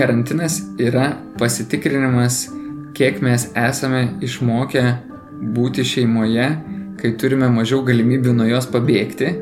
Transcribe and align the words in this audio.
karantinas 0.00 0.62
yra 0.80 1.10
pasitikrinimas, 1.38 2.46
kiek 2.96 3.18
mes 3.20 3.50
esame 3.52 4.06
išmokę 4.24 4.82
būti 5.56 5.84
šeimoje, 5.84 6.46
kai 7.00 7.10
turime 7.20 7.50
mažiau 7.52 7.82
galimybių 7.84 8.32
nuo 8.38 8.46
jos 8.48 8.68
pabėgti, 8.72 9.34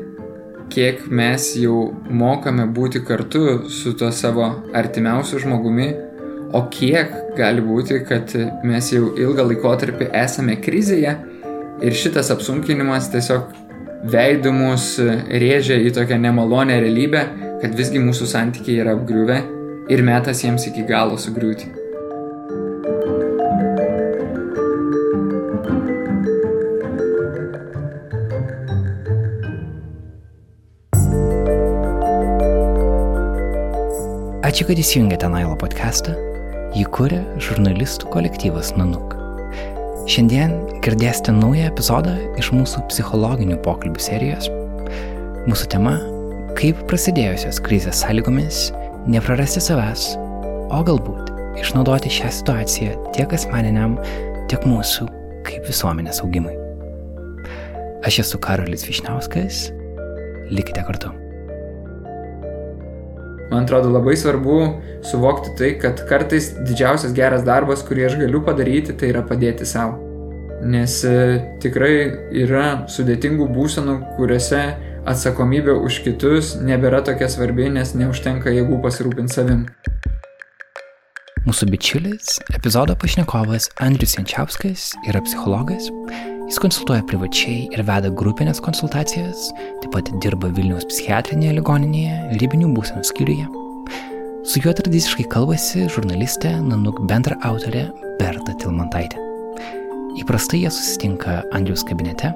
kiek 0.73 1.05
mes 1.15 1.45
jau 1.61 1.77
mokame 2.11 2.65
būti 2.75 2.99
kartu 3.07 3.69
su 3.71 3.93
tuo 3.95 4.09
savo 4.11 4.49
artimiausiu 4.75 5.39
žmogumi, 5.45 5.87
o 6.51 6.65
kiek 6.73 7.13
gali 7.37 7.63
būti, 7.63 8.01
kad 8.09 8.33
mes 8.67 8.89
jau 8.91 9.13
ilgą 9.15 9.45
laikotarpį 9.53 10.09
esame 10.23 10.57
krizėje 10.59 11.13
ir 11.85 11.95
šitas 12.01 12.33
apsunkinimas 12.35 13.07
tiesiog 13.13 13.55
veidų 14.11 14.51
mus 14.57 14.89
rėžia 15.45 15.79
į 15.87 15.95
tokią 15.95 16.19
nemalonę 16.25 16.81
realybę, 16.83 17.23
kad 17.63 17.79
visgi 17.79 18.03
mūsų 18.03 18.27
santykiai 18.33 18.81
yra 18.83 18.97
apgriuvę 18.97 19.39
ir 19.89 20.01
metas 20.05 20.43
jiems 20.45 20.67
iki 20.69 20.85
galo 20.85 21.17
sugriūti. 21.17 21.69
Ačiū, 34.49 34.65
kad 34.65 34.79
įsijungėte 34.81 35.29
Nailo 35.29 35.55
podcastą. 35.61 36.15
Jį 36.77 36.85
kuria 36.93 37.21
žurnalistų 37.41 38.09
kolektyvas 38.13 38.75
Nanuk. 38.77 39.15
Šiandien 40.09 40.55
girdėsite 40.85 41.33
naują 41.33 41.67
epizodą 41.69 42.15
iš 42.41 42.49
mūsų 42.53 42.85
psichologinių 42.89 43.59
pokalbių 43.65 44.01
serijos. 44.01 44.49
Mūsų 45.49 45.69
tema- 45.73 45.97
kaip 46.59 46.81
prasidėjusios 46.89 47.61
krizės 47.65 48.01
sąlygomis 48.03 48.69
neprarasti 49.07 49.61
savęs, 49.63 50.09
o 50.73 50.81
galbūt 50.85 51.29
išnaudoti 51.59 52.11
šią 52.11 52.31
situaciją 52.39 52.97
tiek 53.15 53.33
asmeniniam, 53.35 53.97
tiek 54.51 54.65
mūsų 54.67 55.07
kaip 55.47 55.67
visuomenės 55.69 56.21
augimui. 56.25 56.55
Aš 58.07 58.21
esu 58.23 58.39
Karolis 58.41 58.85
Višniauskas, 58.87 59.69
likite 60.51 60.83
kartu. 60.87 61.11
Man 63.49 63.65
atrodo 63.65 63.89
labai 63.89 64.13
svarbu 64.17 64.57
suvokti 65.09 65.55
tai, 65.57 65.71
kad 65.81 66.03
kartais 66.09 66.51
didžiausias 66.67 67.15
geras 67.17 67.41
darbas, 67.47 67.81
kurį 67.85 68.05
aš 68.05 68.19
galiu 68.21 68.43
padaryti, 68.45 68.93
tai 68.93 69.09
yra 69.13 69.23
padėti 69.25 69.65
savo. 69.65 69.97
Nes 70.69 70.99
e, 71.07 71.39
tikrai 71.63 71.93
yra 72.35 72.83
sudėtingų 72.91 73.47
būsenų, 73.55 73.95
kuriuose 74.17 74.61
atsakomybė 75.09 75.73
už 75.85 76.01
kitus 76.05 76.55
nebėra 76.61 77.01
tokia 77.05 77.29
svarbi, 77.31 77.69
nes 77.73 77.95
neužtenka 77.97 78.53
jėgų 78.53 78.79
pasirūpinti 78.83 79.35
savim. 79.35 79.65
Mūsų 81.47 81.69
bičiulis, 81.71 82.35
epizodo 82.53 82.93
pašnekovas 82.99 83.69
Andrius 83.81 84.17
Jančiauskas 84.17 84.91
yra 85.07 85.21
psichologas. 85.25 85.87
Jis 86.49 86.59
konsultuoja 86.61 87.05
privačiai 87.09 87.69
ir 87.73 87.83
veda 87.87 88.11
grupinės 88.21 88.59
konsultacijas, 88.65 89.47
taip 89.81 89.93
pat 89.93 90.11
dirba 90.21 90.49
Vilniaus 90.57 90.87
psichiatrinėje 90.89 91.55
ligoninėje, 91.59 92.17
ribinių 92.41 92.73
būsenų 92.75 93.05
skyriuje. 93.07 93.47
Su 94.49 94.61
juo 94.65 94.73
tradiciškai 94.73 95.27
kalbasi 95.29 95.87
žurnalistė 95.93 96.55
Nanuk 96.65 97.03
bendra 97.09 97.37
autorė 97.45 97.87
Berta 98.19 98.57
Tilmantaitė. 98.59 99.21
Įprastai 100.19 100.65
jie 100.65 100.73
susitinka 100.73 101.43
Andrius 101.55 101.85
kabinete. 101.87 102.33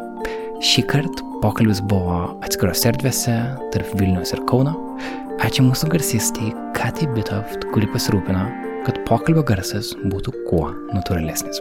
Šį 0.63 0.85
kartą 0.87 1.25
Pokalbis 1.43 1.81
buvo 1.91 2.21
atskirose 2.45 2.87
erdvėse 2.93 3.33
tarp 3.73 3.89
Vilnius 3.99 4.31
ir 4.31 4.39
Kauno. 4.47 4.71
Ačiū 5.43 5.65
mūsų 5.65 5.89
garsistiai 5.91 6.53
Katai 6.77 7.09
Bitoft, 7.11 7.67
kuri 7.73 7.89
pasirūpino, 7.91 8.45
kad 8.87 9.01
pokalbio 9.09 9.43
garsas 9.43 9.91
būtų 10.07 10.31
kuo 10.47 10.69
natūralesnis. 10.95 11.59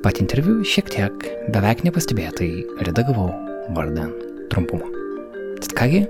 Pat 0.00 0.22
interviu 0.24 0.62
šiek 0.64 0.88
tiek 0.96 1.30
beveik 1.52 1.84
nepastebėtai 1.84 2.50
redagavau 2.88 3.28
vardan 3.76 4.14
trumpumo. 4.48 4.88
Tad 5.60 5.76
kągi, 5.76 6.06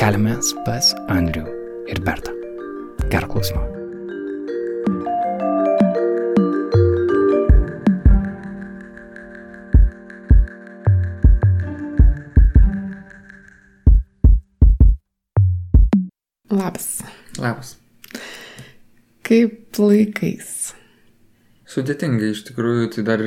keliamės 0.00 0.56
pas 0.66 0.96
Andrių 1.14 1.46
ir 1.94 2.02
Bertą. 2.02 2.34
Gerą 3.06 3.30
klausimą. 3.30 3.79
Labas. 16.50 17.04
Labas. 17.38 17.76
Kaip 19.22 19.78
laikais? 19.78 20.72
Sudėtingai 21.70 22.32
iš 22.34 22.40
tikrųjų, 22.48 22.88
tai 22.96 23.04
dar 23.06 23.22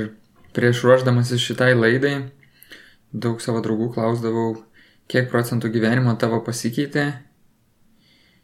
prieš 0.52 0.82
ruoždamasis 0.84 1.40
šitai 1.40 1.70
laidai 1.78 2.18
daug 3.14 3.40
savo 3.40 3.62
draugų 3.64 3.94
klausdavau, 3.96 4.58
kiek 5.08 5.32
procentų 5.32 5.72
gyvenimo 5.72 6.18
tavo 6.20 6.42
pasikeitė, 6.44 7.06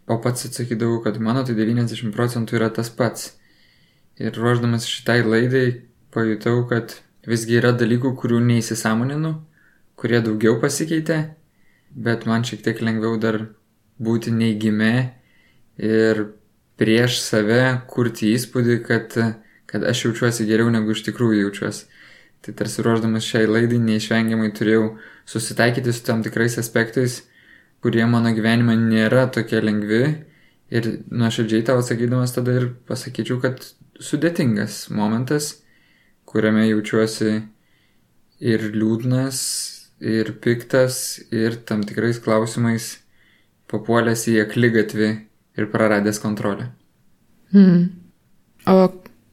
o 0.07 0.15
pats 0.23 0.47
atsakydavau, 0.47 1.01
kad 1.03 1.19
mano 1.19 1.43
tai 1.43 1.57
90 1.59 2.15
procentų 2.15 2.61
yra 2.61 2.71
tas 2.71 2.87
pats. 2.87 3.33
Ir 4.15 4.31
ruoždamas 4.31 4.87
šitai 4.87 5.19
laidai 5.27 5.67
pajutau, 6.15 6.63
kad 6.71 6.95
visgi 7.27 7.59
yra 7.59 7.75
dalykų, 7.75 8.15
kurių 8.15 8.39
neįsisamoninu, 8.47 9.35
kurie 9.99 10.23
daugiau 10.23 10.55
pasikeitė, 10.63 11.23
bet 11.91 12.23
man 12.31 12.47
šiek 12.47 12.63
tiek 12.63 12.79
lengviau 12.79 13.19
dar 13.19 13.43
būti 13.99 14.31
neigime 14.33 14.93
ir 15.79 16.25
prieš 16.79 17.19
save 17.23 17.61
kurti 17.91 18.33
įspūdį, 18.35 18.77
kad, 18.87 19.15
kad 19.69 19.85
aš 19.87 20.05
jaučiuosi 20.05 20.47
geriau 20.47 20.71
negu 20.71 20.95
iš 20.95 21.03
tikrųjų 21.09 21.43
jaučiuosi. 21.43 21.87
Tai 22.39 22.53
tarsi 22.55 22.83
ruoždamas 22.85 23.25
šiai 23.27 23.49
laidai 23.49 23.81
neišvengiamai 23.83 24.53
turėjau 24.55 24.93
susitaikyti 25.27 25.91
su 25.91 26.05
tam 26.07 26.23
tikrais 26.23 26.55
aspektais, 26.61 27.25
kurie 27.83 28.05
mano 28.07 28.31
gyvenime 28.35 28.77
nėra 28.79 29.27
tokie 29.35 29.59
lengvi. 29.59 30.03
Ir 30.69 30.87
nuoširdžiai 31.09 31.65
tau 31.67 31.81
atsakydamas 31.81 32.35
tada 32.35 32.53
ir 32.59 32.69
pasakyčiau, 32.87 33.41
kad 33.43 33.65
sudėtingas 33.99 34.85
momentas, 34.93 35.57
kuriame 36.29 36.67
jaučiuosi 36.69 37.31
ir 38.39 38.65
liūdnas, 38.71 39.39
ir 39.99 40.31
piktas, 40.39 41.19
ir 41.33 41.57
tam 41.67 41.83
tikrais 41.83 42.21
klausimais 42.23 42.93
papuolęs 43.69 44.25
į 44.31 44.39
aklygatvį 44.45 45.09
ir 45.59 45.69
praradęs 45.71 46.21
kontrolę. 46.21 46.69
Hmm. 47.53 47.89
O 48.69 48.89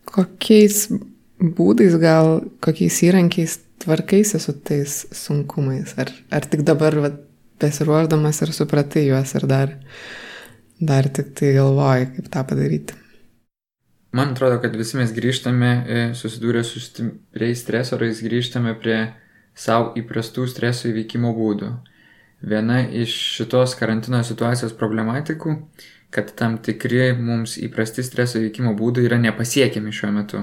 kokiais 0.09 0.87
būdais, 1.41 1.97
gal 2.01 2.41
kokiais 2.65 3.01
įrankiais 3.05 3.59
tvarkaisi 3.85 4.41
su 4.41 4.55
tais 4.57 5.03
sunkumais? 5.13 5.97
Ar, 6.01 6.13
ar 6.33 6.47
tik 6.49 6.65
dabar 6.67 6.97
vat, 7.05 7.19
besiruoždamas 7.61 8.43
ir 8.45 8.53
supratai 8.53 9.07
juos 9.09 9.33
ir 9.37 9.49
dar, 9.49 9.75
dar 10.81 11.09
tik 11.09 11.33
tai 11.37 11.55
galvoji, 11.57 12.09
kaip 12.17 12.31
tą 12.33 12.45
padaryti? 12.49 12.97
Man 14.17 14.33
atrodo, 14.33 14.61
kad 14.63 14.77
visi 14.77 14.97
mes 14.97 15.13
grįžtame, 15.13 15.71
e, 15.85 16.03
susidūrę 16.17 16.63
su 16.65 16.81
stipriais 16.81 17.61
stresorais, 17.61 18.23
grįžtame 18.25 18.73
prie 18.81 19.01
savo 19.57 19.93
įprastų 20.01 20.47
streso 20.49 20.89
įveikimo 20.89 21.35
būdų. 21.37 21.69
Viena 22.43 22.83
iš 22.85 23.15
šitos 23.37 23.75
karantino 23.79 24.21
situacijos 24.25 24.75
problematikų, 24.77 25.55
kad 26.13 26.35
tam 26.37 26.59
tikri 26.63 27.11
mums 27.17 27.57
įprasti 27.59 28.05
streso 28.05 28.41
veikimo 28.43 28.75
būdai 28.77 29.07
yra 29.09 29.19
nepasiekiami 29.23 29.93
šiuo 29.93 30.13
metu. 30.15 30.43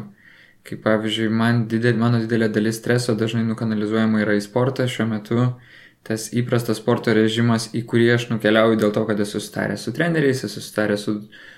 Kaip 0.63 0.81
pavyzdžiui, 0.85 1.29
man 1.29 1.65
didel, 1.67 1.97
mano 1.99 2.21
didelė 2.23 2.47
dalis 2.53 2.79
streso 2.79 3.15
dažnai 3.19 3.43
nukanalizuojama 3.45 4.23
yra 4.23 4.37
į 4.39 4.43
sportą, 4.45 4.87
šiuo 4.87 5.09
metu 5.11 5.47
tas 6.03 6.27
įprastas 6.35 6.81
sporto 6.81 7.13
režimas, 7.15 7.69
į 7.75 7.85
kurį 7.87 8.09
aš 8.17 8.27
nukeliauju 8.31 8.79
dėl 8.79 8.91
to, 8.95 9.05
kad 9.07 9.19
esu 9.23 9.39
sutaręs 9.39 9.85
su 9.85 9.93
treneriais, 9.95 10.43
esu 10.43 10.63
sutaręs 10.63 11.05
su, 11.07 11.13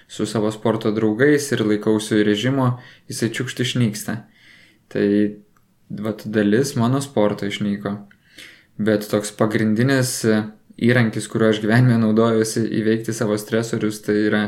su 0.08 0.28
savo 0.30 0.52
sporto 0.54 0.92
draugais 0.94 1.50
ir 1.54 1.66
laikausi 1.66 2.22
režimo, 2.26 2.76
jisai 3.10 3.32
čiukšti 3.34 3.66
išnyksta. 3.66 4.18
Tai 4.94 5.08
vat, 6.06 6.28
dalis 6.30 6.76
mano 6.78 7.02
sporto 7.02 7.50
išnyko. 7.50 7.96
Bet 8.78 9.08
toks 9.08 9.32
pagrindinis 9.40 10.18
e, 10.28 10.42
įrankis, 10.84 11.30
kuriuo 11.32 11.54
aš 11.54 11.62
gyvenime 11.64 11.96
naudojuosi 12.02 12.66
įveikti 12.82 13.16
savo 13.16 13.38
stresorius, 13.40 14.02
tai 14.04 14.18
yra 14.28 14.42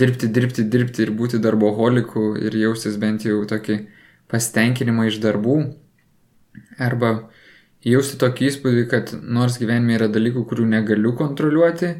dirbti, 0.00 0.30
dirbti, 0.32 0.64
dirbti 0.64 1.04
ir 1.04 1.12
būti 1.12 1.40
darboholiku 1.44 2.32
ir 2.40 2.56
jaustis 2.56 2.96
bent 3.00 3.26
jau 3.28 3.42
tokį 3.48 3.82
pasitenkinimą 4.32 5.10
iš 5.10 5.20
darbų. 5.20 5.58
Arba 6.80 7.12
jausti 7.84 8.16
tokį 8.22 8.48
įspūdį, 8.48 8.86
kad 8.88 9.12
nors 9.20 9.60
gyvenime 9.60 9.98
yra 9.98 10.08
dalykų, 10.08 10.46
kurių 10.48 10.66
negaliu 10.70 11.12
kontroliuoti, 11.18 11.92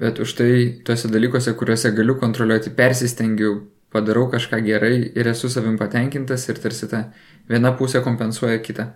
bet 0.00 0.18
už 0.24 0.34
tai 0.38 0.50
tuose 0.86 1.12
dalykuose, 1.12 1.52
kuriuose 1.58 1.92
galiu 1.94 2.16
kontroliuoti, 2.18 2.72
persistengiu, 2.78 3.52
padarau 3.94 4.26
kažką 4.32 4.64
gerai 4.64 4.96
ir 5.12 5.28
esu 5.30 5.52
savim 5.52 5.76
patenkintas 5.78 6.48
ir 6.48 6.58
tarsi 6.58 6.88
ta 6.90 7.04
viena 7.50 7.76
pusė 7.78 8.00
kompensuoja 8.02 8.58
kitą. 8.64 8.88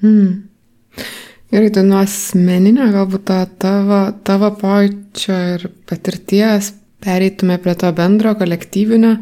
Hmm. 0.00 0.51
Gerai, 1.52 1.68
tai 1.68 1.82
nuo 1.84 1.98
asmeninio 2.00 2.86
galbūt 2.94 3.26
to 3.28 3.40
tavo, 3.60 4.04
tavo 4.24 4.48
pojūčio 4.56 5.40
ir 5.56 5.66
patirties 5.88 6.72
pereitume 7.02 7.58
prie 7.60 7.74
to 7.78 7.90
bendro 7.96 8.32
kolektyvinio 8.38 9.16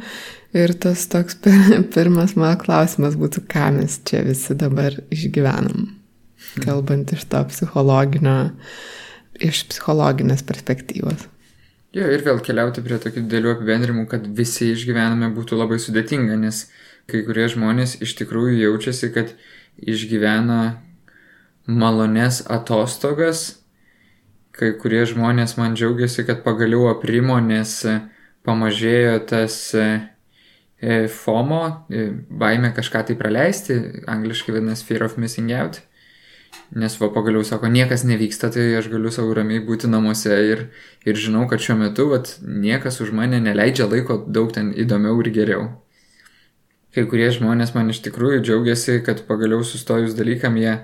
ir 0.55 0.75
tas 0.83 1.07
toks 1.11 1.39
pirmas 1.95 2.37
mano 2.39 2.59
klausimas 2.61 3.17
būtų, 3.19 3.45
ką 3.51 3.71
mes 3.79 3.99
čia 4.07 4.23
visi 4.27 4.55
dabar 4.59 4.97
išgyvenam, 5.15 5.89
kalbant 6.65 7.15
iš 7.15 7.27
to 7.31 7.43
psichologinio, 7.53 8.39
iš 9.41 9.65
psichologinės 9.71 10.45
perspektyvos. 10.47 11.27
Jo, 11.95 12.07
ir 12.07 12.23
vėl 12.23 12.39
keliauti 12.47 12.85
prie 12.87 13.01
tokių 13.03 13.25
didelių 13.25 13.57
apibendrimų, 13.57 14.05
kad 14.11 14.27
visi 14.39 14.71
išgyvename 14.77 15.33
būtų 15.35 15.59
labai 15.59 15.81
sudėtinga, 15.83 16.37
nes 16.39 16.69
kai 17.11 17.25
kurie 17.27 17.49
žmonės 17.51 17.97
iš 18.05 18.15
tikrųjų 18.21 18.61
jaučiasi, 18.61 19.11
kad 19.15 19.33
išgyvena 19.83 20.61
malones 21.71 22.43
atostogas, 22.51 23.61
kai 24.57 24.73
kurie 24.81 25.05
žmonės 25.09 25.57
man 25.59 25.77
džiaugiasi, 25.79 26.25
kad 26.29 26.43
pagaliau 26.45 26.91
aprimo, 26.91 27.39
nes 27.41 27.79
pamažėjo 28.47 29.19
tas 29.31 29.59
e, 29.77 29.87
e, 30.81 31.05
FOMO, 31.13 31.63
e, 31.93 32.09
baime 32.31 32.73
kažką 32.77 33.05
tai 33.09 33.17
praleisti, 33.21 33.79
angliškai 34.11 34.57
vadinasi 34.57 34.87
Fear 34.89 35.07
of 35.07 35.17
Missing 35.21 35.55
Out. 35.61 35.81
Nes 36.75 36.97
va 36.99 37.09
pagaliau 37.15 37.45
sako, 37.47 37.69
niekas 37.71 38.03
nevyksta, 38.07 38.51
tai 38.55 38.65
aš 38.79 38.89
galiu 38.91 39.11
savo 39.15 39.35
ramiai 39.35 39.63
būti 39.63 39.91
namuose 39.91 40.35
ir, 40.51 40.65
ir 41.07 41.19
žinau, 41.19 41.45
kad 41.51 41.63
šiuo 41.63 41.77
metu 41.79 42.09
vat, 42.11 42.37
niekas 42.43 43.01
už 43.03 43.13
mane 43.15 43.39
neleidžia 43.43 43.87
laiko 43.91 44.19
daug 44.27 44.51
ten 44.55 44.73
įdomiau 44.75 45.19
ir 45.23 45.31
geriau. 45.35 45.69
Kai 46.95 47.05
kurie 47.11 47.29
žmonės 47.31 47.71
man 47.77 47.91
iš 47.93 48.01
tikrųjų 48.03 48.43
džiaugiasi, 48.43 48.99
kad 49.07 49.23
pagaliau 49.29 49.63
sustojus 49.67 50.17
dalykam 50.19 50.59
jie 50.59 50.75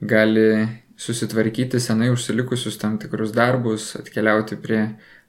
gali 0.00 0.68
susitvarkyti 1.00 1.80
senai 1.80 2.10
užsilikusius 2.12 2.78
tam 2.78 2.98
tikrus 3.00 3.32
darbus, 3.32 3.94
atkeliauti 3.96 4.58
prie 4.60 4.82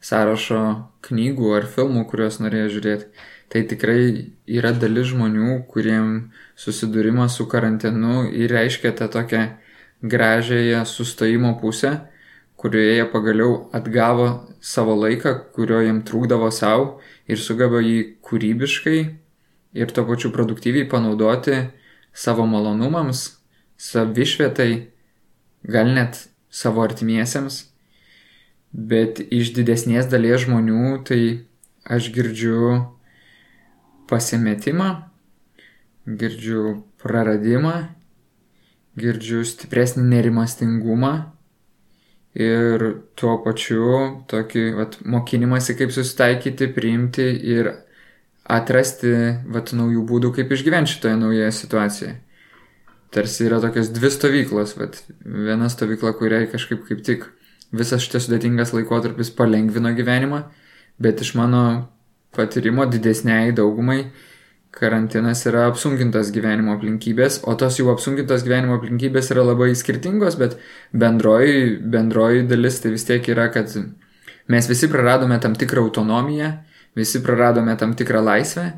sąrašo 0.04 0.62
knygų 1.08 1.54
ar 1.56 1.68
filmų, 1.70 2.06
kuriuos 2.10 2.42
norėjo 2.44 2.68
žiūrėti. 2.76 3.10
Tai 3.52 3.62
tikrai 3.68 4.04
yra 4.48 4.72
dalis 4.72 5.12
žmonių, 5.12 5.62
kuriem 5.72 6.32
susidūrimas 6.60 7.36
su 7.36 7.48
karantinu 7.52 8.26
ir 8.32 8.52
reiškia 8.56 8.94
tą 8.96 9.10
tokią 9.12 9.42
gražiąją 10.02 10.86
sustojimo 10.86 11.58
pusę, 11.60 11.92
kurioje 12.56 12.96
jie 12.96 13.06
pagaliau 13.12 13.70
atgavo 13.76 14.28
savo 14.62 14.96
laiką, 14.96 15.36
kurio 15.56 15.82
jiem 15.82 16.04
trūkdavo 16.08 16.52
savo 16.54 17.02
ir 17.28 17.40
sugeba 17.42 17.82
jį 17.84 18.00
kūrybiškai 18.24 18.98
ir 19.74 19.94
tuo 19.96 20.06
pačiu 20.08 20.32
produktyviai 20.36 20.88
panaudoti 20.90 21.58
savo 22.14 22.46
malonumams, 22.46 23.41
savišvietai, 23.82 24.72
gal 25.76 25.94
net 25.96 26.26
savo 26.54 26.84
artimiesiems. 26.86 27.64
Bet 28.72 29.20
iš 29.34 29.52
didesnės 29.58 30.08
dalies 30.12 30.46
žmonių 30.46 31.02
tai 31.08 31.22
aš 31.92 32.12
girdžiu 32.16 32.86
pasimetimą, 34.08 34.92
girdžiu 36.08 36.78
praradimą 37.02 37.76
girdžiu 39.00 39.44
stipresnį 39.48 40.04
nerimastingumą 40.12 41.12
ir 42.36 42.84
tuo 43.20 43.38
pačiu 43.44 44.24
tokį 44.32 44.66
vat, 44.78 44.98
mokinimąsi, 45.04 45.76
kaip 45.80 45.94
susitaikyti, 45.96 46.72
priimti 46.76 47.28
ir 47.56 47.72
atrasti 48.52 49.14
vat, 49.52 49.74
naujų 49.76 50.04
būdų, 50.08 50.34
kaip 50.40 50.52
išgyventi 50.52 50.96
šitoje 50.96 51.20
naujoje 51.20 51.52
situacijoje. 51.60 52.16
Tarsi 53.12 53.46
yra 53.50 53.60
tokios 53.60 53.92
dvi 53.92 54.12
stovyklos, 54.12 54.78
vat, 54.80 55.02
viena 55.26 55.68
stovykla, 55.72 56.14
kuriai 56.20 56.48
kažkaip 56.52 56.86
kaip 56.88 57.02
tik 57.04 57.26
visas 57.76 58.04
šitas 58.06 58.28
sudėtingas 58.28 58.72
laikotarpis 58.76 59.34
palengvino 59.36 59.92
gyvenimą, 59.98 60.46
bet 61.02 61.24
iš 61.24 61.34
mano 61.40 61.64
patyrimo 62.36 62.86
didesniai 62.88 63.52
daugumai 63.56 64.06
karantinas 64.72 65.44
yra 65.50 65.66
apsunkintas 65.68 66.32
gyvenimo 66.32 66.78
aplinkybės, 66.78 67.42
o 67.44 67.56
tos 67.60 67.78
jau 67.80 67.90
apsunkintos 67.92 68.46
gyvenimo 68.48 68.78
aplinkybės 68.80 69.32
yra 69.34 69.44
labai 69.50 69.74
skirtingos, 69.76 70.38
bet 70.40 70.56
bendroji, 70.96 71.76
bendroji 71.92 72.46
dalis 72.48 72.80
tai 72.80 72.94
vis 72.96 73.06
tiek 73.08 73.28
yra, 73.34 73.50
kad 73.52 73.74
mes 74.52 74.70
visi 74.72 74.88
praradome 74.92 75.40
tam 75.44 75.58
tikrą 75.60 75.84
autonomiją, 75.90 76.54
visi 76.96 77.20
praradome 77.24 77.76
tam 77.80 77.98
tikrą 78.00 78.24
laisvę, 78.24 78.70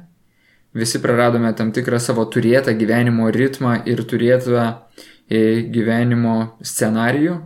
visi 0.73 1.01
praradome 1.01 1.53
tam 1.57 1.71
tikrą 1.75 1.99
savo 2.01 2.25
turėtą 2.25 2.75
gyvenimo 2.77 3.29
ritmą 3.33 3.79
ir 3.89 4.03
turėtą 4.09 4.67
e, 5.29 5.63
gyvenimo 5.73 6.37
scenarijų 6.61 7.39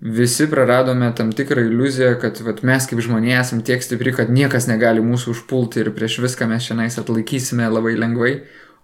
visi 0.00 0.46
praradome 0.46 1.12
tam 1.12 1.32
tikrą 1.32 1.62
iliuziją, 1.62 2.14
kad 2.20 2.40
vat, 2.46 2.62
mes 2.62 2.86
kaip 2.86 3.02
žmonės 3.02 3.48
esame 3.48 3.66
tiek 3.66 3.82
stipri, 3.82 4.14
kad 4.14 4.30
niekas 4.30 4.68
negali 4.70 5.02
mūsų 5.02 5.34
užpulti 5.34 5.82
ir 5.82 5.90
prieš 5.94 6.20
viską 6.22 6.46
mes 6.50 6.68
šiandien 6.68 7.02
atlaikysime 7.02 7.66
labai 7.66 7.96
lengvai, 7.98 8.32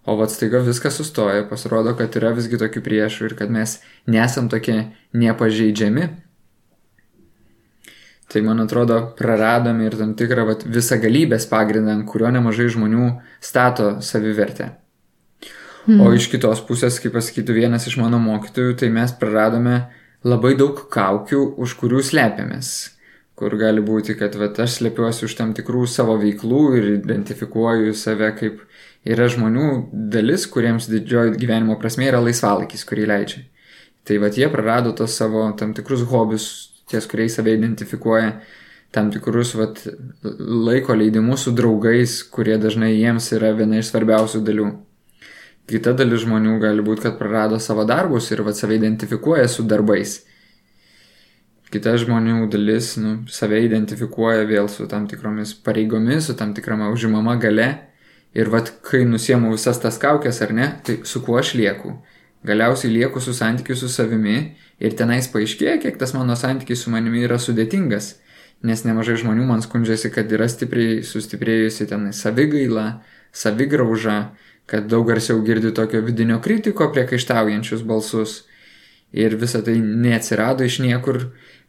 o 0.05 0.19
vat 0.19 0.35
staiga 0.35 0.61
viskas 0.65 0.99
sustoja, 0.99 1.47
pasirodo, 1.49 1.95
kad 1.99 2.17
yra 2.19 2.35
visgi 2.37 2.59
tokių 2.61 2.83
priešų 2.85 3.31
ir 3.31 3.37
kad 3.39 3.51
mes 3.55 3.79
nesam 4.11 4.51
tokie 4.53 4.91
nepažeidžiami. 5.15 6.11
Tai 8.35 8.41
man 8.43 8.59
atrodo, 8.65 8.97
praradome 9.15 9.85
ir 9.87 9.95
tam 9.95 10.17
tikrą 10.19 10.43
vat, 10.49 10.65
visą 10.67 10.97
galybės 10.99 11.45
pagrindą, 11.47 11.93
ant 11.95 12.07
kurio 12.11 12.33
nemažai 12.35 12.65
žmonių 12.75 13.13
stato 13.39 14.01
savivertę. 14.03 14.73
Hmm. 15.85 16.01
O 16.03 16.09
iš 16.17 16.27
kitos 16.33 16.65
pusės, 16.67 16.99
kaip 16.99 17.15
pasakytų 17.15 17.55
vienas 17.55 17.87
iš 17.87 17.95
mano 18.01 18.19
mokytojų, 18.19 18.75
tai 18.81 18.89
mes 18.91 19.15
praradome 19.21 19.85
labai 20.27 20.57
daug 20.59 20.83
kaukių, 20.91 21.45
už 21.63 21.77
kurių 21.79 22.03
slepiamės. 22.03 22.73
Kur 23.39 23.55
gali 23.61 23.87
būti, 23.87 24.19
kad 24.19 24.35
vat, 24.41 24.59
aš 24.67 24.81
slepiuosi 24.81 25.29
už 25.29 25.39
tam 25.39 25.55
tikrų 25.55 25.87
savo 25.87 26.19
veiklų 26.19 26.67
ir 26.81 26.91
identifikuoju 26.97 27.95
save 27.95 28.35
kaip 28.35 28.67
yra 29.07 29.31
žmonių 29.31 29.71
dalis, 29.93 30.51
kuriems 30.51 30.91
didžioji 30.91 31.39
gyvenimo 31.39 31.79
prasme 31.79 32.11
yra 32.11 32.19
laisvalaikis, 32.25 32.83
kurį 32.83 33.07
leidžia. 33.15 33.47
Tai 34.03 34.19
vat 34.27 34.43
jie 34.43 34.51
prarado 34.51 34.91
tos 34.91 35.15
savo 35.23 35.47
tam 35.55 35.71
tikrus 35.79 36.03
hobius, 36.11 36.74
ties 36.91 37.07
kuriais 37.11 37.37
save 37.39 37.55
identifikuoja, 37.57 38.41
tam 38.95 39.11
tikrus 39.11 39.55
vat, 39.59 39.81
laiko 40.69 40.95
leidimus 40.95 41.47
su 41.47 41.53
draugais, 41.57 42.21
kurie 42.31 42.59
dažnai 42.63 42.93
jiems 42.95 43.33
yra 43.35 43.51
viena 43.59 43.81
iš 43.81 43.91
svarbiausių 43.91 44.43
dalių. 44.47 44.69
Kita 45.71 45.95
dalis 45.97 46.27
žmonių 46.27 46.59
gali 46.61 46.85
būti, 46.85 47.07
kad 47.07 47.17
prarado 47.19 47.59
savo 47.59 47.87
darbus 47.89 48.29
ir 48.31 48.45
vad 48.45 48.57
save 48.59 48.77
identifikuoja 48.77 49.49
su 49.49 49.65
darbais. 49.67 50.19
Kita 51.73 51.97
žmonių 51.99 52.51
dalis, 52.53 52.93
nu, 53.01 53.17
save 53.33 53.63
identifikuoja 53.65 54.45
vėl 54.47 54.69
su 54.71 54.87
tam 54.87 55.09
tikromis 55.11 55.57
pareigomis, 55.65 56.29
su 56.29 56.37
tam 56.39 56.53
tikrama 56.55 56.93
užimama 56.93 57.39
gale. 57.43 57.71
Ir 58.35 58.51
vad, 58.53 58.69
kai 58.85 59.05
nusiemu 59.09 59.55
visas 59.55 59.81
tas 59.83 59.97
kaukės 60.03 60.43
ar 60.45 60.53
ne, 60.55 60.69
tai 60.85 61.01
su 61.09 61.23
kuo 61.25 61.39
aš 61.41 61.55
lieku. 61.59 61.97
Galiausiai 62.45 62.93
lieku 62.93 63.23
su 63.25 63.33
santykiu 63.35 63.77
su 63.79 63.89
savimi 63.89 64.53
ir 64.83 64.95
tenais 64.99 65.29
paaiškėja, 65.31 65.79
kiek 65.83 65.99
tas 66.01 66.15
mano 66.17 66.37
santykis 66.39 66.85
su 66.85 66.93
manimi 66.95 67.25
yra 67.27 67.39
sudėtingas. 67.41 68.15
Nes 68.65 68.85
nemažai 68.87 69.19
žmonių 69.21 69.45
man 69.49 69.63
skundžiasi, 69.65 70.09
kad 70.15 70.31
yra 70.33 70.47
stipriai 70.49 71.03
sustiprėjusi 71.05 71.89
tenai 71.91 72.15
savigaila, 72.17 73.03
savigrauža, 73.35 74.19
kad 74.71 74.89
daug 74.89 75.05
garsiau 75.09 75.43
girdi 75.45 75.75
tokio 75.77 76.01
vidinio 76.05 76.39
kritiko 76.41 76.89
priekaištaujančius 76.95 77.85
balsus. 77.85 78.45
Ir 79.13 79.37
visa 79.39 79.61
tai 79.63 79.77
neatsirado 79.79 80.65
iš 80.65 80.81
niekur. 80.83 81.21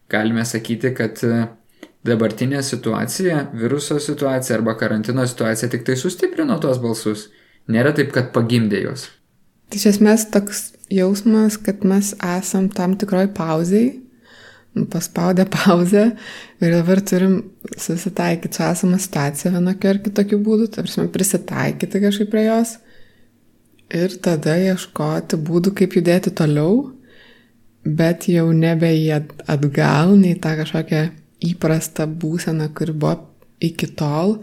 Galime 0.10 0.46
sakyti, 0.46 0.94
kad 0.96 1.20
e, 1.26 1.48
dabartinė 2.06 2.62
situacija, 2.64 3.50
viruso 3.58 4.00
situacija 4.02 4.56
arba 4.58 4.78
karantino 4.80 5.26
situacija 5.28 5.70
tik 5.74 5.84
tai 5.86 5.98
sustiprino 6.00 6.58
tuos 6.62 6.80
balsus. 6.82 7.28
Nėra 7.68 7.92
taip, 7.98 8.14
kad 8.16 8.32
pagimdė 8.34 8.86
juos. 8.86 9.10
Tai 9.70 9.82
iš 9.82 9.90
esmės 9.96 10.28
toks 10.32 10.75
jausmas, 10.92 11.58
kad 11.58 11.86
mes 11.86 12.14
esam 12.38 12.70
tam 12.70 12.96
tikroj 13.00 13.32
pauziai, 13.34 13.94
paspaudę 14.92 15.46
pauzę 15.56 16.12
ir 16.62 16.72
dabar 16.72 17.02
turim 17.02 17.38
susitaikyti 17.78 18.58
su 18.58 18.64
esama 18.64 18.98
situacija 19.00 19.54
vienokiu 19.54 19.90
ar 19.90 20.02
kitokiu 20.04 20.40
būdu, 20.44 20.68
tarsi 20.76 21.08
prisitaikyti 21.12 22.02
kažkaip 22.04 22.32
prie 22.34 22.48
jos 22.50 22.78
ir 23.94 24.18
tada 24.22 24.58
ieškoti 24.60 25.40
būdų, 25.48 25.74
kaip 25.78 25.96
judėti 25.98 26.34
toliau, 26.36 26.92
bet 27.86 28.28
jau 28.32 28.50
nebe 28.54 28.90
į 28.98 29.22
atgal, 29.48 30.16
nei 30.18 30.36
tą 30.42 30.56
kažkokią 30.62 31.04
įprastą 31.46 32.08
būseną, 32.10 32.72
kuri 32.76 32.96
buvo 32.96 33.16
iki 33.64 33.92
tol, 34.00 34.40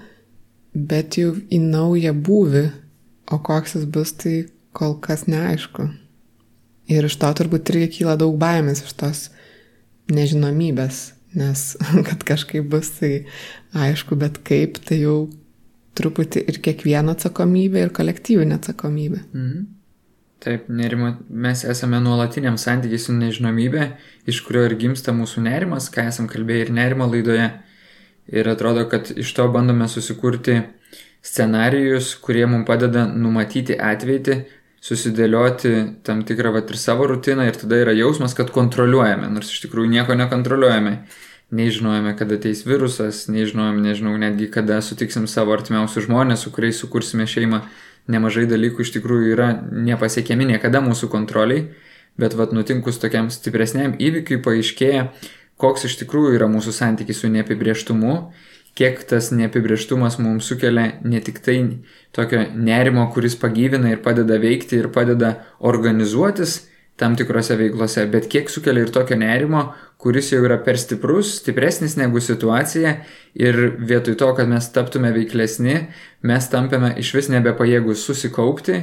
bet 0.73 1.19
jau 1.19 1.35
į 1.51 1.59
naują 1.65 2.15
būvį, 2.15 2.69
o 3.33 3.41
koks 3.43 3.77
jis 3.77 3.89
bus, 3.91 4.15
tai 4.17 4.47
kol 4.73 4.97
kas 5.03 5.27
neaišku. 5.29 5.91
Ir 6.91 7.07
iš 7.07 7.17
to 7.21 7.31
turbūt 7.39 7.71
irgi 7.73 7.89
kyla 7.99 8.17
daug 8.19 8.35
baimės 8.41 8.83
iš 8.87 8.97
tos 8.99 9.21
nežinomybės, 10.13 11.13
nes 11.39 11.77
kad 12.09 12.25
kažkaip 12.27 12.67
bus, 12.73 12.91
tai 12.99 13.13
aišku, 13.75 14.19
bet 14.19 14.41
kaip, 14.47 14.81
tai 14.87 15.03
jau 15.03 15.29
truputį 15.99 16.43
ir 16.49 16.59
kiekvieno 16.65 17.15
atsakomybė, 17.15 17.87
ir 17.87 17.95
kolektyvinė 17.95 18.59
atsakomybė. 18.59 19.23
Mhm. 19.33 19.63
Taip, 20.43 20.65
nerimo, 20.75 21.13
mes 21.31 21.61
esame 21.71 22.01
nuolatiniam 22.03 22.57
santykiai 22.59 22.99
su 22.99 23.13
nežinomybė, 23.15 23.85
iš 24.27 24.41
kurio 24.43 24.65
ir 24.67 24.73
gimsta 24.81 25.15
mūsų 25.15 25.45
nerimas, 25.45 25.87
ką 25.95 26.09
esam 26.11 26.27
kalbėję 26.31 26.65
ir 26.65 26.73
nerimo 26.75 27.07
laidoje. 27.07 27.45
Ir 28.33 28.51
atrodo, 28.51 28.83
kad 28.91 29.13
iš 29.15 29.31
to 29.37 29.47
bandome 29.55 29.87
susikurti 29.91 30.57
scenarijus, 31.23 32.17
kurie 32.19 32.43
mums 32.51 32.67
padeda 32.67 33.05
numatyti 33.07 33.77
ateitį, 33.79 34.37
susidėlioti 34.83 35.75
tam 36.07 36.25
tikrą 36.27 36.53
vat, 36.57 36.71
ir 36.71 36.79
savo 36.81 37.07
rutiną 37.11 37.47
ir 37.47 37.59
tada 37.59 37.79
yra 37.85 37.95
jausmas, 37.95 38.35
kad 38.35 38.51
kontroliuojame, 38.55 39.29
nors 39.31 39.53
iš 39.55 39.63
tikrųjų 39.67 39.93
nieko 39.93 40.17
nekontroliuojame. 40.19 40.97
Nežinojame, 41.53 42.15
kada 42.17 42.39
ateis 42.39 42.63
virusas, 42.65 43.27
nežinojame, 43.29 43.83
nežinau 43.85 44.15
netgi 44.17 44.47
kada 44.49 44.79
sutiksim 44.81 45.27
savo 45.29 45.53
artimiausius 45.53 46.07
žmonės, 46.07 46.47
su 46.47 46.53
kuriais 46.55 46.81
sukursime 46.81 47.27
šeimą. 47.29 47.61
Nemažai 48.11 48.47
dalykų 48.51 48.83
iš 48.83 48.95
tikrųjų 48.97 49.35
yra 49.35 49.51
nepasiekiami 49.61 50.49
niekada 50.49 50.81
mūsų 50.83 51.11
kontroliai, 51.13 51.67
bet 52.19 52.35
vat 52.35 52.57
nutinkus 52.57 52.99
tokiam 53.03 53.29
stipresniam 53.31 53.93
įvykiui 54.01 54.41
paaiškėja, 54.43 55.05
koks 55.61 55.87
iš 55.91 56.01
tikrųjų 56.01 56.41
yra 56.41 56.49
mūsų 56.51 56.73
santykis 56.75 57.21
su 57.23 57.31
neapibrieštumu, 57.31 58.17
kiek 58.79 59.03
tas 59.09 59.31
neapibrieštumas 59.37 60.19
mums 60.23 60.49
sukelia 60.49 60.99
ne 61.05 61.21
tik 61.21 61.43
tai 61.45 61.57
tokio 62.17 62.45
nerimo, 62.55 63.09
kuris 63.13 63.37
pagyvina 63.41 63.93
ir 63.93 64.03
padeda 64.05 64.39
veikti 64.41 64.81
ir 64.81 64.89
padeda 64.95 65.35
organizuotis 65.61 66.63
tam 66.97 67.17
tikrose 67.17 67.57
veiklose, 67.59 68.05
bet 68.13 68.29
kiek 68.31 68.51
sukelia 68.53 68.85
ir 68.85 68.93
tokio 68.95 69.17
nerimo, 69.19 69.65
kuris 70.03 70.29
jau 70.33 70.43
yra 70.45 70.59
per 70.63 70.79
stiprus, 70.79 71.39
stipresnis 71.41 71.97
negu 71.99 72.21
situacija 72.21 72.93
ir 73.35 73.61
vietoj 73.79 74.19
to, 74.21 74.29
kad 74.39 74.51
mes 74.51 74.69
taptume 74.75 75.13
veiklesni, 75.15 75.79
mes 76.29 76.51
tampame 76.53 76.93
iš 77.01 77.15
vis 77.17 77.31
nebepajėgus 77.33 78.05
susikaupti 78.07 78.83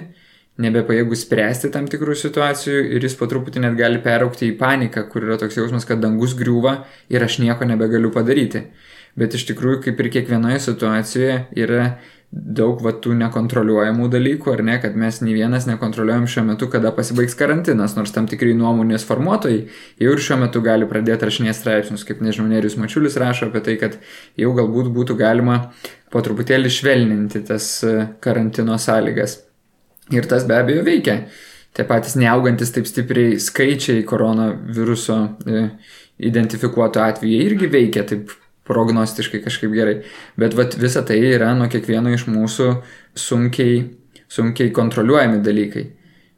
nebepajėgus 0.60 1.24
spręsti 1.24 1.72
tam 1.72 1.88
tikrų 1.88 2.16
situacijų 2.20 2.82
ir 2.96 3.06
jis 3.06 3.16
po 3.20 3.30
truputį 3.32 3.64
net 3.64 3.78
gali 3.80 4.02
peraukti 4.04 4.50
į 4.50 4.58
paniką, 4.60 5.06
kur 5.12 5.24
yra 5.28 5.38
toks 5.40 5.56
jausmas, 5.60 5.88
kad 5.88 6.02
dangus 6.04 6.36
griūva 6.40 6.82
ir 7.12 7.24
aš 7.24 7.40
nieko 7.44 7.68
nebegaliu 7.68 8.12
padaryti. 8.16 8.66
Bet 9.20 9.36
iš 9.36 9.50
tikrųjų, 9.50 9.82
kaip 9.88 10.00
ir 10.00 10.12
kiekvienoje 10.14 10.62
situacijoje, 10.70 11.36
yra 11.60 11.90
daug 12.30 12.78
va 12.86 12.92
tų 13.02 13.16
nekontroliuojamų 13.18 14.06
dalykų, 14.14 14.52
ar 14.54 14.62
ne, 14.66 14.76
kad 14.82 14.94
mes 15.00 15.18
nei 15.24 15.34
vienas 15.34 15.66
nekontroliuojam 15.66 16.28
šiuo 16.30 16.44
metu, 16.52 16.68
kada 16.70 16.92
pasibaigs 16.94 17.34
karantinas, 17.38 17.96
nors 17.98 18.14
tam 18.14 18.28
tikrai 18.30 18.54
nuomonės 18.58 19.06
formuotojai 19.10 19.64
jau 20.04 20.14
ir 20.14 20.22
šiuo 20.22 20.38
metu 20.44 20.62
gali 20.66 20.86
pradėti 20.90 21.26
rašinės 21.26 21.58
straipsnius, 21.58 22.06
kaip 22.06 22.22
nežinau, 22.22 22.46
Nerius 22.52 22.78
Mačiulis 22.78 23.18
rašo 23.20 23.50
apie 23.50 23.64
tai, 23.66 23.78
kad 23.82 23.98
jau 24.38 24.54
galbūt 24.58 24.92
būtų 24.94 25.18
galima 25.18 25.58
po 26.14 26.22
truputėlį 26.26 26.70
švelninti 26.74 27.42
tas 27.50 27.72
e, 27.86 27.96
karantino 28.22 28.78
sąlygas. 28.78 29.40
Ir 30.14 30.30
tas 30.30 30.46
be 30.50 30.58
abejo 30.58 30.86
veikia. 30.86 31.24
Tie 31.74 31.86
patys 31.86 32.16
neaugantis 32.18 32.74
taip 32.74 32.86
stipriai 32.90 33.40
skaičiai 33.42 34.06
koronaviruso 34.10 35.18
e, 35.50 35.66
identifikuotų 36.30 37.02
atvejų 37.06 37.42
irgi 37.50 37.70
veikia 37.74 38.06
taip 38.10 38.34
prognostiškai 38.70 39.42
kažkaip 39.44 39.74
gerai. 39.74 39.96
Bet 40.40 40.56
vat, 40.58 40.78
visa 40.80 41.04
tai 41.06 41.20
yra 41.34 41.52
nuo 41.58 41.70
kiekvieno 41.72 42.14
iš 42.14 42.28
mūsų 42.30 42.70
sunkiai, 43.18 43.82
sunkiai 44.30 44.74
kontroliuojami 44.76 45.42
dalykai. 45.46 45.86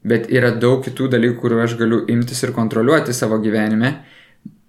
Bet 0.08 0.32
yra 0.34 0.54
daug 0.58 0.82
kitų 0.86 1.12
dalykų, 1.14 1.38
kuriuo 1.44 1.62
aš 1.66 1.76
galiu 1.78 2.02
imtis 2.10 2.42
ir 2.42 2.56
kontroliuoti 2.56 3.14
savo 3.14 3.38
gyvenime. 3.44 4.00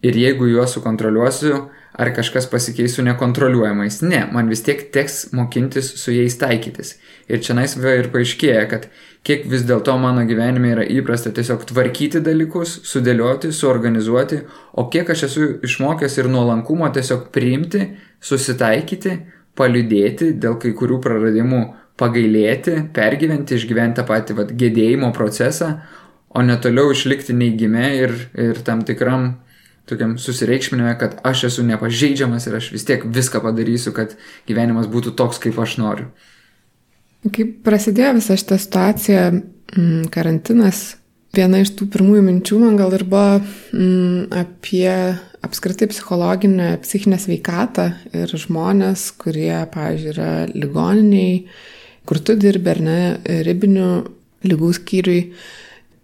Ir 0.03 0.19
jeigu 0.19 0.51
juos 0.51 0.75
sukontroliuosiu, 0.75 1.63
ar 1.93 2.11
kažkas 2.17 2.47
pasikeis 2.51 2.95
su 2.97 3.05
nekontroliuojamais. 3.05 4.01
Ne, 4.03 4.23
man 4.33 4.49
vis 4.49 4.65
tiek 4.65 4.87
teks 4.95 5.33
mokintis 5.37 5.93
su 6.01 6.15
jais 6.15 6.39
taikytis. 6.41 6.97
Ir 7.29 7.43
čia 7.45 7.57
nais 7.57 7.77
ir 7.77 8.09
paaiškėja, 8.13 8.65
kad 8.71 8.89
kiek 9.27 9.45
vis 9.51 9.67
dėlto 9.69 9.95
mano 10.01 10.25
gyvenime 10.29 10.73
yra 10.75 10.87
įprasta 10.89 11.33
tiesiog 11.35 11.67
tvarkyti 11.69 12.23
dalykus, 12.25 12.81
sudėlioti, 12.89 13.53
suorganizuoti, 13.53 14.41
o 14.73 14.89
kiek 14.93 15.13
aš 15.13 15.27
esu 15.29 15.51
išmokęs 15.69 16.19
ir 16.19 16.31
nuolankumo 16.33 16.89
tiesiog 16.95 17.29
priimti, 17.35 17.85
susitaikyti, 18.23 19.19
paliudėti 19.59 20.33
dėl 20.41 20.57
kai 20.61 20.73
kurių 20.77 20.99
praradimų, 21.05 21.63
pagailėti, 22.01 22.79
pergyventi, 22.97 23.59
išgyventi 23.59 24.01
tą 24.01 24.07
patį 24.09 24.39
vat, 24.39 24.55
gedėjimo 24.59 25.13
procesą, 25.15 25.75
o 26.33 26.43
ne 26.43 26.57
toliau 26.57 26.95
išlikti 26.95 27.37
neįgime 27.37 27.89
ir, 27.99 28.15
ir 28.33 28.63
tam 28.65 28.81
tikram 28.89 29.35
tokiam 29.89 30.15
susireikšminime, 30.19 30.95
kad 30.99 31.19
aš 31.27 31.47
esu 31.51 31.65
nepažeidžiamas 31.67 32.47
ir 32.47 32.59
aš 32.59 32.71
vis 32.75 32.87
tiek 32.89 33.05
viską 33.05 33.43
padarysiu, 33.45 33.95
kad 33.97 34.15
gyvenimas 34.49 34.89
būtų 34.91 35.15
toks, 35.19 35.41
kaip 35.43 35.59
aš 35.59 35.79
noriu. 35.83 36.09
Kaip 37.23 37.61
prasidėjo 37.67 38.17
visa 38.19 38.37
šita 38.39 38.59
situacija, 38.59 39.27
mm, 39.33 40.09
karantinas, 40.15 40.97
viena 41.35 41.61
iš 41.63 41.75
tų 41.79 41.89
pirmųjų 41.93 42.23
minčių 42.27 42.59
man 42.63 42.79
gal 42.81 42.95
ir 42.97 43.05
buvo 43.09 43.39
mm, 43.41 44.33
apie 44.43 44.91
apskritai 45.43 45.89
psichologinę, 45.91 46.77
psichinę 46.83 47.19
sveikatą 47.19 47.89
ir 48.15 48.31
žmonės, 48.39 49.09
kurie, 49.19 49.55
pavyzdžiui, 49.75 50.13
yra 50.15 50.33
ligoniniai, 50.55 51.47
kur 52.07 52.23
tu 52.23 52.37
dirbi 52.39 52.71
ar 52.71 52.83
ne, 52.83 53.01
ribinių 53.47 53.91
lygų 54.47 54.73
skyriui, 54.79 55.21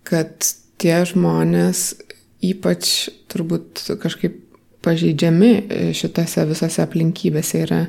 kad 0.07 0.51
tie 0.79 0.99
žmonės 1.07 1.93
ypač 2.45 3.09
turbūt 3.31 3.85
kažkaip 4.03 4.37
pažeidžiami 4.85 5.53
šitose 5.97 6.45
visose 6.49 6.83
aplinkybėse 6.85 7.65
yra. 7.67 7.83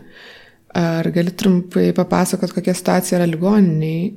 Ar 0.80 1.08
gali 1.14 1.34
trumpai 1.34 1.90
papasakot, 1.98 2.54
kokia 2.54 2.76
situacija 2.78 3.18
yra 3.18 3.28
ligoniniai 3.30 4.10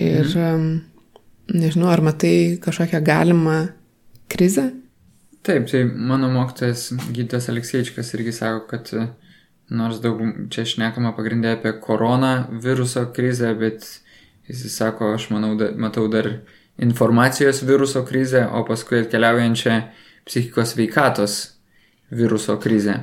ir 0.00 0.30
mhm. 0.34 0.70
nežinau, 1.54 1.90
ar 1.92 2.02
matai 2.02 2.58
kažkokią 2.62 3.02
galimą 3.06 3.58
krizę? 4.30 4.70
Taip, 5.46 5.70
tai 5.70 5.84
mano 5.86 6.28
mokytojas 6.34 6.90
gydytojas 7.14 7.48
Alekseičikas 7.48 8.10
irgi 8.18 8.34
sako, 8.36 8.66
kad 8.68 8.90
nors 9.70 10.00
daug 10.02 10.20
čia 10.52 10.66
šnekama 10.68 11.14
pagrindė 11.16 11.54
apie 11.54 11.72
koronaviruso 11.80 13.06
krizę, 13.16 13.52
bet 13.58 13.86
jis 14.50 14.66
sako, 14.74 15.14
aš 15.16 15.30
manau, 15.32 15.54
da, 15.58 15.70
matau 15.78 16.08
dar 16.12 16.28
informacijos 16.80 17.62
viruso 17.62 18.02
krizę, 18.08 18.46
o 18.52 18.64
paskui 18.64 19.02
atkeliaujančią 19.04 19.80
psichikos 20.24 20.76
veikatos 20.78 21.34
viruso 22.10 22.56
krizę. 22.60 22.96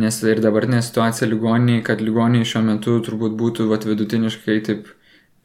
Nes 0.00 0.20
ir 0.22 0.40
dabartinė 0.40 0.80
situacija 0.86 1.28
ligoniai, 1.28 1.82
kad 1.82 2.00
ligoniai 2.00 2.46
šiuo 2.46 2.62
metu 2.62 2.96
turbūt 3.04 3.34
būtų 3.36 3.66
vat, 3.68 3.84
vidutiniškai 3.88 4.60
taip 4.66 4.88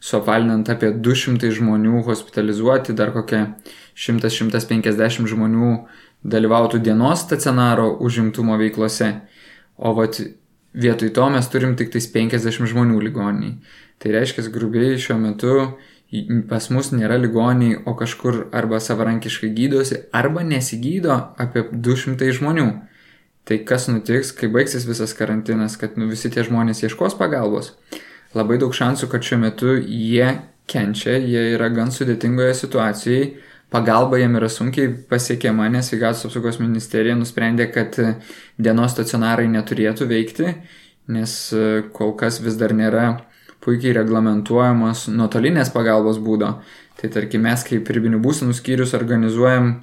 suapalinant 0.06 0.70
apie 0.70 0.92
200 0.94 1.50
žmonių 1.58 2.04
hospitalizuoti, 2.06 2.94
dar 2.94 3.12
kokia 3.16 3.56
100-150 3.98 5.26
žmonių 5.32 5.72
dalyvautų 6.26 6.82
dienos 6.86 7.26
stacionaro 7.26 7.90
užimtumo 8.06 8.58
veiklose. 8.62 9.12
O 9.76 9.96
vat, 9.98 10.22
vietoj 10.78 11.12
to 11.18 11.30
mes 11.34 11.50
turim 11.52 11.76
tik 11.80 11.92
tais 11.92 12.08
50 12.14 12.70
žmonių 12.72 13.02
ligoniai. 13.10 13.58
Tai 14.00 14.14
reiškia, 14.14 14.46
grubiai 14.54 15.00
šiuo 15.02 15.18
metu 15.18 15.58
pas 16.50 16.70
mus 16.74 16.92
nėra 16.94 17.18
ligoniai, 17.22 17.78
o 17.86 17.96
kažkur 17.98 18.48
arba 18.56 18.80
savarankiškai 18.84 19.52
gydosi, 19.56 20.02
arba 20.16 20.44
nesigydo 20.46 21.16
apie 21.42 21.66
200 21.72 22.32
žmonių. 22.40 22.68
Tai 23.46 23.60
kas 23.70 23.86
nutiks, 23.92 24.32
kai 24.34 24.50
baigsis 24.50 24.88
visas 24.90 25.14
karantinas, 25.14 25.78
kad 25.78 26.00
nu, 26.02 26.08
visi 26.10 26.32
tie 26.34 26.42
žmonės 26.48 26.82
ieškos 26.88 27.18
pagalbos? 27.20 27.76
Labai 28.36 28.58
daug 28.62 28.74
šansų, 28.74 29.10
kad 29.12 29.26
šiuo 29.26 29.38
metu 29.44 29.76
jie 29.78 30.32
kenčia, 30.68 31.20
jie 31.22 31.52
yra 31.54 31.70
gan 31.74 31.94
sudėtingoje 31.94 32.56
situacijoje, 32.58 33.28
pagalba 33.74 34.18
jiem 34.18 34.40
yra 34.40 34.50
sunkiai 34.50 34.90
pasiekiama, 35.10 35.70
nes 35.70 35.92
sveikatos 35.92 36.26
apsaugos 36.28 36.58
ministerija 36.62 37.16
nusprendė, 37.20 37.70
kad 37.74 37.96
dienos 38.58 38.96
stacionarai 38.96 39.46
neturėtų 39.52 40.10
veikti, 40.10 40.56
nes 41.14 41.38
kol 41.94 42.16
kas 42.18 42.42
vis 42.42 42.58
dar 42.58 42.74
nėra 42.74 43.08
puikiai 43.64 43.96
reglamentuojamos 44.00 45.08
nuotolinės 45.14 45.72
pagalbos 45.74 46.20
būdo. 46.22 46.56
Tai 46.96 47.12
tarkim 47.12 47.44
mes 47.46 47.64
kaip 47.68 47.90
ribinių 47.92 48.22
būsenų 48.24 48.56
skyrius 48.56 48.96
organizuojam 48.98 49.74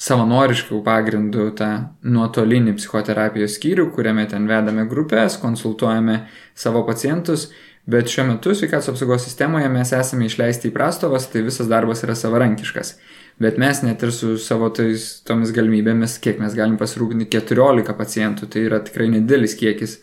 savanoriškų 0.00 0.80
pagrindų 0.84 1.50
tą 1.58 1.70
nuotolinį 2.02 2.74
psichoterapijos 2.78 3.58
skyrių, 3.58 3.90
kuriame 3.94 4.24
ten 4.30 4.48
vedame 4.50 4.86
grupės, 4.90 5.36
konsultuojame 5.42 6.24
savo 6.58 6.82
pacientus, 6.88 7.50
bet 7.86 8.10
šiuo 8.10 8.26
metu 8.32 8.54
sveikatos 8.56 8.90
apsaugos 8.94 9.26
sistemoje 9.26 9.68
mes 9.70 9.92
esame 9.94 10.26
išleisti 10.26 10.70
į 10.70 10.74
prastovas, 10.74 11.28
tai 11.30 11.44
visas 11.46 11.70
darbas 11.70 12.02
yra 12.06 12.16
savarankiškas. 12.18 12.96
Bet 13.42 13.58
mes 13.58 13.80
net 13.82 14.02
ir 14.06 14.12
su 14.14 14.36
savo 14.38 14.68
tais, 14.74 15.06
tomis 15.26 15.50
galimybėmis, 15.54 16.20
kiek 16.22 16.38
mes 16.42 16.54
galim 16.54 16.76
pasirūpinti 16.78 17.26
14 17.34 17.96
pacientų, 17.98 18.50
tai 18.50 18.66
yra 18.68 18.78
tikrai 18.82 19.08
nedidelis 19.10 19.56
kiekis 19.58 19.98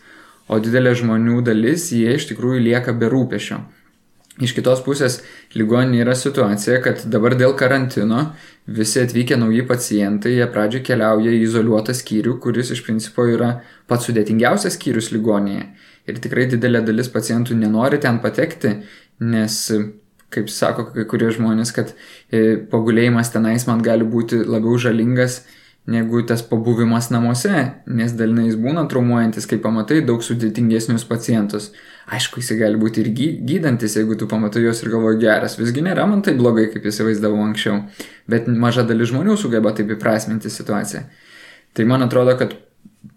o 0.48 0.58
didelė 0.62 0.96
žmonių 0.98 1.42
dalis 1.46 1.90
jie 1.94 2.16
iš 2.16 2.30
tikrųjų 2.32 2.64
lieka 2.66 2.94
be 2.96 3.10
rūpešio. 3.12 3.60
Iš 4.40 4.54
kitos 4.56 4.80
pusės 4.80 5.18
ligoninė 5.52 6.06
yra 6.06 6.14
situacija, 6.16 6.78
kad 6.80 7.02
dabar 7.12 7.34
dėl 7.36 7.52
karantino 7.58 8.30
visi 8.64 9.02
atvykę 9.02 9.36
nauji 9.36 9.66
pacientai, 9.68 10.32
jie 10.38 10.46
pradžioje 10.48 10.86
keliauja 10.86 11.34
į 11.36 11.42
izoliuotą 11.44 11.92
skyrių, 11.98 12.38
kuris 12.40 12.72
iš 12.72 12.80
principo 12.86 13.26
yra 13.28 13.58
pats 13.90 14.08
sudėtingiausias 14.08 14.78
skyrius 14.78 15.10
ligoninėje. 15.12 15.66
Ir 16.08 16.22
tikrai 16.24 16.46
didelė 16.50 16.80
dalis 16.86 17.12
pacientų 17.12 17.58
nenori 17.60 18.00
ten 18.00 18.22
patekti, 18.24 18.78
nes, 19.20 19.58
kaip 20.32 20.48
sako 20.50 20.88
kai 20.96 21.04
kurie 21.10 21.28
žmonės, 21.36 21.74
kad 21.76 21.92
e, 21.92 22.56
pagulėjimas 22.72 23.34
tenais 23.36 23.68
man 23.68 23.84
gali 23.84 24.08
būti 24.08 24.40
labiau 24.48 24.80
žalingas 24.80 25.42
negu 25.86 26.22
tas 26.22 26.42
pabuvimas 26.46 27.08
namuose, 27.10 27.62
nes 27.90 28.12
dalinai 28.14 28.46
jis 28.46 28.58
būna 28.62 28.84
traumuojantis, 28.90 29.48
kai 29.50 29.58
pamatai 29.62 30.00
daug 30.06 30.22
sudėtingesnius 30.22 31.04
pacientus. 31.08 31.72
Aišku, 32.12 32.38
jis 32.42 32.52
gali 32.58 32.78
būti 32.78 33.02
ir 33.02 33.10
gydantis, 33.48 33.96
jeigu 33.98 34.14
tu 34.18 34.28
pamatai 34.30 34.62
juos 34.62 34.82
ir 34.82 34.92
galvoji 34.94 35.22
geras, 35.24 35.58
visgi 35.58 35.82
nėra 35.82 36.06
man 36.10 36.22
tai 36.22 36.36
blogai, 36.38 36.68
kaip 36.70 36.86
įsivaizdavau 36.86 37.42
anksčiau, 37.48 37.80
bet 38.30 38.46
maža 38.46 38.86
dalis 38.86 39.10
žmonių 39.10 39.36
sugeba 39.38 39.74
taip 39.74 39.90
įprasminti 39.96 40.50
situaciją. 40.50 41.02
Tai 41.74 41.88
man 41.88 42.06
atrodo, 42.06 42.36
kad 42.38 42.54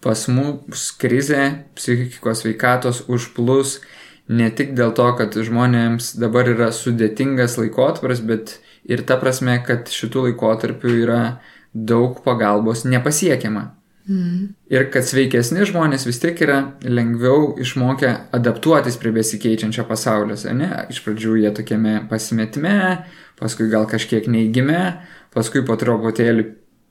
pas 0.01 0.25
mus 0.31 0.89
krizė 0.97 1.41
psichikos 1.77 2.45
veikatos 2.47 3.03
užplus 3.11 3.79
ne 4.27 4.49
tik 4.49 4.73
dėl 4.77 4.93
to, 4.97 5.05
kad 5.19 5.35
žmonėms 5.37 6.15
dabar 6.21 6.49
yra 6.49 6.71
sudėtingas 6.73 7.59
laikotarpis, 7.61 8.23
bet 8.25 8.57
ir 8.89 9.05
ta 9.05 9.19
prasme, 9.21 9.59
kad 9.65 9.91
šitų 9.91 10.29
laikotarpių 10.29 10.95
yra 11.03 11.19
daug 11.75 12.21
pagalbos 12.23 12.85
nepasiekiama. 12.87 13.69
Mm. 14.05 14.51
Ir 14.69 14.85
kad 14.93 15.05
sveikesni 15.05 15.65
žmonės 15.65 16.05
vis 16.05 16.19
tiek 16.21 16.37
yra 16.45 16.59
lengviau 16.85 17.55
išmokę 17.61 18.11
adaptuotis 18.37 18.99
prie 19.01 19.11
besikeičiančio 19.15 19.87
pasaulio. 19.89 20.37
Ne? 20.53 20.69
Iš 20.93 21.01
pradžių 21.05 21.39
jie 21.41 21.51
tokiame 21.57 21.95
pasimetime, 22.09 22.75
paskui 23.41 23.67
gal 23.71 23.89
kažkiek 23.89 24.29
neįgime, 24.29 24.83
paskui 25.33 25.65
po 25.65 25.77
truputėlį 25.81 26.45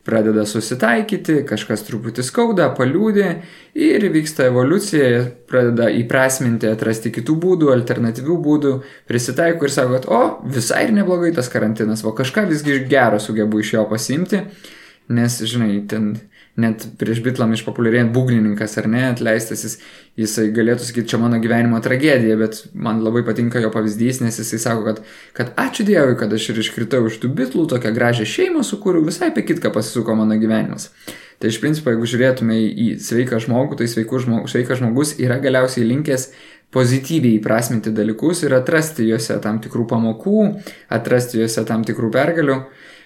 pradeda 0.05 0.45
susitaikyti, 0.49 1.41
kažkas 1.49 1.85
truputį 1.87 2.25
skauda, 2.27 2.69
paliūdė 2.77 3.29
ir 3.81 4.05
vyksta 4.13 4.51
evoliucija, 4.51 5.23
pradeda 5.49 5.89
įprasminti, 6.03 6.69
atrasti 6.69 7.13
kitų 7.15 7.39
būdų, 7.41 7.71
alternatyvių 7.73 8.37
būdų, 8.45 8.75
prisitaiko 9.09 9.65
ir 9.65 9.75
sako, 9.75 9.97
kad 9.97 10.09
o, 10.13 10.23
visai 10.57 10.85
ir 10.89 10.95
neblogai 10.99 11.33
tas 11.37 11.49
karantinas, 11.53 12.05
o 12.05 12.13
kažką 12.17 12.47
visgi 12.51 12.83
gero 12.91 13.21
sugebu 13.23 13.65
iš 13.65 13.75
jo 13.79 13.87
pasimti, 13.91 14.45
nes, 15.15 15.41
žinai, 15.49 15.79
ten 15.89 16.13
net 16.61 16.85
prieš 17.01 17.19
bitlam 17.25 17.53
išpopuliarėjant 17.57 18.13
būgnininkas 18.15 18.77
ar 18.79 18.87
ne, 18.91 19.03
atleistas 19.11 19.65
jis, 19.67 19.75
jisai 20.21 20.47
galėtų 20.55 20.87
sakyti, 20.87 21.09
čia 21.11 21.19
mano 21.23 21.41
gyvenimo 21.43 21.81
tragedija, 21.83 22.37
bet 22.39 22.61
man 22.75 23.03
labai 23.03 23.25
patinka 23.27 23.63
jo 23.63 23.73
pavyzdys, 23.75 24.23
nes 24.23 24.39
jisai 24.39 24.61
sako, 24.63 24.87
kad, 24.87 25.03
kad 25.35 25.53
ačiū 25.59 25.87
Dievui, 25.89 26.15
kad 26.21 26.33
aš 26.33 26.53
ir 26.53 26.63
iškritau 26.63 27.03
iš 27.11 27.19
tų 27.23 27.33
bitlų, 27.41 27.67
tokią 27.75 27.95
gražią 27.97 28.29
šeimą 28.37 28.63
sukūriau, 28.67 29.03
visai 29.07 29.33
apie 29.33 29.47
kitką 29.51 29.75
pasisuko 29.75 30.15
mano 30.19 30.39
gyvenimas. 30.39 30.93
Tai 31.43 31.51
iš 31.51 31.59
principo, 31.59 31.91
jeigu 31.91 32.07
žiūrėtume 32.09 32.57
į 32.57 32.89
sveiką 33.03 33.41
žmogų, 33.43 33.81
tai 33.81 33.89
žmogus, 33.91 34.53
sveikas 34.55 34.79
žmogus 34.79 35.17
yra 35.19 35.41
galiausiai 35.43 35.87
linkęs 35.91 36.29
pozityviai 36.75 37.39
įprasminti 37.39 37.93
dalykus 37.95 38.45
ir 38.47 38.55
atrasti 38.57 39.07
juose 39.09 39.37
tam 39.43 39.61
tikrų 39.63 39.87
pamokų, 39.91 40.41
atrasti 40.95 41.43
juose 41.43 41.67
tam 41.67 41.85
tikrų 41.87 42.11
pergalių. 42.15 42.59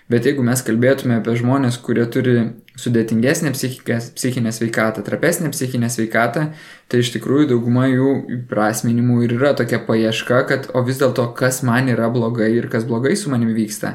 Bet 0.09 0.25
jeigu 0.25 0.41
mes 0.41 0.63
kalbėtume 0.65 1.19
apie 1.19 1.35
žmonės, 1.37 1.77
kurie 1.85 2.07
turi 2.09 2.35
sudėtingesnę 2.81 3.51
psichinę 3.53 4.53
sveikatą, 4.57 5.03
trapesnę 5.05 5.51
psichinę 5.53 5.91
sveikatą, 5.93 6.47
tai 6.89 7.03
iš 7.03 7.11
tikrųjų 7.19 7.51
dauguma 7.51 7.85
jų 7.91 8.13
prasminimų 8.49 9.19
ir 9.27 9.35
yra 9.37 9.53
tokia 9.59 9.83
paieška, 9.85 10.41
kad 10.49 10.71
o 10.73 10.81
vis 10.87 11.03
dėlto 11.03 11.27
kas 11.37 11.61
man 11.67 11.93
yra 11.93 12.09
blogai 12.15 12.55
ir 12.57 12.71
kas 12.73 12.89
blogai 12.89 13.19
su 13.21 13.29
manimi 13.29 13.53
vyksta. 13.59 13.93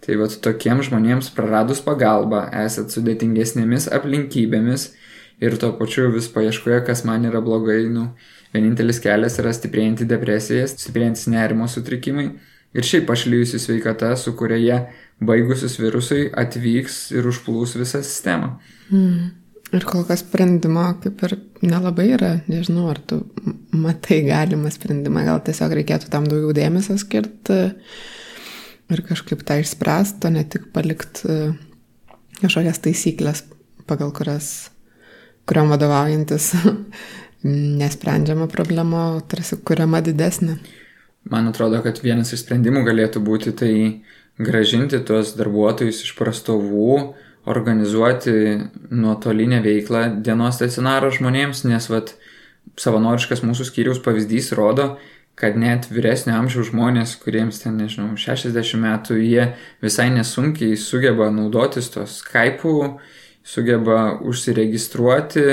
Tai 0.00 0.16
vad 0.16 0.32
tokiems 0.40 0.88
žmonėms 0.88 1.28
praradus 1.36 1.82
pagalbą, 1.84 2.46
esat 2.64 2.94
sudėtingesnėmis 2.96 3.90
aplinkybėmis 3.92 4.92
ir 5.44 5.56
tuo 5.60 5.74
pačiu 5.76 6.08
vis 6.14 6.30
paieškoje, 6.32 6.80
kas 6.86 7.04
man 7.04 7.28
yra 7.28 7.42
blogai, 7.44 7.82
nu, 7.92 8.14
vienintelis 8.54 9.02
kelias 9.04 9.36
yra 9.42 9.52
stiprėjanti 9.52 10.08
depresija, 10.08 10.64
stiprėjantis 10.72 11.28
nerimo 11.28 11.68
sutrikimai 11.68 12.30
ir 12.72 12.84
šiaip 12.84 13.04
pašlyjusi 13.10 13.60
sveikata, 13.60 14.14
su 14.16 14.32
kuria 14.38 14.58
jie 14.62 14.78
baigusius 15.24 15.78
virusui 15.80 16.28
atvyks 16.38 17.08
ir 17.16 17.26
užplūs 17.28 17.74
visą 17.78 18.02
sistemą. 18.04 18.56
Mm. 18.92 19.34
Ir 19.68 19.84
kol 19.84 20.06
kas 20.08 20.22
sprendimo 20.22 20.86
kaip 21.02 21.20
ir 21.26 21.34
nelabai 21.60 22.06
yra, 22.14 22.30
nežinau, 22.48 22.86
ar 22.88 23.00
tu 23.04 23.20
matai 23.76 24.22
galimą 24.24 24.70
sprendimą, 24.72 25.26
gal 25.26 25.42
tiesiog 25.44 25.74
reikėtų 25.76 26.08
tam 26.12 26.24
daugiau 26.30 26.54
dėmesio 26.56 26.96
skirti 27.00 27.58
ir 28.88 29.02
kažkaip 29.04 29.44
tą 29.44 29.58
išspręsti, 29.60 30.24
o 30.24 30.32
ne 30.32 30.46
tik 30.48 30.70
palikti 30.72 31.28
e, 31.28 31.38
kažkokias 32.40 32.80
taisyklės, 32.86 33.44
pagal 33.90 34.14
kurias, 34.16 34.70
kuriam 35.44 35.68
vadovaujantis 35.74 36.54
nesprendžiama 37.82 38.48
problema, 38.48 39.10
tarsi 39.28 39.60
kuriama 39.60 40.00
didesnė. 40.06 40.56
Man 41.28 41.50
atrodo, 41.50 41.82
kad 41.84 42.00
vienas 42.00 42.32
iš 42.32 42.46
sprendimų 42.46 42.86
galėtų 42.88 43.20
būti 43.20 43.52
tai 43.52 43.72
gražinti 44.38 45.00
tuos 45.04 45.34
darbuotojus 45.38 46.02
iš 46.06 46.14
prastovų, 46.18 47.14
organizuoti 47.48 48.32
nuotolinę 48.90 49.60
veiklą 49.64 50.08
dienos 50.24 50.58
stacionaro 50.58 51.10
žmonėms, 51.14 51.64
nes 51.68 51.88
vat, 51.90 52.14
savanoriškas 52.78 53.42
mūsų 53.46 53.68
skyriaus 53.70 54.02
pavyzdys 54.04 54.52
rodo, 54.56 54.96
kad 55.38 55.56
net 55.56 55.86
vyresnio 55.90 56.34
amžiaus 56.36 56.72
žmonės, 56.72 57.14
kuriems 57.22 57.62
ten, 57.62 57.78
nežinau, 57.78 58.16
60 58.18 58.82
metų, 58.82 59.18
jie 59.22 59.52
visai 59.82 60.08
nesunkiai 60.10 60.76
sugeba 60.78 61.30
naudotis 61.30 61.90
to 61.94 62.04
Skype'u, 62.10 62.98
sugeba 63.46 64.18
užsiregistruoti, 64.18 65.46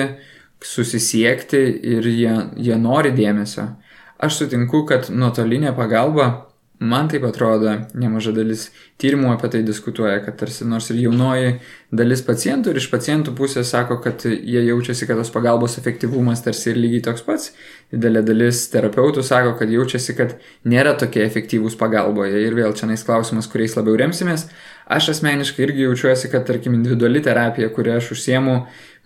susisiekti 0.65 1.62
ir 1.93 2.08
jie, 2.10 2.34
jie 2.58 2.80
nori 2.82 3.13
dėmesio. 3.15 3.69
Aš 4.17 4.41
sutinku, 4.41 4.84
kad 4.89 5.12
nuotolinė 5.13 5.76
pagalba 5.78 6.48
Man 6.86 7.08
taip 7.10 7.24
atrodo, 7.26 7.71
nemaža 7.98 8.34
dalis 8.36 8.67
tyrimų 9.02 9.32
apie 9.34 9.50
tai 9.54 9.62
diskutuoja, 9.65 10.19
kad 10.21 10.36
tarsi 10.38 10.67
nors 10.69 10.91
ir 10.91 11.00
jaunoji 11.02 11.56
dalis 11.95 12.21
pacientų 12.28 12.71
ir 12.71 12.80
iš 12.82 12.88
pacientų 12.91 13.34
pusės 13.38 13.71
sako, 13.74 13.98
kad 14.04 14.26
jie 14.28 14.62
jaučiasi, 14.67 15.08
kad 15.10 15.17
tos 15.17 15.32
pagalbos 15.34 15.80
efektyvumas 15.82 16.43
tarsi 16.45 16.69
ir 16.71 16.80
lygiai 16.80 17.02
toks 17.08 17.26
pats. 17.26 17.50
Didelė 17.93 18.21
dalis 18.28 18.62
terapeutų 18.74 19.24
sako, 19.26 19.56
kad 19.60 19.71
jaučiasi, 19.71 20.15
kad 20.19 20.38
nėra 20.67 20.93
tokie 21.00 21.24
efektyvūs 21.26 21.78
pagalboje. 21.80 22.43
Ir 22.45 22.58
vėl 22.60 22.76
čia 22.78 22.91
nais 22.91 23.06
klausimas, 23.08 23.50
kuriais 23.50 23.78
labiau 23.80 23.98
remsimės. 24.04 24.45
Aš 24.86 25.15
asmeniškai 25.15 25.65
irgi 25.65 25.88
jaučiuosi, 25.88 26.30
kad 26.30 26.45
tarkim 26.45 26.78
individuali 26.78 27.24
terapija, 27.26 27.71
kurią 27.74 27.98
aš 27.98 28.12
užsiemu, 28.13 28.60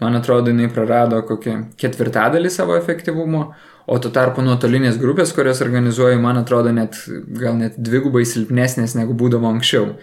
man 0.03 0.19
atrodo, 0.19 0.51
jinai 0.51 0.67
prarado 0.73 1.21
kokią 1.27 1.61
ketvirtadalį 1.79 2.51
savo 2.51 2.75
efektyvumo, 2.75 3.53
O 3.89 3.97
tuo 3.97 4.11
tarpu 4.13 4.43
nuotolinės 4.45 4.99
grupės, 5.01 5.31
kurias 5.33 5.63
organizuoju, 5.65 6.19
man 6.21 6.37
atrodo 6.37 6.69
net 6.75 6.97
gal 7.39 7.55
net 7.57 7.79
dvigubai 7.81 8.21
silpnesnės 8.27 8.93
negu 8.93 9.15
būdavo 9.17 9.49
anksčiau. 9.49 9.95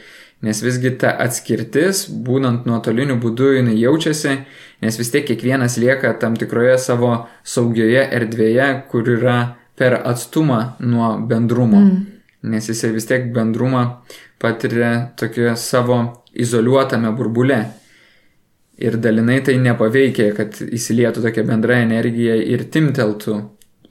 Nes 0.42 0.58
visgi 0.60 0.90
ta 1.00 1.12
atskirtis, 1.22 2.02
būnant 2.10 2.66
nuotoliniu 2.66 3.14
būdu, 3.22 3.52
jinai 3.56 3.76
jaučiasi, 3.78 4.34
nes 4.82 4.98
vis 4.98 5.12
tiek 5.14 5.24
kiekvienas 5.28 5.78
lieka 5.78 6.12
tam 6.20 6.34
tikroje 6.36 6.74
savo 6.82 7.12
saugioje 7.46 8.02
erdvėje, 8.18 8.68
kur 8.90 9.06
yra 9.14 9.38
per 9.78 10.00
atstumą 10.02 10.60
nuo 10.82 11.14
bendrumo. 11.30 11.86
Mm. 11.86 12.04
Nes 12.50 12.66
jisai 12.68 12.90
vis 12.96 13.06
tiek 13.06 13.30
bendrumą 13.32 13.86
patiria 14.42 15.12
tokioje 15.16 15.54
savo 15.62 16.00
izoliuotame 16.34 17.14
burbule. 17.16 17.62
Ir 18.82 18.98
dalinai 19.00 19.38
tai 19.46 19.60
nepaveikia, 19.62 20.32
kad 20.36 20.58
įsilietų 20.66 21.22
tokia 21.24 21.46
bendra 21.48 21.78
energija 21.86 22.34
ir 22.36 22.66
timteltų 22.68 23.44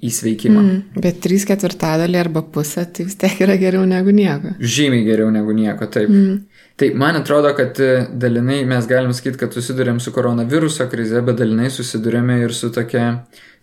į 0.03 0.11
sveikimą. 0.11 0.61
Mm, 0.61 1.01
bet 1.03 1.21
3 1.23 1.45
ketvirtadalį 1.49 2.19
arba 2.19 2.43
pusę 2.55 2.83
tai 2.91 3.05
vis 3.07 3.17
tiek 3.19 3.39
yra 3.45 3.55
geriau 3.61 3.85
negu 3.87 4.13
nieko. 4.15 4.55
Žymiai 4.59 5.05
geriau 5.07 5.31
negu 5.33 5.55
nieko, 5.55 5.87
taip. 5.91 6.11
Mm. 6.11 6.43
Tai 6.75 6.89
man 6.99 7.15
atrodo, 7.15 7.53
kad 7.55 7.79
e, 7.79 8.05
dalinai 8.11 8.65
mes 8.67 8.87
galim 8.89 9.13
sakyti, 9.15 9.39
kad 9.45 9.55
susidurėm 9.55 10.01
su 10.03 10.11
koronaviruso 10.15 10.89
krize, 10.91 11.21
bet 11.23 11.39
dalinai 11.39 11.69
susidurėme 11.71 12.41
ir 12.43 12.51
su 12.55 12.67
tokia 12.75 13.05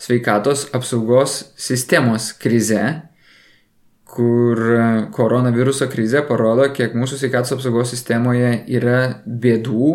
sveikatos 0.01 0.71
apsaugos 0.73 1.35
sistemos 1.61 2.31
krize, 2.41 2.81
kur 4.09 4.63
e, 4.79 4.87
koronaviruso 5.13 5.91
krize 5.93 6.25
parodo, 6.29 6.71
kiek 6.73 6.97
mūsų 6.97 7.21
sveikatos 7.21 7.53
apsaugos 7.59 7.93
sistemoje 7.93 8.55
yra 8.73 9.03
bėdų, 9.27 9.93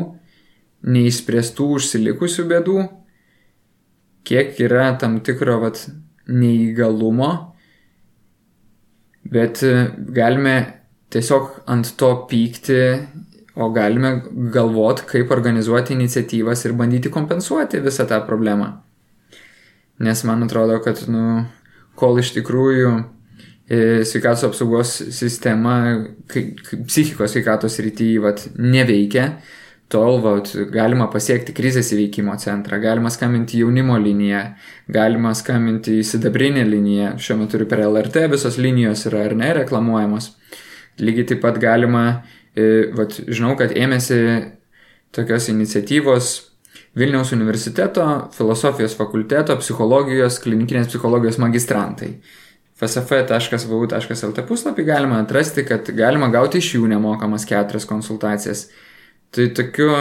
neįspręstų 0.85 1.71
užsilikusių 1.79 2.45
bėdų, 2.53 2.85
kiek 4.29 4.59
yra 4.61 4.91
tam 5.01 5.17
tikro 5.25 5.57
vat, 5.65 5.87
neįgalumo, 6.27 7.31
bet 9.31 9.63
e, 9.63 9.73
galime 10.15 10.57
tiesiog 11.13 11.63
ant 11.71 11.93
to 11.99 12.11
pykti, 12.29 12.81
o 13.57 13.71
galime 13.73 14.21
galvoti, 14.53 15.07
kaip 15.09 15.31
organizuoti 15.33 15.95
iniciatyvas 15.95 16.65
ir 16.67 16.75
bandyti 16.77 17.09
kompensuoti 17.09 17.81
visą 17.81 18.05
tą 18.09 18.19
problemą. 18.27 18.69
Nes 20.05 20.21
man 20.29 20.45
atrodo, 20.45 20.77
kad, 20.85 20.99
nu, 21.09 21.41
kol 21.97 22.19
iš 22.21 22.35
tikrųjų 22.35 22.91
e, 23.65 23.79
sveikatos 24.05 24.45
apsaugos 24.51 24.91
sistema, 25.15 25.79
psichikos 26.29 27.33
sveikatos 27.33 27.79
rytyje 27.81 28.35
neveikia, 28.61 29.31
tol 29.91 30.19
vat, 30.23 30.49
galima 30.73 31.07
pasiekti 31.11 31.53
krizės 31.55 31.93
įveikimo 31.95 32.35
centrą, 32.41 32.79
galima 32.83 33.11
skambinti 33.13 33.61
jaunimo 33.61 33.95
liniją, 34.01 34.41
galima 34.91 35.31
skambinti 35.37 35.99
į 36.01 36.07
sidabrinę 36.07 36.65
liniją, 36.67 37.13
šiuo 37.23 37.39
metu 37.43 37.59
ir 37.59 37.67
per 37.71 37.85
LRT 37.85 38.27
visos 38.33 38.59
linijos 38.59 39.05
yra 39.07 39.23
ar 39.29 39.37
ne 39.39 39.53
reklamuojamos. 39.61 40.33
Lygiai 40.99 41.29
taip 41.31 41.41
pat 41.45 41.61
galima, 41.61 42.03
e, 42.57 42.89
vat, 42.97 43.15
žinau, 43.27 43.55
kad 43.59 43.71
ėmėsi 43.71 44.19
tokios 45.15 45.47
iniciatyvos 45.53 46.35
Vilniaus 46.97 47.31
universiteto 47.31 48.03
filosofijos 48.33 48.95
fakulteto 48.97 49.53
psichologijos, 49.61 50.39
klinikinės 50.41 50.89
psichologijos 50.89 51.37
magistrantai. 51.37 52.15
fsf.vu.lt 52.77 54.43
puslapį 54.49 54.85
galima 54.85 55.19
atrasti, 55.21 55.63
kad 55.65 55.89
galima 55.93 56.31
gauti 56.33 56.57
iš 56.57 56.71
jų 56.75 56.89
nemokamas 56.89 57.45
keturias 57.45 57.85
konsultacijas. 57.89 58.67
Tai 59.35 59.49
tokių 59.57 59.91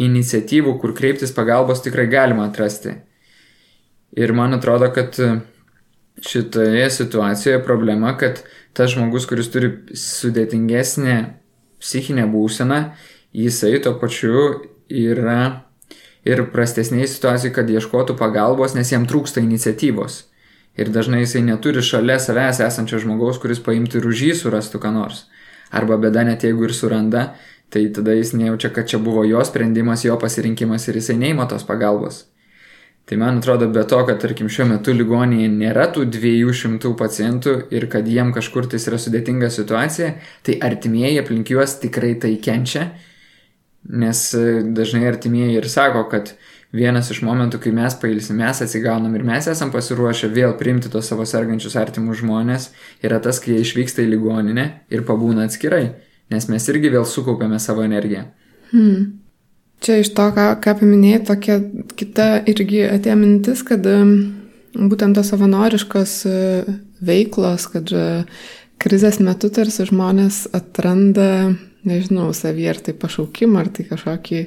iniciatyvų, 0.00 0.76
kur 0.80 0.94
kreiptis 0.96 1.34
pagalbos 1.36 1.82
tikrai 1.84 2.06
galima 2.10 2.48
atrasti. 2.48 2.96
Ir 4.16 4.32
man 4.34 4.56
atrodo, 4.56 4.88
kad 4.94 5.16
šitoje 6.20 6.90
situacijoje 6.90 7.62
problema, 7.64 8.16
kad 8.18 8.42
tas 8.72 8.94
žmogus, 8.94 9.26
kuris 9.28 9.50
turi 9.52 9.70
sudėtingesnę 9.96 11.16
psichinę 11.80 12.26
būseną, 12.30 12.80
jisai 13.36 13.78
to 13.84 13.94
pačiu 14.00 14.62
yra 14.90 15.66
ir 16.26 16.42
prastesnėje 16.52 17.08
situacijoje, 17.14 17.54
kad 17.56 17.70
ieškotų 17.70 18.16
pagalbos, 18.20 18.74
nes 18.76 18.92
jam 18.92 19.06
trūksta 19.08 19.42
iniciatyvos. 19.44 20.24
Ir 20.78 20.90
dažnai 20.92 21.24
jisai 21.24 21.42
neturi 21.44 21.82
šalia 21.82 22.18
savęs 22.22 22.60
esančio 22.64 23.00
žmogaus, 23.02 23.40
kuris 23.42 23.62
paimtų 23.64 24.00
ir 24.00 24.10
už 24.10 24.26
jį 24.26 24.34
surastų 24.42 24.80
ką 24.82 24.92
nors. 24.94 25.24
Arba 25.70 25.96
bėda 26.00 26.24
net 26.26 26.44
jeigu 26.46 26.68
ir 26.68 26.74
suranda, 26.74 27.30
tai 27.70 27.86
tada 27.94 28.16
jis 28.18 28.34
nejaučia, 28.34 28.72
kad 28.74 28.88
čia 28.90 28.98
buvo 29.02 29.24
jo 29.28 29.42
sprendimas, 29.46 30.04
jo 30.04 30.18
pasirinkimas 30.18 30.88
ir 30.88 31.00
jisai 31.00 31.16
neima 31.20 31.46
tos 31.50 31.66
pagalbos. 31.66 32.24
Tai 33.08 33.18
man 33.18 33.40
atrodo, 33.40 33.66
be 33.72 33.82
to, 33.90 33.98
kad 34.06 34.20
tarkim 34.22 34.50
šiuo 34.52 34.68
metu 34.70 34.92
ligoninėje 34.94 35.50
nėra 35.50 35.88
tų 35.94 36.04
200 36.14 36.92
pacientų 36.98 37.54
ir 37.74 37.88
kad 37.90 38.06
jiem 38.06 38.30
kažkur 38.34 38.68
tai 38.70 38.78
yra 38.78 38.98
sudėtinga 39.02 39.50
situacija, 39.50 40.12
tai 40.46 40.60
artimieji 40.62 41.22
aplink 41.22 41.50
juos 41.50 41.78
tikrai 41.82 42.14
tai 42.22 42.36
kenčia 42.42 42.90
Nes 43.88 44.34
e, 44.34 44.60
dažnai 44.62 45.06
artimieji 45.08 45.56
ir 45.56 45.68
sako, 45.68 46.04
kad 46.12 46.34
vienas 46.76 47.08
iš 47.10 47.22
momentų, 47.24 47.62
kai 47.64 47.72
mes 47.74 47.96
pailsim, 47.98 48.36
mes 48.38 48.60
atsigaunam 48.62 49.14
ir 49.16 49.24
mes 49.26 49.48
esam 49.50 49.72
pasiruošę 49.72 50.28
vėl 50.34 50.52
priimti 50.60 50.92
tos 50.92 51.08
savo 51.08 51.24
sergančius 51.26 51.78
artimus 51.80 52.20
žmonės, 52.20 52.68
yra 53.02 53.18
tas, 53.24 53.40
kai 53.40 53.56
jie 53.56 53.64
išvyksta 53.64 54.04
į 54.04 54.12
ligoninę 54.12 54.66
ir 54.92 55.04
pabūna 55.08 55.48
atskirai, 55.48 55.86
nes 56.30 56.46
mes 56.50 56.68
irgi 56.72 56.92
vėl 56.92 57.06
sukaupiame 57.08 57.58
savo 57.62 57.84
energiją. 57.86 58.26
Hmm. 58.70 59.20
Čia 59.80 60.02
iš 60.02 60.12
to, 60.12 60.26
ką, 60.36 60.50
ką 60.60 60.76
paminėjai, 60.82 61.22
tokia 61.30 61.56
kita 61.96 62.26
irgi 62.52 62.84
atėjo 62.90 63.16
mintis, 63.16 63.62
kad 63.64 63.86
būtent 64.76 65.16
tos 65.16 65.30
savanoriškos 65.32 66.16
e, 66.28 66.34
veiklos, 67.00 67.66
kad 67.72 67.88
e, 67.96 68.04
krizės 68.80 69.18
metu 69.24 69.48
tarsi 69.52 69.88
žmonės 69.88 70.44
atranda 70.56 71.56
nežinau, 71.88 72.28
savį 72.36 72.68
ar 72.74 72.82
tai 72.84 72.94
pašaukimą, 73.00 73.62
ar 73.62 73.70
tai 73.72 73.86
kažkokį 73.88 74.42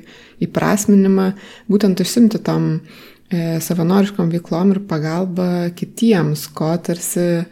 įprasminimą, 0.45 1.31
būtent 1.71 2.03
užsimti 2.03 2.41
tom 2.45 2.69
e, 2.77 3.59
savanoriškom 3.63 4.29
veiklom 4.33 4.75
ir 4.75 4.83
pagalba 4.89 5.49
kitiems, 5.75 6.45
ko 6.53 6.75
tarsi 6.77 7.45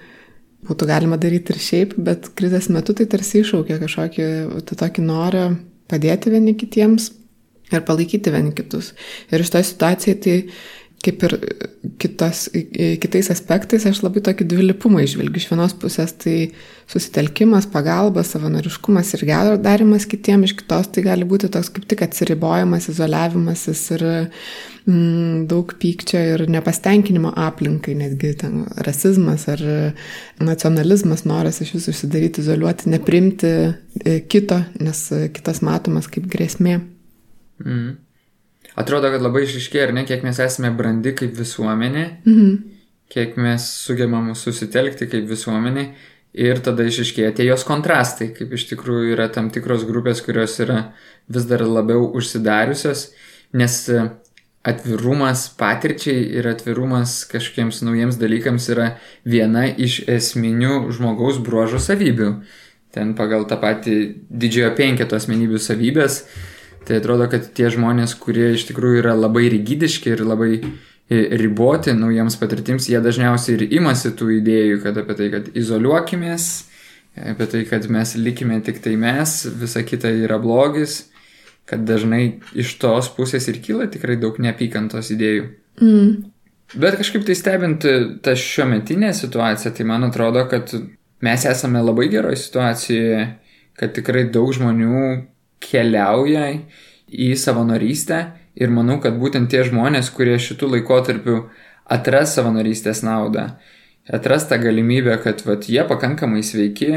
būtų 0.68 0.88
galima 0.90 1.18
daryti 1.22 1.54
ir 1.54 1.62
šiaip, 1.62 1.96
bet 1.98 2.30
krizės 2.38 2.70
metu 2.74 2.96
tai 2.98 3.08
tarsi 3.10 3.42
iššaukia 3.42 3.80
kažkokį 3.82 4.28
tą 4.70 4.78
tokį 4.84 5.06
norą 5.08 5.46
padėti 5.92 6.34
vieni 6.34 6.54
kitiems 6.58 7.10
ir 7.72 7.84
palaikyti 7.88 8.34
vieni 8.34 8.54
kitus. 8.56 8.94
Ir 9.32 9.44
iš 9.44 9.52
to 9.54 9.64
situacijai 9.66 10.18
tai 10.22 10.36
kaip 11.06 11.24
ir 11.26 11.34
kitos, 12.02 12.44
kitais 13.02 13.30
aspektais 13.34 13.86
aš 13.90 14.02
labai 14.04 14.22
tokį 14.26 14.46
dvilipumą 14.52 15.02
išvelgiu. 15.06 15.42
Iš 15.42 15.48
vienos 15.50 15.74
pusės 15.78 16.14
tai 16.22 16.36
susitelkimas, 16.92 17.68
pagalba, 17.72 18.24
savanoriškumas 18.28 19.14
ir 19.18 19.24
gero 19.30 19.56
darimas 19.62 20.06
kitiems, 20.10 20.52
iš 20.52 20.58
kitos 20.60 20.92
tai 20.94 21.04
gali 21.06 21.26
būti 21.28 21.50
toks 21.54 21.72
kaip 21.74 21.88
tik 21.90 22.04
atsiribojimas, 22.06 22.90
izoliavimasis 22.94 23.84
ir 23.98 24.06
mm, 24.12 25.48
daug 25.50 25.74
pykčio 25.82 26.22
ir 26.36 26.46
nepastenkinimo 26.52 27.34
aplinkai, 27.48 27.98
netgi 28.04 28.36
ten 28.44 28.62
rasizmas 28.86 29.48
ar 29.52 29.66
nacionalizmas, 30.42 31.26
noras 31.30 31.64
iš 31.66 31.76
visų 31.80 31.96
užsidaryti, 31.96 32.46
izoliuoti, 32.46 32.94
neprimti 32.94 33.52
e, 33.58 34.22
kito, 34.30 34.62
nes 34.84 35.08
kitas 35.34 35.66
matomas 35.66 36.12
kaip 36.12 36.30
grėsmė. 36.30 36.80
Mm. 37.66 38.00
Atrodo, 38.80 39.10
kad 39.12 39.24
labai 39.24 39.44
išiškėja, 39.48 39.90
ar 39.90 39.96
ne, 39.96 40.06
kiek 40.08 40.24
mes 40.24 40.40
esame 40.40 40.72
brandi 40.76 41.12
kaip 41.18 41.36
visuomenė, 41.36 42.06
mhm. 42.24 42.56
kiek 43.12 43.36
mes 43.42 43.68
sugebam 43.84 44.32
susitelkti 44.38 45.10
kaip 45.12 45.28
visuomenė 45.30 45.90
ir 46.32 46.62
tada 46.64 46.86
išiškėja 46.88 47.34
tie 47.36 47.50
jos 47.50 47.66
kontrastai, 47.68 48.30
kaip 48.36 48.54
iš 48.56 48.70
tikrųjų 48.72 49.12
yra 49.18 49.28
tam 49.34 49.52
tikros 49.52 49.84
grupės, 49.88 50.24
kurios 50.24 50.56
yra 50.64 50.94
vis 51.32 51.48
dar 51.50 51.66
labiau 51.68 52.08
užsidariusios, 52.16 53.10
nes 53.58 53.78
atvirumas 54.64 55.48
patirčiai 55.58 56.22
ir 56.38 56.48
atvirumas 56.52 57.24
kažkokiems 57.32 57.82
naujiems 57.84 58.20
dalykams 58.22 58.70
yra 58.72 58.88
viena 59.26 59.66
iš 59.68 60.04
esminių 60.10 60.92
žmogaus 60.94 61.42
bruožų 61.42 61.82
savybių. 61.82 62.32
Ten 62.92 63.16
pagal 63.18 63.48
tą 63.50 63.58
patį 63.60 63.96
didžiojo 64.30 64.74
penketo 64.78 65.18
asmenybių 65.18 65.60
savybės 65.64 66.22
Tai 66.88 66.98
atrodo, 66.98 67.28
kad 67.30 67.46
tie 67.58 67.70
žmonės, 67.74 68.16
kurie 68.18 68.52
iš 68.56 68.66
tikrųjų 68.72 69.04
yra 69.04 69.14
labai 69.14 69.46
rigidiški 69.54 70.16
ir 70.16 70.24
labai 70.26 70.56
e, 70.58 71.20
riboti 71.38 71.94
naujiems 71.94 72.40
patirtims, 72.42 72.90
jie 72.90 73.02
dažniausiai 73.04 73.60
ir 73.60 73.76
imasi 73.78 74.14
tų 74.18 74.32
idėjų, 74.40 74.82
kad 74.86 74.98
apie 74.98 75.18
tai, 75.20 75.30
kad 75.36 75.52
izoliuokimės, 75.62 76.50
apie 77.32 77.48
tai, 77.54 77.64
kad 77.70 77.86
mes 77.94 78.16
likime 78.18 78.58
tik 78.66 78.82
tai 78.82 78.96
mes, 78.98 79.36
visa 79.62 79.86
kita 79.86 80.10
yra 80.24 80.40
blogis, 80.42 81.04
kad 81.70 81.86
dažnai 81.86 82.42
iš 82.58 82.74
tos 82.82 83.12
pusės 83.14 83.46
ir 83.52 83.62
kyla 83.64 83.86
tikrai 83.92 84.18
daug 84.20 84.40
neapykantos 84.42 85.14
idėjų. 85.14 85.52
Mm. 85.82 86.32
Bet 86.82 86.98
kažkaip 86.98 87.28
tai 87.28 87.36
stebint 87.36 87.86
tą 88.24 88.34
šiuo 88.40 88.66
metinę 88.72 89.12
situaciją, 89.14 89.74
tai 89.76 89.86
man 89.88 90.08
atrodo, 90.08 90.46
kad 90.50 90.72
mes 91.22 91.46
esame 91.46 91.84
labai 91.84 92.08
geroje 92.12 92.40
situacijoje, 92.42 93.26
kad 93.78 93.94
tikrai 93.96 94.26
daug 94.32 94.50
žmonių 94.56 95.04
keliauja 95.62 96.48
į 97.12 97.32
savanorystę 97.40 98.22
ir 98.56 98.72
manau, 98.74 99.00
kad 99.04 99.18
būtent 99.20 99.52
tie 99.52 99.64
žmonės, 99.68 100.12
kurie 100.16 100.38
šitų 100.42 100.76
laikotarpių 100.76 101.38
atras 101.92 102.36
savanorystės 102.38 103.04
naudą, 103.06 103.52
atras 104.12 104.48
tą 104.50 104.60
galimybę, 104.62 105.18
kad 105.24 105.44
vat, 105.48 105.68
jie 105.70 105.84
pakankamai 105.88 106.44
sveiki, 106.46 106.92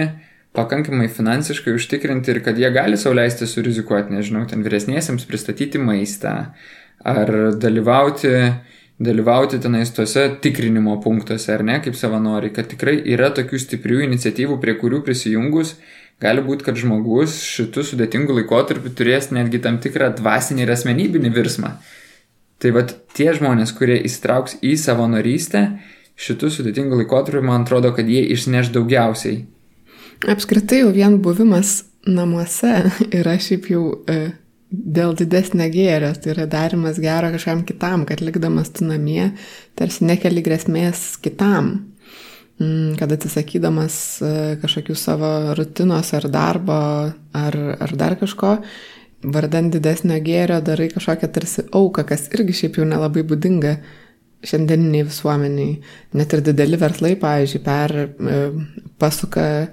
pakankamai 0.55 1.09
finansiškai 1.11 1.75
užtikrinti 1.75 2.35
ir 2.35 2.41
kad 2.47 2.59
jie 2.59 2.71
gali 2.75 2.99
sauliaisti 3.01 3.49
surizikuoti, 3.51 4.15
nežinau, 4.15 4.45
ten 4.51 4.63
vyresniesiems 4.67 5.27
pristatyti 5.27 5.83
maistą 5.83 6.35
ar 7.05 7.33
dalyvauti, 7.61 8.31
dalyvauti 9.03 9.59
tenais 9.63 9.91
tuose 9.95 10.29
tikrinimo 10.43 11.01
punktuose, 11.03 11.51
ar 11.57 11.65
ne, 11.67 11.81
kaip 11.83 11.99
savanoriai, 11.99 12.55
kad 12.55 12.71
tikrai 12.71 13.01
yra 13.17 13.33
tokių 13.35 13.61
stiprių 13.61 14.05
iniciatyvų, 14.07 14.61
prie 14.63 14.77
kurių 14.79 15.03
prisijungus 15.07 15.75
gali 16.23 16.45
būti, 16.45 16.67
kad 16.67 16.79
žmogus 16.79 17.41
šitų 17.47 17.85
sudėtingų 17.91 18.39
laikotarpių 18.41 18.93
turės 18.99 19.31
netgi 19.35 19.61
tam 19.65 19.81
tikrą 19.83 20.13
dvasinį 20.19 20.65
ir 20.65 20.75
asmenybinį 20.75 21.33
virsmą. 21.35 21.75
Tai 22.63 22.71
vad 22.77 22.95
tie 23.17 23.33
žmonės, 23.37 23.75
kurie 23.77 23.99
įsitrauks 24.07 24.61
į 24.65 24.77
savanorystę, 24.81 25.65
šitų 26.15 26.53
sudėtingų 26.59 27.03
laikotarpių, 27.03 27.43
man 27.45 27.67
atrodo, 27.67 27.91
kad 27.97 28.09
jie 28.09 28.23
išneš 28.37 28.71
daugiausiai. 28.77 29.43
Apskritai 30.31 30.85
jau 30.85 30.93
vien 30.95 31.19
buvimas 31.21 31.83
namuose 32.07 32.73
yra 33.21 33.35
šiaip 33.41 33.69
jau 33.73 33.85
e, 34.09 34.31
dėl 34.71 35.15
didesnio 35.19 35.67
gėrio, 35.73 36.13
tai 36.17 36.35
yra 36.35 36.47
darimas 36.51 37.01
gero 37.03 37.33
kažkam 37.35 37.65
kitam, 37.69 38.07
kad 38.09 38.23
likdamas 38.25 38.73
tu 38.75 38.87
namie, 38.89 39.33
tarsi 39.79 40.07
nekeli 40.09 40.45
grėsmės 40.45 41.17
kitam. 41.25 41.75
Mm, 42.61 42.95
kad 43.01 43.11
atsisakydamas 43.11 43.95
e, 44.23 44.33
kažkokių 44.63 44.95
savo 44.95 45.31
rutinos 45.59 46.13
ar 46.15 46.29
darbo 46.31 46.77
ar, 47.35 47.57
ar 47.83 47.95
dar 47.99 48.15
kažko, 48.21 48.53
vardant 49.27 49.75
didesnio 49.75 50.21
gėrio 50.23 50.61
darai 50.63 50.87
kažkokią 50.93 51.31
tarsi 51.35 51.65
auką, 51.75 52.05
kas 52.07 52.29
irgi 52.31 52.55
šiaip 52.61 52.79
jau 52.79 52.87
nelabai 52.87 53.25
būdinga 53.27 53.75
šiandieniniai 54.45 55.07
visuomeniai. 55.09 55.77
Net 56.19 56.35
ir 56.37 56.43
dideli 56.45 56.79
verslai, 56.81 57.15
pavyzdžiui, 57.21 57.61
per 57.65 57.95
e, 57.97 58.39
pasuka 59.01 59.47
e, 59.65 59.67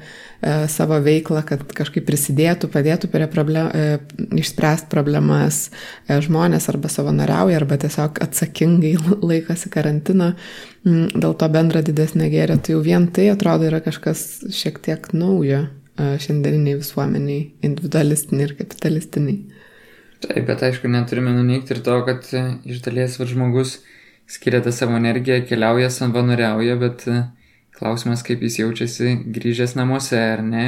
savo 0.72 0.98
veiklą, 1.04 1.44
kad 1.48 1.64
kažkaip 1.78 2.06
prisidėtų, 2.08 2.70
padėtų 2.74 3.12
problem, 3.12 3.70
e, 3.76 4.00
išspręsti 4.42 4.90
problemas 4.92 5.64
žmonės 6.08 6.70
arba 6.72 6.92
savanoriauja, 6.92 7.60
arba 7.62 7.78
tiesiog 7.82 8.22
atsakingai 8.24 8.96
laikosi 9.22 9.72
karantino 9.74 10.34
dėl 10.84 11.36
to 11.38 11.52
bendra 11.54 11.84
didesnė 11.86 12.32
gėrė. 12.34 12.58
Tai 12.58 12.78
jau 12.78 12.82
vien 12.86 13.08
tai 13.14 13.30
atrodo 13.34 13.70
yra 13.70 13.84
kažkas 13.84 14.48
šiek 14.56 14.82
tiek 14.84 15.12
naujo 15.14 15.68
šiandieniniai 16.02 16.80
visuomeniai, 16.80 17.42
individualistiniai 17.68 18.48
ir 18.48 18.56
kapitalistiniai. 18.58 19.60
Taip, 20.22 20.46
bet 20.48 20.62
aišku, 20.66 20.90
neturime 20.90 21.34
nuneikti 21.36 21.76
ir 21.76 21.82
to, 21.86 21.98
kad 22.08 22.26
iš 22.32 22.82
dalies 22.86 23.18
žmogus 23.30 23.80
skiria 24.32 24.62
tą 24.64 24.72
savo 24.72 24.96
energiją, 24.96 25.42
keliauja, 25.48 25.90
savanoriauja, 25.92 26.78
bet 26.80 27.04
e, 27.12 27.24
klausimas, 27.76 28.24
kaip 28.28 28.44
jis 28.46 28.62
jaučiasi 28.62 29.18
grįžęs 29.36 29.76
namuose, 29.80 30.20
ar 30.36 30.44
ne? 30.46 30.68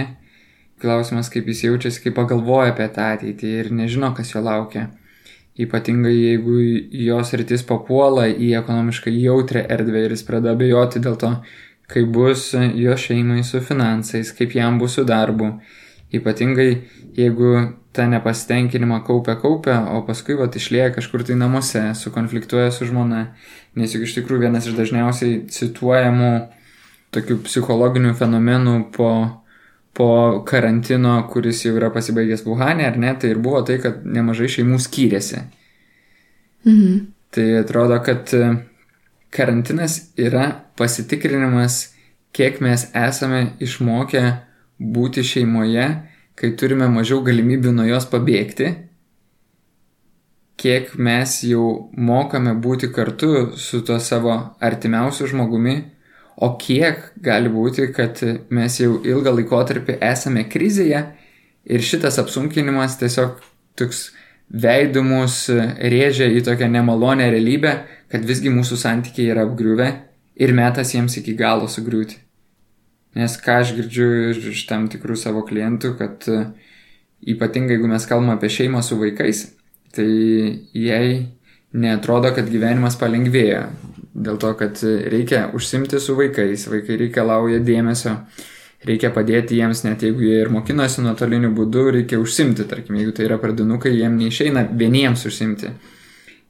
Klausimas, 0.84 1.30
kaip 1.32 1.48
jis 1.48 1.64
jaučiasi, 1.70 2.02
kai 2.04 2.16
pagalvoja 2.18 2.74
apie 2.74 2.90
tą 2.92 3.14
ateitį 3.16 3.54
ir 3.62 3.72
nežino, 3.72 4.12
kas 4.18 4.34
jo 4.36 4.44
laukia. 4.44 4.90
ypatingai 5.54 6.14
jeigu 6.14 6.54
jos 7.06 7.32
rytis 7.38 7.62
papuola 7.70 8.26
į 8.26 8.48
ekonomiškai 8.58 9.12
jautrę 9.14 9.62
erdvę 9.76 10.02
ir 10.06 10.16
jis 10.16 10.24
pradeda 10.26 10.56
abejoti 10.58 11.02
dėl 11.06 11.16
to, 11.22 11.30
kaip 11.94 12.08
bus 12.16 12.48
jo 12.58 12.96
šeimai 12.98 13.44
su 13.46 13.62
finansais, 13.62 14.32
kaip 14.34 14.56
jam 14.58 14.80
bus 14.82 14.98
su 14.98 15.04
darbu. 15.06 15.52
Ypatingai 16.14 16.70
jeigu 17.18 17.74
tą 17.94 18.08
nepasitenkinimą 18.10 19.04
kaupia 19.06 19.36
kaupia, 19.36 19.78
o 19.94 20.02
paskui 20.08 20.36
vat 20.38 20.56
išlėja 20.58 20.90
kažkur 20.96 21.24
tai 21.28 21.38
namuose, 21.38 21.82
sukonfliktuoja 21.98 22.72
su 22.74 22.88
žmona. 22.90 23.28
Nes 23.78 23.94
juk 23.94 24.08
iš 24.08 24.18
tikrųjų 24.18 24.48
vienas 24.48 24.68
iš 24.70 24.78
dažniausiai 24.78 25.44
cituojamų 25.54 26.34
tokių 27.14 27.38
psichologinių 27.46 28.16
fenomenų 28.18 28.76
po, 28.96 29.10
po 29.94 30.10
karantino, 30.50 31.20
kuris 31.30 31.62
jau 31.68 31.76
yra 31.78 31.92
pasibaigęs 31.94 32.46
Wuhanė, 32.48 32.90
ar 32.90 32.98
ne, 32.98 33.14
tai 33.14 33.36
ir 33.36 33.42
buvo 33.42 33.62
tai, 33.68 33.78
kad 33.84 34.02
nemažai 34.06 34.50
šeimų 34.58 34.82
skyrėsi. 34.82 35.44
Mhm. 36.66 37.02
Tai 37.34 37.46
atrodo, 37.62 37.98
kad 38.06 38.30
karantinas 39.34 40.00
yra 40.18 40.50
pasitikrinimas, 40.78 41.94
kiek 42.34 42.60
mes 42.62 42.88
esame 42.98 43.52
išmokę 43.62 44.24
būti 44.80 45.24
šeimoje, 45.26 45.88
kai 46.36 46.54
turime 46.58 46.88
mažiau 46.90 47.22
galimybių 47.26 47.74
nuo 47.76 47.86
jos 47.88 48.08
pabėgti, 48.10 48.72
kiek 50.58 50.94
mes 50.96 51.40
jau 51.48 51.90
mokame 51.98 52.54
būti 52.62 52.90
kartu 52.94 53.52
su 53.58 53.82
tuo 53.86 54.00
savo 54.00 54.36
artimiausiu 54.64 55.28
žmogumi, 55.32 55.76
o 56.38 56.56
kiek 56.58 57.12
gali 57.22 57.50
būti, 57.54 57.90
kad 57.94 58.20
mes 58.50 58.80
jau 58.80 58.98
ilgą 59.06 59.36
laikotarpį 59.38 60.00
esame 60.02 60.48
krizėje 60.50 61.04
ir 61.64 61.86
šitas 61.86 62.18
apsunkinimas 62.22 62.98
tiesiog 63.02 63.42
toks 63.80 64.08
veidų 64.54 65.04
mus 65.06 65.46
rėžia 65.50 66.30
į 66.34 66.44
tokią 66.46 66.70
nemalonę 66.74 67.30
realybę, 67.34 67.74
kad 68.12 68.26
visgi 68.26 68.52
mūsų 68.54 68.78
santykiai 68.82 69.32
yra 69.34 69.46
apgriuvę 69.48 69.90
ir 70.36 70.54
metas 70.54 70.94
jiems 70.94 71.18
iki 71.22 71.36
galo 71.38 71.70
sugriūti. 71.70 72.20
Nes 73.18 73.36
ką 73.38 73.60
aš 73.62 73.76
girdžiu 73.78 74.08
iš 74.54 74.64
tam 74.70 74.88
tikrų 74.90 75.16
savo 75.20 75.44
klientų, 75.46 75.94
kad 76.00 76.26
e, 76.32 76.40
ypatingai 77.36 77.78
jeigu 77.78 77.90
mes 77.92 78.08
kalbame 78.10 78.34
apie 78.34 78.50
šeimą 78.50 78.82
su 78.86 78.98
vaikais, 78.98 79.46
tai 79.94 80.08
jai 80.74 81.30
netrodo, 81.74 82.34
kad 82.34 82.50
gyvenimas 82.50 82.98
palengvėja. 83.02 83.68
Dėl 84.14 84.38
to, 84.42 84.52
kad 84.58 84.82
reikia 85.10 85.48
užsimti 85.58 86.02
su 86.02 86.18
vaikais, 86.18 86.68
vaikai 86.70 87.00
reikalauja 87.02 87.62
dėmesio, 87.66 88.18
reikia 88.86 89.10
padėti 89.14 89.58
jiems, 89.58 89.82
net 89.88 90.06
jeigu 90.06 90.26
jie 90.26 90.42
ir 90.44 90.52
mokinasi 90.54 91.02
nuotoliniu 91.06 91.50
būdu, 91.58 91.88
reikia 91.98 92.20
užsimti, 92.22 92.68
tarkim, 92.70 93.00
jeigu 93.00 93.16
tai 93.18 93.26
yra 93.30 93.40
pradinukai, 93.42 93.94
jiem 93.96 94.18
neišeina 94.20 94.68
vieniems 94.70 95.26
užsimti. 95.30 95.74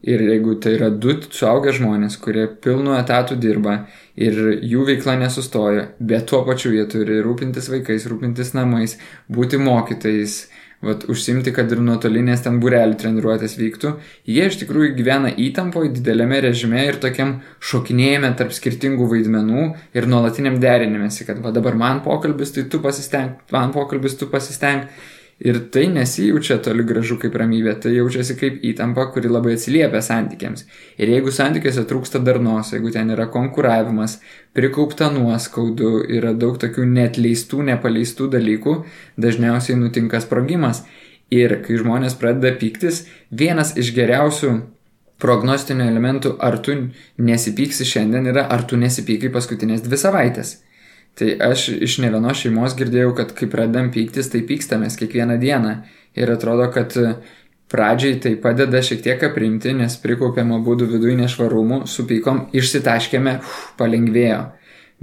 Ir 0.03 0.19
jeigu 0.19 0.57
tai 0.59 0.73
yra 0.75 0.89
du 0.91 1.13
suaugę 1.31 1.71
žmonės, 1.71 2.17
kurie 2.19 2.43
pilnu 2.63 2.91
etatų 2.97 3.37
dirba 3.39 3.85
ir 4.19 4.35
jų 4.59 4.83
veikla 4.89 5.15
nesustoja, 5.21 5.85
bet 5.99 6.27
tuo 6.27 6.41
pačiu 6.43 6.73
jie 6.75 6.83
turi 6.91 7.21
rūpintis 7.23 7.69
vaikais, 7.71 8.09
rūpintis 8.11 8.51
namais, 8.57 8.97
būti 9.31 9.61
mokytais, 9.63 10.41
vat, 10.83 11.05
užsimti, 11.07 11.53
kad 11.55 11.71
ir 11.71 11.79
nuotolinės 11.79 12.43
ten 12.43 12.59
burelių 12.59 12.99
treniruotės 12.99 13.55
vyktų, 13.61 13.93
jie 14.27 14.49
iš 14.49 14.59
tikrųjų 14.65 14.91
gyvena 14.99 15.31
įtampoje, 15.39 15.93
dideliame 15.95 16.41
režime 16.49 16.83
ir 16.89 16.99
tokiam 17.03 17.37
šokinėjime 17.63 18.33
tarp 18.39 18.51
skirtingų 18.55 19.07
vaidmenų 19.15 19.69
ir 19.95 20.11
nuolatiniam 20.11 20.59
derinimėsi, 20.59 21.23
kad 21.29 21.39
va 21.43 21.55
dabar 21.55 21.79
man 21.79 22.03
pokalbis, 22.03 22.51
tai 22.57 22.67
tu 22.67 22.83
pasisteng, 22.83 23.39
man 23.55 23.71
pokalbis, 23.71 24.19
tu 24.19 24.27
pasisteng. 24.27 24.89
Ir 25.43 25.58
tai 25.75 25.89
nesijaučia 25.91 26.56
toli 26.63 26.86
gražu 26.88 27.17
kaip 27.19 27.34
ramybė, 27.36 27.73
tai 27.84 27.91
jaučiasi 27.97 28.38
kaip 28.39 28.62
įtampa, 28.63 29.10
kuri 29.12 29.27
labai 29.27 29.58
atsiliepia 29.58 29.99
santykiams. 30.06 30.63
Ir 30.95 31.12
jeigu 31.12 31.34
santykiuose 31.36 31.84
trūksta 31.89 32.21
darnos, 32.23 32.71
jeigu 32.71 32.93
ten 32.95 33.12
yra 33.12 33.25
konkuravimas, 33.34 34.21
prikaupta 34.56 35.10
nuoskaudų, 35.12 35.91
yra 36.15 36.32
daug 36.32 36.56
tokių 36.63 36.88
netleistų, 36.88 37.60
nepaleistų 37.73 38.29
dalykų, 38.38 38.77
dažniausiai 39.19 39.75
nutinka 39.82 40.23
sprogimas. 40.23 40.86
Ir 41.34 41.58
kai 41.65 41.75
žmonės 41.82 42.15
pradeda 42.21 42.56
pyktis, 42.56 43.03
vienas 43.32 43.75
iš 43.75 43.91
geriausių 43.97 44.53
prognostinių 45.23 45.89
elementų, 45.91 46.38
ar 46.39 46.60
tu 46.63 46.75
nesipyksi 47.19 47.88
šiandien, 47.88 48.32
yra 48.32 48.47
ar 48.47 48.63
tu 48.69 48.79
nesipykai 48.79 49.32
paskutinės 49.34 49.84
dvi 49.84 49.99
savaitės. 49.99 50.62
Tai 51.19 51.30
aš 51.52 51.67
iš 51.86 51.99
ne 52.02 52.10
vienos 52.10 52.39
šeimos 52.41 52.73
girdėjau, 52.78 53.12
kad 53.17 53.36
kai 53.38 53.45
pradedam 53.49 53.91
pyktis, 53.93 54.32
tai 54.34 54.41
pykstamės 54.49 54.97
kiekvieną 54.97 55.38
dieną. 55.41 55.76
Ir 56.17 56.32
atrodo, 56.34 56.65
kad 56.73 56.95
pradžiai 57.73 58.17
tai 58.21 58.34
padeda 58.41 58.82
šiek 58.86 59.02
tiek 59.06 59.23
aprimti, 59.30 59.76
nes 59.78 59.97
prikaupėm 60.02 60.56
būdų 60.65 60.89
viduje 60.91 61.17
nešvarumų, 61.21 61.84
supykom, 61.89 62.47
išsitaškėme, 62.54 63.39
uf, 63.41 63.63
palengvėjo. 63.78 64.41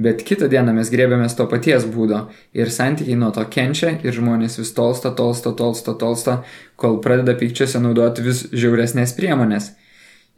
Bet 0.01 0.23
kitą 0.25 0.49
dieną 0.49 0.73
mes 0.77 0.89
grėbėmės 0.93 1.35
to 1.37 1.45
paties 1.51 1.85
būdo 1.85 2.23
ir 2.57 2.71
santykiai 2.73 3.19
nuo 3.21 3.29
to 3.37 3.43
kenčia 3.53 3.97
ir 4.01 4.15
žmonės 4.17 4.57
vis 4.61 4.71
tolsta, 4.73 5.11
tolsta, 5.13 5.53
tolsta, 5.59 5.93
tolsta, 5.99 6.37
kol 6.81 7.01
pradeda 7.05 7.35
pykčiuose 7.37 7.83
naudoti 7.83 8.25
vis 8.25 8.47
žiauresnės 8.55 9.13
priemonės. 9.19 9.75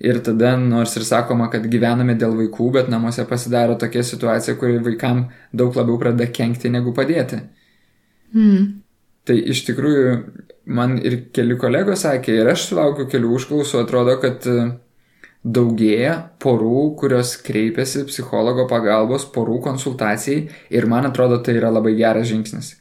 Ir 0.03 0.19
tada, 0.25 0.57
nors 0.59 0.97
ir 0.99 1.05
sakoma, 1.07 1.47
kad 1.53 1.67
gyvename 1.71 2.17
dėl 2.19 2.33
vaikų, 2.39 2.71
bet 2.75 2.89
namuose 2.91 3.23
pasidaro 3.29 3.77
tokia 3.79 4.03
situacija, 4.03 4.57
kuri 4.59 4.81
vaikam 4.83 5.29
daug 5.55 5.77
labiau 5.79 5.99
pradeda 6.01 6.27
kenkti 6.33 6.73
negu 6.73 6.95
padėti. 6.97 7.39
Mm. 8.35 8.65
Tai 9.29 9.37
iš 9.55 9.63
tikrųjų 9.69 10.15
man 10.75 10.97
ir 10.99 11.19
keli 11.35 11.55
kolegos 11.61 12.03
sakė, 12.03 12.41
ir 12.41 12.51
aš 12.51 12.71
sulaukiu 12.71 13.07
kelių 13.11 13.37
užklausų, 13.37 13.85
atrodo, 13.85 14.17
kad 14.23 14.47
e, 14.51 14.65
daugėja 15.43 16.17
porų, 16.43 16.97
kurios 16.99 17.37
kreipiasi 17.47 18.07
psichologo 18.09 18.67
pagalbos, 18.71 19.29
porų 19.35 19.61
konsultacijai 19.69 20.49
ir 20.75 20.89
man 20.91 21.07
atrodo 21.11 21.39
tai 21.43 21.61
yra 21.61 21.71
labai 21.71 21.95
geras 21.99 22.27
žingsnis. 22.31 22.77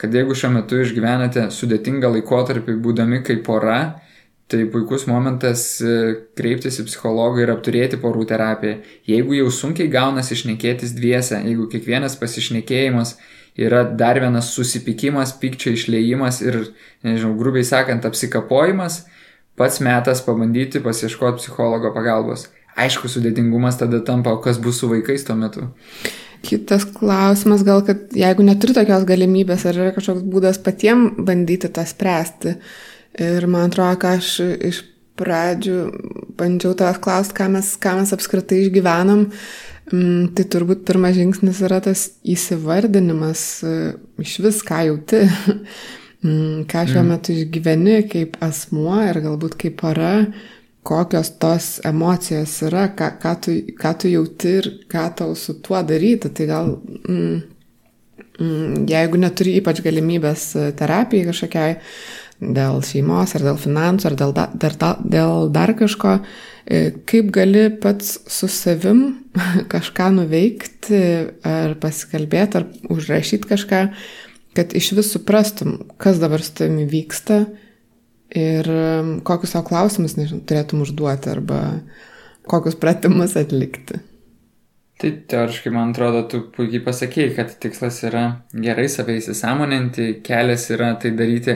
Kad 0.00 0.14
jeigu 0.14 0.34
šiuo 0.38 0.52
metu 0.54 0.78
išgyvenate 0.80 1.48
sudėtingą 1.54 2.12
laikotarpį 2.14 2.78
būdami 2.86 3.20
kaip 3.26 3.42
pora, 3.46 3.80
Tai 4.50 4.64
puikus 4.66 5.04
momentas 5.06 5.60
e, 5.78 5.90
kreiptis 6.34 6.80
į 6.82 6.88
psichologą 6.88 7.44
ir 7.44 7.52
apturėti 7.52 8.00
porų 8.02 8.24
terapiją. 8.32 8.80
Jeigu 9.06 9.36
jau 9.36 9.50
sunkiai 9.54 9.86
gaunasi 9.92 10.34
išnekėtis 10.34 10.96
dviese, 10.96 11.38
jeigu 11.46 11.68
kiekvienas 11.70 12.16
pasišnekėjimas 12.18 13.14
yra 13.60 13.84
dar 13.84 14.18
vienas 14.18 14.50
susipykimas, 14.56 15.36
pykčio 15.38 15.76
išleimas 15.76 16.40
ir, 16.42 16.64
nežinau, 17.06 17.36
grubiai 17.38 17.66
sakant, 17.66 18.06
apsikapojimas, 18.08 19.04
pats 19.54 19.78
metas 19.86 20.24
pabandyti 20.26 20.82
pasieškoti 20.82 21.44
psichologo 21.44 21.94
pagalbos. 21.94 22.48
Aišku, 22.80 23.10
sudėtingumas 23.12 23.78
tada 23.78 24.02
tampa, 24.06 24.34
o 24.34 24.42
kas 24.42 24.58
bus 24.62 24.80
su 24.80 24.90
vaikais 24.90 25.26
tuo 25.26 25.36
metu. 25.38 25.66
Kitas 26.46 26.86
klausimas, 26.88 27.62
gal, 27.66 27.82
kad 27.84 28.14
jeigu 28.16 28.44
neturi 28.46 28.74
tokios 28.76 29.04
galimybės, 29.08 29.66
ar 29.68 29.76
yra 29.76 29.90
kažkoks 29.92 30.24
būdas 30.24 30.60
patiem 30.64 31.10
bandyti 31.26 31.68
tą 31.68 31.84
spręsti. 31.84 32.54
Ir 33.18 33.46
man 33.50 33.70
atrodo, 33.70 33.98
kad 33.98 34.20
aš 34.20 34.36
iš 34.70 34.84
pradžių 35.20 35.80
bandžiau 36.38 36.76
tavęs 36.78 37.00
klausti, 37.02 37.36
ką 37.36 37.48
mes, 37.56 37.74
ką 37.80 37.96
mes 37.98 38.14
apskritai 38.16 38.62
išgyvenam. 38.64 39.26
Mm, 39.90 40.30
tai 40.38 40.44
turbūt 40.46 40.84
pirmas 40.86 41.16
žingsnis 41.16 41.64
yra 41.66 41.80
tas 41.82 42.06
įsivardinimas 42.22 43.42
e, 43.66 43.74
iš 44.22 44.36
vis, 44.44 44.60
ką 44.66 44.84
jauti, 44.86 45.24
mm, 46.24 46.62
ką 46.70 46.84
šiuo 46.86 47.02
mm. 47.02 47.10
metu 47.10 47.34
išgyveni 47.34 47.96
kaip 48.12 48.38
asmuo 48.46 49.00
ir 49.02 49.18
galbūt 49.24 49.58
kaip 49.58 49.80
para, 49.82 50.12
kokios 50.86 51.32
tos 51.42 51.72
emocijos 51.84 52.54
yra, 52.68 52.86
ką, 52.96 53.10
ką, 53.20 53.34
tu, 53.42 53.56
ką 53.80 53.94
tu 54.00 54.12
jauti 54.14 54.54
ir 54.60 54.70
ką 54.90 55.08
tau 55.18 55.34
su 55.36 55.58
tuo 55.60 55.82
daryti. 55.86 56.30
Tai 56.38 56.46
gal, 56.48 56.70
mm, 57.10 58.86
jeigu 58.88 59.20
neturi 59.20 59.58
ypač 59.58 59.82
galimybės 59.84 60.52
terapijai 60.78 61.26
kažkokiai, 61.28 61.74
dėl 62.40 62.80
šeimos, 62.84 63.34
ar 63.36 63.44
dėl 63.44 63.60
finansų, 63.60 64.08
ar 64.10 64.16
dėl, 64.18 64.34
da, 64.36 64.46
dar, 64.56 64.76
da, 64.80 64.90
dėl 65.00 65.50
dar 65.52 65.74
kažko, 65.76 66.16
e, 66.64 66.82
kaip 67.08 67.30
gali 67.34 67.68
pats 67.82 68.16
su 68.32 68.48
savim 68.50 69.02
kažką 69.72 70.10
nuveikti, 70.16 71.02
ar 71.46 71.76
pasikalbėti, 71.80 72.62
ar 72.62 72.92
užrašyti 72.92 73.50
kažką, 73.50 73.82
kad 74.56 74.76
iš 74.76 74.92
vis 74.98 75.12
suprastum, 75.14 75.78
kas 76.00 76.20
dabar 76.22 76.42
su 76.42 76.56
tavimi 76.58 76.88
vyksta 76.90 77.44
ir 78.34 78.68
kokius 79.26 79.54
savo 79.54 79.66
klausimus, 79.68 80.16
nežinau, 80.18 80.42
turėtum 80.46 80.84
užduoti 80.84 81.30
arba 81.32 81.60
kokius 82.50 82.78
pratimus 82.78 83.36
atlikti. 83.38 84.00
Tai 85.00 85.10
teoriškai, 85.32 85.70
man 85.72 85.94
atrodo, 85.94 86.26
tu 86.28 86.42
puikiai 86.52 86.82
pasakėjai, 86.84 87.30
kad 87.38 87.52
tikslas 87.62 88.02
yra 88.04 88.24
gerai 88.52 88.84
save 88.92 89.14
įsisamoninti, 89.16 90.18
kelias 90.26 90.66
yra 90.74 90.90
tai 91.00 91.14
daryti 91.16 91.54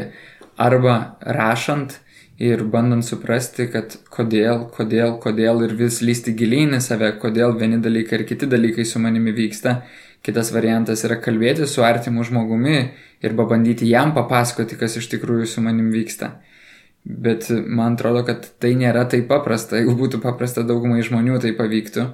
arba 0.56 1.16
rašant 1.20 1.98
ir 2.38 2.64
bandant 2.66 3.04
suprasti, 3.06 3.68
kad 3.70 3.94
kodėl, 4.10 4.66
kodėl, 4.74 5.18
kodėl 5.22 5.62
ir 5.66 5.76
vis 5.78 6.00
lysti 6.02 6.34
gilyn 6.34 6.74
į 6.78 6.80
save, 6.82 7.12
kodėl 7.22 7.54
vieni 7.58 7.78
dalykai 7.82 8.20
ir 8.20 8.26
kiti 8.28 8.48
dalykai 8.50 8.86
su 8.86 9.02
manimi 9.02 9.34
vyksta. 9.34 9.82
Kitas 10.24 10.50
variantas 10.54 11.04
yra 11.04 11.18
kalbėti 11.20 11.66
su 11.68 11.84
artimu 11.84 12.24
žmogumi 12.24 12.78
ir 13.24 13.36
pabandyti 13.36 13.86
jam 13.90 14.14
papasakoti, 14.16 14.78
kas 14.80 14.96
iš 14.96 15.10
tikrųjų 15.12 15.46
su 15.50 15.64
manim 15.64 15.90
vyksta. 15.92 16.38
Bet 17.04 17.50
man 17.52 17.98
atrodo, 17.98 18.22
kad 18.24 18.46
tai 18.58 18.72
nėra 18.80 19.04
taip 19.12 19.28
paprasta. 19.28 19.76
Jeigu 19.76 19.92
būtų 19.98 20.22
paprasta 20.24 20.64
daugumai 20.64 21.04
žmonių, 21.04 21.36
tai 21.44 21.52
pavyktų. 21.58 22.06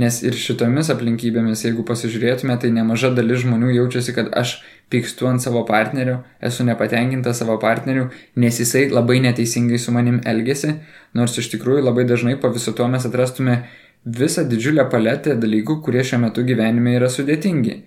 Nes 0.00 0.22
ir 0.24 0.34
šitomis 0.34 0.88
aplinkybėmis, 0.90 1.66
jeigu 1.68 1.84
pasižiūrėtume, 1.86 2.56
tai 2.58 2.72
nemaža 2.74 3.12
dalis 3.14 3.44
žmonių 3.44 3.74
jaučiasi, 3.76 4.16
kad 4.16 4.32
aš 4.34 4.56
pykstu 4.92 5.28
ant 5.28 5.42
savo 5.42 5.64
partnerio, 5.68 6.20
esu 6.42 6.64
nepatenkinta 6.66 7.32
savo 7.34 7.56
partneriu, 7.62 8.08
nes 8.36 8.60
jisai 8.60 8.88
labai 8.92 9.20
neteisingai 9.24 9.78
su 9.78 9.94
manim 9.94 10.20
elgesi, 10.28 10.74
nors 11.14 11.38
iš 11.40 11.50
tikrųjų 11.54 11.86
labai 11.86 12.04
dažnai 12.08 12.36
po 12.40 12.50
viso 12.54 12.74
to 12.76 12.86
mes 12.88 13.06
atrastume 13.08 13.62
visą 14.04 14.44
didžiulę 14.48 14.84
paletę 14.92 15.36
dalykų, 15.40 15.80
kurie 15.84 16.04
šiuo 16.04 16.20
metu 16.26 16.44
gyvenime 16.44 16.96
yra 16.98 17.08
sudėtingi. 17.08 17.80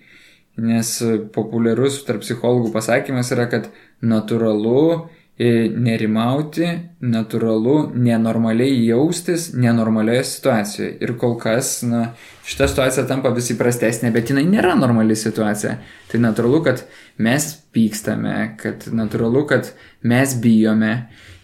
Nes 0.58 0.96
populiarus 1.34 2.00
tarp 2.06 2.24
psichologų 2.24 2.72
pasakymas 2.74 3.30
yra, 3.34 3.46
kad 3.46 3.68
natūralu 4.02 5.06
nerimauti, 5.38 6.66
natūralu, 6.98 7.92
nenormaliai 7.94 8.80
jaustis 8.88 9.52
nenormalioje 9.54 10.24
situacijoje. 10.26 10.90
Ir 11.04 11.12
kol 11.20 11.36
kas, 11.38 11.76
na, 11.86 12.08
šita 12.48 12.66
situacija 12.72 13.04
tampa 13.06 13.30
vis 13.36 13.52
įprastesnė, 13.54 14.10
bet 14.14 14.32
jinai 14.32 14.42
nėra 14.50 14.74
normali 14.78 15.14
situacija. 15.18 15.76
Tai 16.10 16.20
natūralu, 16.24 16.62
kad 16.66 16.82
mes 17.22 17.46
pykstame, 17.74 18.34
kad 18.58 18.88
natūralu, 18.90 19.44
kad 19.46 19.70
mes 20.02 20.34
bijome, 20.42 20.92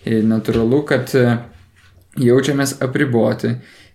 natūralu, 0.04 0.82
kad 0.90 1.14
e, 1.14 1.38
jaučiamės 2.18 2.80
apriboti. 2.82 3.54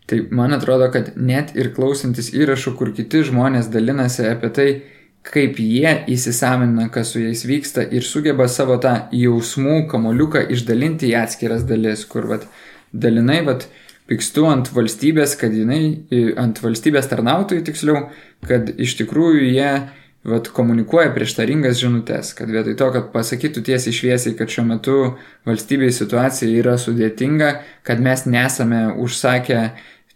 Tai 0.10 0.22
man 0.34 0.56
atrodo, 0.56 0.88
kad 0.94 1.12
net 1.20 1.52
ir 1.60 1.74
klausantis 1.76 2.32
įrašų, 2.34 2.74
kur 2.80 2.96
kiti 2.96 3.22
žmonės 3.28 3.68
dalinasi 3.70 4.26
apie 4.32 4.50
tai, 4.56 4.70
kaip 5.26 5.60
jie 5.60 5.92
įsisamina, 6.10 6.88
kas 6.94 7.14
su 7.14 7.22
jais 7.22 7.44
vyksta 7.46 7.84
ir 7.94 8.06
sugeba 8.08 8.48
savo 8.50 8.80
tą 8.82 8.96
jausmų 9.14 9.84
kamoliuką 9.92 10.46
išdalinti 10.56 11.12
į 11.12 11.20
atskiras 11.22 11.66
dalis, 11.70 12.06
kur 12.10 12.28
vat, 12.30 12.48
dalinai 12.94 13.42
vat, 13.46 13.68
pykstu 14.10 14.48
ant 14.50 14.72
valstybės, 14.74 15.36
kad 15.38 15.54
jinai, 15.54 15.82
ant 16.40 16.60
valstybės 16.64 17.10
tarnautojų 17.12 17.66
tiksliau, 17.68 18.08
kad 18.48 18.72
iš 18.82 18.96
tikrųjų 19.04 19.52
jie 19.52 19.72
vat, 20.30 20.50
komunikuoja 20.56 21.12
prieštaringas 21.14 21.78
žinutės, 21.84 22.34
kad 22.38 22.50
vietoj 22.50 22.78
to, 22.80 22.90
kad 22.96 23.12
pasakytų 23.14 23.64
tiesiai 23.70 23.96
šviesiai, 23.96 24.36
kad 24.40 24.50
šiuo 24.52 24.66
metu 24.72 24.98
valstybėje 25.48 26.00
situacija 26.02 26.64
yra 26.64 26.76
sudėtinga, 26.82 27.54
kad 27.86 28.02
mes 28.04 28.26
nesame 28.26 28.88
užsakę 28.98 29.62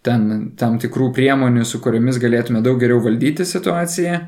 ten 0.04 0.50
tam 0.60 0.80
tikrų 0.82 1.12
priemonių, 1.16 1.64
su 1.64 1.80
kuriomis 1.84 2.18
galėtume 2.20 2.64
daug 2.64 2.82
geriau 2.82 2.98
valdyti 3.04 3.46
situaciją, 3.48 4.18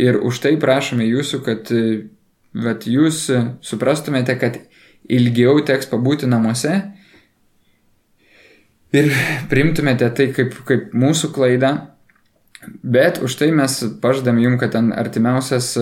Ir 0.00 0.18
už 0.24 0.40
tai 0.44 0.54
prašome 0.60 1.04
jūsų, 1.04 1.42
kad 1.44 1.68
vat, 2.64 2.86
jūs 2.88 3.26
suprastumėte, 3.64 4.36
kad 4.40 4.58
ilgiau 5.10 5.60
teks 5.66 5.90
pabūti 5.90 6.28
namuose 6.30 6.76
ir 8.92 9.10
primtumėte 9.50 10.08
tai 10.16 10.28
kaip, 10.36 10.54
kaip 10.68 10.92
mūsų 10.96 11.32
klaidą, 11.34 11.72
bet 12.84 13.20
už 13.24 13.36
tai 13.40 13.50
mes 13.56 13.78
pažadam 14.02 14.40
jums, 14.40 14.60
kad 14.60 14.74
ten 14.76 14.92
artimiausias 14.94 15.74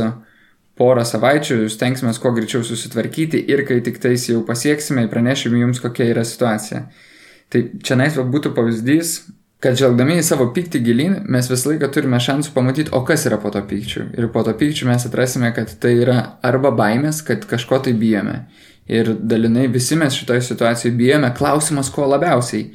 porą 0.80 1.04
savaičių 1.04 1.66
stengsime 1.68 2.12
kuo 2.22 2.32
greičiau 2.36 2.64
susitvarkyti 2.64 3.42
ir 3.52 3.66
kai 3.68 3.80
tik 3.84 4.00
tais 4.00 4.28
jau 4.30 4.40
pasieksime, 4.46 5.04
pranešime 5.12 5.60
jums, 5.60 5.82
kokia 5.82 6.08
yra 6.14 6.24
situacija. 6.24 6.86
Tai 7.50 7.64
čia 7.84 7.98
nais 7.98 8.16
būtų 8.16 8.54
pavyzdys, 8.56 9.18
kad 9.60 9.76
žvelgdami 9.76 10.16
į 10.20 10.24
savo 10.24 10.46
pyktį 10.56 10.80
gilin, 10.84 11.16
mes 11.28 11.50
visą 11.50 11.74
laiką 11.74 11.90
turime 11.92 12.20
šansų 12.22 12.54
pamatyti, 12.54 12.92
o 12.96 13.02
kas 13.04 13.26
yra 13.28 13.36
po 13.40 13.52
to 13.52 13.60
pykčiu. 13.68 14.06
Ir 14.16 14.30
po 14.32 14.42
to 14.46 14.54
pykčiu 14.56 14.88
mes 14.88 15.04
atrasime, 15.04 15.52
kad 15.56 15.72
tai 15.82 15.98
yra 16.00 16.16
arba 16.46 16.72
baimės, 16.72 17.20
kad 17.26 17.44
kažko 17.48 17.82
tai 17.84 17.92
bijome. 18.00 18.46
Ir 18.90 19.12
dalinai 19.20 19.68
visi 19.70 19.98
mes 20.00 20.16
šitoje 20.16 20.42
situacijoje 20.48 20.96
bijome, 20.96 21.30
klausimas 21.36 21.92
ko 21.92 22.08
labiausiai. 22.08 22.70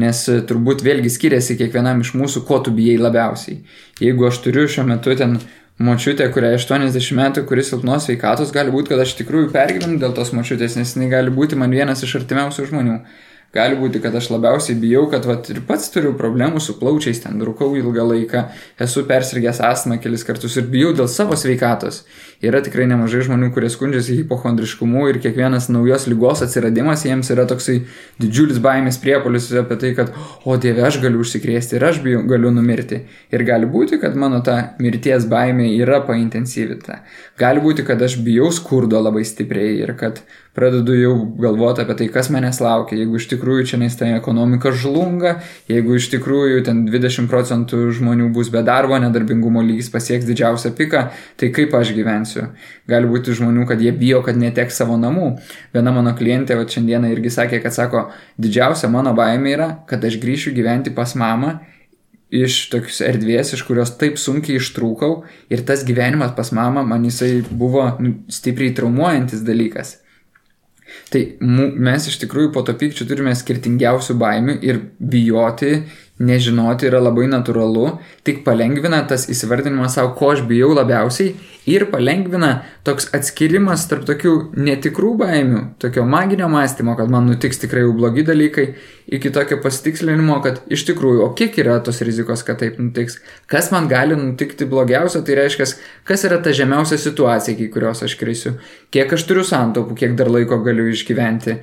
Nes 0.00 0.22
e, 0.30 0.40
turbūt 0.46 0.84
vėlgi 0.86 1.10
skiriasi 1.10 1.56
kiekvienam 1.58 2.00
iš 2.02 2.14
mūsų, 2.16 2.44
ko 2.46 2.60
tu 2.64 2.72
bijai 2.74 2.96
labiausiai. 2.98 3.60
Jeigu 4.00 4.28
aš 4.28 4.40
turiu 4.44 4.68
šiuo 4.70 4.86
metu 4.86 5.14
ten 5.18 5.36
močiutė, 5.82 6.28
kuriai 6.32 6.58
80 6.58 7.16
metų, 7.18 7.44
kuris 7.48 7.72
silpnos 7.72 8.06
veikatos, 8.10 8.52
gali 8.54 8.72
būti, 8.72 8.92
kad 8.92 9.02
aš 9.02 9.16
tikrųjų 9.18 9.50
pergyvenu 9.54 9.98
dėl 10.00 10.14
tos 10.16 10.32
močiutės, 10.36 10.78
nes 10.78 10.94
jinai 10.96 11.10
gali 11.12 11.34
būti 11.34 11.58
man 11.58 11.74
vienas 11.74 12.04
iš 12.06 12.20
artimiausių 12.22 12.68
žmonių. 12.70 12.96
Gali 13.50 13.74
būti, 13.74 13.98
kad 13.98 14.14
aš 14.14 14.28
labiausiai 14.30 14.76
bijau, 14.78 15.08
kad 15.10 15.24
vat, 15.26 15.48
ir 15.50 15.56
pats 15.66 15.88
turiu 15.90 16.12
problemų 16.14 16.60
su 16.62 16.76
plaučiais, 16.78 17.18
ten 17.24 17.40
rūkau 17.42 17.72
ilgą 17.74 18.04
laiką, 18.06 18.42
esu 18.86 19.02
persirgęs 19.08 19.58
astmą 19.66 19.96
kelis 19.98 20.22
kartus 20.28 20.54
ir 20.60 20.68
bijau 20.70 20.92
dėl 20.94 21.08
savo 21.10 21.34
sveikatos. 21.34 22.04
Yra 22.46 22.60
tikrai 22.62 22.86
nemažai 22.86 23.24
žmonių, 23.26 23.48
kurie 23.52 23.68
skundžiasi 23.74 24.20
hipochondriškumu 24.20 25.02
ir 25.10 25.18
kiekvienas 25.24 25.66
naujos 25.68 26.06
lygos 26.06 26.44
atsiradimas 26.46 27.02
jiems 27.04 27.32
yra 27.34 27.42
toksai 27.50 27.80
didžiulis 28.22 28.62
baimės 28.62 29.00
priepolis 29.02 29.50
apie 29.58 29.80
tai, 29.82 29.90
kad, 29.98 30.14
o 30.46 30.54
Dieve, 30.54 30.84
aš 30.86 31.00
galiu 31.02 31.24
užsikrėsti 31.24 31.74
ir 31.76 31.88
aš 31.88 31.98
bijau, 32.06 32.22
galiu 32.30 32.54
numirti. 32.54 33.02
Ir 33.34 33.44
gali 33.48 33.66
būti, 33.66 33.98
kad 33.98 34.14
mano 34.14 34.38
ta 34.46 34.60
mirties 34.78 35.26
baimė 35.28 35.72
yra 35.74 35.98
paintensyvita. 36.06 37.02
Gali 37.42 37.66
būti, 37.66 37.82
kad 37.88 38.00
aš 38.06 38.20
bijau 38.22 38.52
skurdo 38.54 39.02
labai 39.02 39.26
stipriai 39.26 39.74
ir 39.82 39.92
kad 39.98 40.22
pradedu 40.54 40.96
jau 40.98 41.14
galvoti 41.40 41.84
apie 41.84 41.94
tai, 41.98 42.08
kas 42.12 42.30
manęs 42.32 42.58
laukia, 42.62 42.98
jeigu 42.98 43.20
iš 43.20 43.28
tikrųjų 43.30 43.39
čia 43.40 43.78
nes 43.80 43.96
ta 43.96 44.08
ekonomika 44.16 44.72
žlunga, 44.72 45.38
jeigu 45.70 45.96
iš 45.98 46.10
tikrųjų 46.14 46.62
ten 46.66 46.84
20 46.88 47.30
procentų 47.30 47.90
žmonių 47.96 48.30
bus 48.34 48.52
be 48.52 48.62
darbo, 48.66 48.98
nedarbingumo 49.00 49.62
lygis 49.64 49.90
pasieks 49.92 50.28
didžiausią 50.28 50.74
piką, 50.78 51.06
tai 51.40 51.50
kaip 51.56 51.74
aš 51.74 51.94
gyvensiu. 51.96 52.46
Gali 52.90 53.10
būti 53.10 53.34
žmonių, 53.36 53.66
kad 53.68 53.80
jie 53.80 53.92
bijo, 53.96 54.22
kad 54.26 54.38
neteks 54.38 54.80
savo 54.82 54.98
namų. 55.00 55.32
Viena 55.74 55.94
mano 55.94 56.14
klientė 56.18 56.58
va 56.60 56.68
šiandieną 56.68 57.10
irgi 57.14 57.32
sakė, 57.34 57.62
kad 57.64 57.76
sako, 57.76 58.06
didžiausia 58.40 58.92
mano 58.92 59.14
baimė 59.16 59.56
yra, 59.56 59.70
kad 59.90 60.04
aš 60.04 60.20
grįšiu 60.22 60.54
gyventi 60.56 60.94
pas 60.94 61.16
mamą 61.18 61.58
iš 62.30 62.68
tokios 62.70 63.00
erdvės, 63.02 63.54
iš 63.56 63.64
kurios 63.66 63.92
taip 63.98 64.18
sunkiai 64.20 64.60
ištrūkau 64.60 65.24
ir 65.50 65.64
tas 65.66 65.82
gyvenimas 65.86 66.32
pas 66.36 66.52
mamą 66.54 66.84
man 66.86 67.04
jisai 67.08 67.40
buvo 67.50 67.88
nu, 67.98 68.14
stipriai 68.30 68.74
traumuojantis 68.76 69.42
dalykas. 69.46 69.98
Tai 71.10 71.22
mes 71.42 72.06
iš 72.06 72.20
tikrųjų 72.22 72.52
po 72.54 72.62
to 72.66 72.76
pykčių 72.78 73.06
turime 73.10 73.32
skirtingiausių 73.34 74.14
baimių 74.20 74.54
ir 74.62 74.78
bijoti 74.98 75.72
nežinoti 76.20 76.88
yra 76.90 77.00
labai 77.00 77.26
natūralu, 77.32 77.96
tik 78.26 78.42
palengvina 78.44 79.00
tas 79.08 79.26
įsivardinimas 79.32 79.96
savo, 79.96 80.12
ko 80.18 80.34
aš 80.34 80.44
bijau 80.48 80.74
labiausiai 80.76 81.32
ir 81.70 81.86
palengvina 81.92 82.50
toks 82.84 83.08
atskirimas 83.16 83.86
tarp 83.88 84.06
tokių 84.08 84.34
netikrų 84.56 85.14
baimių, 85.20 85.62
tokio 85.80 86.04
maginio 86.08 86.48
mąstymo, 86.52 86.96
kad 86.98 87.10
man 87.12 87.28
nutiks 87.28 87.60
tikrai 87.62 87.84
jau 87.86 87.94
blogi 87.96 88.24
dalykai, 88.26 88.66
iki 89.10 89.32
tokio 89.34 89.60
pasitikslinimo, 89.64 90.38
kad 90.44 90.60
iš 90.72 90.84
tikrųjų, 90.90 91.24
o 91.24 91.32
kiek 91.36 91.56
yra 91.62 91.78
tos 91.84 92.00
rizikos, 92.06 92.44
kad 92.46 92.60
taip 92.62 92.78
nutiks, 92.80 93.18
kas 93.50 93.70
man 93.74 93.88
gali 93.90 94.16
nutikti 94.18 94.68
blogiausio, 94.70 95.24
tai 95.26 95.40
reiškia, 95.40 95.68
kas 96.08 96.26
yra 96.28 96.40
ta 96.44 96.54
žemiausia 96.56 97.00
situacija, 97.00 97.56
iki 97.56 97.70
kurios 97.72 98.04
aš 98.06 98.16
krisiu, 98.20 98.56
kiek 98.92 99.12
aš 99.16 99.26
turiu 99.28 99.44
santaupų, 99.46 99.96
kiek 100.04 100.16
dar 100.20 100.32
laiko 100.32 100.60
galiu 100.64 100.88
išgyventi, 100.92 101.60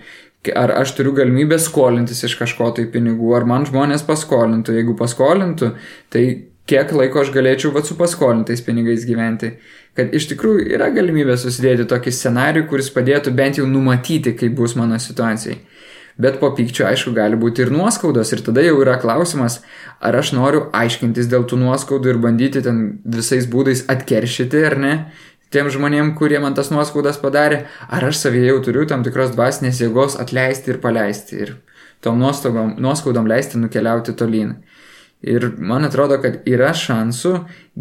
ar 0.55 0.73
aš 0.79 0.93
turiu 0.97 1.13
galimybę 1.17 1.57
skolintis 1.61 2.23
iš 2.27 2.37
kažko 2.39 2.69
tai 2.77 2.87
pinigų, 2.91 3.33
ar 3.37 3.47
man 3.49 3.65
žmonės 3.67 4.05
paskolintų. 4.07 4.75
Jeigu 4.77 4.95
paskolintų, 4.99 5.73
tai 6.13 6.23
kiek 6.67 6.91
laiko 6.95 7.23
aš 7.23 7.31
galėčiau 7.35 7.73
vat 7.75 7.87
su 7.87 7.97
paskolintais 7.99 8.63
pinigais 8.65 9.07
gyventi. 9.07 9.55
Kad 9.97 10.13
iš 10.13 10.27
tikrųjų 10.33 10.67
yra 10.77 10.91
galimybė 10.93 11.37
susidėti 11.39 11.87
tokį 11.89 12.13
scenarių, 12.13 12.67
kuris 12.69 12.91
padėtų 12.93 13.33
bent 13.37 13.57
jau 13.57 13.65
numatyti, 13.69 14.35
kaip 14.37 14.53
bus 14.59 14.75
mano 14.77 14.99
situacijai. 15.01 15.57
Bet 16.17 16.39
po 16.41 16.49
pykčio, 16.57 16.87
aišku, 16.89 17.11
gali 17.13 17.37
būti 17.37 17.61
ir 17.61 17.71
nuoskaudos 17.73 18.31
ir 18.33 18.41
tada 18.45 18.63
jau 18.65 18.79
yra 18.81 18.95
klausimas, 19.01 19.59
ar 20.01 20.17
aš 20.17 20.31
noriu 20.33 20.63
aiškintis 20.73 21.29
dėl 21.29 21.45
tų 21.45 21.59
nuoskaudų 21.61 22.09
ir 22.09 22.21
bandyti 22.21 22.63
ten 22.65 22.79
visais 23.05 23.45
būdais 23.49 23.83
atkeršyti 23.93 24.63
ar 24.65 24.77
ne, 24.81 24.93
tiem 25.53 25.69
žmonėm, 25.73 26.13
kurie 26.19 26.39
man 26.43 26.57
tas 26.57 26.71
nuoskaudas 26.73 27.19
padarė, 27.21 27.65
ar 27.87 28.09
aš 28.09 28.23
savyje 28.25 28.51
jau 28.51 28.59
turiu 28.65 28.87
tam 28.89 29.05
tikros 29.05 29.33
dvasinės 29.35 29.81
jėgos 29.83 30.17
atleisti 30.21 30.73
ir 30.73 30.81
paleisti 30.83 31.41
ir 31.45 31.55
tom 32.03 32.19
nuoskaudom 32.21 33.29
leisti 33.29 33.61
nukeliauti 33.61 34.15
tolyn. 34.17 34.57
Ir 35.25 35.47
man 35.57 35.81
atrodo, 35.87 36.19
kad 36.21 36.43
yra 36.45 36.69
šansų 36.77 37.31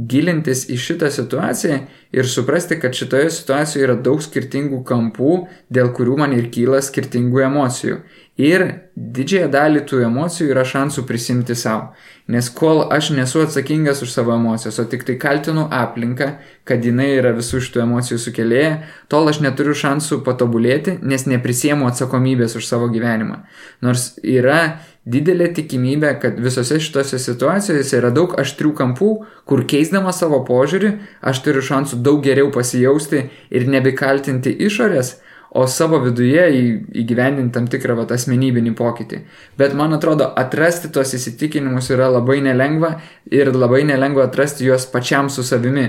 gilintis 0.08 0.62
į 0.72 0.78
šitą 0.80 1.10
situaciją 1.12 1.82
ir 2.16 2.28
suprasti, 2.32 2.78
kad 2.80 2.96
šitoje 2.96 3.28
situacijoje 3.34 3.84
yra 3.84 3.96
daug 4.00 4.22
skirtingų 4.24 4.80
kampų, 4.88 5.34
dėl 5.68 5.92
kurių 5.92 6.16
man 6.22 6.32
ir 6.32 6.48
kyla 6.54 6.80
skirtingų 6.80 7.44
emocijų. 7.50 7.98
Ir 8.36 8.62
didžiąją 8.96 9.48
dalį 9.48 9.80
tų 9.88 10.02
emocijų 10.04 10.50
yra 10.52 10.64
šansų 10.68 11.06
prisimti 11.08 11.54
savo. 11.56 11.94
Nes 12.28 12.50
kol 12.52 12.82
aš 12.92 13.12
nesu 13.16 13.40
atsakingas 13.44 14.02
už 14.04 14.10
savo 14.12 14.34
emocijas, 14.34 14.76
o 14.82 14.84
tik 14.84 15.06
tai 15.08 15.14
kaltinu 15.20 15.64
aplinką, 15.72 16.32
kad 16.68 16.84
jinai 16.84 17.14
yra 17.16 17.32
visų 17.36 17.62
šitų 17.64 17.84
emocijų 17.86 18.18
sukėlėja, 18.20 18.74
tol 19.08 19.30
aš 19.30 19.40
neturiu 19.44 19.76
šansų 19.78 20.20
patobulėti, 20.26 20.98
nes 21.00 21.24
neprisiemu 21.30 21.88
atsakomybės 21.88 22.58
už 22.60 22.68
savo 22.68 22.90
gyvenimą. 22.92 23.40
Nors 23.86 24.10
yra 24.20 24.82
didelė 25.08 25.52
tikimybė, 25.56 26.16
kad 26.20 26.40
visose 26.42 26.80
šitose 26.82 27.20
situacijose 27.22 28.00
yra 28.00 28.10
daug 28.12 28.34
aštrių 28.36 28.74
kampų, 28.76 29.12
kur 29.48 29.64
keisdamas 29.70 30.20
savo 30.20 30.42
požiūrį, 30.44 30.96
aš 31.24 31.44
turiu 31.46 31.64
šansų 31.64 32.02
daug 32.04 32.20
geriau 32.26 32.50
pasijausti 32.52 33.28
ir 33.48 33.70
nebekaltinti 33.70 34.52
išorės, 34.66 35.20
o 35.56 35.64
savo 35.70 35.98
viduje 36.04 36.42
įgyvendinti 37.00 37.54
tam 37.54 37.68
tikrą 37.70 37.96
vat, 37.96 38.12
asmenybinį 38.12 38.74
pokytį. 38.76 39.22
Bet 39.58 39.76
man 39.78 39.96
atrodo, 39.96 40.28
atrasti 40.36 40.90
tuos 40.92 41.14
įsitikinimus 41.16 41.88
yra 41.94 42.10
labai 42.12 42.42
nelengva 42.44 42.98
ir 43.32 43.52
labai 43.56 43.82
nelengva 43.88 44.26
atrasti 44.28 44.68
juos 44.68 44.84
pačiam 44.92 45.30
su 45.32 45.46
savimi. 45.46 45.88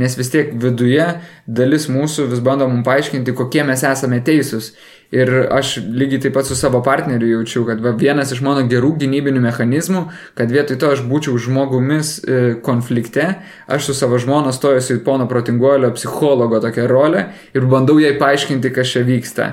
Nes 0.00 0.16
vis 0.16 0.32
tiek 0.32 0.54
viduje 0.56 1.04
dalis 1.44 1.90
mūsų 1.92 2.30
vis 2.30 2.40
bando 2.40 2.64
mums 2.68 2.86
paaiškinti, 2.86 3.34
kokie 3.36 3.60
mes 3.68 3.84
esame 3.84 4.22
teisūs. 4.24 4.72
Ir 5.12 5.28
aš 5.52 5.74
lygiai 5.92 6.22
taip 6.24 6.32
pat 6.38 6.46
su 6.48 6.56
savo 6.56 6.80
partneriu 6.82 7.28
jaučiu, 7.34 7.66
kad 7.68 7.82
va, 7.84 7.90
vienas 8.00 8.30
iš 8.32 8.40
mano 8.44 8.62
gerų 8.64 8.94
gynybinių 9.02 9.42
mechanizmų, 9.44 10.06
kad 10.38 10.52
vietoj 10.54 10.78
to 10.80 10.92
aš 10.94 11.02
būčiau 11.10 11.36
žmogumis 11.36 12.14
e, 12.24 12.38
konflikte, 12.64 13.26
aš 13.68 13.90
su 13.90 13.96
savo 13.98 14.16
žmona 14.22 14.54
stojusiu 14.56 14.96
į 14.96 15.04
pono 15.04 15.28
protinguolio 15.28 15.92
psichologo 15.98 16.62
tokią 16.64 16.88
rolę 16.88 17.26
ir 17.52 17.68
bandau 17.68 17.98
jai 18.00 18.14
paaiškinti, 18.16 18.72
kas 18.72 18.94
čia 18.94 19.04
vyksta. 19.04 19.50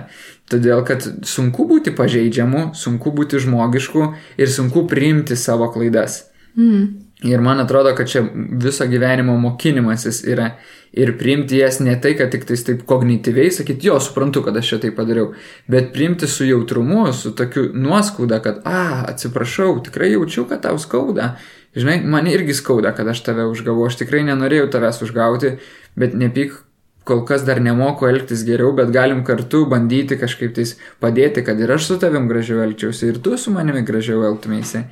Todėl, 0.49 0.80
kad 0.88 1.03
sunku 1.28 1.68
būti 1.68 1.91
pažeidžiamu, 1.97 2.70
sunku 2.80 3.12
būti 3.14 3.43
žmogišku 3.43 4.07
ir 4.39 4.49
sunku 4.49 4.88
priimti 4.88 5.36
savo 5.38 5.68
klaidas. 5.76 6.24
Mm. 6.55 7.09
Ir 7.24 7.42
man 7.44 7.60
atrodo, 7.60 7.92
kad 7.96 8.08
čia 8.08 8.22
viso 8.64 8.86
gyvenimo 8.88 9.34
mokinimasis 9.38 10.22
yra 10.24 10.54
ir 10.96 11.18
priimti 11.20 11.58
jas 11.60 11.82
ne 11.84 11.98
tai, 12.02 12.14
kad 12.18 12.32
tik 12.32 12.46
tais 12.48 12.64
taip 12.64 12.86
kognityviai 12.88 13.52
sakyti, 13.52 13.90
jo, 13.90 13.98
suprantu, 14.00 14.42
kad 14.46 14.56
aš 14.58 14.72
čia 14.72 14.80
tai 14.86 14.92
padariau, 14.96 15.34
bet 15.68 15.92
priimti 15.94 16.30
su 16.32 16.48
jautrumu, 16.48 17.10
su 17.14 17.34
tokiu 17.36 17.68
nuoskauda, 17.76 18.40
kad, 18.46 18.62
a, 18.64 19.04
atsiprašau, 19.12 19.82
tikrai 19.90 20.14
jaučiu, 20.14 20.46
kad 20.48 20.64
tau 20.64 20.80
skauda. 20.80 21.34
Žinai, 21.76 22.00
man 22.08 22.32
irgi 22.32 22.56
skauda, 22.58 22.96
kad 22.96 23.12
aš 23.12 23.22
tave 23.28 23.46
užgavau, 23.52 23.84
aš 23.92 24.00
tikrai 24.00 24.24
nenorėjau 24.32 24.72
tavęs 24.74 25.04
užgauti, 25.06 25.54
bet 26.00 26.16
nepyk, 26.18 26.56
kol 27.04 27.26
kas 27.28 27.44
dar 27.44 27.60
nemoku 27.62 28.08
elgtis 28.08 28.46
geriau, 28.48 28.72
bet 28.78 28.96
galim 28.96 29.26
kartu 29.28 29.66
bandyti 29.70 30.18
kažkaip 30.18 30.56
tais 30.56 30.76
padėti, 31.04 31.44
kad 31.46 31.60
ir 31.60 31.76
aš 31.76 31.92
su 31.92 32.00
tavim 32.02 32.32
gražiau 32.32 32.64
elgčiausi, 32.64 33.12
ir 33.12 33.22
tu 33.26 33.38
su 33.38 33.54
manimi 33.54 33.84
gražiau 33.86 34.24
elgtumėsi. 34.32 34.86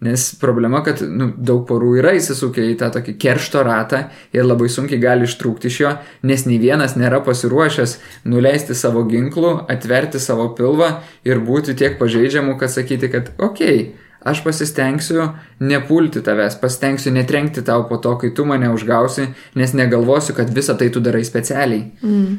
Nes 0.00 0.28
problema, 0.38 0.78
kad 0.86 1.00
nu, 1.02 1.32
daug 1.34 1.64
porų 1.66 1.96
yra 1.98 2.12
įsisukę 2.14 2.62
į 2.70 2.76
tą 2.78 2.92
tokį 2.94 3.16
keršto 3.18 3.64
ratą 3.66 4.04
ir 4.36 4.46
labai 4.46 4.68
sunkiai 4.70 5.00
gali 5.02 5.26
ištrūkti 5.26 5.66
iš 5.66 5.78
jo, 5.82 5.94
nes 6.30 6.44
nei 6.46 6.60
vienas 6.62 6.94
nėra 6.94 7.18
pasiruošęs 7.26 7.96
nuleisti 8.30 8.78
savo 8.78 9.02
ginklų, 9.10 9.56
atverti 9.74 10.22
savo 10.22 10.52
pilvą 10.54 11.00
ir 11.26 11.42
būti 11.42 11.74
tiek 11.80 11.98
pažeidžiamu, 11.98 12.54
kad 12.60 12.70
sakyti, 12.70 13.10
kad 13.10 13.32
okei, 13.42 13.74
okay, 13.88 14.07
Aš 14.28 14.42
pasistengsiu 14.44 15.22
nepulti 15.64 16.20
tavęs, 16.24 16.58
pasistengsiu 16.60 17.12
netrenkti 17.14 17.62
tau 17.64 17.86
po 17.88 17.96
to, 18.02 18.12
kai 18.20 18.30
tu 18.36 18.44
mane 18.48 18.68
užgausi, 18.74 19.28
nes 19.58 19.72
negalvosiu, 19.78 20.34
kad 20.36 20.50
visą 20.54 20.76
tai 20.78 20.90
tu 20.92 21.00
darai 21.04 21.24
specialiai. 21.26 21.86
Mm. 22.02 22.34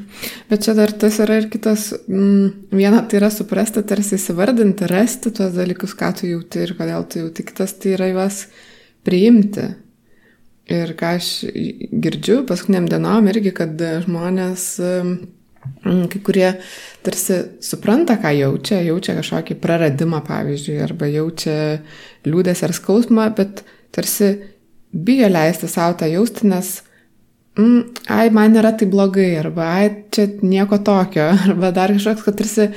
Bet 0.51 0.65
čia 0.67 0.75
dar 0.77 0.93
tas 0.93 1.17
yra 1.23 1.39
ir 1.41 1.49
kitas, 1.51 1.89
mm, 2.05 2.75
viena 2.77 3.01
tai 3.01 3.21
yra 3.21 3.31
suprasti, 3.33 3.83
tarsi 3.89 4.19
įsivardinti, 4.19 4.89
rasti 4.91 5.33
tuos 5.33 5.55
dalykus, 5.57 5.97
ką 5.97 6.13
tu 6.19 6.29
jauti 6.29 6.65
ir 6.67 6.75
kodėl 6.77 7.07
tu 7.09 7.23
jauti, 7.23 7.47
kitas 7.49 7.73
tai 7.81 7.95
yra 7.97 8.11
juos 8.13 8.43
priimti. 9.07 9.71
Ir 10.69 10.93
ką 10.93 11.15
aš 11.17 11.33
girdžiu 11.89 12.43
paskutiniam 12.45 12.85
dienom 12.85 13.31
irgi, 13.31 13.55
kad 13.57 13.81
žmonės 14.05 14.69
mm, 14.83 15.38
kai 15.83 16.21
kurie 16.23 16.49
tarsi 17.05 17.39
supranta, 17.63 18.17
ką 18.21 18.31
jaučia, 18.35 18.81
jaučia 18.85 19.17
kažkokį 19.19 19.57
praradimą, 19.61 20.21
pavyzdžiui, 20.27 20.77
arba 20.83 21.09
jaučia 21.09 21.55
liūdės 22.27 22.63
ar 22.67 22.75
skausmą, 22.75 23.29
bet 23.37 23.63
tarsi 23.95 24.35
bijo 24.93 25.29
leisti 25.31 25.69
savo 25.71 25.97
tą 25.99 26.09
jausti, 26.11 26.49
nes, 26.49 26.71
mm, 27.59 28.05
ai, 28.15 28.29
man 28.35 28.55
nėra 28.55 28.73
tai 28.77 28.89
blogai, 28.91 29.31
arba, 29.39 29.71
ai, 29.79 29.89
čia 30.11 30.27
nieko 30.41 30.81
tokio, 30.83 31.31
arba 31.47 31.73
dar 31.75 31.95
kažkoks, 31.95 32.27
kad 32.27 32.39
tarsi 32.39 32.69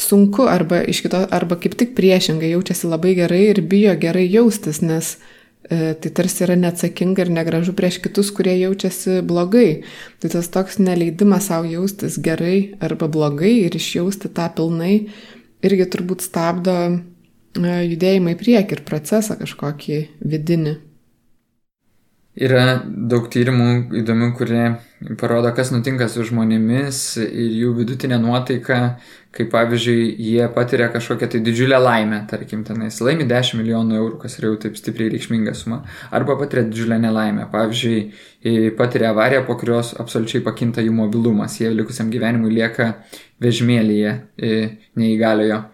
sunku, 0.00 0.46
arba 0.48 0.84
kito, 0.86 1.26
arba 1.30 1.60
kaip 1.60 1.76
tik 1.76 1.92
priešingai 1.98 2.54
jaučiasi 2.54 2.88
labai 2.88 3.16
gerai 3.18 3.44
ir 3.50 3.64
bijo 3.68 3.96
gerai 4.00 4.28
jaustis, 4.30 4.80
nes 4.80 5.16
E, 5.16 5.39
tai 5.70 6.10
tarsi 6.10 6.42
yra 6.46 6.56
neatsakinga 6.58 7.22
ir 7.22 7.30
negražu 7.30 7.74
prieš 7.78 8.00
kitus, 8.02 8.32
kurie 8.34 8.56
jaučiasi 8.58 9.20
blogai. 9.26 9.84
Tai 10.18 10.32
tas 10.32 10.50
toks 10.50 10.80
neleidimas 10.82 11.46
savo 11.46 11.68
jaustis 11.70 12.18
gerai 12.18 12.74
arba 12.82 13.06
blogai 13.06 13.52
ir 13.68 13.78
išjausti 13.78 14.32
tą 14.34 14.48
pilnai 14.56 14.96
irgi 15.66 15.86
turbūt 15.92 16.24
stabdo 16.24 16.76
e, 16.88 16.92
judėjimą 17.62 18.34
į 18.34 18.38
priekį 18.40 18.78
ir 18.78 18.86
procesą 18.88 19.36
kažkokį 19.40 20.00
vidinį. 20.32 20.76
Yra 22.38 22.76
daug 22.86 23.24
tyrimų 23.26 23.96
įdomių, 24.00 24.26
kurie 24.38 24.66
parodo, 25.18 25.50
kas 25.50 25.72
nutinka 25.74 26.06
su 26.06 26.22
žmonėmis 26.28 27.00
ir 27.24 27.56
jų 27.58 27.72
vidutinė 27.80 28.20
nuotaika, 28.22 28.78
kai 29.34 29.48
pavyzdžiui 29.50 30.04
jie 30.14 30.46
patiria 30.54 30.86
kažkokią 30.94 31.26
tai 31.32 31.40
didžiulę 31.42 31.80
laimę, 31.82 32.20
tarkim, 32.30 32.62
tenais 32.68 33.00
laimi 33.02 33.26
10 33.26 33.58
milijonų 33.58 33.98
eurų, 33.98 34.20
kas 34.22 34.38
yra 34.38 34.52
jau 34.52 34.60
taip 34.62 34.78
stipriai 34.78 35.10
reikšminga 35.10 35.56
suma, 35.58 35.80
arba 36.14 36.38
patiria 36.38 36.68
didžiulę 36.70 37.00
nelaimę. 37.02 37.48
Pavyzdžiui, 37.50 37.98
patiria 38.78 39.10
avariją, 39.10 39.42
po 39.50 39.58
kurios 39.58 39.96
absoliučiai 39.98 40.46
pakinta 40.46 40.86
jų 40.86 40.94
mobilumas, 41.02 41.58
jie 41.58 41.74
likusiam 41.74 42.14
gyvenimui 42.14 42.54
lieka 42.54 42.92
vežmėlyje 43.42 44.16
neįgaliojo. 45.02 45.64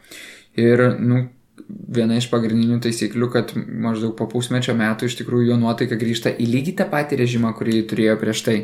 Ir, 0.57 0.89
nu, 1.05 1.27
viena 1.69 2.19
iš 2.19 2.29
pagrindinių 2.31 2.79
taisyklių, 2.85 3.29
kad 3.33 3.55
maždaug 3.57 4.14
po 4.19 4.29
pusmečio 4.31 4.75
metų 4.79 5.09
iš 5.09 5.17
tikrųjų 5.21 5.51
jo 5.51 5.57
nuotaika 5.61 5.99
grįžta 5.99 6.33
į 6.33 6.47
lygiai 6.51 6.77
tą 6.81 6.87
patį 6.93 7.21
režimą, 7.23 7.53
kurį 7.59 7.81
turėjo 7.91 8.19
prieš 8.21 8.45
tai. 8.47 8.59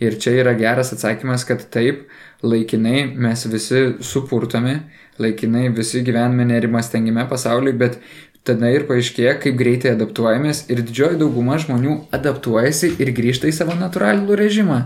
Ir 0.00 0.16
čia 0.22 0.32
yra 0.40 0.54
geras 0.56 0.94
atsakymas, 0.94 1.44
kad 1.44 1.66
taip, 1.74 2.06
laikinai 2.42 3.04
mes 3.12 3.44
visi 3.52 3.82
supurtome, 4.00 4.78
laikinai 5.20 5.68
visi 5.76 6.00
gyvename 6.06 6.46
nerimastingime 6.48 7.26
pasauliui, 7.28 7.76
bet 7.76 8.00
tada 8.48 8.70
ir 8.72 8.86
paaiškėja, 8.88 9.36
kaip 9.42 9.58
greitai 9.60 9.92
adaptuojamės 9.94 10.64
ir 10.72 10.80
didžioji 10.86 11.20
dauguma 11.20 11.60
žmonių 11.60 11.98
adaptuojasi 12.16 12.94
ir 13.02 13.12
grįžta 13.16 13.50
į 13.50 13.54
savo 13.60 13.76
natūralų 13.76 14.38
režimą. 14.40 14.80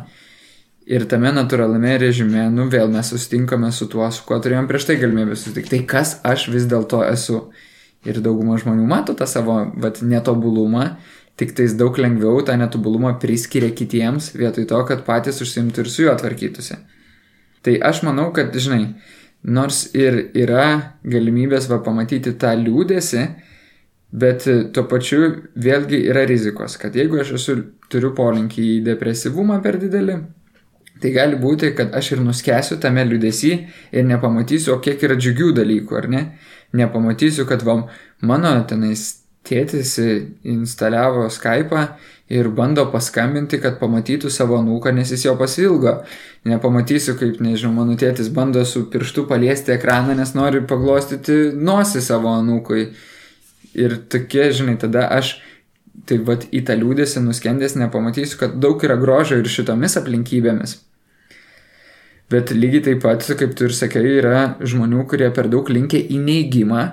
Ir 0.85 1.07
tame 1.09 1.30
natūraliame 1.32 1.95
režime, 1.97 2.43
nu 2.53 2.66
vėl 2.68 2.91
mes 2.93 3.09
susitinkame 3.09 3.70
su 3.72 3.87
tuo, 3.89 4.05
su 4.12 4.24
kuo 4.28 4.37
turėjom 4.45 4.66
prieš 4.68 4.91
tai 4.91 4.99
galimybę 5.01 5.32
susitikti. 5.32 5.78
Tai 5.78 5.87
kas 5.89 6.18
aš 6.28 6.51
vis 6.53 6.66
dėlto 6.68 7.01
esu? 7.09 7.39
Ir 8.05 8.20
dauguma 8.20 8.59
žmonių 8.61 8.85
mato 8.85 9.14
tą 9.16 9.24
savo, 9.24 9.62
vat, 9.80 10.03
netobulumą, 10.05 10.91
tik 11.41 11.55
tais 11.57 11.72
daug 11.80 11.97
lengviau 11.97 12.43
tą 12.45 12.59
netobulumą 12.61 13.14
priskiria 13.22 13.72
kitiems, 13.72 14.35
vietoj 14.37 14.68
to, 14.68 14.82
kad 14.91 15.07
patys 15.09 15.41
užsimtų 15.41 15.87
ir 15.87 15.91
su 15.95 16.05
juo 16.05 16.18
tvarkytųsi. 16.20 16.76
Tai 17.64 17.78
aš 17.89 18.05
manau, 18.05 18.28
kad, 18.37 18.53
žinai, 18.53 18.93
nors 19.41 19.87
ir 19.97 20.20
yra 20.37 20.68
galimybės 21.01 21.70
va 21.72 21.80
pamatyti 21.87 22.37
tą 22.37 22.53
liūdėsi, 22.61 23.24
bet 24.12 24.45
tuo 24.76 24.85
pačiu 24.93 25.32
vėlgi 25.57 26.05
yra 26.12 26.28
rizikos, 26.28 26.76
kad 26.76 26.93
jeigu 26.93 27.24
aš 27.24 27.39
esu, 27.41 27.61
turiu 27.89 28.12
polinkį 28.12 28.70
į 28.76 28.80
depresyvumą 28.93 29.62
per 29.64 29.80
didelį, 29.80 30.20
Tai 31.03 31.11
gali 31.11 31.37
būti, 31.41 31.73
kad 31.77 31.95
aš 31.97 32.13
ir 32.15 32.23
nuskesiu 32.23 32.79
tame 32.81 33.03
liudesy 33.09 33.53
ir 33.93 34.07
nepamatysiu, 34.07 34.77
o 34.77 34.81
kiek 34.83 35.03
yra 35.03 35.19
džiugių 35.19 35.51
dalykų, 35.59 35.97
ar 35.99 36.09
ne? 36.11 36.23
Nepamatysiu, 36.75 37.47
kad 37.51 37.65
va, 37.67 37.81
mano 38.23 38.55
tenais 38.69 39.09
tėtis 39.45 39.97
instaliavo 40.01 41.27
Skype'ą 41.33 41.85
ir 42.33 42.49
bando 42.57 42.87
paskambinti, 42.93 43.59
kad 43.61 43.77
pamatytų 43.81 44.31
savo 44.33 44.61
nūką, 44.65 44.95
nes 44.97 45.11
jis 45.13 45.27
jo 45.27 45.35
pasilgo. 45.41 45.99
Nepamatysiu, 46.49 47.17
kaip, 47.21 47.41
nežinau, 47.45 47.75
mano 47.77 47.99
tėtis 48.01 48.31
bando 48.33 48.65
su 48.69 48.87
pirštu 48.93 49.27
paliesti 49.29 49.75
ekraną, 49.77 50.17
nes 50.17 50.33
nori 50.37 50.63
paglostyti 50.69 51.51
nosį 51.55 52.05
savo 52.05 52.33
nūkui. 52.47 52.87
Ir 53.75 53.99
tokie, 54.09 54.47
žinai, 54.55 54.79
tada 54.81 55.09
aš 55.13 55.37
tai 56.09 56.19
vad 56.27 56.49
į 56.53 56.65
tą 56.69 56.77
liūdėsi 56.81 57.23
nuskendęs 57.25 57.79
nepamatysiu, 57.81 58.39
kad 58.41 58.59
daug 58.61 58.83
yra 58.85 58.97
grožio 59.01 59.39
ir 59.41 59.49
šitomis 59.51 59.97
aplinkybėmis. 60.01 60.77
Bet 62.33 62.51
lygiai 62.57 62.83
taip 62.89 63.03
pat, 63.05 63.25
kaip 63.39 63.55
tu 63.57 63.69
ir 63.69 63.75
sakai, 63.77 64.03
yra 64.19 64.39
žmonių, 64.65 65.05
kurie 65.09 65.29
per 65.35 65.49
daug 65.53 65.69
linkia 65.71 66.01
į 66.01 66.19
neįgymą 66.25 66.85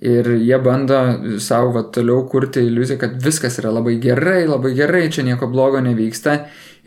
ir 0.00 0.30
jie 0.38 0.58
bando 0.62 0.98
savo 1.42 1.72
va, 1.74 1.82
toliau 1.94 2.22
kurti 2.30 2.62
iliuziją, 2.66 3.00
kad 3.02 3.16
viskas 3.22 3.58
yra 3.58 3.72
labai 3.74 3.96
gerai, 4.02 4.46
labai 4.46 4.72
gerai, 4.78 5.08
čia 5.10 5.26
nieko 5.26 5.50
blogo 5.50 5.82
nevyksta 5.82 6.36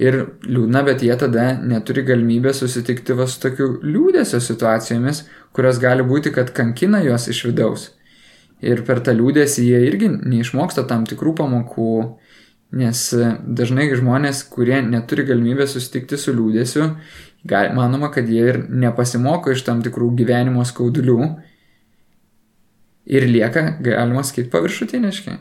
ir 0.02 0.18
liūdna, 0.48 0.84
bet 0.88 1.04
jie 1.04 1.16
tada 1.20 1.52
neturi 1.60 2.06
galimybę 2.08 2.54
susitikti 2.56 3.18
va 3.20 3.28
su 3.28 3.42
tokiu 3.44 3.74
liūdėsio 3.84 4.40
situacijomis, 4.42 5.26
kurios 5.52 5.82
gali 5.84 6.08
būti, 6.08 6.32
kad 6.36 6.54
kankina 6.56 7.04
juos 7.04 7.28
iš 7.32 7.46
vidaus. 7.50 7.90
Ir 8.62 8.84
per 8.86 9.01
tą 9.01 9.16
liūdėsi 9.18 9.66
jie 9.66 9.80
irgi 9.88 10.12
neišmoksta 10.12 10.86
tam 10.89 11.07
tikrų 11.09 11.34
pamokų, 11.39 11.93
nes 12.78 13.03
dažnai 13.41 13.89
žmonės, 13.97 14.43
kurie 14.51 14.80
neturi 14.86 15.26
galimybę 15.28 15.66
susitikti 15.68 16.20
su 16.22 16.34
liūdėsiu, 16.36 16.91
manoma, 17.76 18.12
kad 18.14 18.30
jie 18.30 18.43
ir 18.53 18.59
nepasimoko 18.70 19.55
iš 19.55 19.66
tam 19.68 19.82
tikrų 19.84 20.12
gyvenimo 20.20 20.64
skaudulių 20.68 21.18
ir 23.12 23.26
lieka, 23.28 23.66
galima 23.82 24.24
sakyti, 24.24 24.51
paviršutiniški. 24.53 25.34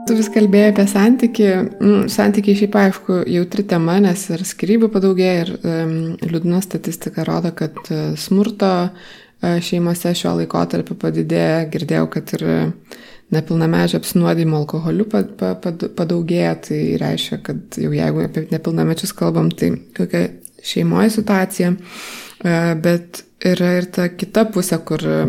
Tu 0.07 0.17
vis 0.17 0.29
kalbėjai 0.33 0.73
apie 0.73 0.85
santyki. 0.89 1.49
Mm, 1.53 2.07
santykiai 2.09 2.57
šiaip 2.57 2.77
aišku 2.81 3.19
jautri 3.29 3.65
tema, 3.69 3.99
nes 4.01 4.25
ir 4.33 4.45
skirybų 4.45 4.89
padaugėja, 4.93 5.45
ir 5.45 5.53
um, 5.61 5.93
liūdna 6.21 6.61
statistika 6.65 7.25
rodo, 7.27 7.53
kad 7.53 7.77
uh, 7.89 8.15
smurto 8.17 8.73
uh, 8.89 9.59
šeimose 9.61 10.15
šio 10.17 10.33
laikotarpio 10.41 10.97
padidėja. 10.97 11.69
Girdėjau, 11.69 12.09
kad 12.17 12.33
ir 12.39 12.49
uh, 12.49 12.97
nepilnamečio 13.33 13.99
apsinuodimo 14.01 14.57
alkoholiu 14.63 15.05
padaugėja, 15.09 16.53
tai 16.67 16.81
reiškia, 17.01 17.39
kad 17.45 17.79
jau 17.81 17.91
jeigu 17.93 18.23
apie 18.25 18.47
nepilnamečius 18.53 19.13
kalbam, 19.17 19.51
tai 19.53 19.75
kokia 19.97 20.25
šeimoje 20.65 21.13
situacija, 21.19 21.73
e, 21.75 22.55
bet 22.83 23.23
yra 23.45 23.75
ir 23.79 23.89
ta 23.93 24.09
kita 24.09 24.47
pusė, 24.53 24.79
kur 24.85 25.05
e, 25.05 25.19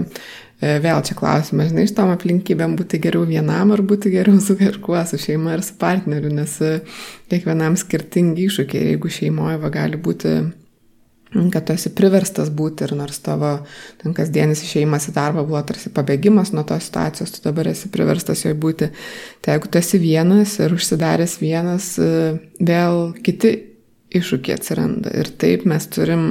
vėl 0.60 1.02
čia 1.06 1.16
klausimas, 1.18 1.70
žinai, 1.70 1.86
iš 1.88 1.94
tom 1.96 2.12
aplinkybėm 2.14 2.78
būti 2.80 3.00
geriau 3.02 3.26
vienam 3.28 3.74
ar 3.76 3.84
būti 3.86 4.12
geriau 4.12 4.40
su 4.42 4.56
kažkuo, 4.60 4.98
su 5.08 5.20
šeima 5.20 5.54
ar 5.58 5.64
su 5.66 5.76
partneriu, 5.80 6.32
nes 6.34 6.56
e, 6.64 6.78
kiekvienam 7.32 7.76
skirtingi 7.80 8.48
iššūkiai, 8.48 8.94
jeigu 8.94 9.12
šeimoje 9.12 9.60
va, 9.60 9.72
gali 9.76 10.00
būti 10.00 10.38
kad 11.30 11.66
tu 11.66 11.74
esi 11.76 11.92
priverstas 11.94 12.50
būti 12.50 12.86
ir 12.86 12.94
nors 12.98 13.20
tavo 13.22 13.52
ten 14.00 14.14
kasdienis 14.16 14.64
išėjimas 14.66 15.08
į 15.10 15.14
darbą 15.14 15.44
buvo 15.46 15.60
tarsi 15.66 15.92
pabėgimas 15.94 16.50
nuo 16.54 16.64
tos 16.66 16.88
situacijos, 16.88 17.30
tu 17.36 17.44
dabar 17.44 17.70
esi 17.70 17.90
priverstas 17.92 18.42
joje 18.44 18.56
būti. 18.58 18.90
Tai 19.40 19.54
jeigu 19.54 19.70
tu 19.70 19.78
esi 19.78 20.00
vienas 20.02 20.56
ir 20.58 20.74
užsidaręs 20.74 21.36
vienas, 21.42 21.92
e, 22.02 22.34
vėl 22.58 23.12
kiti 23.22 23.54
iššūkiai 24.10 24.58
atsiranda. 24.58 25.12
Ir 25.14 25.30
taip 25.38 25.66
mes 25.70 25.86
turim 25.94 26.24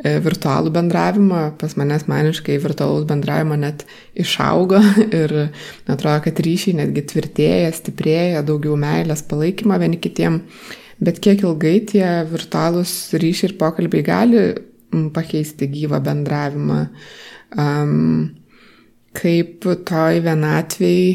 e, 0.00 0.14
virtualų 0.24 0.72
bendravimą, 0.72 1.42
pas 1.60 1.76
mane 1.76 1.98
asmeniškai 1.98 2.56
virtualus 2.62 3.04
bendravimo 3.10 3.58
net 3.60 3.84
išaugo 4.16 4.80
ir 5.20 5.36
atrodo, 5.84 6.22
kad 6.24 6.40
ryšiai 6.46 6.78
netgi 6.80 7.04
tvirtėja, 7.12 7.74
stiprėja, 7.76 8.40
daugiau 8.46 8.78
meilės 8.80 9.26
palaikymo 9.28 9.76
vieni 9.84 10.00
kitiem. 10.00 10.40
Bet 11.02 11.18
kiek 11.24 11.42
ilgai 11.42 11.78
tie 11.88 12.06
virtualūs 12.30 13.14
ryšiai 13.18 13.50
ir 13.50 13.58
pokalbiai 13.58 14.06
gali 14.06 14.44
pakeisti 15.14 15.68
gyvą 15.72 15.98
bendravimą, 16.04 16.80
um, 17.58 18.34
kaip 19.14 19.64
toj 19.86 20.20
vienatvėjai 20.24 21.08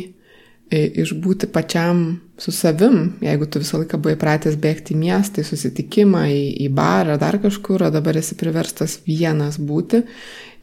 e, 0.72 0.82
išbūti 1.04 1.50
pačiam 1.54 2.20
su 2.40 2.54
savim, 2.56 3.16
jeigu 3.24 3.48
tu 3.52 3.60
visą 3.60 3.82
laiką 3.82 4.00
buvai 4.00 4.16
pratęs 4.20 4.56
bėgti 4.60 4.96
į 4.96 5.00
miestą, 5.02 5.44
į 5.44 5.50
susitikimą, 5.50 6.24
į, 6.32 6.44
į 6.66 6.70
barą, 6.76 7.18
dar 7.20 7.40
kažkur, 7.44 7.84
o 7.84 7.92
dabar 7.92 8.20
esi 8.20 8.38
priverstas 8.40 9.00
vienas 9.08 9.60
būti 9.60 10.04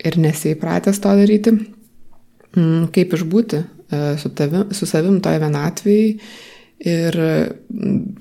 ir 0.05 0.21
nesiįpratęs 0.21 1.01
to 1.05 1.12
daryti, 1.21 1.57
kaip 2.97 3.17
išbūti 3.19 3.61
e, 3.61 3.67
su, 4.21 4.33
tavim, 4.37 4.71
su 4.77 4.89
savim 4.89 5.21
toj 5.25 5.41
vienatvėjai 5.45 6.12
ir 6.83 7.16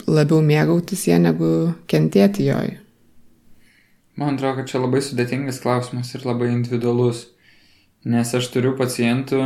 labiau 0.07 0.41
mėgautis 0.41 1.07
ją 1.09 1.19
negu 1.21 1.51
kentėti 1.91 2.47
joj. 2.47 2.75
Man 4.15 4.37
atrodo, 4.37 4.61
kad 4.61 4.69
čia 4.71 4.79
labai 4.79 5.01
sudėtingas 5.03 5.59
klausimas 5.63 6.13
ir 6.15 6.23
labai 6.23 6.53
individualus, 6.53 7.25
nes 8.07 8.29
aš 8.37 8.47
turiu 8.53 8.71
pacientų, 8.79 9.41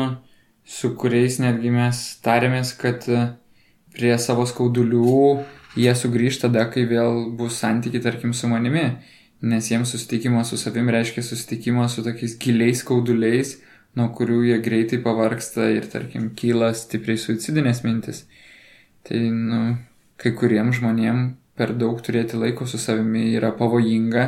su 0.62 0.92
kuriais 1.00 1.40
netgi 1.42 1.72
mes 1.74 2.02
tarėmės, 2.22 2.76
kad 2.78 3.08
prie 3.96 4.14
savo 4.22 4.46
skaudulių 4.46 5.40
jie 5.80 5.94
sugrįž 5.96 6.44
tada, 6.44 6.68
kai 6.70 6.86
vėl 6.90 7.32
bus 7.38 7.58
santykiai, 7.64 8.04
tarkim, 8.04 8.36
su 8.38 8.50
manimi, 8.52 8.86
nes 9.42 9.72
jiems 9.72 9.96
susitikimas 9.96 10.52
su 10.52 10.60
savim 10.62 10.90
reiškia 10.94 11.24
susitikimas 11.26 11.96
su 11.96 12.06
tokiais 12.06 12.38
giliais 12.42 12.84
skauduliais, 12.84 13.56
nuo 13.98 14.10
kurių 14.14 14.44
jie 14.52 14.60
greitai 14.62 15.00
pavarksta 15.02 15.72
ir, 15.74 15.90
tarkim, 15.90 16.30
kyla 16.38 16.76
stipriai 16.78 17.18
suicidinės 17.18 17.82
mintis. 17.86 18.28
Tai, 19.08 19.20
nu, 19.32 19.62
kai 20.20 20.34
kuriem 20.36 20.74
žmonėm 20.76 21.22
per 21.60 21.74
daug 21.76 22.00
turėti 22.04 22.40
laiko 22.40 22.68
su 22.68 22.80
savimi 22.82 23.30
yra 23.36 23.52
pavojinga 23.56 24.26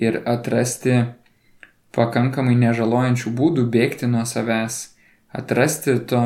ir 0.00 0.20
atrasti 0.28 0.96
pakankamai 1.96 2.56
nežalojančių 2.60 3.32
būdų 3.36 3.66
bėgti 3.74 4.08
nuo 4.10 4.24
savęs, 4.28 4.80
atrasti 5.34 5.96
to 6.10 6.22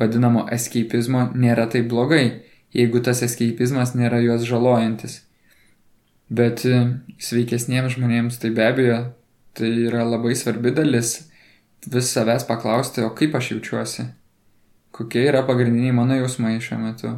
vadinamo 0.00 0.46
eskeipizmo 0.54 1.28
nėra 1.34 1.66
taip 1.70 1.88
blogai, 1.90 2.42
jeigu 2.74 3.02
tas 3.04 3.22
eskeipizmas 3.26 3.94
nėra 3.98 4.20
juos 4.24 4.46
žalojantis. 4.48 5.20
Bet 6.30 6.62
e, 6.66 6.78
sveikesniems 7.18 7.96
žmonėms 7.96 8.38
tai 8.42 8.52
be 8.54 8.66
abejo, 8.66 9.00
tai 9.58 9.70
yra 9.88 10.04
labai 10.06 10.36
svarbi 10.38 10.72
dalis 10.74 11.16
vis 11.90 12.12
savęs 12.14 12.46
paklausti, 12.46 13.02
o 13.02 13.10
kaip 13.16 13.34
aš 13.34 13.54
jaučiuosi, 13.54 14.06
kokie 15.00 15.22
yra 15.24 15.40
pagrindiniai 15.48 15.94
mano 15.96 16.12
jausmai 16.18 16.58
šiuo 16.60 16.76
metu, 16.76 17.10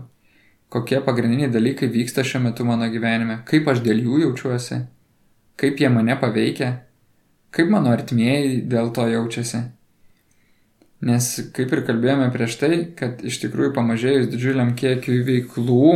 kokie 0.70 1.00
pagrindiniai 1.02 1.50
dalykai 1.50 1.88
vyksta 1.90 2.22
šiuo 2.22 2.44
metu 2.44 2.62
mano 2.64 2.86
gyvenime, 2.92 3.40
kaip 3.48 3.66
aš 3.72 3.80
dėl 3.82 4.04
jų 4.04 4.20
jaučiuosi, 4.22 4.78
kaip 5.58 5.82
jie 5.82 5.90
mane 5.90 6.14
paveikia, 6.20 6.68
kaip 7.50 7.72
mano 7.74 7.90
artimieji 7.90 8.60
dėl 8.70 8.92
to 8.94 9.08
jaučiasi. 9.10 9.64
Nes 11.02 11.32
kaip 11.58 11.74
ir 11.74 11.82
kalbėjome 11.88 12.30
prieš 12.30 12.60
tai, 12.60 12.76
kad 12.94 13.24
iš 13.26 13.40
tikrųjų 13.42 13.72
pamažėjus 13.74 14.30
didžiuliam 14.30 14.70
kiekiui 14.78 15.18
veiklų, 15.26 15.92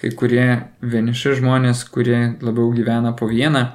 kai 0.00 0.14
kurie 0.16 0.46
vieniši 0.80 1.36
žmonės, 1.42 1.84
kurie 1.92 2.38
labiau 2.40 2.72
gyvena 2.72 3.12
po 3.12 3.28
vieną 3.28 3.66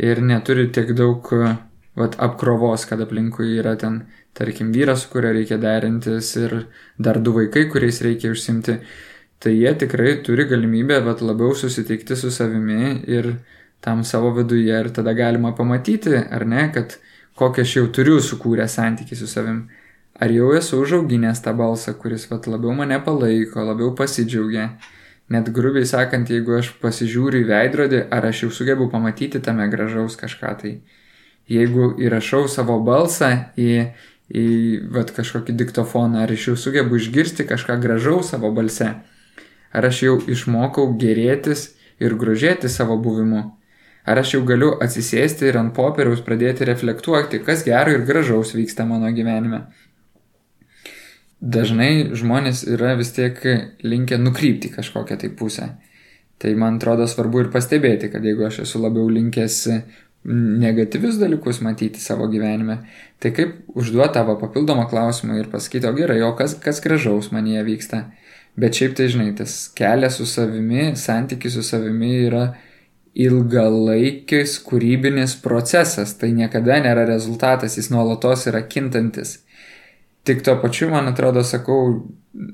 ir 0.00 0.24
neturi 0.24 0.70
tiek 0.72 0.96
daug 0.96 1.28
vat, 1.36 2.16
apkrovos, 2.16 2.88
kad 2.88 3.04
aplinkui 3.04 3.58
yra 3.60 3.76
ten, 3.76 4.06
tarkim, 4.38 4.72
vyras, 4.72 5.02
su 5.02 5.10
kuria 5.12 5.32
reikia 5.34 5.58
derintis 5.58 6.30
ir 6.38 6.54
dar 6.98 7.18
du 7.18 7.34
vaikai, 7.34 7.66
kuriais 7.72 7.98
reikia 8.06 8.30
užsimti, 8.30 8.76
tai 9.42 9.54
jie 9.56 9.72
tikrai 9.82 10.18
turi 10.26 10.46
galimybę 10.50 11.00
vat, 11.06 11.22
labiau 11.22 11.56
susitikti 11.58 12.16
su 12.16 12.30
savimi 12.30 13.00
ir 13.10 13.32
tam 13.82 14.04
savo 14.04 14.30
viduje 14.36 14.78
ir 14.84 14.90
tada 14.94 15.14
galima 15.14 15.54
pamatyti, 15.58 16.14
ar 16.30 16.46
ne, 16.46 16.68
kad 16.74 16.98
kokią 17.38 17.66
aš 17.66 17.74
jau 17.78 17.86
turiu 17.94 18.20
sukūrę 18.22 18.66
santykių 18.70 19.18
su 19.18 19.26
savim. 19.30 19.66
Ar 20.18 20.30
jau 20.34 20.52
esu 20.58 20.80
užauginęs 20.82 21.42
tą 21.42 21.54
balsą, 21.58 21.94
kuris 21.98 22.26
vat 22.30 22.46
labiau 22.50 22.74
mane 22.74 22.98
palaiko, 23.02 23.62
labiau 23.62 23.92
pasidžiaugia. 23.98 24.72
Net 25.30 25.50
grubiai 25.54 25.86
sakant, 25.86 26.30
jeigu 26.30 26.56
aš 26.58 26.72
pasižiūriu 26.82 27.44
į 27.44 27.50
veidrodį, 27.50 28.00
ar 28.10 28.26
aš 28.30 28.46
jau 28.46 28.54
sugebu 28.54 28.88
pamatyti 28.90 29.42
tame 29.44 29.68
gražaus 29.70 30.16
kažką 30.18 30.54
tai 30.62 30.72
jeigu 31.48 31.94
įrašau 32.00 32.46
savo 32.50 32.78
balsą 32.84 33.30
į 33.56 33.70
į 34.28 34.48
vat, 34.92 35.12
kažkokį 35.16 35.56
diktofoną, 35.56 36.24
ar 36.24 36.32
iš 36.32 36.50
jų 36.50 36.56
sugebu 36.60 36.98
išgirsti 37.00 37.46
kažką 37.48 37.78
gražaus 37.80 38.32
savo 38.34 38.50
balse, 38.52 38.90
ar 39.72 39.88
aš 39.88 40.02
jau 40.04 40.16
išmokau 40.28 40.90
gerėtis 41.00 41.70
ir 42.02 42.16
grožėti 42.20 42.68
savo 42.68 42.98
buvimu, 43.00 43.42
ar 44.04 44.20
aš 44.20 44.36
jau 44.36 44.44
galiu 44.48 44.74
atsisėsti 44.84 45.48
ir 45.48 45.58
ant 45.60 45.74
popieriaus 45.76 46.22
pradėti 46.24 46.68
reflektuoti, 46.68 47.42
kas 47.44 47.64
gero 47.66 47.92
ir 47.94 48.04
gražaus 48.08 48.54
vyksta 48.56 48.86
mano 48.88 49.10
gyvenime. 49.16 49.66
Dažnai 51.38 52.10
žmonės 52.18 52.64
yra 52.66 52.96
vis 52.98 53.12
tiek 53.14 53.38
linkę 53.86 54.18
nukrypti 54.18 54.72
kažkokią 54.74 55.20
tai 55.20 55.30
pusę. 55.30 55.68
Tai 56.38 56.50
man 56.54 56.78
atrodo 56.78 57.06
svarbu 57.06 57.44
ir 57.44 57.50
pastebėti, 57.54 58.10
kad 58.10 58.24
jeigu 58.26 58.44
aš 58.46 58.60
esu 58.64 58.80
labiau 58.82 59.08
linkęs 59.10 59.56
negatyvius 60.28 61.16
dalykus 61.18 61.62
matyti 61.64 62.00
savo 62.00 62.28
gyvenime, 62.28 62.82
tai 63.18 63.32
kaip 63.32 63.54
užduoti 63.78 64.18
tavo 64.18 64.36
papildomą 64.40 64.88
klausimą 64.90 65.38
ir 65.40 65.48
pasakyti, 65.52 65.88
o 65.88 65.94
gerai, 65.96 66.20
o 66.26 66.34
kas, 66.36 66.56
kas 66.60 66.82
gražaus 66.84 67.30
manyje 67.32 67.64
vyksta. 67.64 68.02
Bet 68.58 68.76
šiaip 68.76 68.96
tai 68.98 69.06
žinai, 69.08 69.32
tas 69.38 69.68
kelias 69.78 70.18
su 70.18 70.26
savimi, 70.26 70.90
santykis 70.98 71.54
su 71.54 71.62
savimi 71.62 72.10
yra 72.26 72.44
ilgalaikis 73.18 74.58
kūrybinis 74.66 75.36
procesas, 75.42 76.14
tai 76.18 76.32
niekada 76.34 76.78
nėra 76.82 77.06
rezultatas, 77.08 77.78
jis 77.78 77.90
nuolatos 77.94 78.46
yra 78.50 78.62
kintantis. 78.66 79.38
Tik 80.28 80.42
tuo 80.44 80.58
pačiu, 80.60 80.90
man 80.92 81.08
atrodo, 81.08 81.42
sakau, 81.46 82.02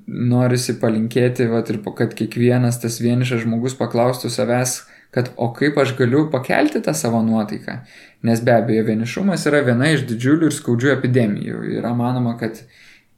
norisi 0.07 0.77
palinkėti, 0.81 1.49
vat, 1.51 1.73
ir 1.73 1.81
kad 1.99 2.15
kiekvienas 2.17 2.79
tas 2.81 3.01
vienišas 3.03 3.43
žmogus 3.43 3.75
paklaustų 3.81 4.31
savęs, 4.31 4.83
kad 5.15 5.31
o 5.37 5.53
kaip 5.55 5.79
aš 5.79 5.95
galiu 5.99 6.27
pakelti 6.31 6.83
tą 6.83 6.95
savo 6.95 7.23
nuotaiką. 7.23 7.79
Nes 8.27 8.41
be 8.43 8.55
abejo, 8.57 8.87
vienišumas 8.89 9.47
yra 9.47 9.61
viena 9.67 9.93
iš 9.95 10.03
didžiulių 10.09 10.51
ir 10.51 10.57
skaudžių 10.57 10.91
epidemijų. 10.97 11.61
Yra 11.79 11.93
manoma, 11.95 12.35
kad 12.41 12.65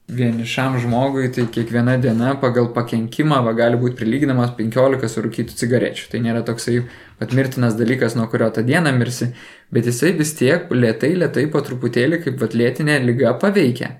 vienišam 0.07 0.77
žmogui 0.79 1.27
tai 1.35 1.47
kiekviena 1.51 1.97
diena 1.99 2.35
pagal 2.39 2.69
pakenkimą 2.75 3.41
va, 3.43 3.51
gali 3.57 3.79
būti 3.81 3.97
prilyginamas 3.99 4.53
15 4.59 5.09
surūkytų 5.11 5.57
cigarečių. 5.59 6.09
Tai 6.11 6.21
nėra 6.23 6.43
toksai 6.47 6.77
pat 7.19 7.33
mirtinas 7.35 7.75
dalykas, 7.79 8.15
nuo 8.19 8.27
kurio 8.31 8.51
tą 8.53 8.63
dieną 8.67 8.93
mirsi, 8.99 9.31
bet 9.73 9.89
jisai 9.89 10.13
vis 10.19 10.35
tiek 10.37 10.69
lietai, 10.71 11.15
lietai 11.23 11.47
po 11.51 11.63
truputėlį 11.65 12.21
kaip 12.23 12.37
vat 12.43 12.55
lėtinė 12.55 13.01
lyga 13.03 13.33
paveikia. 13.41 13.97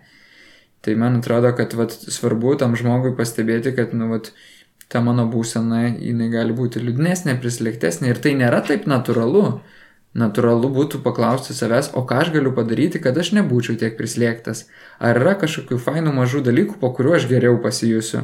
Tai 0.86 0.94
man 0.96 1.18
atrodo, 1.20 1.50
kad 1.58 1.74
vat, 1.76 1.92
svarbu 1.92 2.54
tam 2.62 2.78
žmogui 2.80 3.12
pastebėti, 3.18 3.74
kad 3.76 3.92
nu, 3.98 4.08
vat, 4.14 4.32
ta 4.92 5.02
mano 5.04 5.28
būsena, 5.32 5.84
jinai 6.00 6.30
gali 6.32 6.56
būti 6.56 6.82
liūdnesnė, 6.84 7.38
prislėgtesnė 7.42 8.14
ir 8.14 8.22
tai 8.24 8.36
nėra 8.40 8.62
taip 8.68 8.88
natūralu. 8.90 9.60
Natūralu 10.18 10.72
būtų 10.74 11.04
paklausti 11.06 11.54
savęs, 11.54 11.92
o 11.94 12.02
ką 12.08 12.24
aš 12.24 12.32
galiu 12.34 12.54
padaryti, 12.56 12.98
kad 13.04 13.18
aš 13.22 13.34
nebūčiau 13.38 13.76
tiek 13.78 13.98
prislėgtas. 14.00 14.64
Ar 15.04 15.20
yra 15.20 15.36
kažkokių 15.38 15.78
fainų 15.84 16.16
mažų 16.16 16.42
dalykų, 16.48 16.80
po 16.82 16.90
kuriuo 16.96 17.18
aš 17.20 17.28
geriau 17.30 17.60
pasijusiu. 17.62 18.24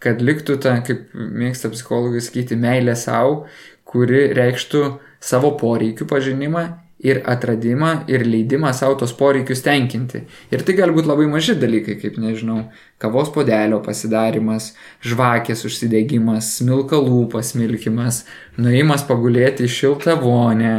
Kad 0.00 0.22
liktų 0.24 0.56
ta, 0.64 0.78
kaip 0.86 1.10
mėgsta 1.12 1.68
psichologai 1.74 2.22
sakyti, 2.24 2.56
meilė 2.56 2.96
savo, 2.96 3.44
kuri 3.84 4.30
reikštų 4.38 4.86
savo 5.20 5.52
poreikių 5.60 6.08
pažinimą 6.08 6.64
ir 7.06 7.20
atradimą 7.30 7.92
ir 8.10 8.24
leidimą 8.26 8.72
savo 8.74 8.96
tos 9.00 9.12
poreikius 9.16 9.62
tenkinti. 9.64 10.24
Ir 10.50 10.64
tai 10.66 10.74
gali 10.78 10.94
būti 10.96 11.10
labai 11.10 11.28
maži 11.30 11.54
dalykai, 11.60 11.98
kaip 12.02 12.18
nežinau, 12.22 12.64
kavos 13.02 13.30
podelio 13.34 13.78
pasidarimas, 13.84 14.72
žvakės 15.06 15.66
užsidegimas, 15.68 16.56
smilkalų 16.58 17.26
pasmilkimas, 17.34 18.24
nuėjimas 18.58 19.06
pagulėti 19.06 19.68
į 19.68 19.74
šiltą 19.76 20.16
vonę, 20.22 20.74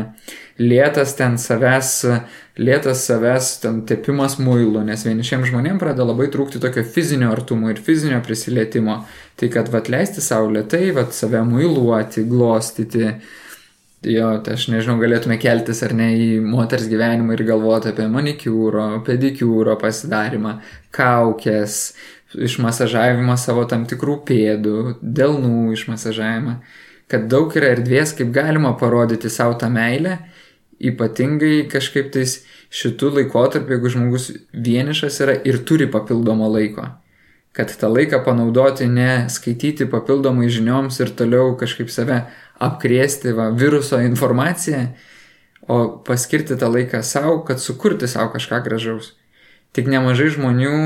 lėtas 0.60 1.14
ten 1.18 1.38
savęs, 1.40 1.94
lėtas 2.58 3.06
savęs 3.08 3.52
ten 3.64 3.82
tepimas 3.88 4.40
muilu, 4.42 4.82
nes 4.86 5.06
vienišiems 5.08 5.52
žmonėms 5.52 5.82
pradeda 5.82 6.10
labai 6.10 6.28
trūkti 6.34 6.62
tokio 6.62 6.84
fizinio 6.84 7.32
artumo 7.32 7.72
ir 7.72 7.82
fizinio 7.82 8.20
prisilietimo. 8.26 9.04
Tai 9.38 9.52
kad 9.54 9.70
vat 9.70 9.92
leisti 9.94 10.24
savo 10.26 10.50
lietai, 10.50 10.90
vat 10.98 11.14
save 11.14 11.44
muiluoti, 11.46 12.26
glostyti, 12.26 13.12
Jo, 14.06 14.28
tai 14.46 14.54
aš 14.54 14.68
nežinau, 14.70 15.00
galėtume 15.02 15.40
keltis 15.42 15.80
ar 15.82 15.96
ne 15.98 16.12
į 16.14 16.26
moters 16.46 16.86
gyvenimą 16.86 17.34
ir 17.34 17.42
galvoti 17.48 17.90
apie 17.90 18.06
manikiūro, 18.14 19.00
pedikiūro 19.08 19.74
pasidarimą, 19.82 20.52
kaukės, 20.94 21.96
išmasažavimą 22.38 23.38
savo 23.42 23.64
tam 23.66 23.88
tikrų 23.90 24.20
pėdų, 24.28 24.76
delnų 25.02 25.74
išmasažavimą, 25.74 26.60
kad 27.10 27.26
daug 27.32 27.56
yra 27.58 27.74
erdvės, 27.74 28.14
kaip 28.14 28.30
galima 28.36 28.76
parodyti 28.78 29.32
savo 29.34 29.58
tą 29.58 29.72
meilę, 29.74 30.20
ypatingai 30.78 31.66
kažkaip 31.72 32.14
tais 32.14 32.44
šitų 32.70 33.16
laikotarpių, 33.18 33.80
jeigu 33.80 33.94
žmogus 33.96 34.32
vienišas 34.54 35.22
yra 35.26 35.40
ir 35.48 35.64
turi 35.66 35.90
papildomo 35.90 36.50
laiko. 36.54 36.86
Kad 37.58 37.72
tą 37.82 37.90
laiką 37.90 38.20
panaudoti 38.22 38.86
ne 38.86 39.26
skaityti 39.34 39.88
papildomai 39.90 40.52
žinioms 40.54 41.00
ir 41.02 41.10
toliau 41.18 41.56
kažkaip 41.58 41.90
save 41.90 42.28
apkrėsti 42.64 43.34
va, 43.38 43.50
viruso 43.54 44.00
informaciją, 44.04 44.88
o 45.68 45.80
paskirti 46.08 46.58
tą 46.60 46.70
laiką 46.72 47.04
savo, 47.04 47.42
kad 47.48 47.62
sukurti 47.62 48.08
savo 48.08 48.32
kažką 48.36 48.62
gražaus. 48.66 49.14
Tik 49.76 49.90
nemažai 49.92 50.30
žmonių, 50.34 50.78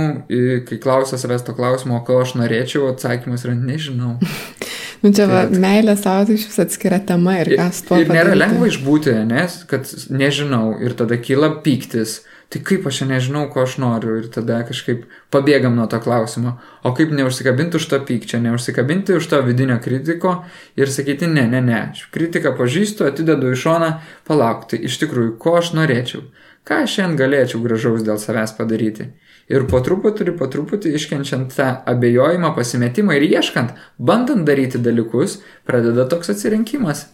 kai 0.68 0.78
klauso 0.82 1.20
savęs 1.22 1.46
to 1.48 1.54
klausimo, 1.56 2.02
ko 2.04 2.18
aš 2.24 2.34
norėčiau, 2.40 2.90
atsakymas 2.92 3.46
yra 3.46 3.54
nežinau. 3.56 4.16
nu 5.04 5.14
čia 5.16 5.30
va, 5.30 5.46
meilė 5.48 5.96
savo 6.00 6.26
tai 6.28 6.36
iš 6.40 6.50
vis 6.50 6.60
atskira 6.66 7.00
tema 7.06 7.38
ir 7.44 7.54
kas 7.60 7.84
tuo. 7.86 8.02
Ir 8.02 8.10
nėra 8.10 8.34
padaryti. 8.34 8.42
lengva 8.42 8.72
išbūti, 8.74 9.16
nes, 9.30 9.62
kad 9.70 9.88
nežinau 10.12 10.66
ir 10.84 10.98
tada 10.98 11.22
kyla 11.22 11.54
pyktis 11.64 12.22
tai 12.52 12.60
kaip 12.68 12.88
aš 12.90 13.06
nežinau, 13.08 13.46
ko 13.52 13.64
aš 13.64 13.78
noriu 13.80 14.18
ir 14.20 14.26
tada 14.34 14.58
kažkaip 14.68 15.06
pabėgam 15.32 15.78
nuo 15.78 15.86
to 15.88 16.02
klausimo. 16.04 16.58
O 16.84 16.92
kaip 16.98 17.14
neužsikabinti 17.16 17.80
už 17.80 17.88
to 17.94 18.00
pykčio, 18.08 18.42
neužsikabinti 18.44 19.16
už 19.16 19.30
to 19.32 19.40
vidinio 19.46 19.78
kritiko 19.84 20.34
ir 20.76 20.92
sakyti, 20.92 21.30
ne, 21.32 21.46
ne, 21.48 21.62
ne, 21.64 21.78
aš 21.94 22.10
kritiką 22.12 22.52
pažįstu, 22.60 23.08
atidedu 23.08 23.54
į 23.54 23.62
šoną, 23.64 23.92
palaukti, 24.28 24.82
iš 24.84 25.00
tikrųjų, 25.06 25.38
ko 25.40 25.56
aš 25.62 25.72
norėčiau, 25.80 26.26
ką 26.68 26.84
aš 26.84 26.98
šiandien 26.98 27.22
galėčiau 27.24 27.64
gražaus 27.64 28.04
dėl 28.04 28.20
savęs 28.20 28.58
padaryti. 28.60 29.14
Ir 29.52 29.66
po 29.68 29.82
truputį 29.84 30.34
po 30.40 30.48
truputį 30.52 30.94
iškenčiant 30.96 31.52
tą 31.56 31.68
abejojimą, 31.92 32.54
pasimetimą 32.56 33.18
ir 33.18 33.26
ieškant, 33.28 33.74
bandant 34.00 34.46
daryti 34.48 34.80
dalykus, 34.80 35.40
pradeda 35.68 36.06
toks 36.12 36.32
atsirinkimas. 36.32 37.06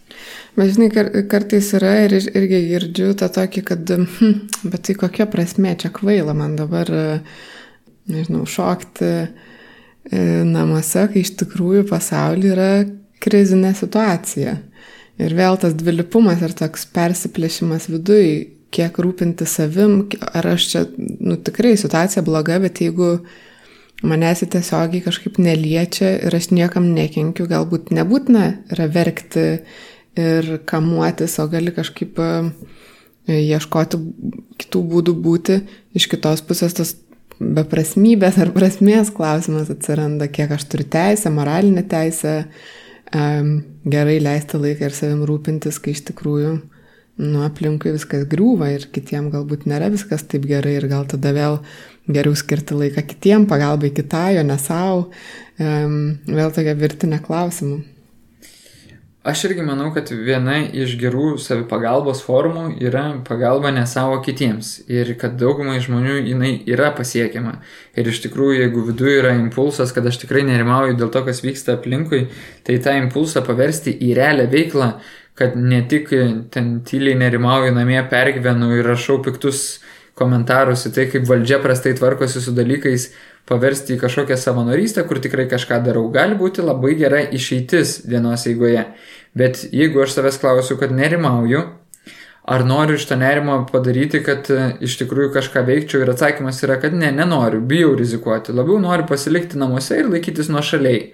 Bet 0.57 0.73
žinai, 0.73 0.89
kar, 0.93 1.09
kartais 1.29 1.69
yra 1.77 1.93
ir 2.05 2.17
irgi 2.17 2.61
girdžiu 2.71 3.11
tą 3.17 3.29
tokį, 3.33 3.63
kad, 3.65 3.93
hm, 3.93 4.35
bet 4.71 4.85
tai 4.87 4.97
kokia 4.97 5.27
prasme, 5.29 5.73
čia 5.81 5.91
kvaila 5.93 6.33
man 6.37 6.55
dabar, 6.59 6.91
nežinau, 8.09 8.45
šokti 8.49 9.09
e, 9.09 9.27
namuose, 10.47 11.07
kai 11.13 11.25
iš 11.25 11.35
tikrųjų 11.41 11.87
pasaulyje 11.89 12.53
yra 12.53 12.71
krizinė 13.23 13.73
situacija. 13.77 14.57
Ir 15.17 15.33
vėl 15.33 15.57
tas 15.57 15.73
dvilipumas 15.73 16.43
ir 16.45 16.53
toks 16.57 16.85
persiplėšimas 16.93 17.89
viduje, 17.89 18.56
kiek 18.73 18.97
rūpinti 18.99 19.47
savim, 19.47 20.01
ar 20.33 20.47
aš 20.53 20.69
čia, 20.71 20.85
nu 20.97 21.37
tikrai 21.39 21.75
situacija 21.79 22.23
bloga, 22.25 22.59
bet 22.63 22.81
jeigu 22.83 23.17
manęs 24.05 24.43
tiesiogiai 24.45 25.03
kažkaip 25.05 25.39
neliečia 25.41 26.13
ir 26.27 26.35
aš 26.37 26.51
niekam 26.53 26.91
nekenkiu, 26.93 27.47
galbūt 27.49 27.93
nebūtina 27.95 28.47
yra 28.75 28.89
verkti 28.93 29.47
ir 30.17 30.51
kamuotis, 30.69 31.37
o 31.41 31.47
gali 31.49 31.73
kažkaip 31.73 32.19
e, 32.21 32.29
ieškoti 33.37 33.99
kitų 34.61 34.83
būdų 34.93 35.17
būti. 35.23 35.59
Iš 35.97 36.09
kitos 36.11 36.43
pusės 36.45 36.77
tas 36.77 36.95
beprasmybės 37.37 38.39
ar 38.41 38.51
prasmės 38.55 39.11
klausimas 39.13 39.69
atsiranda, 39.73 40.29
kiek 40.29 40.51
aš 40.53 40.65
turiu 40.71 40.87
teisę, 40.89 41.31
moralinę 41.33 41.85
teisę 41.89 42.39
gerai 43.87 44.17
leisti 44.19 44.59
laiką 44.59 44.89
ir 44.89 44.95
savim 44.95 45.21
rūpintis, 45.29 45.77
kai 45.79 45.93
iš 45.95 46.01
tikrųjų 46.09 46.57
nu, 47.17 47.41
aplinkui 47.45 47.93
viskas 47.95 48.25
griūva 48.29 48.71
ir 48.75 48.87
kitiem 48.93 49.31
galbūt 49.33 49.65
nėra 49.69 49.89
viskas 49.93 50.25
taip 50.29 50.47
gerai 50.49 50.77
ir 50.77 50.87
gal 50.91 51.07
tada 51.09 51.33
vėl 51.35 51.59
geriau 52.07 52.37
skirti 52.37 52.77
laiką 52.77 53.03
kitiem, 53.09 53.49
pagalbai 53.49 53.91
kitai, 53.95 54.37
o 54.39 54.47
ne 54.47 54.57
savo. 54.61 55.09
Um, 55.57 56.17
vėl 56.29 56.53
tokia 56.55 56.77
virtinė 56.77 57.19
klausimų. 57.25 57.81
Aš 59.27 59.41
irgi 59.49 59.63
manau, 59.65 59.89
kad 59.91 60.07
viena 60.07 60.53
iš 60.63 60.93
gerų 61.01 61.33
savipagalbos 61.43 62.21
formų 62.23 62.77
yra 62.79 63.01
pagalba 63.27 63.73
ne 63.75 63.81
savo 63.89 64.21
kitiems 64.23 64.69
ir 64.87 65.09
kad 65.19 65.33
daugumai 65.41 65.81
žmonių 65.83 66.21
jinai 66.29 66.51
yra 66.69 66.93
pasiekiama. 66.95 67.57
Ir 67.99 68.07
iš 68.07 68.21
tikrųjų, 68.23 68.61
jeigu 68.61 68.85
viduje 68.87 69.17
yra 69.19 69.33
impulsas, 69.35 69.91
kad 69.91 70.07
aš 70.07 70.21
tikrai 70.21 70.45
nerimauju 70.47 70.95
dėl 71.01 71.11
to, 71.11 71.25
kas 71.27 71.43
vyksta 71.43 71.75
aplinkui, 71.75 72.29
tai 72.63 72.79
tą 72.85 72.95
impulsą 73.01 73.43
paversti 73.43 73.91
į 73.91 74.13
realią 74.15 74.47
veiklą, 74.53 74.93
kad 75.37 75.55
ne 75.55 75.83
tik 75.89 76.09
ten 76.53 76.79
tyliai 76.87 77.17
nerimauju 77.19 77.75
namie, 77.75 77.99
pergyvenu 78.09 78.71
ir 78.77 78.87
rašau 78.89 79.19
piktus 79.25 79.79
komentarus 80.17 80.87
į 80.89 80.93
tai, 80.95 81.07
kaip 81.13 81.27
valdžia 81.29 81.59
prastai 81.61 81.93
tvarkosi 81.97 82.41
su 82.41 82.53
dalykais, 82.57 83.11
paversti 83.47 83.95
į 83.95 84.01
kažkokią 84.01 84.37
savanorystę, 84.39 85.03
kur 85.07 85.21
tikrai 85.23 85.47
kažką 85.49 85.79
darau, 85.85 86.07
gali 86.11 86.35
būti 86.39 86.65
labai 86.65 86.95
gera 86.99 87.21
išeitis 87.23 88.01
dienos 88.09 88.47
eigoje. 88.49 88.83
Bet 89.37 89.61
jeigu 89.71 90.01
aš 90.03 90.17
savęs 90.17 90.39
klausiu, 90.41 90.75
kad 90.81 90.91
nerimauju, 90.95 91.61
ar 92.47 92.65
noriu 92.67 92.97
iš 92.97 93.05
to 93.07 93.15
nerimo 93.19 93.59
padaryti, 93.71 94.23
kad 94.23 94.49
e, 94.51 94.59
iš 94.87 94.97
tikrųjų 95.01 95.31
kažką 95.35 95.63
veikčiau 95.67 96.03
ir 96.03 96.11
atsakymas 96.11 96.61
yra, 96.63 96.79
kad 96.81 96.95
ne, 96.95 97.11
nenoriu, 97.15 97.61
bijau 97.61 97.95
rizikuoti, 97.99 98.55
labiau 98.55 98.79
noriu 98.83 99.07
pasilikti 99.07 99.59
namuose 99.59 100.01
ir 100.01 100.11
laikytis 100.11 100.51
nuo 100.51 100.63
šaliai. 100.63 101.11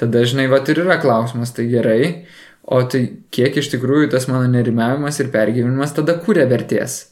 Tada 0.00 0.20
dažnai 0.20 0.46
va 0.48 0.62
ir 0.64 0.80
yra 0.80 0.96
klausimas, 1.00 1.52
tai 1.52 1.66
gerai, 1.68 2.00
o 2.64 2.82
tai 2.82 3.06
kiek 3.34 3.56
iš 3.56 3.70
tikrųjų 3.74 4.10
tas 4.12 4.28
mano 4.30 4.50
nerimavimas 4.50 5.20
ir 5.20 5.32
pergyvenimas 5.32 5.94
tada 5.96 6.18
kūrė 6.20 6.48
vertės. 6.50 7.06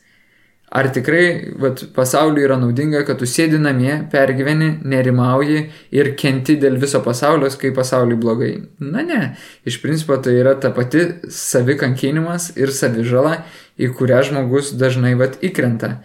Ar 0.69 0.91
tikrai 0.93 1.55
vat, 1.57 1.81
pasauliu 1.97 2.43
yra 2.45 2.59
naudinga, 2.61 3.01
kad 3.09 3.17
tu 3.17 3.25
sėdi 3.25 3.57
namie, 3.57 4.03
pergyveni, 4.13 4.83
nerimauji 4.85 5.63
ir 5.97 6.11
kenti 6.21 6.59
dėl 6.61 6.77
viso 6.81 7.01
pasaulio, 7.01 7.49
kai 7.57 7.71
pasauliu 7.73 8.19
blogai? 8.21 8.51
Na 8.85 9.01
ne, 9.01 9.21
iš 9.65 9.79
principo 9.81 10.19
tai 10.21 10.37
yra 10.43 10.53
ta 10.61 10.69
pati 10.77 11.07
savikankinimas 11.33 12.51
ir 12.61 12.75
savižala, 12.77 13.39
į 13.81 13.89
kurią 13.97 14.21
žmogus 14.29 14.75
dažnai 14.77 15.15
vat 15.17 15.41
įkrenta. 15.41 16.03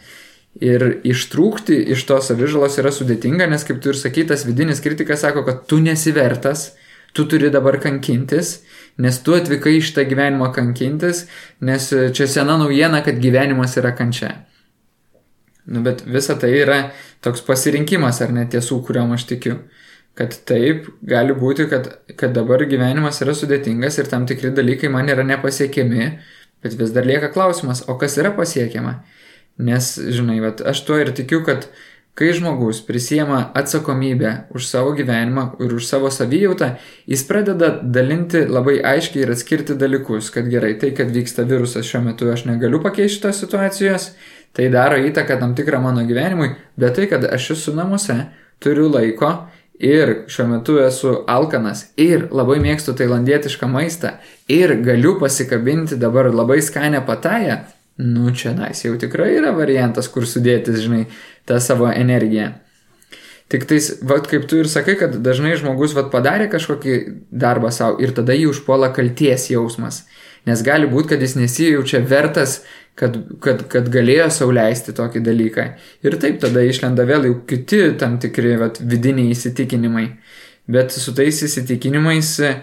Ir 0.64 1.02
ištrūkti 1.12 1.82
iš 1.92 2.08
to 2.08 2.22
savižalos 2.24 2.80
yra 2.80 2.94
sudėtinga, 2.96 3.50
nes 3.52 3.68
kaip 3.68 3.84
tu 3.84 3.92
ir 3.92 4.00
sakytas, 4.00 4.48
vidinis 4.48 4.80
kritikas 4.86 5.26
sako, 5.26 5.44
kad 5.44 5.66
tu 5.68 5.82
nesivertas, 5.84 6.70
tu 7.12 7.28
turi 7.28 7.52
dabar 7.52 7.82
kankintis, 7.84 8.62
nes 8.98 9.20
tu 9.26 9.36
atvykai 9.38 9.78
iš 9.80 9.94
tą 9.96 10.06
gyvenimą 10.10 10.52
kankintis, 10.56 11.26
nes 11.62 11.90
čia 12.14 12.28
sena 12.30 12.58
naujiena, 12.62 13.02
kad 13.06 13.22
gyvenimas 13.22 13.78
yra 13.82 13.94
kančia. 13.98 14.34
Nu, 15.66 15.82
bet 15.82 16.04
visa 16.06 16.36
tai 16.36 16.52
yra 16.60 16.80
toks 17.24 17.44
pasirinkimas 17.48 18.20
ar 18.22 18.34
net 18.36 18.52
tiesų, 18.54 18.82
kuriuom 18.88 19.16
aš 19.16 19.28
tikiu. 19.32 19.58
Kad 20.14 20.36
taip, 20.46 20.90
gali 21.10 21.34
būti, 21.34 21.66
kad, 21.72 21.88
kad 22.20 22.36
dabar 22.36 22.62
gyvenimas 22.70 23.22
yra 23.24 23.34
sudėtingas 23.34 23.98
ir 23.98 24.10
tam 24.12 24.28
tikri 24.30 24.52
dalykai 24.54 24.92
man 24.94 25.10
yra 25.10 25.24
nepasiekiami, 25.26 26.10
bet 26.62 26.76
vis 26.78 26.92
dar 26.94 27.08
lieka 27.08 27.32
klausimas, 27.34 27.82
o 27.90 27.96
kas 27.98 28.20
yra 28.22 28.34
pasiekiama? 28.36 29.00
Nes, 29.64 29.96
žinai, 29.98 30.38
vat, 30.44 30.62
aš 30.70 30.84
tuo 30.86 31.00
ir 31.02 31.10
tikiu, 31.18 31.42
kad 31.48 31.66
kai 32.14 32.30
žmogus 32.34 32.84
prisijama 32.86 33.40
atsakomybę 33.58 34.34
už 34.54 34.68
savo 34.70 34.92
gyvenimą 34.94 35.48
ir 35.66 35.74
už 35.74 35.88
savo 35.88 36.12
savijautą, 36.12 36.76
jis 37.10 37.24
pradeda 37.26 37.72
dalinti 37.84 38.46
labai 38.46 38.78
aiškiai 38.86 39.26
ir 39.26 39.34
atskirti 39.34 39.74
dalykus, 39.74 40.30
kad 40.34 40.46
gerai, 40.52 40.76
tai, 40.78 40.92
kad 40.94 41.10
vyksta 41.10 41.48
virusas 41.50 41.90
šiuo 41.90 42.04
metu, 42.06 42.30
aš 42.30 42.46
negaliu 42.46 42.84
pakeisti 42.84 43.18
šitos 43.18 43.42
situacijos, 43.46 44.12
Tai 44.54 44.70
daro 44.70 45.00
įtaką 45.02 45.40
tam 45.42 45.56
tikrą 45.58 45.80
mano 45.82 46.04
gyvenimui, 46.06 46.52
bet 46.78 46.94
tai, 46.98 47.08
kad 47.10 47.26
aš 47.26 47.54
esu 47.56 47.74
namuose, 47.74 48.20
turiu 48.62 48.86
laiko 48.94 49.32
ir 49.82 50.28
šiuo 50.30 50.46
metu 50.52 50.76
esu 50.78 51.16
alkanas 51.28 51.88
ir 51.98 52.28
labai 52.30 52.60
mėgstu 52.62 52.94
tailandietišką 53.00 53.70
maistą 53.72 54.14
ir 54.54 54.76
galiu 54.86 55.16
pasikabinti 55.22 55.98
dabar 55.98 56.30
labai 56.30 56.60
skanę 56.62 57.02
patają, 57.08 57.64
nu 57.98 58.30
čia 58.38 58.54
nais 58.54 58.86
jau 58.86 58.94
tikrai 59.02 59.32
yra 59.40 59.56
variantas, 59.58 60.06
kur 60.14 60.30
sudėtis, 60.30 60.84
žinai, 60.86 61.08
tą 61.50 61.60
savo 61.64 61.90
energiją. 61.92 62.52
Tik 63.52 63.68
tais, 63.70 63.90
vad 64.02 64.26
kaip 64.32 64.48
tu 64.50 64.62
ir 64.64 64.70
sakai, 64.72 64.96
kad 64.98 65.18
dažnai 65.22 65.54
žmogus 65.60 65.94
vad 65.94 66.10
padarė 66.14 66.48
kažkokį 66.50 67.00
darbą 67.30 67.70
savo 67.76 68.00
ir 68.02 68.16
tada 68.16 68.34
jį 68.34 68.48
užpuola 68.54 68.94
kalties 68.96 69.50
jausmas. 69.52 70.06
Nes 70.48 70.64
gali 70.66 70.90
būti, 70.90 71.14
kad 71.14 71.22
jis 71.24 71.38
nesijaučia 71.40 72.02
vertas 72.08 72.62
kad, 73.00 73.18
kad, 73.42 73.66
kad 73.72 73.90
galėjo 73.94 74.30
sauliaisti 74.34 74.94
tokį 74.96 75.24
dalyką. 75.26 75.66
Ir 76.06 76.18
taip 76.22 76.40
tada 76.44 76.64
išlenda 76.66 77.06
vėl 77.10 77.28
jau 77.30 77.40
kiti 77.50 77.82
tam 78.00 78.20
tikri 78.22 78.56
vat, 78.62 78.80
vidiniai 78.82 79.34
įsitikinimai. 79.34 80.08
Bet 80.70 80.94
su 80.96 81.14
tais 81.16 81.42
įsitikinimais 81.44 82.30
e, 82.46 82.54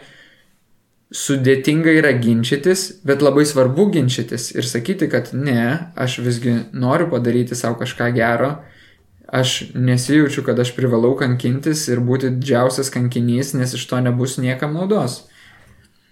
sudėtinga 1.11 1.93
yra 1.99 2.15
ginčytis, 2.23 2.87
bet 3.05 3.25
labai 3.25 3.45
svarbu 3.49 3.91
ginčytis 3.97 4.53
ir 4.55 4.67
sakyti, 4.67 5.11
kad 5.11 5.35
ne, 5.37 5.93
aš 5.99 6.21
visgi 6.25 6.55
noriu 6.73 7.11
padaryti 7.11 7.59
savo 7.59 7.81
kažką 7.83 8.13
gero, 8.17 8.55
aš 9.33 9.73
nesijaučiu, 9.75 10.43
kad 10.45 10.59
aš 10.59 10.75
privalau 10.77 11.15
kankintis 11.19 11.87
ir 11.89 12.03
būti 12.03 12.33
didžiausias 12.35 12.91
kankinys, 12.91 13.55
nes 13.55 13.75
iš 13.79 13.87
to 13.87 14.01
nebus 14.03 14.39
niekam 14.43 14.75
naudos. 14.75 15.23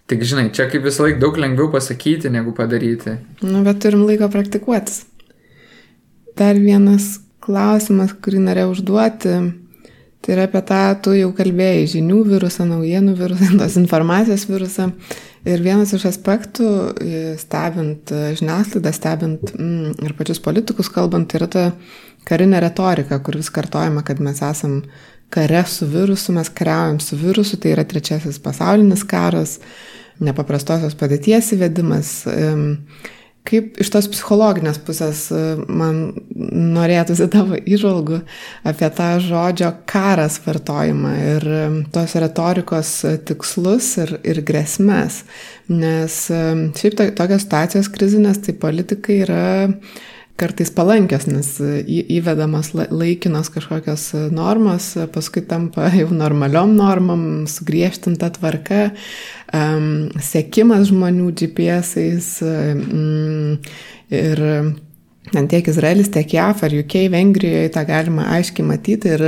Tik 0.09 0.23
žinai, 0.25 0.49
čia 0.57 0.69
kaip 0.71 0.87
visą 0.87 1.05
laiką 1.05 1.21
daug 1.21 1.37
lengviau 1.37 1.69
pasakyti, 1.73 2.31
negu 2.33 2.55
padaryti. 2.57 3.19
Nu, 3.45 3.61
bet 3.67 3.83
turim 3.85 4.07
laiko 4.09 4.31
praktikuotis. 4.33 5.03
Dar 6.39 6.57
vienas 6.57 7.19
klausimas, 7.45 8.15
kurį 8.23 8.41
norėjau 8.47 8.71
užduoti, 8.77 9.35
tai 10.23 10.35
yra 10.37 10.47
apie 10.49 10.63
tą, 10.71 10.81
tu 11.05 11.17
jau 11.17 11.33
kalbėjai, 11.37 11.89
žinių 11.93 12.23
virusą, 12.31 12.65
naujienų 12.71 13.17
virusą, 13.19 13.51
tos 13.61 13.77
informacijos 13.81 14.47
virusą. 14.49 14.93
Ir 15.49 15.63
vienas 15.65 15.95
iš 15.97 16.05
aspektų, 16.11 16.69
stebint 17.41 18.11
žiniasklaidą, 18.13 18.93
stebint 18.93 19.53
mm, 19.55 19.95
ir 20.05 20.17
pačius 20.19 20.43
politikus 20.45 20.91
kalbant, 20.93 21.33
yra 21.39 21.49
ta 21.49 21.63
karinė 22.29 22.61
retorika, 22.61 23.21
kur 23.25 23.39
vis 23.41 23.49
kartojama, 23.55 24.03
kad 24.05 24.21
mes 24.21 24.43
esam 24.45 24.83
kare 25.33 25.63
su 25.69 25.89
virusu, 25.89 26.35
mes 26.37 26.51
kariaujam 26.53 27.01
su 27.01 27.17
virusu, 27.21 27.57
tai 27.61 27.73
yra 27.77 27.85
trečiasis 27.89 28.41
pasaulinis 28.45 29.05
karas 29.09 29.59
nepaprastosios 30.25 30.97
padėties 30.99 31.53
įvedimas. 31.57 32.13
Kaip 33.49 33.79
iš 33.81 33.89
tos 33.95 34.09
psichologinės 34.13 34.81
pusės 34.85 35.23
man 35.69 36.01
norėtųsi 36.37 37.31
tavo 37.33 37.57
įžvalgų 37.57 38.19
apie 38.69 38.91
tą 38.99 39.07
žodžio 39.25 39.71
karas 39.89 40.37
vartojimą 40.45 41.15
ir 41.31 41.49
tos 41.95 42.17
retorikos 42.21 42.93
tikslus 43.29 43.95
ir, 44.05 44.19
ir 44.29 44.43
grėsmės. 44.45 45.23
Nes 45.73 46.21
šiaip 46.29 46.99
to, 47.01 47.09
tokios 47.17 47.47
situacijos 47.47 47.89
krizinės, 47.95 48.43
tai 48.45 48.57
politikai 48.61 49.23
yra 49.25 49.43
kartais 50.39 50.71
palankios, 50.75 51.27
nes 51.31 51.49
įvedamas 51.89 52.71
laikinos 52.75 53.51
kažkokios 53.55 54.05
normos, 54.35 54.93
paskui 55.15 55.43
tampa 55.49 55.91
jau 56.01 56.11
normaliom 56.15 56.77
normom, 56.79 57.25
sugriežtinta 57.51 58.31
tvarka, 58.39 58.91
sekimas 60.23 60.89
žmonių 60.93 61.33
GPS-ais 61.41 62.31
um, 62.45 63.59
ir 64.15 64.45
ten 65.33 65.51
tiek 65.51 65.69
Izraelis, 65.69 66.13
tiek 66.13 66.39
JAF 66.39 66.65
ar 66.65 66.79
UK, 66.85 67.09
Vengrijoje 67.13 67.75
tą 67.75 67.85
galima 67.89 68.31
aiškiai 68.39 68.67
matyti 68.69 69.15
ir 69.17 69.27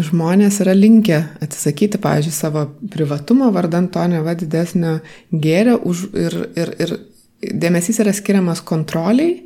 žmonės 0.00 0.62
yra 0.64 0.72
linkę 0.72 1.18
atsisakyti, 1.44 2.00
pavyzdžiui, 2.00 2.32
savo 2.32 2.64
privatumo 2.90 3.50
vardant 3.52 3.92
to 3.92 4.06
neva 4.08 4.32
didesnio 4.34 5.00
gėrio 5.30 5.76
už, 5.84 6.06
ir, 6.16 6.36
ir, 6.56 6.72
ir 6.80 6.94
dėmesys 7.40 8.00
yra 8.02 8.12
skiriamas 8.16 8.62
kontroliai, 8.66 9.40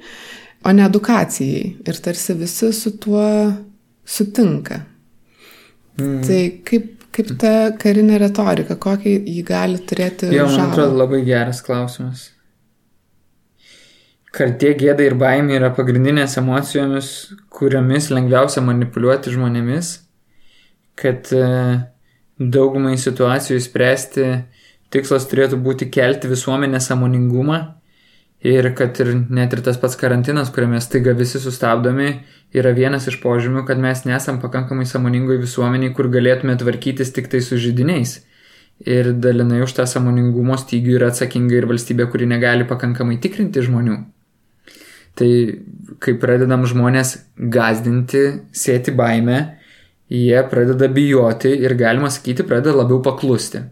o 0.65 0.73
ne 0.75 0.85
edukacijai. 0.87 1.71
Ir 1.87 2.03
tarsi 2.03 2.37
visi 2.39 2.73
su 2.75 2.97
tuo 2.99 3.25
sutinka. 4.05 4.81
Mm. 6.01 6.21
Tai 6.27 6.41
kaip, 6.67 7.09
kaip 7.15 7.35
ta 7.41 7.55
karinė 7.79 8.19
retorika, 8.25 8.77
kokį 8.81 9.17
jį 9.31 9.43
gali 9.47 9.83
turėti? 9.87 10.33
Jo, 10.35 10.49
man 10.51 10.73
atrodo 10.73 10.99
labai 11.05 11.23
geras 11.27 11.63
klausimas. 11.65 12.31
Kaltie, 14.35 14.73
gėda 14.75 15.05
ir 15.07 15.15
baimė 15.15 15.61
yra 15.61 15.71
pagrindinės 15.77 16.35
emocijomis, 16.41 17.11
kuriomis 17.55 18.09
lengviausia 18.11 18.65
manipuliuoti 18.67 19.31
žmonėmis, 19.31 19.93
kad 20.99 21.31
e, 21.31 21.45
daugumai 22.43 22.97
situacijų 22.99 23.61
spręsti 23.63 24.27
tikslas 24.91 25.29
turėtų 25.31 25.61
būti 25.63 25.87
kelti 25.95 26.27
visuomenės 26.33 26.91
samoningumą 26.91 27.61
Ir 28.45 28.67
kad 28.77 28.99
ir 29.01 29.15
net 29.33 29.55
ir 29.57 29.63
tas 29.65 29.79
pats 29.81 29.97
karantinas, 29.97 30.51
kuriame 30.53 30.77
staiga 30.85 31.15
visi 31.17 31.41
sustabdomi, 31.41 32.11
yra 32.53 32.75
vienas 32.77 33.09
iš 33.09 33.17
požymių, 33.23 33.63
kad 33.65 33.81
mes 33.81 34.05
nesam 34.05 34.37
pakankamai 34.43 34.85
samoningoj 34.89 35.41
visuomeniai, 35.47 35.95
kur 35.97 36.11
galėtume 36.13 36.59
tvarkytis 36.61 37.15
tik 37.17 37.31
tai 37.33 37.41
su 37.41 37.57
žydiniais. 37.57 38.19
Ir 38.85 39.15
dalinai 39.17 39.63
už 39.65 39.73
tą 39.79 39.87
samoningumo 39.89 40.59
stygių 40.61 40.99
yra 40.99 41.09
atsakinga 41.13 41.57
ir 41.57 41.69
valstybė, 41.71 42.09
kuri 42.13 42.29
negali 42.29 42.69
pakankamai 42.69 43.17
tikrinti 43.23 43.65
žmonių. 43.65 43.97
Tai 45.15 45.31
kai 46.03 46.17
pradedam 46.21 46.67
žmonės 46.69 47.17
gazdinti, 47.39 48.25
sėti 48.53 48.93
baimę, 48.99 49.39
jie 50.13 50.41
pradeda 50.51 50.91
bijoti 50.93 51.55
ir 51.65 51.79
galima 51.81 52.11
sakyti, 52.13 52.45
pradeda 52.45 52.75
labiau 52.83 53.01
paklusti. 53.01 53.63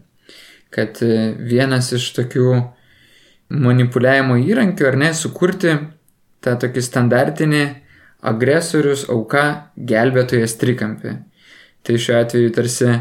Kad 0.73 1.03
vienas 1.03 1.91
iš 1.93 2.07
tokių 2.15 2.47
manipuliavimo 3.49 4.37
įrankiu, 4.39 4.87
ar 4.89 4.97
ne, 4.99 5.11
sukurti 5.17 5.73
tą 6.43 6.55
tokį 6.59 6.83
standartinį 6.83 7.63
agresorius, 8.23 9.07
auka, 9.11 9.45
gelbėtojas 9.75 10.55
trikampį. 10.59 11.15
Tai 11.83 11.95
šiuo 11.99 12.19
atveju 12.21 12.51
tarsi 12.55 12.91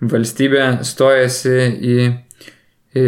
valstybė 0.00 0.66
stojasi 0.86 1.56
į, 1.90 1.96
į 2.96 3.06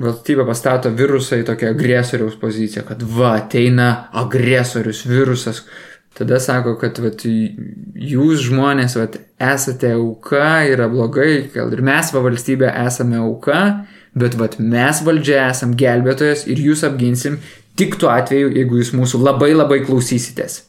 valstybė 0.00 0.46
pastato 0.48 0.92
virusą 0.94 1.40
į 1.42 1.48
tokią 1.50 1.72
agresoriaus 1.74 2.38
poziciją, 2.40 2.86
kad 2.88 3.02
va, 3.02 3.34
ateina 3.40 3.90
agresorius, 4.22 5.02
virusas, 5.10 5.64
tada 6.14 6.38
sako, 6.42 6.76
kad 6.80 6.98
vat, 7.02 7.26
jūs 7.26 8.46
žmonės 8.46 8.94
vat, 9.00 9.18
esate 9.42 9.92
auka, 9.98 10.62
yra 10.70 10.86
blogai, 10.90 11.48
gal 11.54 11.74
ir 11.74 11.82
mes 11.84 12.14
va 12.14 12.22
valstybė 12.24 12.70
esame 12.86 13.18
auka, 13.18 13.60
bet 14.14 14.36
vat, 14.38 14.58
mes 14.58 15.02
valdžia 15.06 15.48
esam 15.50 15.74
gelbėtojas 15.78 16.46
ir 16.50 16.62
jūs 16.62 16.84
apginsim 16.86 17.40
tik 17.78 17.98
tuo 17.98 18.12
atveju, 18.14 18.52
jeigu 18.54 18.78
jūs 18.80 18.94
mūsų 18.94 19.20
labai 19.24 19.52
labai 19.54 19.80
klausysitės. 19.86 20.62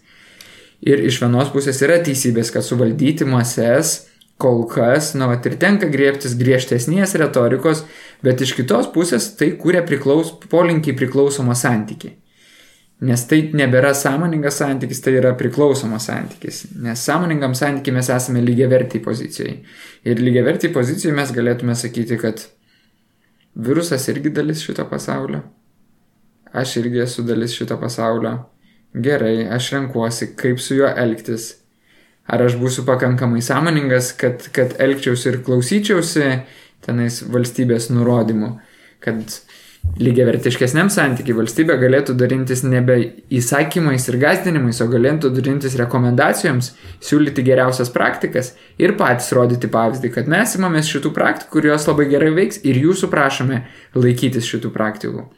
Ir 0.85 1.01
iš 1.07 1.21
vienos 1.21 1.49
pusės 1.53 1.79
yra 1.85 1.99
teisybės, 2.03 2.51
kad 2.53 2.65
suvaldyti 2.65 3.25
mases 3.29 4.01
kol 4.41 4.65
kas, 4.67 5.13
na, 5.15 5.29
va, 5.29 5.37
ir 5.39 5.55
tenka 5.61 5.87
griebtis 5.91 6.35
griežtesnės 6.37 7.15
retorikos, 7.21 7.85
bet 8.25 8.41
iš 8.43 8.51
kitos 8.57 8.89
pusės 8.93 9.31
tai 9.39 9.53
kūrė 9.59 9.85
priklaus, 9.87 10.33
polinkiai 10.51 10.97
priklausomą 10.97 11.55
santykiai. 11.55 12.17
Nes 13.05 13.25
tai 13.27 13.41
nebėra 13.51 13.91
sąmoningas 13.95 14.61
santykis, 14.61 15.01
tai 15.03 15.17
yra 15.19 15.33
priklausomas 15.35 16.05
santykis. 16.07 16.61
Nes 16.79 17.01
sąmoningam 17.03 17.55
santykiai 17.57 17.95
mes 17.97 18.09
esame 18.11 18.43
lygiavertiai 18.43 19.03
pozicijai. 19.03 19.57
Ir 20.07 20.21
lygiavertiai 20.23 20.71
pozicijai 20.75 21.15
mes 21.17 21.33
galėtume 21.35 21.75
sakyti, 21.75 22.15
kad 22.21 22.45
virusas 23.55 24.07
irgi 24.07 24.29
dalis 24.29 24.63
šito 24.63 24.85
pasaulio. 24.89 25.41
Aš 26.51 26.77
irgi 26.77 27.01
esu 27.03 27.23
dalis 27.23 27.55
šito 27.55 27.77
pasaulio. 27.79 28.37
Gerai, 28.93 29.47
aš 29.51 29.71
renkuosi, 29.75 30.31
kaip 30.39 30.59
su 30.59 30.75
juo 30.75 30.87
elgtis. 30.87 31.53
Ar 32.25 32.41
aš 32.41 32.55
būsiu 32.57 32.85
pakankamai 32.87 33.41
sąmoningas, 33.43 34.13
kad, 34.17 34.47
kad 34.55 34.77
elgčiausi 34.81 35.29
ir 35.29 35.41
klausyčiausi 35.45 36.29
tenais 36.85 37.19
valstybės 37.27 37.89
nurodymų. 37.91 38.55
Kad 39.03 39.35
lygiavertiškesniam 39.95 40.89
santykiai 40.91 41.37
valstybė 41.37 41.77
galėtų 41.79 42.15
darintis 42.19 42.65
nebe 42.67 42.97
įsakymais 43.31 44.09
ir 44.09 44.17
gazdinimais, 44.19 44.81
o 44.83 44.87
galėtų 44.91 45.31
darintis 45.37 45.77
rekomendacijoms, 45.79 46.73
siūlyti 47.03 47.45
geriausias 47.47 47.93
praktikas 47.93 48.51
ir 48.81 48.97
patys 48.99 49.31
rodyti 49.37 49.69
pavyzdį, 49.71 50.11
kad 50.17 50.27
mes 50.31 50.57
imamės 50.59 50.91
šitų 50.91 51.13
praktikų, 51.15 51.51
kurios 51.53 51.87
labai 51.87 52.09
gerai 52.11 52.33
veiks 52.35 52.59
ir 52.67 52.81
jūsų 52.81 53.09
prašome 53.13 53.61
laikytis 53.95 54.49
šitų 54.51 54.73
praktikų. 54.75 55.29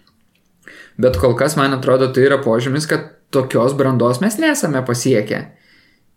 Bet 0.97 1.21
kol 1.21 1.37
kas, 1.37 1.53
man 1.59 1.77
atrodo, 1.77 2.09
tai 2.09 2.25
yra 2.25 2.41
požymis, 2.41 2.89
kad 2.89 3.05
tokios 3.29 3.77
brandos 3.77 4.23
mes 4.23 4.39
nesame 4.41 4.81
pasiekę. 4.85 5.43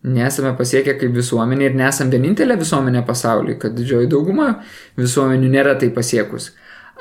Nesame 0.01 0.55
pasiekę 0.57 0.95
kaip 0.97 1.12
visuomenė 1.12 1.66
ir 1.68 1.74
nesame 1.76 2.14
vienintelė 2.14 2.57
visuomenė 2.62 3.05
pasaulyje, 3.05 3.59
kad 3.61 3.76
didžioji 3.76 4.09
dauguma 4.09 4.55
visuomenių 4.97 5.51
nėra 5.53 5.74
tai 5.76 5.91
pasiekus. 5.93 6.55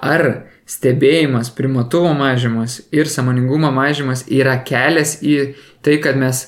Ar 0.03 0.25
stebėjimas, 0.69 1.49
primatuvo 1.57 2.11
mažymas 2.17 2.79
ir 2.93 3.09
samoningumo 3.09 3.71
mažymas 3.73 4.25
yra 4.29 4.59
kelias 4.65 5.17
į 5.25 5.55
tai, 5.85 5.97
kad 6.03 6.19
mes 6.19 6.45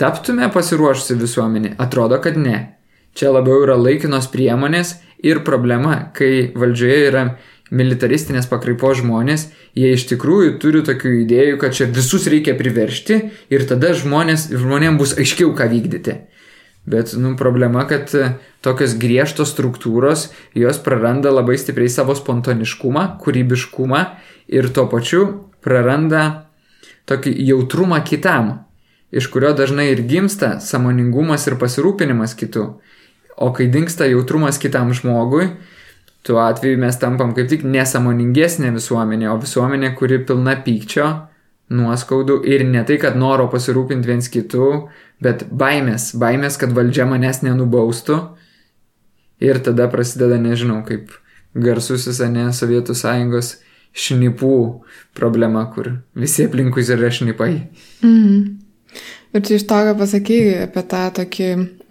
taptume 0.00 0.46
pasiruošusi 0.54 1.18
visuomenį? 1.18 1.74
Atrodo, 1.82 2.20
kad 2.22 2.38
ne. 2.38 2.60
Čia 3.14 3.32
labiau 3.34 3.62
yra 3.62 3.76
laikinos 3.78 4.30
priemonės 4.30 4.96
ir 5.22 5.42
problema, 5.46 6.10
kai 6.14 6.52
valdžioje 6.54 7.00
yra 7.08 7.24
militaristinės 7.74 8.46
pakraipos 8.50 9.00
žmonės, 9.00 9.48
jie 9.74 9.94
iš 9.96 10.06
tikrųjų 10.12 10.58
turi 10.62 10.82
tokių 10.86 11.14
idėjų, 11.22 11.58
kad 11.62 11.74
čia 11.74 11.88
visus 11.90 12.28
reikia 12.30 12.54
priveršti 12.58 13.18
ir 13.54 13.66
tada 13.70 13.94
žmonės, 13.98 14.50
žmonėms 14.52 15.00
bus 15.00 15.14
aiškiau, 15.18 15.54
ką 15.56 15.70
vykdyti. 15.72 16.18
Bet, 16.86 17.14
nu, 17.16 17.32
problema, 17.36 17.86
kad 17.88 18.10
e, 18.12 18.34
tokios 18.60 18.92
griežtos 19.00 19.54
struktūros, 19.54 20.28
jos 20.52 20.80
praranda 20.84 21.32
labai 21.32 21.56
stipriai 21.56 21.88
savo 21.88 22.12
spontaniškumą, 22.16 23.06
kūrybiškumą 23.24 24.02
ir 24.52 24.68
tuo 24.76 24.84
pačiu 24.92 25.22
praranda 25.64 26.24
tokį 27.08 27.32
jautrumą 27.48 28.02
kitam, 28.04 28.52
iš 29.14 29.30
kurio 29.32 29.54
dažnai 29.56 29.90
ir 29.94 30.04
gimsta 30.08 30.58
samoningumas 30.60 31.48
ir 31.48 31.56
pasirūpinimas 31.60 32.36
kitu. 32.36 32.66
O 33.36 33.48
kai 33.56 33.70
dinksta 33.72 34.06
jautrumas 34.10 34.60
kitam 34.60 34.92
žmogui, 34.94 35.48
tuo 36.24 36.38
atveju 36.44 36.78
mes 36.84 36.98
tampam 37.00 37.32
kaip 37.36 37.48
tik 37.50 37.64
nesamoningesnė 37.64 38.74
visuomenė, 38.76 39.30
o 39.32 39.38
visuomenė, 39.40 39.94
kuri 39.98 40.20
pilna 40.28 40.58
pykčio, 40.66 41.08
nuoskaudų 41.74 42.42
ir 42.48 42.66
ne 42.68 42.84
tai, 42.86 42.98
kad 43.00 43.16
noro 43.18 43.48
pasirūpinti 43.52 44.10
viens 44.10 44.28
kitų, 44.32 44.68
bet 45.22 45.46
baimės, 45.50 46.12
baimės, 46.18 46.58
kad 46.60 46.74
valdžia 46.76 47.06
manęs 47.10 47.42
nenubaustų. 47.44 48.18
Ir 49.44 49.60
tada 49.62 49.88
prasideda, 49.92 50.38
nežinau, 50.40 50.80
kaip 50.86 51.12
garsusis, 51.54 52.20
ne, 52.30 52.48
Sovietų 52.54 52.94
sąjungos 52.96 53.56
šnipų 53.94 54.58
problema, 55.14 55.64
kur 55.74 55.98
visi 56.18 56.46
aplinkui 56.48 56.86
yra 56.86 57.10
šnipai. 57.14 57.52
Mhm. 58.02 58.44
Ir 59.34 59.42
čia 59.42 59.56
iš 59.58 59.64
to, 59.66 59.80
ką 59.82 59.96
pasakėjai 59.98 60.66
apie 60.68 60.82
tą 60.90 61.02
tokį, 61.16 61.48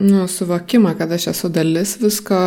nu, 0.07 0.23
suvokimą, 0.31 0.93
kad 0.95 1.11
aš 1.11 1.27
esu 1.33 1.49
dalis 1.51 1.97
visko, 1.99 2.39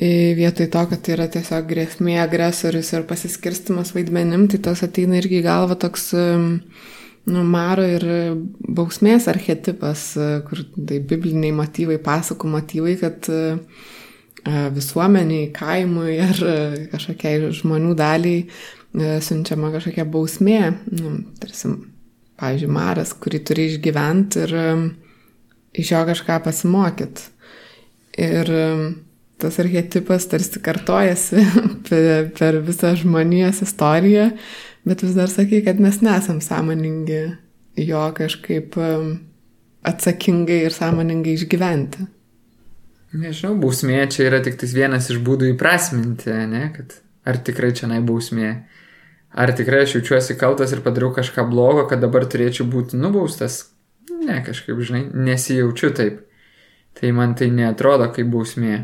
vietoj 0.00 0.70
to, 0.72 0.84
kad 0.88 1.02
tai 1.04 1.16
yra 1.16 1.26
tiesiog 1.28 1.66
grėsmė, 1.68 2.14
agresorius 2.22 2.94
ir 2.94 3.04
pasiskirstimas 3.08 3.92
vaidmenim, 3.92 4.46
tai 4.48 4.62
tas 4.64 4.80
ateina 4.86 5.18
irgi 5.20 5.42
į 5.42 5.44
galvą 5.44 5.76
toks 5.84 6.08
nu, 7.28 7.44
maro 7.44 7.84
ir 7.86 8.04
bausmės 8.64 9.28
archetipas, 9.30 10.10
kur 10.48 10.64
tai 10.74 11.00
bibliniai 11.04 11.54
motyvai, 11.56 11.98
pasakų 12.02 12.50
motyvai, 12.52 12.96
kad 13.00 13.28
visuomeniai, 14.74 15.50
kaimui 15.54 16.16
ar 16.24 16.42
kažkokiai 16.92 17.50
žmonių 17.58 17.94
daliai 17.98 18.46
siunčiama 19.24 19.72
kažkokia 19.74 20.06
bausmė, 20.08 20.62
nu, 20.96 21.18
tarsi, 21.40 21.74
pavyzdžiui, 22.40 22.70
maras, 22.72 23.12
kurį 23.18 23.42
turi 23.44 23.68
išgyventi 23.72 24.46
ir 24.46 24.54
iš 25.78 25.92
jo 25.92 26.00
kažką 26.08 26.38
pasimokyti. 26.46 27.28
Ir 28.18 28.48
tas 29.38 29.58
archetipas 29.62 30.26
tarsi 30.30 30.62
kartojasi 30.62 31.44
per 32.38 32.60
visą 32.66 32.94
žmonijos 32.98 33.62
istoriją, 33.66 34.30
bet 34.88 35.04
vis 35.04 35.16
dar 35.16 35.30
sakai, 35.32 35.62
kad 35.66 35.80
mes 35.82 36.00
nesam 36.04 36.40
sąmoningi 36.44 37.22
jo 37.88 38.04
kažkaip 38.16 38.76
atsakingai 39.86 40.62
ir 40.66 40.74
sąmoningai 40.74 41.36
išgyventi. 41.38 42.06
Nežinau, 43.18 43.54
bausmė 43.62 44.02
čia 44.12 44.26
yra 44.28 44.42
tik 44.44 44.60
vienas 44.74 45.08
iš 45.08 45.22
būdų 45.24 45.54
įprasminti, 45.54 46.32
ne, 46.50 46.66
kad 46.74 46.98
ar 47.28 47.38
tikrai 47.40 47.70
čia 47.76 47.88
nai 47.88 48.02
bausmė, 48.04 48.50
ar 49.32 49.52
tikrai 49.56 49.86
aš 49.86 49.96
jaučiuosi 49.96 50.36
kaltas 50.40 50.74
ir 50.74 50.82
padariau 50.84 51.14
kažką 51.16 51.46
blogo, 51.48 51.86
kad 51.88 52.02
dabar 52.04 52.26
turėčiau 52.28 52.68
būti 52.68 53.00
nubaustas. 53.00 53.66
Ne, 54.12 54.42
kažkaip, 54.44 54.76
žinai, 54.84 55.06
nesijaučiu 55.14 55.92
taip. 55.96 56.20
Tai 56.98 57.10
man 57.14 57.34
tai 57.38 57.48
netrodo 57.54 58.08
kaip 58.12 58.28
bausmė. 58.32 58.76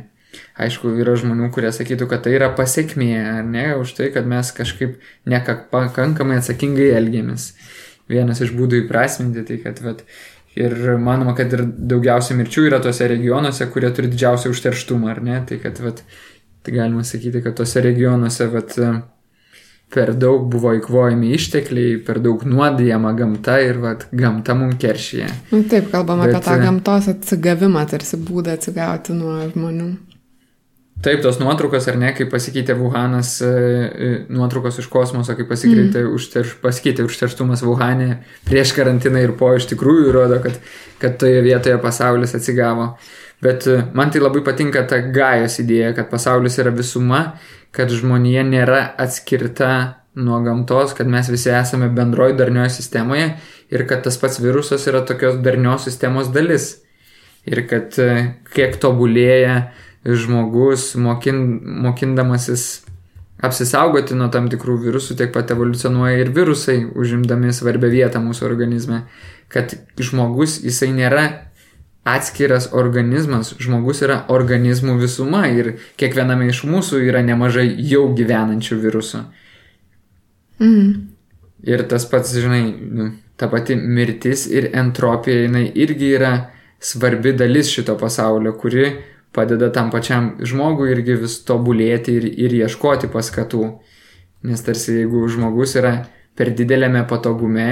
Aišku, 0.60 0.92
yra 1.02 1.16
žmonių, 1.20 1.50
kurie 1.54 1.72
sakytų, 1.74 2.08
kad 2.10 2.24
tai 2.26 2.34
yra 2.38 2.50
pasiekmė, 2.56 3.10
ar 3.38 3.48
ne, 3.48 3.66
už 3.80 3.96
tai, 3.98 4.10
kad 4.14 4.28
mes 4.30 4.52
kažkaip 4.56 5.00
nepakankamai 5.30 6.40
atsakingai 6.40 6.92
elgiamės. 6.98 7.52
Vienas 8.10 8.42
iš 8.44 8.52
būdų 8.56 8.84
įprasminti 8.84 9.46
tai, 9.48 9.58
kad 9.62 9.80
vat, 9.84 10.04
ir 10.58 10.76
manoma, 11.00 11.34
kad 11.38 11.52
ir 11.56 11.64
daugiausia 11.64 12.36
mirčių 12.38 12.68
yra 12.68 12.82
tose 12.84 13.08
regionuose, 13.10 13.66
kurie 13.72 13.90
turi 13.94 14.12
didžiausią 14.12 14.52
užterštumą, 14.54 15.10
ar 15.14 15.22
ne, 15.24 15.40
tai 15.48 15.58
kad 15.62 15.80
vat, 15.82 16.04
tai 16.64 16.76
galima 16.76 17.04
sakyti, 17.06 17.42
kad 17.44 17.56
tose 17.58 17.82
regionuose 17.84 18.50
vat, 18.52 18.78
per 19.94 20.14
daug 20.18 20.46
buvo 20.50 20.72
įkvojami 20.78 21.34
ištekliai, 21.36 21.98
per 22.06 22.18
daug 22.24 22.42
nuodijama 22.48 23.12
gamta 23.18 23.58
ir 23.62 23.78
vat, 23.82 24.08
gamta 24.14 24.56
mums 24.58 24.78
keršyje. 24.82 25.28
Nu, 25.52 25.62
taip, 25.70 25.90
kalbam 25.92 26.24
Bet, 26.24 26.34
apie 26.34 26.48
tą 26.48 26.56
gamtos 26.62 27.10
atsigavimą, 27.12 27.84
tarsi 27.90 28.18
būdą 28.18 28.58
atsigauti 28.58 29.14
nuo 29.16 29.38
žmonių. 29.52 29.92
Taip, 31.04 31.20
tos 31.20 31.36
nuotraukos, 31.36 31.84
ar 31.90 31.98
ne, 32.00 32.10
kaip 32.16 32.30
pasikeitė 32.32 32.72
Wuhanas, 32.78 33.34
e, 33.44 33.48
e, 33.48 34.06
nuotraukos 34.32 34.78
iš 34.80 34.86
kosmoso, 34.88 35.34
kaip 35.36 35.50
pasikeitė, 35.50 36.00
mm. 36.00 36.14
užterš, 36.16 36.54
pasikeitė 36.62 37.04
užterštumas 37.04 37.60
Wuhanė 37.66 38.22
prieš 38.48 38.72
karantiną 38.78 39.20
ir 39.20 39.34
po 39.36 39.50
iš 39.52 39.66
tikrųjų 39.74 40.14
rodo, 40.16 40.38
kad, 40.40 40.56
kad 41.02 41.18
toje 41.20 41.42
vietoje 41.44 41.76
pasaulis 41.82 42.32
atsigavo. 42.38 42.94
Bet 43.44 43.68
e, 43.68 43.82
man 43.92 44.14
tai 44.14 44.24
labai 44.24 44.40
patinka 44.48 44.86
ta 44.88 45.02
gajos 45.04 45.58
idėja, 45.60 45.92
kad 45.98 46.08
pasaulis 46.08 46.56
yra 46.64 46.72
visuma, 46.72 47.22
kad 47.76 47.92
žmonija 47.92 48.48
nėra 48.48 48.80
atskirta 49.04 49.74
nuo 50.16 50.40
gamtos, 50.40 50.96
kad 50.96 51.10
mes 51.10 51.28
visi 51.28 51.52
esame 51.52 51.92
bendroji 51.92 52.38
darnioje 52.40 52.78
sistemoje 52.78 53.34
ir 53.68 53.88
kad 53.90 54.06
tas 54.08 54.16
pats 54.22 54.40
virusas 54.40 54.88
yra 54.88 55.04
tokios 55.04 55.36
darnios 55.44 55.84
sistemos 55.84 56.32
dalis. 56.32 56.78
Ir 57.44 57.66
kad 57.68 57.92
kiek 58.56 58.78
tobulėja 58.80 59.66
žmogus 60.04 60.94
mokin, 61.00 61.40
mokindamasis 61.84 62.84
apsisaugoti 63.44 64.16
nuo 64.16 64.28
tam 64.32 64.48
tikrų 64.52 64.76
virusų, 64.86 65.16
tiek 65.18 65.32
pat 65.34 65.50
evoliucionuoja 65.54 66.20
ir 66.20 66.30
virusai, 66.36 66.82
užimdami 66.96 67.52
svarbę 67.52 67.90
vietą 67.92 68.22
mūsų 68.24 68.46
organizme. 68.46 69.04
Kad 69.52 69.74
žmogus, 70.00 70.60
jisai 70.64 70.92
nėra 70.94 71.24
atskiras 72.04 72.68
organizmas, 72.76 73.54
žmogus 73.60 74.02
yra 74.04 74.22
organizmų 74.32 74.98
visuma 75.00 75.46
ir 75.48 75.74
kiekviename 76.00 76.50
iš 76.52 76.64
mūsų 76.68 77.00
yra 77.08 77.24
nemažai 77.24 77.66
jau 77.80 78.06
gyvenančių 78.16 78.80
virusų. 78.82 79.22
Mm. 80.60 80.90
Ir 81.64 81.84
tas 81.88 82.04
pats, 82.08 82.34
žinai, 82.36 82.64
nu, 82.68 83.08
ta 83.40 83.48
pati 83.48 83.76
mirtis 83.76 84.44
ir 84.52 84.68
entropija, 84.76 85.46
jinai 85.46 85.64
irgi 85.80 86.12
yra 86.18 86.34
svarbi 86.84 87.32
dalis 87.32 87.72
šito 87.72 87.96
pasaulio, 87.96 88.52
kuri 88.60 88.90
padeda 89.34 89.70
tam 89.74 89.90
pačiam 89.90 90.34
žmogui 90.38 90.92
irgi 90.94 91.18
vis 91.24 91.40
tobulėti 91.46 92.18
ir, 92.20 92.26
ir 92.46 92.54
ieškoti 92.62 93.10
paskatų. 93.12 93.64
Nes 94.44 94.62
tarsi 94.62 95.00
jeigu 95.00 95.24
žmogus 95.32 95.74
yra 95.80 95.94
per 96.36 96.52
didelėme 96.54 97.04
patogume, 97.08 97.68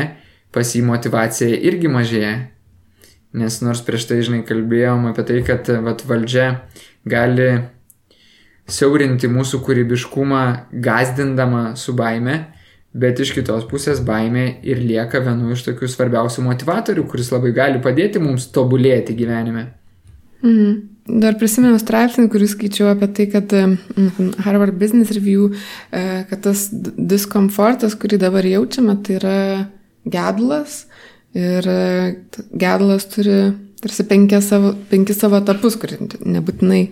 pas 0.52 0.74
jį 0.74 0.82
motivacija 0.88 1.58
irgi 1.68 1.90
mažėja. 1.92 2.32
Nes 3.38 3.60
nors 3.64 3.80
prieš 3.84 4.08
tai, 4.10 4.20
žinai, 4.24 4.42
kalbėjom 4.48 5.06
apie 5.08 5.24
tai, 5.28 5.38
kad 5.46 5.68
vat, 5.84 6.02
valdžia 6.08 6.48
gali 7.08 7.48
siaurinti 8.68 9.30
mūsų 9.32 9.62
kūrybiškumą, 9.64 10.42
gazdindama 10.84 11.72
su 11.80 11.94
baime, 11.96 12.36
bet 12.92 13.20
iš 13.24 13.32
kitos 13.38 13.64
pusės 13.70 14.02
baimė 14.04 14.46
ir 14.68 14.82
lieka 14.84 15.22
vienu 15.24 15.54
iš 15.54 15.64
tokių 15.70 15.88
svarbiausių 15.88 16.44
motivatorių, 16.50 17.06
kuris 17.08 17.32
labai 17.32 17.54
gali 17.56 17.80
padėti 17.84 18.20
mums 18.20 18.50
tobulėti 18.52 19.16
gyvenime. 19.16 19.70
Mhm. 20.42 20.91
Dar 21.02 21.34
prisimenu 21.34 21.80
straipsnį, 21.82 22.28
kurį 22.30 22.46
skaičiau 22.52 22.92
apie 22.92 23.08
tai, 23.10 23.24
kad 23.32 23.50
mm, 23.50 24.36
Harvard 24.44 24.76
Business 24.78 25.10
Review, 25.16 25.48
e, 25.90 26.22
kad 26.30 26.44
tas 26.46 26.68
diskomfortas, 26.70 27.96
kurį 27.98 28.20
dabar 28.22 28.46
jaučiame, 28.46 28.94
tai 29.02 29.16
yra 29.18 29.40
gedulas. 30.06 30.84
Ir 31.34 31.66
e, 31.66 31.82
gedulas 32.54 33.08
turi 33.10 33.34
tarsi 33.82 34.06
savo, 34.46 34.76
penkis 34.90 35.18
savo 35.18 35.42
etapus, 35.42 35.74
kur 35.74 35.90
nebūtinai 35.98 36.84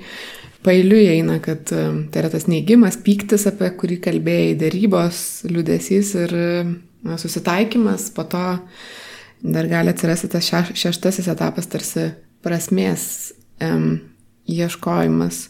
pailiui 0.67 1.07
eina, 1.15 1.39
kad 1.39 1.71
e, 1.71 1.87
tai 2.11 2.25
yra 2.25 2.35
tas 2.35 2.49
neigimas, 2.51 2.99
pyktis, 2.99 3.47
apie 3.47 3.71
kurį 3.79 4.03
kalbėjai, 4.03 4.59
dėrybos, 4.59 5.45
liūdėsys 5.47 6.15
ir 6.27 6.39
na, 7.07 7.15
susitaikymas, 7.15 8.11
po 8.11 8.27
to 8.27 8.47
dar 9.41 9.71
gali 9.71 9.95
atsirasti 9.95 10.35
tas 10.35 10.51
šeštasis 10.51 11.31
etapas, 11.31 11.71
tarsi 11.71 12.11
prasmės 12.43 13.39
um, 13.65 14.01
ieškojimas. 14.51 15.49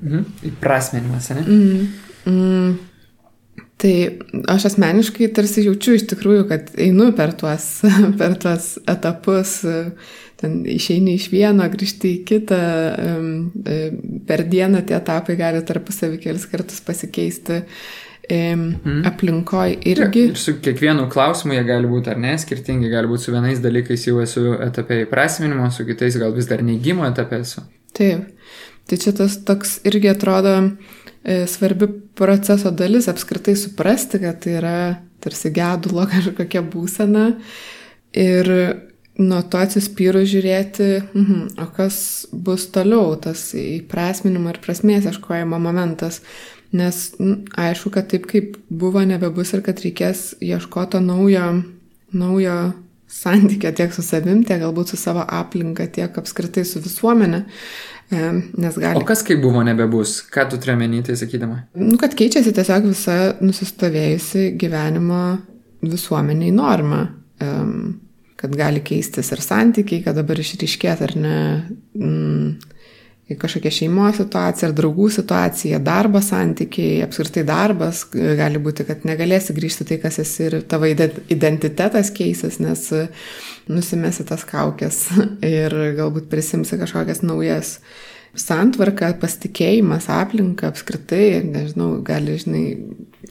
Mhm. 0.00 0.22
Įprasmenimas, 0.52 1.30
ne? 1.36 1.42
Mm, 1.44 1.90
mm. 2.30 2.78
Tai 3.80 3.92
aš 4.52 4.66
asmeniškai 4.70 5.30
tarsi 5.32 5.64
jaučiu 5.64 5.94
iš 5.96 6.04
tikrųjų, 6.10 6.42
kad 6.50 6.72
einu 6.80 7.10
per 7.16 7.32
tuos, 7.36 7.68
per 8.20 8.36
tuos 8.40 8.74
etapus, 8.88 9.54
ten 10.40 10.58
išeini 10.68 11.16
iš 11.16 11.30
vieno, 11.32 11.64
grįžti 11.72 12.14
į 12.18 12.20
kitą, 12.28 12.60
per 14.28 14.44
dieną 14.52 14.84
tie 14.88 14.98
etapai 14.98 15.36
gali 15.40 15.64
tarpusavį 15.64 16.20
kelis 16.20 16.44
kartus 16.52 16.84
pasikeisti 16.84 17.62
mm. 18.36 19.02
aplinkoje 19.08 19.76
irgi. 19.90 20.24
Ir 20.30 20.38
su 20.38 20.56
kiekvienu 20.62 21.08
klausimu 21.12 21.56
jie 21.56 21.64
gali 21.68 21.90
būti 21.90 22.12
ar 22.12 22.20
ne 22.20 22.36
skirtingi, 22.38 22.90
gali 22.92 23.10
būti 23.10 23.26
su 23.26 23.34
vienais 23.34 23.62
dalykais 23.64 24.06
jau 24.06 24.20
esu 24.22 24.54
etape 24.62 25.02
įprasminimo, 25.04 25.68
su 25.74 25.86
kitais 25.88 26.18
gal 26.20 26.34
vis 26.36 26.50
dar 26.50 26.64
neįgymo 26.66 27.06
etape 27.08 27.40
esu. 27.44 27.64
Taip, 27.96 28.28
tai 28.88 29.00
čia 29.02 29.14
tas 29.16 29.38
toks 29.46 29.80
irgi 29.88 30.12
atrodo 30.12 30.54
e, 30.60 31.44
svarbi 31.50 31.90
proceso 32.18 32.70
dalis 32.70 33.10
apskritai 33.10 33.56
suprasti, 33.58 34.22
kad 34.22 34.42
tai 34.44 34.58
yra 34.60 34.76
tarsi 35.20 35.52
gedulo 35.54 36.06
kažkokia 36.12 36.62
būsena 36.66 37.32
ir 38.16 38.54
nuo 39.20 39.40
to 39.52 39.60
atsispyru 39.60 40.22
žiūrėti, 40.28 40.88
mhm, 41.12 41.42
o 41.60 41.66
kas 41.76 42.26
bus 42.32 42.68
toliau, 42.72 43.12
tas 43.20 43.50
įprasminimo 43.58 44.52
ir 44.52 44.60
prasmės 44.64 45.08
ieškojimo 45.10 45.58
momentas. 45.60 46.22
Nes 46.76 46.98
aišku, 47.58 47.90
kad 47.90 48.06
taip 48.12 48.28
kaip 48.30 48.54
buvo, 48.68 49.02
nebebus 49.02 49.50
ir 49.56 49.64
kad 49.66 49.80
reikės 49.82 50.36
ieškoti 50.38 51.00
naujo, 51.02 51.48
naujo 52.14 52.58
santykio 53.10 53.72
tiek 53.74 53.94
su 53.94 54.04
savim, 54.06 54.44
tiek 54.46 54.60
galbūt 54.62 54.92
su 54.92 55.00
savo 55.00 55.24
aplinka, 55.26 55.88
tiek 55.90 56.14
apskritai 56.20 56.62
su 56.68 56.82
visuomenė. 56.82 57.42
Nes 58.10 58.78
gali... 58.78 58.98
O 58.98 59.06
kas 59.06 59.22
kaip 59.26 59.42
buvo 59.42 59.62
nebebus? 59.66 60.16
Ką 60.30 60.46
tu 60.50 60.58
turi 60.62 60.76
menyti, 60.78 61.14
sakydama? 61.18 61.64
Nu, 61.78 61.98
kad 61.98 62.14
keičiasi 62.18 62.54
tiesiog 62.54 62.88
visa 62.90 63.18
nusistovėjusi 63.42 64.52
gyvenimo 64.58 65.22
visuomeniai 65.82 66.54
norma. 66.54 67.04
Kad 68.40 68.56
gali 68.56 68.82
keistis 68.86 69.30
ir 69.34 69.42
santykiai, 69.44 70.02
kad 70.06 70.18
dabar 70.18 70.38
išryškės 70.42 71.04
ar 71.06 71.14
ne. 71.18 71.38
Mm, 71.98 72.54
kažkokia 73.38 73.70
šeimos 73.74 74.18
situacija 74.18 74.68
ar 74.68 74.74
draugų 74.74 75.06
situacija, 75.14 75.78
darbo 75.84 76.22
santykiai, 76.24 77.00
apskritai 77.04 77.44
darbas, 77.46 78.02
gali 78.12 78.58
būti, 78.62 78.86
kad 78.88 79.04
negalėsi 79.06 79.54
grįžti 79.54 79.86
tai, 79.86 80.00
kas 80.02 80.18
esi 80.22 80.48
ir 80.48 80.60
tavo 80.70 80.88
identitetas 80.90 82.10
keisis, 82.14 82.58
nes 82.62 82.86
nusimesi 83.70 84.26
tas 84.26 84.46
kaukės 84.48 85.04
ir 85.56 85.76
galbūt 85.98 86.30
prisimsi 86.32 86.80
kažkokias 86.80 87.22
naujas 87.22 87.76
santvarka, 88.38 89.12
pasitikėjimas, 89.18 90.06
aplinka, 90.14 90.70
apskritai, 90.70 91.40
nežinau, 91.46 91.96
gali, 92.06 92.36
žinai, 92.38 92.64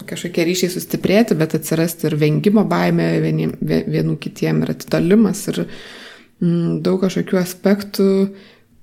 kažkokie 0.10 0.44
ryšiai 0.48 0.74
sustiprėti, 0.74 1.38
bet 1.40 1.56
atsirasti 1.56 2.10
ir 2.10 2.18
vengimo 2.20 2.66
baime 2.68 3.08
vienų, 3.24 3.54
vienų 3.64 4.18
kitiem 4.22 4.64
ir 4.64 4.74
atitolimas 4.76 5.46
ir 5.52 5.64
mm, 5.64 6.82
daug 6.86 7.00
kažkokių 7.06 7.40
aspektų, 7.40 8.10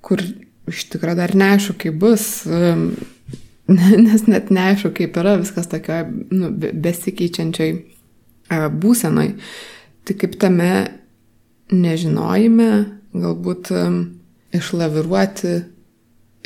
kur 0.07 0.25
iš 0.71 0.87
tikrųjų 0.93 1.19
dar 1.19 1.35
neaišku, 1.39 1.77
kaip 1.85 1.99
bus, 2.03 2.27
nes 4.07 4.27
net 4.31 4.51
neaišku, 4.55 4.93
kaip 4.97 5.17
yra 5.21 5.37
viskas 5.41 5.71
tokio 5.71 6.03
nu, 6.31 6.51
besikeičiančioj 6.57 7.73
būsenoj. 8.83 9.33
Tai 10.07 10.15
kaip 10.21 10.37
tame 10.39 10.71
nežinojime 11.75 12.71
galbūt 13.17 13.73
išlaviruoti, 14.57 15.55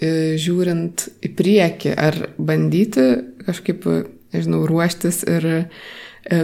e, 0.01 0.13
žiūrint 0.41 1.07
į 1.27 1.33
priekį, 1.37 1.95
ar 1.99 2.17
bandyti 2.39 3.07
kažkaip, 3.45 3.87
nežinau, 4.35 4.63
ruoštis 4.69 5.23
ir 5.29 5.47
e, 5.51 5.61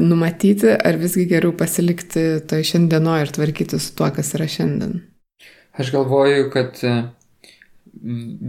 numatyti, 0.02 0.72
ar 0.74 0.98
visgi 1.00 1.26
geriau 1.30 1.54
pasilikti 1.56 2.26
toj 2.48 2.66
šiandieno 2.66 3.16
ir 3.22 3.32
tvarkyti 3.32 3.80
su 3.80 3.94
tuo, 3.96 4.10
kas 4.14 4.34
yra 4.36 4.48
šiandien. 4.50 5.00
Aš 5.76 5.92
galvoju, 5.92 6.50
kad 6.52 6.80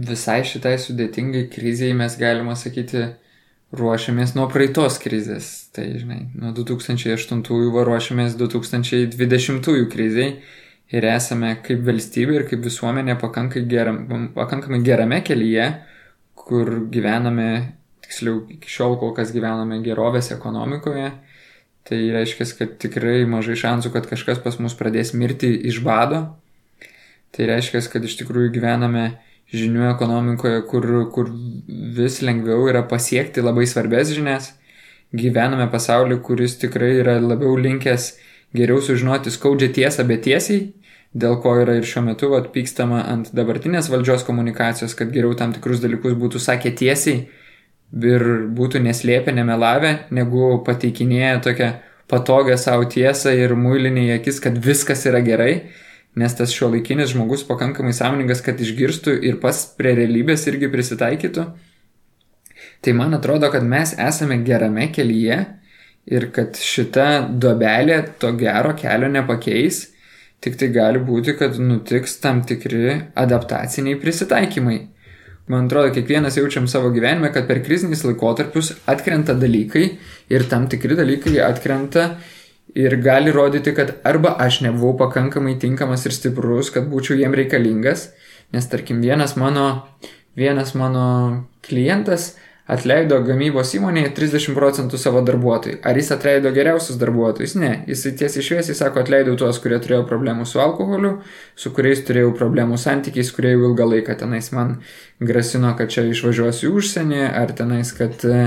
visai 0.08 0.42
šitai 0.46 0.76
sudėtingai 0.80 1.46
kriziai 1.52 1.96
mes 1.96 2.16
galima 2.20 2.56
sakyti 2.58 3.06
ruošiamės 3.76 4.34
nuo 4.36 4.46
praeitos 4.52 4.96
krizės. 5.02 5.68
Tai, 5.76 5.84
žinai, 6.00 6.22
nuo 6.38 6.54
2008 6.56 7.42
va 7.74 7.84
ruošiamės 7.88 8.36
2020 8.40 9.84
kriziai 9.92 10.30
ir 10.88 11.04
esame 11.04 11.52
kaip 11.64 11.84
valstybė 11.84 12.38
ir 12.38 12.46
kaip 12.48 12.64
visuomenė 12.64 13.18
pakankamai, 13.20 13.68
geram, 13.68 14.02
pakankamai 14.36 14.80
gerame 14.84 15.20
kelyje, 15.24 15.68
kur 16.38 16.70
gyvename, 16.92 17.50
tiksliau, 18.06 18.40
iki 18.56 18.72
šiol 18.72 18.96
kol 19.00 19.12
kas 19.16 19.34
gyvename 19.34 19.82
gerovės 19.84 20.32
ekonomikoje. 20.32 21.10
Tai 21.88 21.98
reiškia, 22.12 22.44
kad 22.56 22.74
tikrai 22.82 23.22
mažai 23.28 23.56
šansų, 23.56 23.92
kad 23.94 24.08
kažkas 24.08 24.40
pas 24.44 24.58
mus 24.60 24.74
pradės 24.76 25.14
mirti 25.16 25.48
iš 25.68 25.80
bado. 25.84 26.26
Tai 27.32 27.46
reiškia, 27.48 27.80
kad 27.92 28.04
iš 28.04 28.16
tikrųjų 28.20 28.52
gyvename 28.56 29.06
žinių 29.54 29.86
ekonomikoje, 29.92 30.62
kur, 30.68 30.86
kur 31.12 31.30
vis 31.96 32.20
lengviau 32.24 32.68
yra 32.68 32.82
pasiekti 32.88 33.44
labai 33.44 33.66
svarbės 33.68 34.12
žinias. 34.12 34.52
Gyvename 35.16 35.70
pasauliu, 35.72 36.18
kuris 36.20 36.58
tikrai 36.60 36.98
yra 37.00 37.16
labiau 37.22 37.56
linkęs 37.56 38.10
geriau 38.56 38.82
sužinoti 38.84 39.32
skaudžią 39.32 39.70
tiesą, 39.78 40.04
bet 40.08 40.26
tiesiai, 40.26 40.66
dėl 41.16 41.38
ko 41.40 41.54
yra 41.62 41.78
ir 41.78 41.88
šiuo 41.88 42.04
metu 42.04 42.34
atpykstama 42.36 43.00
ant 43.08 43.32
dabartinės 43.36 43.88
valdžios 43.92 44.26
komunikacijos, 44.28 44.94
kad 44.98 45.12
geriau 45.14 45.32
tam 45.36 45.54
tikrus 45.56 45.80
dalykus 45.80 46.16
būtų 46.20 46.42
sakę 46.44 46.74
tiesiai 46.76 47.24
ir 48.12 48.24
būtų 48.52 48.82
neslėpę, 48.84 49.32
nemelavę, 49.32 49.94
negu 50.12 50.58
pateikinėję 50.64 51.38
tokią 51.44 51.70
patogią 52.08 52.56
savo 52.60 52.84
tiesą 52.88 53.32
ir 53.36 53.56
muilinį 53.56 54.10
akis, 54.18 54.40
kad 54.44 54.56
viskas 54.60 55.06
yra 55.08 55.24
gerai 55.24 55.52
nes 56.16 56.34
tas 56.34 56.52
šio 56.54 56.70
laikinis 56.72 57.12
žmogus 57.12 57.44
pakankamai 57.48 57.92
sąmoningas, 57.96 58.42
kad 58.44 58.60
išgirstų 58.60 59.18
ir 59.28 59.38
pas 59.42 59.60
prie 59.78 59.94
realybės 59.98 60.46
irgi 60.50 60.70
prisitaikytų. 60.72 61.46
Tai 62.82 62.94
man 62.94 63.14
atrodo, 63.18 63.50
kad 63.50 63.66
mes 63.66 63.94
esame 63.98 64.40
gerame 64.46 64.88
kelyje 64.94 65.38
ir 66.08 66.28
kad 66.34 66.56
šita 66.56 67.28
dobelė 67.42 68.00
to 68.22 68.32
gero 68.38 68.74
kelio 68.78 69.10
nepakeis, 69.12 69.88
tik 70.40 70.56
tai 70.58 70.70
gali 70.74 71.02
būti, 71.02 71.34
kad 71.38 71.58
nutiks 71.58 72.18
tam 72.22 72.44
tikri 72.46 72.94
adaptaciniai 73.18 73.98
prisitaikymai. 74.00 74.78
Man 75.48 75.64
atrodo, 75.64 75.90
kiekvienas 75.96 76.36
jaučiam 76.36 76.66
savo 76.68 76.90
gyvenime, 76.92 77.30
kad 77.32 77.46
per 77.48 77.62
krizinius 77.64 78.04
laikotarpius 78.04 78.74
atkrenta 78.90 79.32
dalykai 79.38 79.84
ir 80.28 80.44
tam 80.50 80.66
tikri 80.68 80.96
dalykai 80.98 81.38
atkrenta 81.40 82.10
ir 82.78 82.96
gali 83.02 83.32
rodyti, 83.34 83.74
kad 83.74 83.96
arba 84.06 84.36
aš 84.38 84.60
nebuvau 84.66 84.96
pakankamai 84.98 85.56
tinkamas 85.58 86.06
ir 86.06 86.14
stiprus, 86.14 86.70
kad 86.74 86.86
būčiau 86.90 87.18
jiem 87.18 87.34
reikalingas, 87.34 88.10
nes 88.54 88.68
tarkim 88.70 89.00
vienas 89.02 89.34
mano, 89.40 89.64
vienas 90.38 90.76
mano 90.78 91.08
klientas 91.66 92.36
atleido 92.68 93.16
gamybos 93.24 93.70
įmonėje 93.78 94.12
30 94.16 94.54
procentų 94.54 95.00
savo 95.00 95.22
darbuotojų. 95.24 95.78
Ar 95.88 95.96
jis 95.98 96.10
atleido 96.12 96.52
geriausius 96.52 96.98
darbuotojus? 97.00 97.54
Ne. 97.58 97.70
Jis 97.88 98.04
tiesiai 98.20 98.44
šviesiai 98.44 98.76
sako, 98.76 99.02
atleidau 99.02 99.38
tuos, 99.40 99.58
kurie 99.64 99.78
turėjo 99.80 100.02
problemų 100.08 100.44
su 100.46 100.60
alkoholiu, 100.60 101.14
su 101.56 101.72
kuriais 101.74 102.04
turėjau 102.06 102.34
problemų 102.36 102.76
santykiais, 102.78 103.32
kurie 103.34 103.54
jau 103.54 103.70
ilgą 103.70 103.88
laiką 103.94 104.18
tenais 104.20 104.52
man 104.52 104.76
grasino, 105.18 105.72
kad 105.80 105.90
čia 105.94 106.04
išvažiuosiu 106.12 106.68
į 106.68 106.74
užsienį, 106.82 107.22
ar 107.40 107.56
tenais, 107.56 107.94
kad 107.96 108.20
e, 108.28 108.42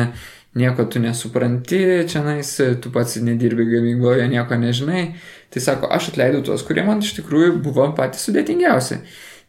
nieko 0.55 0.85
tu 0.85 0.99
nesupranti, 0.99 1.81
čia 2.11 2.23
nais, 2.25 2.53
tu 2.81 2.91
pats 2.91 3.15
nedirbi 3.23 3.65
gamykloje, 3.69 4.27
nieko 4.31 4.57
nežinai. 4.59 5.03
Tai 5.51 5.63
sako, 5.63 5.89
aš 5.91 6.11
atleidau 6.11 6.43
tuos, 6.47 6.63
kurie 6.67 6.83
man 6.87 7.03
iš 7.03 7.15
tikrųjų 7.19 7.57
buvo 7.63 7.87
patys 7.95 8.27
sudėtingiausi. 8.27 9.01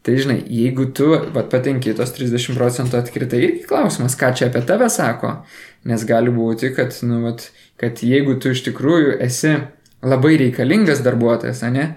Tai 0.03 0.15
žinai, 0.19 0.41
jeigu 0.51 0.89
tu 0.95 1.13
vat, 1.15 1.47
patenki 1.51 1.93
tos 1.95 2.11
30 2.15 2.57
procentų 2.59 2.99
atkritai, 2.99 3.39
irgi 3.45 3.67
klausimas, 3.69 4.17
ką 4.19 4.33
čia 4.35 4.49
apie 4.49 4.63
tave 4.67 4.89
sako. 4.91 5.37
Nes 5.87 6.03
gali 6.07 6.31
būti, 6.31 6.73
kad, 6.75 6.95
nu, 7.07 7.21
vat, 7.23 7.45
kad 7.79 8.03
jeigu 8.03 8.35
tu 8.39 8.51
iš 8.51 8.65
tikrųjų 8.67 9.15
esi 9.23 9.55
labai 10.03 10.35
reikalingas 10.41 10.99
darbuotojas, 11.05 11.63
ne, 11.71 11.93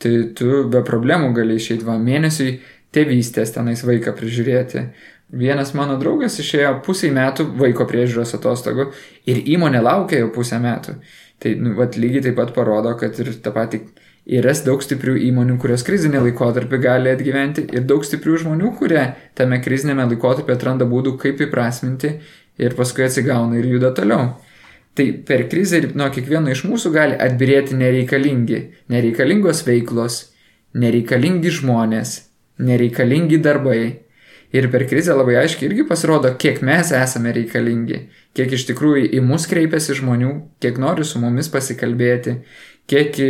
tai 0.00 0.14
tu 0.36 0.64
be 0.72 0.80
problemų 0.84 1.34
gali 1.36 1.58
išeiti 1.60 1.84
va 1.84 1.98
mėnesiui 2.00 2.56
tėvystės 2.96 3.52
tenais 3.52 3.84
vaiką 3.84 4.16
prižiūrėti. 4.16 4.86
Vienas 5.30 5.74
mano 5.78 5.94
draugas 6.00 6.40
išėjo 6.42 6.80
pusiai 6.82 7.12
metų 7.14 7.46
vaiko 7.58 7.86
priežiūros 7.86 8.34
atostogų 8.34 8.88
ir 9.30 9.42
įmonė 9.54 9.82
laukia 9.84 10.24
jau 10.24 10.30
pusę 10.34 10.58
metų. 10.58 10.96
Tai, 11.40 11.54
nu, 11.62 11.74
vat, 11.78 11.96
lygiai 11.96 12.24
taip 12.26 12.36
pat 12.40 12.50
parodo, 12.56 12.96
kad 12.98 13.16
ir 13.22 13.30
tą 13.40 13.52
patį 13.54 13.84
yra 14.40 14.52
daug 14.66 14.82
stiprių 14.84 15.14
įmonių, 15.30 15.56
kurios 15.62 15.84
krizinį 15.86 16.24
laikotarpį 16.26 16.80
gali 16.82 17.14
atgyventi 17.14 17.64
ir 17.72 17.86
daug 17.88 18.04
stiprių 18.04 18.36
žmonių, 18.42 18.74
kurie 18.78 19.06
tame 19.38 19.60
krizinėme 19.62 20.08
laikotarpį 20.10 20.56
atranda 20.56 20.88
būdų, 20.90 21.16
kaip 21.22 21.40
įprasminti 21.46 22.16
ir 22.60 22.76
paskui 22.76 23.06
atsigauna 23.06 23.58
ir 23.58 23.70
juda 23.70 23.94
toliau. 23.96 24.34
Tai 24.94 25.06
per 25.26 25.46
krizę 25.48 25.80
nuo 25.94 26.10
kiekvieno 26.12 26.50
iš 26.50 26.64
mūsų 26.66 26.90
gali 26.92 27.16
atbirėti 27.16 27.78
nereikalingi, 27.78 28.60
nereikalingos 28.90 29.62
veiklos, 29.64 30.24
nereikalingi 30.74 31.52
žmonės, 31.60 32.16
nereikalingi 32.58 33.38
darbai. 33.42 33.82
Ir 34.50 34.66
per 34.72 34.82
krizę 34.90 35.14
labai 35.14 35.36
aiškiai 35.44 35.68
irgi 35.68 35.84
pasirodo, 35.86 36.32
kiek 36.42 36.58
mes 36.66 36.90
esame 36.96 37.30
reikalingi, 37.36 38.00
kiek 38.34 38.50
iš 38.56 38.64
tikrųjų 38.72 39.12
į 39.14 39.20
mus 39.22 39.46
kreipiasi 39.50 39.94
žmonių, 40.00 40.32
kiek 40.62 40.80
nori 40.82 41.06
su 41.06 41.22
mumis 41.22 41.50
pasikalbėti, 41.52 42.40
kiek 42.90 43.20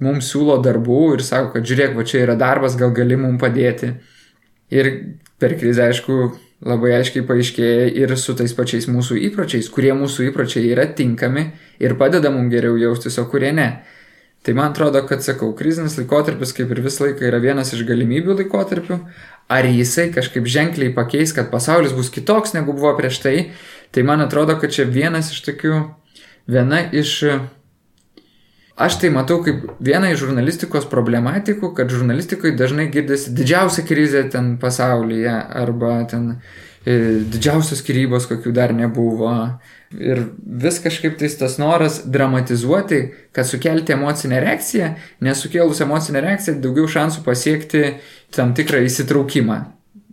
mums 0.00 0.30
siūlo 0.32 0.56
darbų 0.64 1.02
ir 1.18 1.24
sako, 1.26 1.52
kad 1.58 1.68
žiūrėk, 1.68 1.92
va 1.98 2.06
čia 2.08 2.22
yra 2.24 2.38
darbas, 2.40 2.78
gal 2.80 2.94
gali 2.96 3.20
mums 3.20 3.42
padėti. 3.42 3.92
Ir 4.72 4.90
per 5.42 5.58
krizę, 5.60 5.90
aišku, 5.90 6.16
labai 6.64 6.94
aiškiai 6.98 7.26
paaiškėja 7.28 7.86
ir 8.00 8.16
su 8.20 8.34
tais 8.38 8.52
pačiais 8.56 8.88
mūsų 8.88 9.18
įpročiais, 9.28 9.68
kurie 9.72 9.92
mūsų 9.96 10.30
įpročiai 10.30 10.72
yra 10.72 10.86
tinkami 10.96 11.50
ir 11.80 11.96
padeda 12.00 12.32
mums 12.32 12.52
geriau 12.52 12.80
jaustis, 12.80 13.20
o 13.20 13.26
kurie 13.28 13.52
ne. 13.56 13.68
Tai 14.46 14.54
man 14.56 14.70
atrodo, 14.72 15.02
kad 15.04 15.20
sakau, 15.24 15.50
krizinis 15.56 15.98
laikotarpis 15.98 16.54
kaip 16.56 16.70
ir 16.72 16.80
visą 16.80 17.06
laiką 17.06 17.26
yra 17.28 17.42
vienas 17.42 17.74
iš 17.76 17.84
galimybių 17.88 18.38
laikotarpių. 18.38 18.98
Ar 19.50 19.66
jisai 19.68 20.08
kažkaip 20.14 20.46
ženkliai 20.48 20.94
pakeis, 20.96 21.34
kad 21.36 21.50
pasaulis 21.52 21.92
bus 21.92 22.08
kitoks 22.14 22.54
negu 22.56 22.72
buvo 22.72 22.94
prieš 22.96 23.20
tai, 23.20 23.36
tai 23.92 24.06
man 24.06 24.22
atrodo, 24.24 24.56
kad 24.62 24.72
čia 24.72 24.86
vienas 24.88 25.32
iš 25.34 25.42
tokių, 25.48 25.80
viena 26.48 26.84
iš 26.88 27.18
Aš 28.80 28.96
tai 28.96 29.10
matau 29.12 29.42
kaip 29.44 29.66
vieną 29.84 30.14
iš 30.14 30.22
žurnalistikos 30.22 30.86
problematikų, 30.88 31.74
kad 31.76 31.90
žurnalistikoje 31.92 32.54
dažnai 32.56 32.86
girdisi 32.88 33.34
didžiausia 33.36 33.84
krizė 33.84 34.22
ten 34.32 34.54
pasaulyje 34.62 35.34
arba 35.60 35.98
ten 36.08 36.30
e, 36.32 36.94
didžiausios 37.28 37.82
skirybos, 37.82 38.24
kokių 38.30 38.54
dar 38.56 38.72
nebuvo. 38.72 39.34
Ir 39.90 40.20
vis 40.38 40.76
kažkaip 40.78 41.16
tais 41.18 41.34
tas 41.34 41.56
noras 41.58 41.96
dramatizuoti, 42.06 43.00
kad 43.34 43.48
sukelti 43.48 43.96
emocinę 43.96 44.38
reakciją, 44.44 44.92
nesukėlus 45.26 45.82
emocinę 45.82 46.22
reakciją, 46.22 46.60
daugiau 46.62 46.86
šansų 46.86 47.24
pasiekti 47.26 47.80
tam 48.36 48.52
tikrą 48.54 48.84
įsitraukimą. 48.86 49.56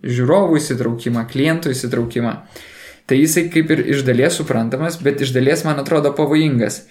Žiūrovų 0.01 0.57
įsitraukimą, 0.57 1.28
klientų 1.30 1.75
įsitraukimą. 1.75 2.34
Tai 3.07 3.19
jisai 3.19 3.45
kaip 3.53 3.69
ir 3.75 3.84
iš 3.93 4.01
dalies 4.07 4.39
suprantamas, 4.39 4.97
bet 4.97 5.21
iš 5.21 5.30
dalies 5.36 5.61
man 5.67 5.78
atrodo 5.84 6.09
pavojingas. 6.17 6.82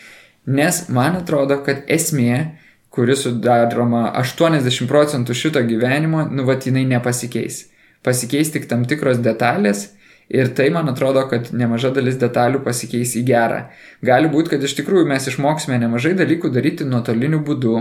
Nes 0.46 0.84
man 0.86 1.18
atrodo, 1.18 1.58
kad 1.66 1.82
esmė, 1.90 2.54
kuri 2.94 3.18
sudaroma 3.18 4.12
80 4.22 4.86
procentų 4.86 5.34
šito 5.34 5.60
gyvenimo, 5.66 6.22
nu, 6.30 6.46
va, 6.46 6.54
jinai 6.54 6.86
nepasikeis. 6.86 7.64
Pasikeis 8.06 8.54
tik 8.54 8.70
tam 8.70 8.86
tikros 8.86 9.18
detalės 9.18 9.88
ir 10.28 10.50
tai, 10.54 10.68
man 10.74 10.88
atrodo, 10.90 11.22
kad 11.30 11.52
nemaža 11.54 11.92
dalis 11.94 12.18
detalių 12.20 12.62
pasikeis 12.64 13.14
į 13.18 13.22
gerą. 13.28 13.60
Gali 14.04 14.30
būti, 14.32 14.54
kad 14.54 14.64
iš 14.66 14.76
tikrųjų 14.80 15.06
mes 15.10 15.28
išmoksime 15.30 15.78
nemažai 15.82 16.16
dalykų 16.18 16.50
daryti 16.54 16.88
nuotoliniu 16.88 17.42
būdu. 17.46 17.76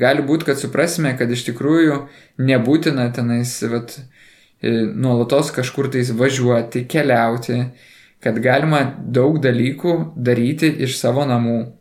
Gali 0.00 0.24
būti, 0.26 0.48
kad 0.50 0.60
suprasime, 0.60 1.14
kad 1.18 1.30
iš 1.30 1.46
tikrųjų 1.50 2.00
nebūtina 2.42 3.08
tenais, 3.16 3.54
vat, 3.70 3.98
e, 4.60 4.72
nuolatos 4.92 5.52
kažkur 5.54 5.92
tais 5.94 6.10
važiuoti, 6.10 6.84
keliauti, 6.90 7.62
kad 8.24 8.42
galima 8.42 8.82
daug 8.98 9.38
dalykų 9.42 9.96
daryti 10.16 10.72
iš 10.84 10.98
savo 10.98 11.24
namų 11.28 11.75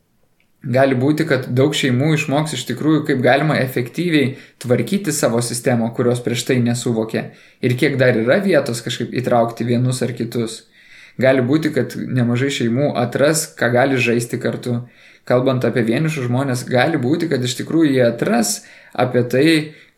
Gali 0.66 0.96
būti, 0.98 1.28
kad 1.30 1.46
daug 1.54 1.76
šeimų 1.78 2.16
išmoks 2.16 2.56
iš 2.58 2.64
tikrųjų, 2.72 3.04
kaip 3.06 3.20
galima 3.22 3.60
efektyviai 3.62 4.32
tvarkyti 4.64 5.14
savo 5.14 5.38
sistemą, 5.46 5.92
kurios 5.94 6.24
prieš 6.26 6.48
tai 6.48 6.58
nesuvokė 6.64 7.22
ir 7.62 7.76
kiek 7.78 8.00
dar 8.02 8.18
yra 8.18 8.40
vietos 8.42 8.82
kažkaip 8.82 9.14
įtraukti 9.14 9.68
vienus 9.68 10.02
ar 10.02 10.16
kitus. 10.18 10.64
Gali 11.22 11.46
būti, 11.46 11.70
kad 11.76 11.94
nemažai 11.96 12.50
šeimų 12.52 12.96
atras, 12.98 13.46
ką 13.56 13.70
gali 13.78 14.02
žaisti 14.02 14.42
kartu. 14.42 14.82
Kalbant 15.26 15.64
apie 15.66 15.86
vienišus 15.86 16.28
žmonės, 16.28 16.66
gali 16.70 16.98
būti, 17.02 17.30
kad 17.30 17.46
iš 17.46 17.56
tikrųjų 17.62 17.94
jie 17.96 18.04
atras 18.06 18.60
apie 18.94 19.24
tai, 19.30 19.48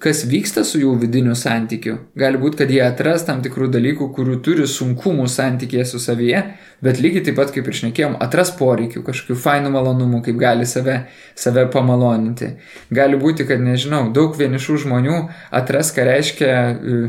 kas 0.01 0.21
vyksta 0.29 0.61
su 0.67 0.77
jų 0.81 0.91
vidiniu 1.01 1.33
santykiu. 1.37 1.95
Gali 2.17 2.37
būti, 2.37 2.59
kad 2.61 2.71
jie 2.73 2.83
atras 2.85 3.25
tam 3.25 3.41
tikrų 3.45 3.69
dalykų, 3.73 4.09
kurių 4.13 4.39
turi 4.45 4.67
sunkumų 4.69 5.25
santykėje 5.33 5.85
su 5.89 6.01
savyje, 6.01 6.43
bet 6.85 7.01
lygiai 7.01 7.23
taip 7.25 7.39
pat, 7.39 7.53
kaip 7.55 7.65
ir 7.65 7.77
šnekėjom, 7.79 8.17
atras 8.21 8.53
poreikių, 8.59 9.01
kažkokių 9.07 9.37
fainų 9.41 9.73
malonumų, 9.73 10.21
kaip 10.27 10.37
gali 10.41 10.67
save, 10.69 10.99
save 11.35 11.65
pamaloninti. 11.73 12.53
Gali 12.93 13.17
būti, 13.21 13.47
kad, 13.49 13.63
nežinau, 13.63 14.07
daug 14.13 14.37
vienišų 14.37 14.83
žmonių 14.85 15.23
atras, 15.61 15.89
ką 15.95 16.05
reiškia 16.11 16.51
uh, 16.75 17.07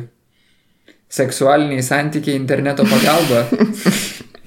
seksualiniai 1.08 1.82
santykiai 1.82 2.36
interneto 2.36 2.88
pagalba. 2.88 3.44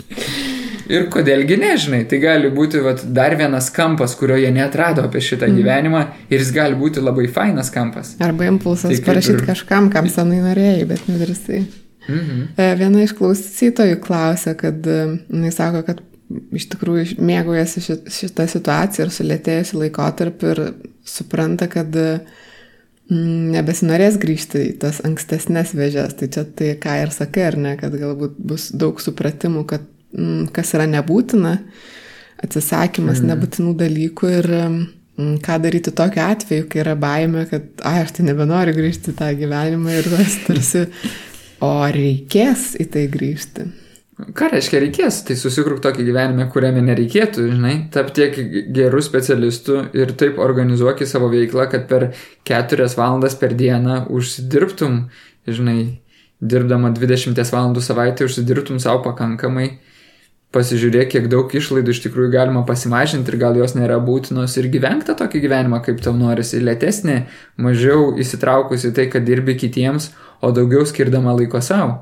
Ir 0.91 1.07
kodėlgi 1.13 1.55
nežinai, 1.61 2.01
tai 2.09 2.19
gali 2.23 2.49
būti 2.51 2.81
vat, 2.83 3.03
dar 3.15 3.35
vienas 3.39 3.69
kampas, 3.73 4.15
kurio 4.19 4.35
jie 4.41 4.51
netrado 4.51 5.05
apie 5.07 5.21
šitą 5.23 5.47
mm. 5.47 5.59
gyvenimą 5.61 6.01
ir 6.27 6.41
jis 6.41 6.51
gali 6.55 6.75
būti 6.79 7.03
labai 7.03 7.29
fainas 7.31 7.71
kampas. 7.71 8.17
Arba 8.23 8.49
impulsas 8.49 8.91
tai 8.91 9.05
parašyti 9.05 9.39
ir... 9.39 9.47
kažkam, 9.53 9.87
kam 9.93 10.09
senai 10.11 10.41
norėjai, 10.43 10.85
bet 10.89 11.07
nedrįsai. 11.07 11.61
Mm 12.09 12.19
-hmm. 12.19 12.77
Viena 12.79 13.03
iš 13.03 13.13
klausytojų 13.15 13.99
klausė, 14.01 14.55
kad 14.57 14.88
e, 14.88 15.01
jis 15.45 15.55
sako, 15.55 15.84
kad 15.88 16.01
iš 16.55 16.68
tikrųjų 16.73 17.18
mėgaujasi 17.23 17.84
šitą 18.11 18.47
situaciją 18.49 19.05
ir 19.05 19.13
sulėtėjusi 19.15 19.77
laikotarpį 19.77 20.51
ir 20.53 20.61
supranta, 21.07 21.68
kad 21.72 21.95
mm, 21.95 23.51
nebesinorės 23.55 24.19
grįžti 24.22 24.65
į 24.69 24.77
tas 24.84 25.01
ankstesnės 25.07 25.76
vėžės. 25.77 26.18
Tai 26.19 26.31
čia 26.35 26.45
tai, 26.45 26.73
ką 26.81 26.97
ir 27.05 27.15
sakai, 27.15 27.47
ar 27.51 27.57
ne, 27.57 27.76
kad 27.80 27.95
galbūt 27.95 28.38
bus 28.38 28.69
daug 28.72 29.01
supratimų, 29.03 29.65
kad 29.69 29.88
kas 30.55 30.73
yra 30.77 30.88
nebūtina, 30.89 31.57
atsisakymas 32.41 33.21
mm. 33.21 33.31
nebūtinų 33.31 33.75
dalykų 33.79 34.31
ir 34.39 34.49
mm, 34.55 35.35
ką 35.45 35.59
daryti 35.63 35.93
tokiu 35.95 36.23
atveju, 36.25 36.69
kai 36.71 36.81
yra 36.83 36.95
baime, 36.99 37.45
kad, 37.49 37.67
ai, 37.88 38.01
aš 38.05 38.17
tai 38.17 38.27
nebenoriu 38.29 38.75
grįžti 38.77 39.13
į 39.13 39.19
tą 39.19 39.29
gyvenimą 39.38 39.99
ir 39.99 40.09
tas 40.15 40.39
tarsi, 40.47 40.88
o 41.61 41.75
reikės 41.93 42.73
į 42.81 42.89
tai 42.93 43.05
grįžti. 43.13 43.69
Ką 44.38 44.51
reiškia 44.51 44.81
reikės? 44.83 45.21
Tai 45.25 45.35
susikruk 45.39 45.79
tokį 45.81 46.03
gyvenimą, 46.05 46.45
kuriame 46.53 46.83
nereikėtų, 46.85 47.47
žinai, 47.55 47.73
tap 47.93 48.11
tiek 48.13 48.35
gerų 48.75 49.01
specialistų 49.01 49.77
ir 49.97 50.13
taip 50.19 50.38
organizuoki 50.41 51.07
savo 51.09 51.31
veiklą, 51.31 51.65
kad 51.71 51.88
per 51.89 52.11
keturias 52.45 52.93
valandas 52.99 53.38
per 53.39 53.55
dieną 53.57 54.03
užsidirbtum, 54.13 55.07
žinai, 55.49 55.79
dirbdama 56.41 56.91
20 56.97 57.41
valandų 57.53 57.81
savaitę 57.85 58.27
užsidirbtum 58.27 58.81
savo 58.83 59.01
pakankamai 59.07 59.71
pasižiūrėk, 60.56 61.10
kiek 61.14 61.28
daug 61.32 61.52
išlaidų 61.56 61.94
iš 61.95 62.03
tikrųjų 62.06 62.34
galima 62.34 62.65
pasimažinti 62.68 63.32
ir 63.32 63.40
gal 63.40 63.57
jos 63.60 63.76
nėra 63.78 64.02
būtinos 64.03 64.57
ir 64.60 64.68
gyvenk 64.73 65.06
tą 65.07 65.15
tokį 65.19 65.45
gyvenimą, 65.45 65.82
kaip 65.86 66.03
tau 66.03 66.14
norisi, 66.18 66.60
lėtesnį, 66.64 67.18
mažiau 67.61 68.11
įsitraukusi 68.19 68.91
tai, 68.95 69.07
kad 69.11 69.28
dirbi 69.28 69.56
kitiems, 69.60 70.11
o 70.44 70.52
daugiau 70.56 70.84
skirdama 70.88 71.38
laiko 71.38 71.64
savo. 71.64 72.02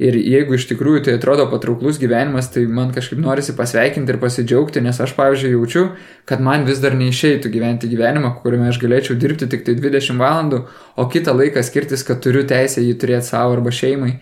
Ir 0.00 0.14
jeigu 0.16 0.54
iš 0.56 0.64
tikrųjų 0.70 1.02
tai 1.04 1.14
atrodo 1.18 1.44
patrauklus 1.50 1.98
gyvenimas, 2.00 2.46
tai 2.54 2.62
man 2.64 2.88
kažkaip 2.94 3.18
norisi 3.20 3.52
pasveikinti 3.52 4.14
ir 4.14 4.18
pasidžiaugti, 4.22 4.80
nes 4.80 4.96
aš, 4.96 5.12
pavyzdžiui, 5.18 5.50
jaučiu, 5.58 5.82
kad 6.30 6.40
man 6.40 6.64
vis 6.64 6.80
dar 6.80 6.96
neišeitų 6.96 7.50
gyventi 7.52 7.90
gyvenimą, 7.90 8.30
kuriame 8.40 8.70
aš 8.70 8.78
galėčiau 8.80 9.18
dirbti 9.20 9.50
tik 9.52 9.66
tai 9.66 9.74
20 9.76 10.16
valandų, 10.22 10.62
o 10.96 11.06
kitą 11.12 11.34
laiką 11.36 11.60
skirtis, 11.66 12.06
kad 12.08 12.22
turiu 12.24 12.46
teisę 12.48 12.80
jį 12.80 12.96
turėti 13.02 13.28
savo 13.28 13.58
arba 13.58 13.74
šeimai. 13.76 14.14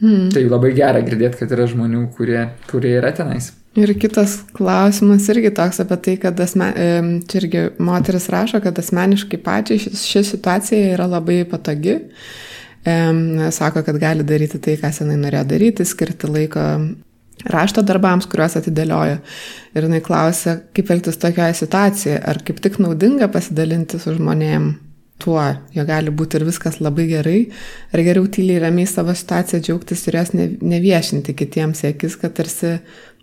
Hmm. 0.00 0.28
Tai 0.32 0.42
labai 0.50 0.74
gera 0.76 1.00
girdėti, 1.04 1.40
kad 1.40 1.52
yra 1.56 1.64
žmonių, 1.70 2.02
kurie, 2.16 2.42
kurie 2.68 2.98
yra 2.98 3.14
tenais. 3.16 3.52
Ir 3.76 3.92
kitas 4.00 4.38
klausimas 4.56 5.26
irgi 5.32 5.50
toks 5.56 5.82
apie 5.82 5.96
tai, 6.04 6.16
kad 6.20 6.38
asme, 6.40 6.70
čia 7.28 7.40
irgi 7.42 7.64
moteris 7.84 8.28
rašo, 8.32 8.60
kad 8.64 8.78
asmeniškai 8.80 9.40
pačiai 9.44 9.80
ši, 9.80 9.92
ši 10.00 10.22
situacija 10.30 10.94
yra 10.94 11.08
labai 11.12 11.42
patogi. 11.48 11.98
Sako, 12.86 13.82
kad 13.84 13.98
gali 14.00 14.24
daryti 14.24 14.60
tai, 14.62 14.78
ką 14.80 14.92
senai 14.94 15.18
norėjo 15.20 15.44
daryti, 15.50 15.84
skirti 15.88 16.30
laiko 16.30 16.64
rašto 17.52 17.84
darbams, 17.84 18.28
kuriuos 18.30 18.56
atidėliojo. 18.60 19.18
Ir 19.76 19.88
jinai 19.88 20.00
klausia, 20.04 20.58
kaip 20.76 20.92
elgtis 20.94 21.20
tokioje 21.20 21.58
situacijoje, 21.60 22.20
ar 22.20 22.40
kaip 22.46 22.62
tik 22.64 22.80
naudinga 22.80 23.28
pasidalinti 23.32 24.00
su 24.00 24.16
žmonėm 24.16 24.72
tuo, 25.22 25.40
jo 25.72 25.84
gali 25.88 26.12
būti 26.12 26.38
ir 26.38 26.46
viskas 26.48 26.80
labai 26.84 27.06
gerai, 27.08 27.38
ar 27.92 28.02
geriau 28.04 28.28
tyliai 28.28 28.60
ramiai 28.66 28.88
savo 28.90 29.14
situaciją 29.16 29.62
džiaugtis 29.64 30.04
ir 30.08 30.18
jos 30.20 30.34
neviešinti 30.36 31.34
kitiems 31.36 31.84
akis, 31.88 32.18
kad 32.20 32.36
tarsi 32.36 32.76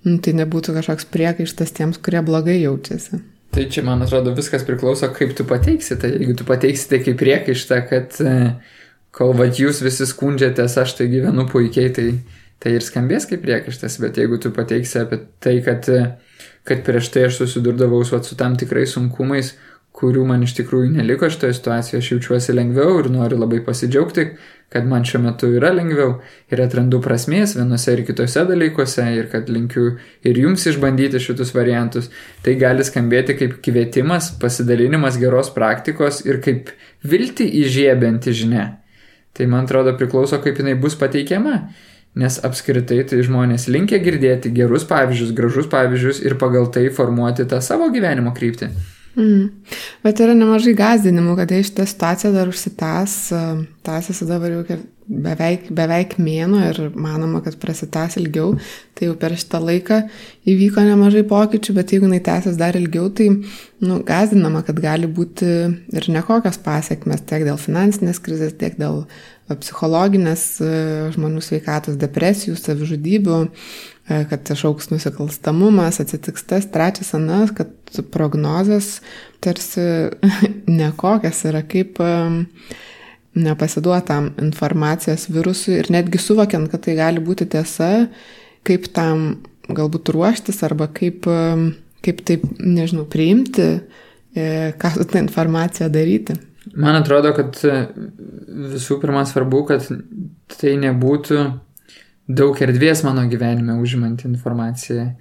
nu, 0.03 0.18
tai 0.24 0.34
nebūtų 0.40 0.76
kažkoks 0.80 1.07
priekaištas 1.14 1.76
tiems, 1.78 2.02
kurie 2.03 2.24
blogai 2.26 2.60
jaučiasi. 2.61 3.22
Tai 3.53 3.68
čia, 3.70 3.84
man 3.86 4.02
atrodo, 4.02 4.34
viskas 4.34 4.65
priklauso, 4.65 5.11
kaip 5.14 5.36
tu 5.38 5.45
pateiksi. 5.45 5.98
Tai 6.02 6.10
jeigu 6.10 6.34
tu 6.38 6.45
pateiksi 6.48 6.88
tai 6.90 6.99
kaip 7.06 7.20
priekaištą, 7.20 7.78
kad 7.90 8.15
e, 8.26 8.38
kol 9.14 9.36
vad 9.38 9.60
jūs 9.61 9.84
visi 9.86 10.07
skundžiatės, 10.10 10.80
aš 10.82 10.95
tai 10.98 11.07
gyvenu 11.11 11.45
puikiai, 11.52 11.91
tai, 11.94 12.07
tai 12.64 12.74
ir 12.80 12.86
skambės 12.86 13.30
kaip 13.30 13.44
priekaištas, 13.45 13.99
bet 14.02 14.18
jeigu 14.18 14.40
tu 14.41 14.49
pateiksi 14.56 15.03
apie 15.03 15.22
tai, 15.44 15.60
kad, 15.65 15.86
kad 16.65 16.82
prieš 16.88 17.11
tai 17.14 17.28
aš 17.28 17.44
susidurdavau 17.44 18.02
su, 18.10 18.18
su 18.26 18.40
tam 18.40 18.57
tikrais 18.57 18.98
sunkumais, 18.98 19.53
kurių 20.04 20.26
man 20.28 20.44
iš 20.44 20.58
tikrųjų 20.60 20.92
neliko 20.98 21.30
šitoje 21.32 21.56
situacijoje, 21.56 22.02
aš 22.04 22.12
jaučiuosi 22.12 22.56
lengviau 22.58 23.00
ir 23.00 23.10
noriu 23.14 23.40
labai 23.40 23.62
pasidžiaugti, 23.64 24.28
kad 24.74 24.88
man 24.90 25.06
šiuo 25.06 25.22
metu 25.22 25.48
yra 25.54 25.70
lengviau 25.74 26.16
ir 26.52 26.62
atrandu 26.64 27.00
prasmės 27.04 27.54
vienose 27.56 27.94
ir 27.94 28.02
kitose 28.08 28.44
dalykuose 28.50 29.06
ir 29.16 29.30
kad 29.32 29.52
linkiu 29.54 30.00
ir 30.26 30.40
jums 30.42 30.66
išbandyti 30.72 31.22
šitus 31.22 31.54
variantus. 31.56 32.10
Tai 32.44 32.56
gali 32.60 32.86
skambėti 32.86 33.38
kaip 33.38 33.60
kvietimas, 33.66 34.32
pasidalinimas 34.42 35.20
geros 35.22 35.54
praktikos 35.54 36.24
ir 36.26 36.42
kaip 36.44 36.74
vilti 37.06 37.46
įžiebinti 37.62 38.34
žinia. 38.34 38.66
Tai 39.34 39.48
man 39.50 39.68
atrodo 39.68 39.94
priklauso, 39.98 40.42
kaip 40.42 40.58
jinai 40.62 40.76
bus 40.80 40.98
pateikiama. 40.98 41.62
Nes 42.18 42.36
apskritai 42.46 43.00
tai 43.10 43.22
žmonės 43.26 43.66
linkia 43.74 43.98
girdėti 44.02 44.52
gerus 44.54 44.86
pavyzdžius, 44.90 45.32
gražus 45.38 45.70
pavyzdžius 45.72 46.22
ir 46.26 46.38
pagal 46.42 46.70
tai 46.74 46.90
formuoti 46.94 47.48
tą 47.50 47.62
savo 47.66 47.90
gyvenimo 47.94 48.36
kryptį. 48.38 48.70
Mm. 49.14 49.49
Bet 50.02 50.22
yra 50.23 50.34
nemažai 50.34 50.73
gazdinimų, 50.77 51.35
kad 51.38 51.52
jei 51.53 51.65
šitą 51.68 51.85
situaciją 51.90 52.31
dar 52.34 52.49
užsitęs, 52.49 53.18
tęsiasi 53.85 54.26
dabar 54.26 54.56
jau 54.56 54.64
beveik, 55.07 55.68
beveik 55.76 56.15
mėno 56.18 56.61
ir 56.69 56.80
manoma, 56.95 57.44
kad 57.45 57.60
prasitęs 57.61 58.18
ilgiau, 58.22 58.56
tai 58.98 59.11
jau 59.11 59.18
per 59.19 59.35
šitą 59.38 59.61
laiką 59.61 59.99
įvyko 60.49 60.85
nemažai 60.88 61.26
pokyčių, 61.30 61.76
bet 61.77 61.94
jeigu 61.94 62.10
jinai 62.10 62.23
tęsis 62.26 62.57
dar 62.57 62.77
ilgiau, 62.80 63.11
tai 63.14 63.30
nu, 63.34 63.99
gazdinama, 64.07 64.64
kad 64.65 64.81
gali 64.81 65.10
būti 65.10 65.52
ir 65.94 66.10
nekokios 66.18 66.57
pasiekmes 66.65 67.26
tiek 67.30 67.45
dėl 67.45 67.61
finansinės 67.61 68.22
krizės, 68.23 68.57
tiek 68.57 68.80
dėl 68.81 69.03
psichologinės 69.53 70.44
žmonių 71.14 71.41
sveikatos, 71.44 71.99
depresijų, 72.02 72.56
savižudybių, 72.57 73.41
E, 73.44 73.93
kad 74.08 74.50
išauks 74.52 74.90
nusikalstamumas, 74.92 76.02
atsitiks 76.04 76.44
tas, 76.48 76.68
trečias 76.72 77.14
anas, 77.16 77.54
kad 77.56 77.72
prognozes 78.12 78.98
tarsi 79.44 80.10
nekokias 80.82 81.44
yra, 81.48 81.64
kaip 81.68 82.02
e, 82.04 82.12
nepasiduotam 83.40 84.34
informacijos 84.44 85.30
virusui 85.32 85.80
ir 85.80 85.92
netgi 85.94 86.20
suvokiant, 86.20 86.68
kad 86.72 86.84
tai 86.84 86.98
gali 87.00 87.24
būti 87.24 87.48
tiesa, 87.56 88.10
kaip 88.68 88.92
tam 88.96 89.44
galbūt 89.72 90.12
ruoštis 90.12 90.60
arba 90.68 90.90
kaip, 90.92 91.24
e, 91.24 91.72
kaip 92.04 92.24
taip, 92.28 92.44
nežinau, 92.60 93.08
priimti, 93.10 93.70
ką 94.34 94.90
su 94.96 95.04
tą 95.06 95.20
informaciją 95.22 95.92
daryti. 95.94 96.34
Man 96.74 96.98
atrodo, 96.98 97.30
kad 97.38 97.60
visų 98.74 98.98
pirma 99.02 99.22
svarbu, 99.30 99.60
kad 99.70 99.86
tai 100.58 100.74
nebūtų 100.82 101.44
daug 102.28 102.60
erdvės 102.62 103.04
mano 103.04 103.26
gyvenime 103.30 103.76
užimanti 103.82 104.28
informacija, 104.30 105.14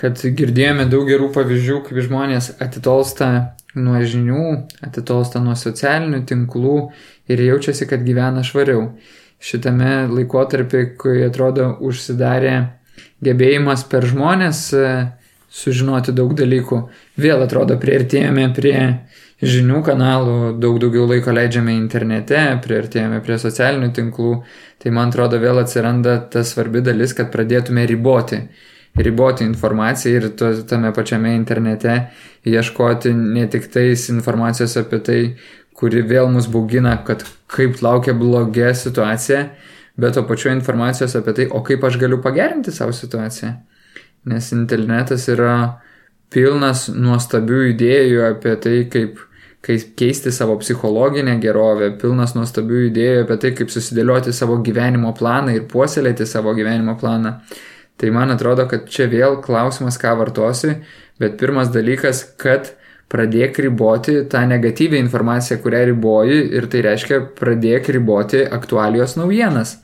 kad 0.00 0.18
girdėjome 0.18 0.88
daug 0.90 1.08
gerų 1.08 1.30
pavyzdžių, 1.34 1.80
kaip 1.86 2.02
žmonės 2.06 2.54
atitolsta 2.62 3.30
nuo 3.76 4.00
žinių, 4.02 4.44
atitolsta 4.86 5.42
nuo 5.44 5.54
socialinių 5.58 6.24
tinklų 6.26 6.76
ir 7.30 7.42
jaučiasi, 7.44 7.86
kad 7.90 8.02
gyvena 8.06 8.42
švariau. 8.46 8.90
Šitame 9.40 10.08
laikotarpį, 10.10 10.82
kai 11.00 11.20
atrodo 11.24 11.70
užsidarė 11.86 12.56
gebėjimas 13.24 13.86
per 13.88 14.04
žmonės 14.08 14.66
e, 14.76 14.90
sužinoti 15.48 16.12
daug 16.16 16.34
dalykų, 16.36 16.80
vėl 17.20 17.44
atrodo 17.46 17.78
prieartėjame 17.80 18.50
prie 18.56 18.76
žinių 19.40 19.80
kanalų, 19.84 20.36
daug 20.60 20.78
daugiau 20.82 21.06
laiko 21.08 21.32
leidžiame 21.32 21.72
internete, 21.76 22.40
priartėjame 22.64 23.22
prie 23.24 23.38
socialinių 23.40 23.92
tinklų, 23.96 24.34
tai 24.82 24.92
man 24.92 25.08
atrodo 25.08 25.40
vėl 25.40 25.62
atsiranda 25.62 26.18
ta 26.32 26.44
svarbi 26.44 26.82
dalis, 26.84 27.14
kad 27.16 27.32
pradėtume 27.32 27.86
riboti. 27.88 28.42
Riboti 29.00 29.46
informaciją 29.46 30.18
ir 30.18 30.28
to, 30.36 30.50
tame 30.66 30.90
pačiame 30.92 31.32
internete 31.36 31.94
ieškoti 32.44 33.12
ne 33.14 33.46
tik 33.48 33.68
tais 33.70 34.08
informacijos 34.10 34.74
apie 34.80 34.98
tai, 35.06 35.20
kuri 35.78 36.02
vėl 36.04 36.28
mus 36.32 36.48
baugina, 36.50 36.98
kad 37.06 37.22
kaip 37.48 37.78
laukia 37.80 38.12
blogia 38.18 38.74
situacija, 38.76 39.46
bet 40.00 40.18
to 40.18 40.24
pačiu 40.28 40.50
informacijos 40.52 41.14
apie 41.16 41.36
tai, 41.38 41.46
o 41.48 41.62
kaip 41.64 41.86
aš 41.86 41.96
galiu 42.02 42.20
pagerinti 42.20 42.74
savo 42.74 42.92
situaciją. 42.96 43.54
Nes 44.28 44.50
internetas 44.52 45.24
yra 45.32 45.54
pilnas 46.34 46.88
nuostabių 46.92 47.62
idėjų 47.72 48.26
apie 48.26 48.54
tai, 48.60 48.76
kaip 48.92 49.22
kaip 49.64 49.92
keisti 50.00 50.32
savo 50.32 50.56
psichologinę 50.60 51.36
gerovę, 51.42 51.90
pilnas 52.00 52.32
nuostabių 52.36 52.86
idėjų 52.88 53.24
apie 53.24 53.36
tai, 53.42 53.52
kaip 53.58 53.72
susidėlioti 53.72 54.32
savo 54.32 54.56
gyvenimo 54.64 55.12
planą 55.16 55.56
ir 55.56 55.66
puoselėti 55.68 56.26
savo 56.28 56.54
gyvenimo 56.56 56.96
planą. 57.00 57.36
Tai 58.00 58.12
man 58.16 58.32
atrodo, 58.32 58.64
kad 58.68 58.88
čia 58.88 59.10
vėl 59.12 59.36
klausimas, 59.44 60.00
ką 60.00 60.14
vartosi, 60.16 60.78
bet 61.20 61.36
pirmas 61.40 61.68
dalykas, 61.74 62.22
kad 62.40 62.72
pradėk 63.12 63.58
riboti 63.60 64.22
tą 64.30 64.46
negatyvę 64.48 64.96
informaciją, 65.02 65.58
kurią 65.60 65.84
riboji 65.90 66.40
ir 66.56 66.68
tai 66.72 66.84
reiškia 66.86 67.20
pradėk 67.36 67.90
riboti 67.92 68.46
aktualijos 68.46 69.18
naujienas. 69.20 69.76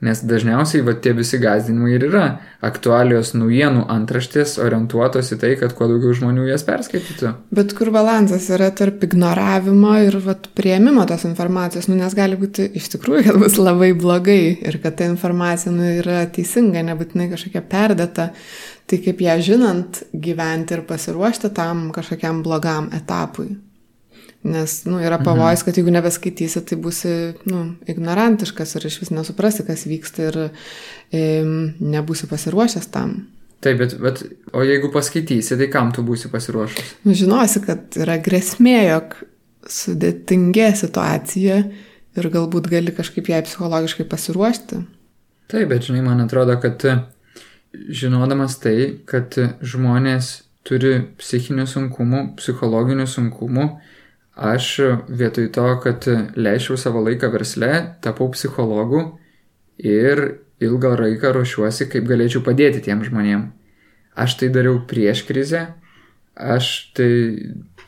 Nes 0.00 0.22
dažniausiai 0.24 0.80
va, 0.80 0.94
tie 0.96 1.12
visi 1.12 1.36
gazdinimai 1.40 1.90
ir 1.92 2.06
yra 2.06 2.24
aktualios 2.64 3.34
naujienų 3.36 3.82
antraštės 3.92 4.54
orientuotos 4.64 5.28
į 5.34 5.38
tai, 5.42 5.50
kad 5.60 5.74
kuo 5.76 5.90
daugiau 5.90 6.14
žmonių 6.16 6.46
jas 6.48 6.64
perskaitytų. 6.64 7.34
Bet 7.52 7.74
kur 7.76 7.92
balansas 7.92 8.48
yra 8.56 8.70
tarp 8.72 9.04
ignoravimo 9.04 9.92
ir 10.00 10.16
vat, 10.24 10.48
prieimimo 10.56 11.04
tos 11.08 11.26
informacijos, 11.28 11.90
nu, 11.92 11.98
nes 12.00 12.16
gali 12.16 12.40
būti 12.40 12.70
iš 12.80 12.88
tikrųjų, 12.96 13.26
kad 13.28 13.40
bus 13.44 13.60
labai 13.60 13.92
blogai 13.92 14.42
ir 14.56 14.80
kad 14.80 14.96
ta 14.96 15.08
informacija 15.10 15.72
nu, 15.76 15.84
yra 16.00 16.24
teisinga, 16.32 16.80
nebūtinai 16.88 17.28
kažkokia 17.34 17.64
perdėta. 17.68 18.30
Tai 18.88 18.98
kaip 19.04 19.20
ją 19.22 19.36
žinant, 19.44 20.00
gyventi 20.16 20.74
ir 20.74 20.88
pasiruošti 20.88 21.52
tam 21.54 21.90
kažkokiam 21.94 22.40
blogam 22.42 22.88
etapui. 22.96 23.52
Nes 24.40 24.78
nu, 24.88 24.96
yra 25.04 25.18
pavojus, 25.20 25.60
mhm. 25.60 25.66
kad 25.66 25.76
jeigu 25.76 25.92
nebeskaitysi, 25.92 26.62
tai 26.64 26.78
būsi 26.80 27.10
nu, 27.50 27.64
ignorantiškas 27.92 28.72
ir 28.78 28.86
iš 28.88 28.96
vis 29.02 29.12
nesuprasi, 29.12 29.66
kas 29.66 29.84
vyksta 29.84 30.30
ir 30.30 30.38
e, 30.46 31.26
nebūsi 31.44 32.28
pasiruošęs 32.30 32.88
tam. 32.94 33.18
Taip, 33.60 33.76
bet, 33.82 33.98
bet 34.00 34.22
o 34.56 34.64
jeigu 34.64 34.88
paskaitysi, 34.94 35.58
tai 35.60 35.68
kam 35.72 35.92
tu 35.92 36.00
būsi 36.06 36.32
pasiruošęs? 36.32 36.94
Nu, 37.04 37.12
žinosi, 37.16 37.60
kad 37.66 38.00
yra 38.00 38.16
grėsmė, 38.24 38.78
jog 38.88 39.18
sudėtingė 39.68 40.70
situacija 40.80 41.60
ir 42.16 42.28
galbūt 42.32 42.70
gali 42.72 42.96
kažkaip 42.96 43.28
jai 43.28 43.42
psichologiškai 43.44 44.08
pasiruošti. 44.08 44.80
Taip, 45.52 45.66
bet 45.68 45.84
žinai, 45.84 46.00
man 46.06 46.24
atrodo, 46.24 46.56
kad 46.62 46.80
žinodamas 47.70 48.56
tai, 48.62 49.02
kad 49.04 49.36
žmonės 49.60 50.38
turi 50.66 50.96
psichinių 51.20 51.66
sunkumų, 51.68 52.24
psichologinių 52.40 53.06
sunkumų, 53.10 53.66
Aš 54.36 54.80
vietoj 55.08 55.50
to, 55.52 55.66
kad 55.82 56.06
leičiau 56.36 56.78
savo 56.78 57.02
laiką 57.04 57.28
versle, 57.32 57.72
tapau 58.00 58.30
psichologu 58.32 59.02
ir 59.76 60.40
ilgą 60.60 60.94
laiką 61.00 61.32
ruošiuosi, 61.34 61.88
kaip 61.90 62.06
galėčiau 62.08 62.44
padėti 62.46 62.82
tiem 62.84 63.02
žmonėm. 63.04 63.48
Aš 64.20 64.36
tai 64.40 64.50
dariau 64.52 64.80
prieš 64.88 65.24
krizę, 65.28 65.66
aš 66.36 66.92
tai, 66.96 67.10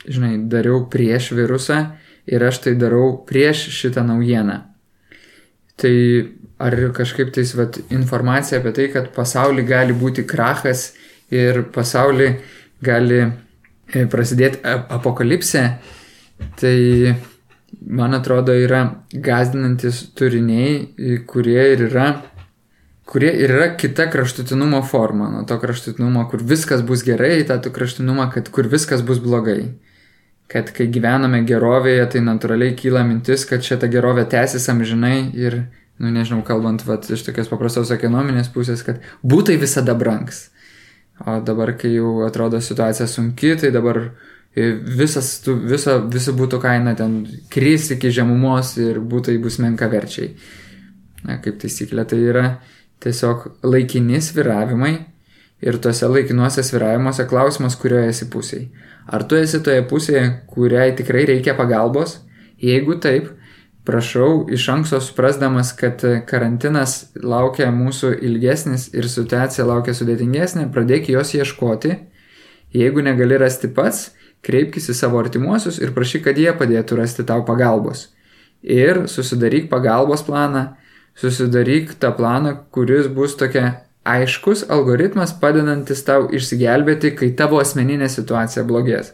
žinai, 0.06 0.36
dariau 0.51 0.85
prieš 0.90 1.32
virusą 1.36 1.81
ir 2.27 2.44
aš 2.47 2.62
tai 2.66 2.74
darau 2.78 3.16
prieš 3.28 3.69
šitą 3.74 4.05
naujieną. 4.06 4.60
Tai 5.77 5.97
ar 6.62 6.77
kažkaip 6.94 7.32
tais 7.35 7.55
vat, 7.59 7.78
informacija 7.90 8.60
apie 8.60 8.74
tai, 8.77 8.89
kad 8.93 9.10
pasaulį 9.14 9.64
gali 9.66 9.97
būti 9.98 10.24
krachas 10.28 10.93
ir 11.32 11.64
pasaulį 11.74 12.28
gali 12.85 13.20
e, 13.24 14.05
prasidėti 14.10 14.62
apokalipsė, 14.69 15.64
Tai 16.60 16.77
man 17.86 18.14
atrodo 18.14 18.55
yra 18.55 18.85
gazdinantis 19.12 20.05
turiniai, 20.19 21.23
kurie 21.27 21.73
ir 21.73 21.89
yra 21.89 22.10
kurie 23.12 23.32
ir 23.44 23.51
yra 23.51 23.66
kita 23.77 24.06
kraštutinumo 24.10 24.82
forma, 24.82 25.28
nuo 25.31 25.43
to 25.44 25.59
kraštutinumo, 25.60 26.24
kur 26.31 26.40
viskas 26.48 26.81
bus 26.86 27.02
gerai, 27.05 27.43
tą 27.44 27.59
tu 27.60 27.73
kraštutinumą, 27.74 28.31
kad 28.32 28.48
kur 28.55 28.69
viskas 28.73 29.02
bus 29.05 29.20
blogai. 29.20 29.74
Kad 30.52 30.70
kai 30.77 30.86
gyvename 30.93 31.43
gerovėje, 31.48 32.06
tai 32.14 32.23
natūraliai 32.24 32.73
kyla 32.77 33.02
mintis, 33.09 33.44
kad 33.48 33.64
šitą 33.64 33.90
gerovę 33.93 34.24
tęsis 34.32 34.69
amžinai 34.73 35.32
ir, 35.36 35.59
nu 36.01 36.12
nežinau, 36.12 36.40
kalbant 36.47 36.85
vat, 36.89 37.09
iš 37.12 37.24
tokios 37.28 37.52
paprastos 37.52 37.93
ekonominės 37.93 38.48
pusės, 38.55 38.85
kad 38.86 39.05
būtai 39.20 39.59
visada 39.60 39.97
brangs. 39.98 40.47
O 41.20 41.36
dabar, 41.44 41.74
kai 41.77 41.93
jau 41.93 42.23
atrodo 42.27 42.60
situacija 42.64 43.06
sunki, 43.09 43.55
tai 43.60 43.73
dabar 43.77 44.06
visas, 44.56 45.34
viso, 45.46 45.96
viso 46.12 46.34
būtų 46.36 46.60
kaina 46.60 46.94
ten 46.96 47.22
kris 47.52 47.90
iki 47.94 48.10
žemumos 48.12 48.76
ir 48.80 49.00
būtai 49.00 49.38
bus 49.40 49.58
menkaverčiai. 49.62 50.34
Na, 51.22 51.38
kaip 51.38 51.60
taisyklė, 51.62 52.04
tai 52.08 52.18
yra 52.18 52.46
tiesiog 53.02 53.62
laikini 53.62 54.20
sviravimai 54.22 54.94
ir 55.62 55.78
tuose 55.78 56.08
laikinuose 56.10 56.64
sviravimuose 56.66 57.28
klausimas, 57.30 57.76
kurioje 57.78 58.10
esi 58.10 58.28
pusėje. 58.30 58.68
Ar 59.06 59.24
tu 59.26 59.38
esi 59.38 59.60
toje 59.62 59.82
pusėje, 59.90 60.24
kuriai 60.50 60.92
tikrai 60.98 61.24
reikia 61.30 61.54
pagalbos? 61.58 62.18
Jeigu 62.62 62.98
taip, 63.02 63.30
prašau 63.86 64.46
iš 64.52 64.68
anksto 64.74 65.00
suprasdamas, 65.02 65.72
kad 65.78 66.02
karantinas 66.28 67.12
laukia 67.18 67.70
mūsų 67.74 68.14
ilgesnis 68.22 68.88
ir 68.94 69.08
situacija 69.10 69.66
laukia 69.66 69.94
sudėtingesnė, 69.98 70.68
pradėk 70.74 71.10
jos 71.10 71.34
ieškoti. 71.38 71.96
Jeigu 72.74 73.02
negali 73.04 73.38
rasti 73.42 73.70
pats, 73.70 74.10
kreipkis 74.47 74.90
į 74.90 74.97
savo 74.98 75.20
artimuosius 75.23 75.78
ir 75.82 75.94
prašyk, 75.97 76.27
kad 76.27 76.39
jie 76.39 76.51
padėtų 76.56 76.98
rasti 76.98 77.24
tau 77.27 77.44
pagalbos. 77.47 78.09
Ir 78.62 79.06
susidaryk 79.10 79.69
pagalbos 79.70 80.23
planą, 80.27 80.74
susidaryk 81.19 81.94
tą 82.02 82.12
planą, 82.19 82.56
kuris 82.74 83.09
bus 83.10 83.36
tokia 83.39 83.82
aiškus 84.05 84.64
algoritmas 84.70 85.35
padedantis 85.39 86.02
tau 86.06 86.27
išsigelbėti, 86.35 87.14
kai 87.19 87.31
tavo 87.39 87.60
asmeninė 87.62 88.10
situacija 88.10 88.64
blogės. 88.66 89.12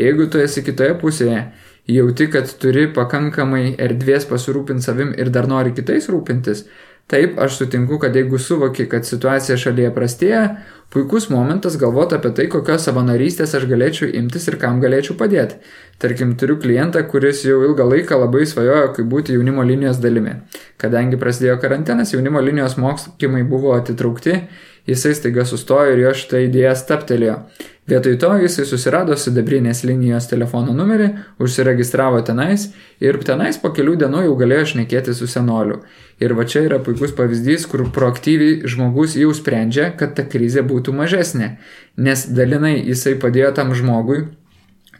Jeigu 0.00 0.26
tu 0.32 0.40
esi 0.42 0.64
kitoje 0.66 0.96
pusėje, 1.00 1.44
jauti, 1.86 2.28
kad 2.32 2.48
turi 2.60 2.88
pakankamai 2.96 3.76
erdvės 3.78 4.26
pasirūpinti 4.30 4.84
savim 4.84 5.12
ir 5.16 5.30
dar 5.30 5.48
nori 5.50 5.74
kitais 5.76 6.08
rūpintis, 6.10 6.64
Taip, 7.06 7.36
aš 7.38 7.58
sutinku, 7.58 7.98
kad 8.00 8.16
jeigu 8.16 8.38
suvoki, 8.40 8.86
kad 8.88 9.04
situacija 9.04 9.58
šalyje 9.60 9.90
prastėja, 9.92 10.44
puikus 10.92 11.26
momentas 11.28 11.76
galvoti 11.76 12.16
apie 12.16 12.30
tai, 12.32 12.46
kokios 12.48 12.86
savanorystės 12.88 13.52
aš 13.58 13.66
galėčiau 13.68 14.08
imtis 14.20 14.48
ir 14.48 14.56
kam 14.62 14.80
galėčiau 14.80 15.18
padėti. 15.20 15.58
Tarkim, 16.00 16.32
turiu 16.40 16.56
klientą, 16.62 17.02
kuris 17.10 17.42
jau 17.44 17.58
ilgą 17.66 17.84
laiką 17.90 18.16
labai 18.22 18.46
svajojo, 18.48 18.94
kaip 18.96 19.10
būti 19.12 19.36
jaunimo 19.36 19.66
linijos 19.68 20.00
dalimi. 20.00 20.38
Kadangi 20.80 21.20
prasidėjo 21.20 21.58
karantinas, 21.60 22.14
jaunimo 22.16 22.40
linijos 22.40 22.78
mokymai 22.80 23.44
buvo 23.52 23.76
atitraukti, 23.76 24.40
jisai 24.88 25.12
staiga 25.18 25.44
sustojo 25.44 25.92
ir 25.92 26.06
jo 26.06 26.16
šitą 26.16 26.40
idėją 26.48 26.72
staptelėjo. 26.80 27.36
Vietoj 27.84 28.16
to 28.16 28.30
jisai 28.40 28.64
susirado 28.64 29.12
sidabrinės 29.20 29.82
linijos 29.84 30.30
telefono 30.30 30.72
numerį, 30.72 31.10
užsiregistravo 31.36 32.22
tenais 32.24 32.70
ir 33.04 33.18
tenais 33.28 33.60
po 33.60 33.74
kelių 33.76 33.98
dienų 34.00 34.22
jau 34.24 34.38
galėjo 34.40 34.70
šnekėti 34.72 35.12
su 35.12 35.28
senoliu. 35.28 35.82
Ir 36.22 36.36
va 36.38 36.46
čia 36.46 36.62
yra 36.68 36.78
puikus 36.82 37.14
pavyzdys, 37.16 37.66
kur 37.70 37.82
proaktyviai 37.94 38.62
žmogus 38.70 39.16
jau 39.18 39.32
sprendžia, 39.34 39.90
kad 39.98 40.14
ta 40.14 40.22
krizė 40.22 40.62
būtų 40.66 40.94
mažesnė, 40.94 41.56
nes 41.96 42.26
dalinai 42.30 42.76
jisai 42.78 43.16
padėjo 43.18 43.50
tam 43.58 43.74
žmogui. 43.74 44.22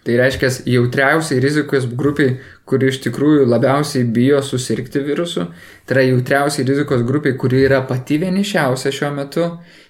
Tai 0.04 0.16
reiškia 0.20 0.50
jautriausiai 0.68 1.40
rizikos 1.40 1.86
grupiai, 1.96 2.34
kuri 2.68 2.90
iš 2.92 2.98
tikrųjų 3.06 3.46
labiausiai 3.48 4.04
bijo 4.04 4.42
susirgti 4.44 5.00
virusu, 5.00 5.46
tai 5.88 5.94
yra 5.96 6.02
jautriausiai 6.10 6.66
rizikos 6.68 7.06
grupiai, 7.08 7.38
kuri 7.40 7.62
yra 7.64 7.78
pati 7.88 8.18
vienišiausia 8.20 8.92
šiuo 8.92 9.14
metu 9.16 9.46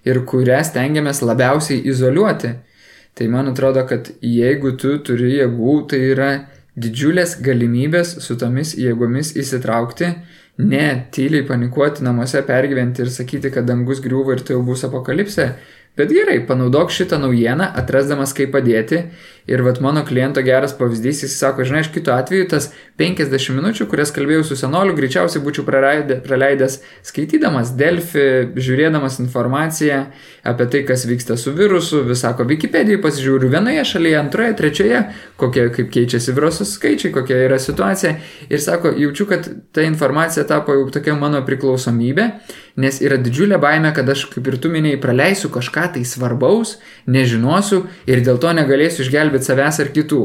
ir 0.07 0.21
kurią 0.31 0.61
stengiamės 0.69 1.25
labiausiai 1.27 1.83
izoliuoti. 1.91 2.53
Tai 3.15 3.27
man 3.31 3.51
atrodo, 3.51 3.83
kad 3.91 4.13
jeigu 4.23 4.77
tu 4.79 5.01
turi 5.07 5.33
jėgų, 5.41 5.75
tai 5.91 6.01
yra 6.13 6.31
didžiulės 6.79 7.41
galimybės 7.43 8.17
su 8.23 8.39
tomis 8.39 8.77
jėgomis 8.79 9.35
įsitraukti, 9.39 10.13
ne 10.59 10.85
tyliai 11.15 11.47
panikuoti 11.49 12.05
namuose, 12.07 12.43
pergyventi 12.47 13.03
ir 13.03 13.11
sakyti, 13.11 13.51
kad 13.55 13.67
dangus 13.67 14.03
griūva 14.05 14.37
ir 14.37 14.45
tai 14.47 14.55
jau 14.55 14.63
bus 14.67 14.85
apokalipsė, 14.87 15.49
Bet 15.95 16.11
gerai, 16.11 16.41
panaudok 16.43 16.91
šitą 16.91 17.21
naujieną, 17.23 17.69
atrasdamas 17.79 18.33
kaip 18.35 18.51
padėti. 18.57 19.05
Ir 19.47 19.61
vat 19.61 19.81
mano 19.85 20.01
kliento 20.09 20.41
geras 20.41 20.73
pavyzdys, 20.79 21.19
jis 21.27 21.35
sako, 21.37 21.67
žinai, 21.69 21.83
aš 21.85 21.91
kitu 21.93 22.13
atveju 22.15 22.47
tas 22.49 22.71
50 22.97 23.53
minučių, 23.53 23.85
kurias 23.91 24.13
kalbėjau 24.17 24.47
su 24.49 24.57
senoliu, 24.57 24.95
greičiausiai 24.97 25.43
būčiau 25.45 25.67
praleidęs, 25.69 26.79
skaitydamas 27.05 27.75
Delfi, 27.77 28.25
žiūrėdamas 28.57 29.21
informaciją 29.21 30.01
apie 30.49 30.69
tai, 30.73 30.83
kas 30.89 31.05
vyksta 31.11 31.37
su 31.41 31.53
virusu, 31.53 32.01
vis 32.09 32.25
sako, 32.25 32.49
Wikipedijai 32.49 33.03
pasižiūriu 33.05 33.53
vienoje 33.53 33.85
šalyje, 33.93 34.17
antroje, 34.23 34.57
trečioje, 34.63 35.05
kokie, 35.41 35.69
kaip 35.77 35.93
keičiasi 35.93 36.33
viruso 36.33 36.65
skaičiai, 36.69 37.13
kokia 37.13 37.45
yra 37.45 37.61
situacija. 37.61 38.17
Ir 38.49 38.65
sako, 38.65 38.97
jaučiu, 38.97 39.29
kad 39.29 39.51
ta 39.77 39.85
informacija 39.85 40.49
tapo 40.49 40.73
jau 40.73 40.89
tokia 40.95 41.21
mano 41.21 41.45
priklausomybė 41.45 42.31
nes 42.81 42.99
yra 43.05 43.19
didžiulė 43.23 43.59
baime, 43.63 43.91
kad 43.95 44.09
aš, 44.11 44.27
kaip 44.33 44.49
ir 44.51 44.57
tu 44.63 44.71
minėjai, 44.73 44.99
praleisiu 45.03 45.51
kažką 45.55 45.87
tai 45.95 46.03
svarbaus, 46.09 46.77
nežinosiu 47.07 47.85
ir 48.11 48.23
dėl 48.27 48.41
to 48.43 48.51
negalėsiu 48.57 49.05
išgelbėti 49.05 49.34
savęs 49.43 49.81
ar 49.83 49.91
kitų. 49.95 50.21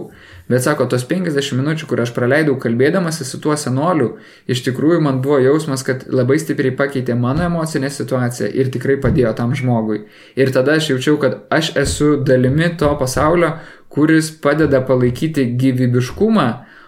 Bet 0.49 0.63
sako, 0.65 0.85
tos 0.89 1.05
50 1.09 1.57
minučių, 1.57 1.87
kur 1.89 2.01
aš 2.01 2.11
praleidau 2.13 2.55
kalbėdamas 2.61 3.21
su 3.25 3.39
tuo 3.41 3.57
senoliu, 3.57 4.15
iš 4.49 4.61
tikrųjų 4.65 4.99
man 5.05 5.21
buvo 5.25 5.37
jausmas, 5.41 5.81
kad 5.85 6.05
labai 6.09 6.39
stipriai 6.41 6.75
pakeitė 6.77 7.17
mano 7.17 7.45
emocinę 7.45 7.89
situaciją 7.93 8.49
ir 8.53 8.69
tikrai 8.73 8.97
padėjo 9.01 9.33
tam 9.37 9.53
žmogui. 9.57 10.03
Ir 10.37 10.53
tada 10.53 10.77
aš 10.77 10.91
jaučiau, 10.93 11.17
kad 11.21 11.41
aš 11.53 11.73
esu 11.77 12.15
dalimi 12.25 12.69
to 12.77 12.89
pasaulio, 13.01 13.55
kuris 13.89 14.29
padeda 14.41 14.81
palaikyti 14.85 15.47
gyvybiškumą, 15.57 16.47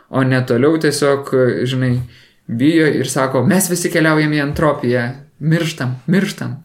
o 0.09 0.23
ne 0.27 0.41
toliau 0.45 0.77
tiesiog, 0.81 1.29
žinai, 1.65 1.95
bijo 2.47 2.87
ir 2.99 3.09
sako, 3.09 3.45
mes 3.47 3.69
visi 3.71 3.89
keliaujame 3.93 4.37
į 4.41 4.45
entropiją, 4.49 5.05
mirštam, 5.39 5.99
mirštam. 6.11 6.57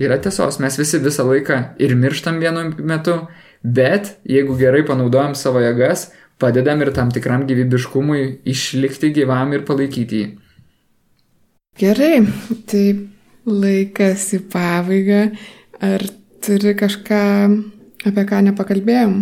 Yra 0.00 0.20
tiesos, 0.22 0.60
mes 0.62 0.76
visi 0.78 1.00
visą 1.02 1.26
laiką 1.28 1.58
ir 1.82 1.96
mirštam 1.98 2.38
vienu 2.40 2.70
metu, 2.78 3.16
bet 3.62 4.16
jeigu 4.28 4.56
gerai 4.58 4.82
panaudojam 4.88 5.34
savo 5.38 5.62
jėgas, 5.62 6.08
padedam 6.40 6.80
ir 6.82 6.92
tam 6.96 7.10
tikram 7.12 7.46
gyvybiškumui 7.48 8.40
išlikti 8.48 9.12
gyvam 9.16 9.52
ir 9.56 9.66
palaikyti 9.68 10.22
jį. 10.22 10.30
Gerai, 11.80 12.24
tai 12.68 12.84
laikas 13.46 14.30
į 14.36 14.40
pabaigą. 14.52 15.20
Ar 15.80 16.02
turi 16.44 16.74
kažką, 16.76 17.20
apie 18.08 18.24
ką 18.28 18.40
nepakalbėjom? 18.50 19.14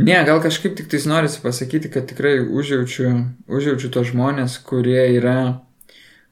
Ne, 0.00 0.16
gal 0.24 0.38
kažkaip 0.40 0.76
tik 0.78 0.88
tais 0.88 1.04
norisi 1.08 1.42
pasakyti, 1.42 1.90
kad 1.92 2.06
tikrai 2.08 2.38
užjaučiu, 2.40 3.10
užjaučiu 3.50 3.90
tos 3.92 4.12
žmonės, 4.12 4.56
kurie 4.64 5.02
yra 5.18 5.40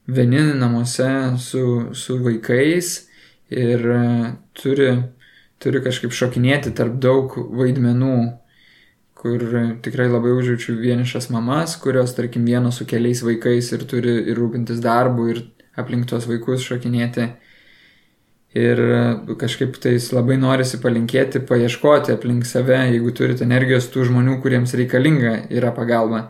vieni 0.09 0.41
namuose 0.57 1.09
su, 1.43 1.91
su 1.93 2.17
vaikais 2.23 2.93
ir 3.53 3.85
e, 3.93 4.01
turi, 4.57 4.89
turi 5.63 5.81
kažkaip 5.83 6.13
šokinėti 6.15 6.73
tarp 6.75 6.99
daug 7.03 7.35
vaidmenų, 7.35 8.15
kur 9.19 9.43
tikrai 9.83 10.07
labai 10.07 10.31
užjaučiu 10.37 10.77
vienišas 10.79 11.29
mamas, 11.33 11.75
kurios, 11.81 12.15
tarkim, 12.15 12.45
vienos 12.47 12.79
su 12.79 12.87
keliais 12.87 13.23
vaikais 13.25 13.73
ir 13.75 13.83
turi 13.89 14.15
ir 14.31 14.39
rūpintis 14.39 14.79
darbu 14.83 15.27
ir 15.33 15.43
aplink 15.79 16.07
tuos 16.07 16.27
vaikus 16.29 16.63
šokinėti. 16.67 17.27
Ir 18.59 18.79
e, 18.81 19.01
kažkaip 19.37 19.75
tais 19.77 20.07
labai 20.15 20.39
norisi 20.41 20.79
palinkėti, 20.81 21.43
paieškoti 21.45 22.15
aplink 22.15 22.47
save, 22.49 22.79
jeigu 22.95 23.11
turite 23.13 23.45
energijos 23.45 23.91
tų 23.93 24.07
žmonių, 24.07 24.39
kuriems 24.41 24.73
reikalinga 24.79 25.35
yra 25.53 25.69
pagalba 25.75 26.29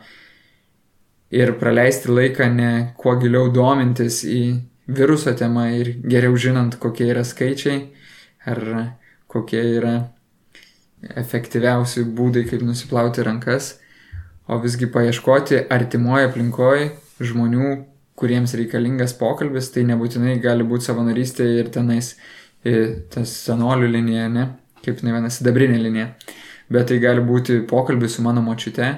ir 1.31 1.53
praleisti 1.61 2.09
laiką 2.11 2.49
ne 2.53 2.71
kuo 2.97 3.15
giliau 3.21 3.49
domintis 3.53 4.23
į 4.25 4.41
viruso 4.89 5.33
temą 5.37 5.67
ir 5.77 5.93
geriau 6.01 6.37
žinant, 6.37 6.79
kokie 6.81 7.09
yra 7.13 7.23
skaičiai 7.23 7.83
ar 8.49 8.61
kokie 9.31 9.61
yra 9.77 9.93
efektyviausi 11.19 12.03
būdai, 12.17 12.43
kaip 12.49 12.65
nusiplauti 12.65 13.23
rankas, 13.23 13.77
o 14.49 14.57
visgi 14.59 14.89
paieškoti 14.91 15.63
artimoje 15.71 16.27
aplinkoje 16.27 16.89
žmonių, 17.23 17.71
kuriems 18.19 18.55
reikalingas 18.59 19.13
pokalbis, 19.15 19.69
tai 19.71 19.85
nebūtinai 19.87 20.39
gali 20.43 20.65
būti 20.67 20.89
savanorystė 20.89 21.45
ir 21.61 21.69
tenais 21.71 22.15
tas 23.13 23.35
senolių 23.45 23.93
linija, 23.93 24.25
ne, 24.33 24.49
kaip 24.83 25.05
ne 25.07 25.13
viena 25.15 25.29
sidabrinė 25.31 25.77
linija, 25.79 26.09
bet 26.67 26.89
tai 26.91 26.97
gali 26.99 27.23
būti 27.23 27.61
pokalbis 27.69 28.17
su 28.17 28.25
mano 28.25 28.43
močiute, 28.43 28.89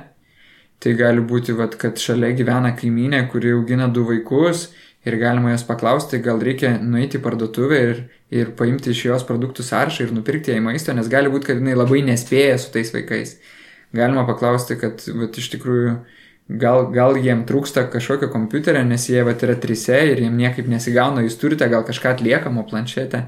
Tai 0.81 0.95
gali 0.97 1.21
būti, 1.21 1.53
vat, 1.53 1.75
kad 1.77 1.99
šalia 2.01 2.31
gyvena 2.33 2.71
kaiminė, 2.73 3.27
kuri 3.29 3.51
augina 3.53 3.85
du 3.85 4.01
vaikus 4.07 4.71
ir 5.05 5.17
galima 5.21 5.51
jos 5.53 5.65
paklausti, 5.67 6.17
gal 6.25 6.41
reikia 6.41 6.71
nueiti 6.81 7.19
į 7.19 7.21
parduotuvę 7.21 7.81
ir, 7.85 7.99
ir 8.31 8.53
paimti 8.55 8.93
iš 8.93 9.03
jos 9.09 9.25
produktų 9.27 9.65
sąrašą 9.67 10.07
ir 10.07 10.13
nupirkti 10.15 10.53
jai 10.53 10.63
maisto, 10.63 10.95
nes 10.95 11.09
gali 11.11 11.31
būti, 11.31 11.49
kad 11.49 11.59
jinai 11.59 11.75
labai 11.75 11.99
nespėja 12.07 12.55
su 12.61 12.71
tais 12.71 12.93
vaikais. 12.95 13.35
Galima 13.95 14.23
paklausti, 14.27 14.77
kad 14.79 15.03
vat, 15.19 15.35
iš 15.37 15.49
tikrųjų 15.51 15.97
gal, 16.61 16.85
gal 16.95 17.19
jiem 17.19 17.43
trūksta 17.47 17.83
kažkokio 17.91 18.31
kompiuterio, 18.31 18.85
nes 18.87 19.09
jie 19.11 19.19
vat 19.27 19.43
yra 19.43 19.57
trise 19.59 19.99
ir 20.13 20.23
jiem 20.23 20.39
niekaip 20.39 20.71
nesigauna, 20.71 21.25
jūs 21.25 21.35
turite 21.41 21.67
gal 21.71 21.83
kažką 21.87 22.15
atliekamo 22.15 22.63
planšetę. 22.71 23.25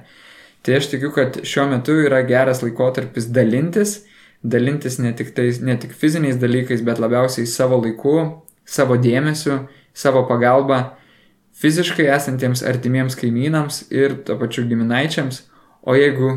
Tai 0.63 0.79
aš 0.79 0.87
tikiu, 0.93 1.11
kad 1.11 1.41
šiuo 1.43 1.67
metu 1.73 1.97
yra 2.05 2.21
geras 2.23 2.63
laikotarpis 2.63 3.27
dalintis, 3.35 3.97
dalintis 4.39 4.95
ne 5.03 5.11
tik, 5.11 5.35
tais, 5.35 5.59
ne 5.59 5.75
tik 5.79 5.91
fiziniais 5.99 6.39
dalykais, 6.39 6.83
bet 6.87 7.03
labiausiai 7.03 7.47
savo 7.51 7.81
laiku, 7.83 8.15
savo 8.63 8.95
dėmesiu, 8.95 9.65
savo 9.91 10.23
pagalba 10.29 10.93
fiziškai 11.59 12.07
esantiems 12.15 12.63
artimiems 12.65 13.17
kaimynams 13.19 13.83
ir 13.93 14.17
to 14.27 14.37
pačiu 14.39 14.65
giminaičiams, 14.69 15.43
o 15.83 15.95
jeigu 15.97 16.31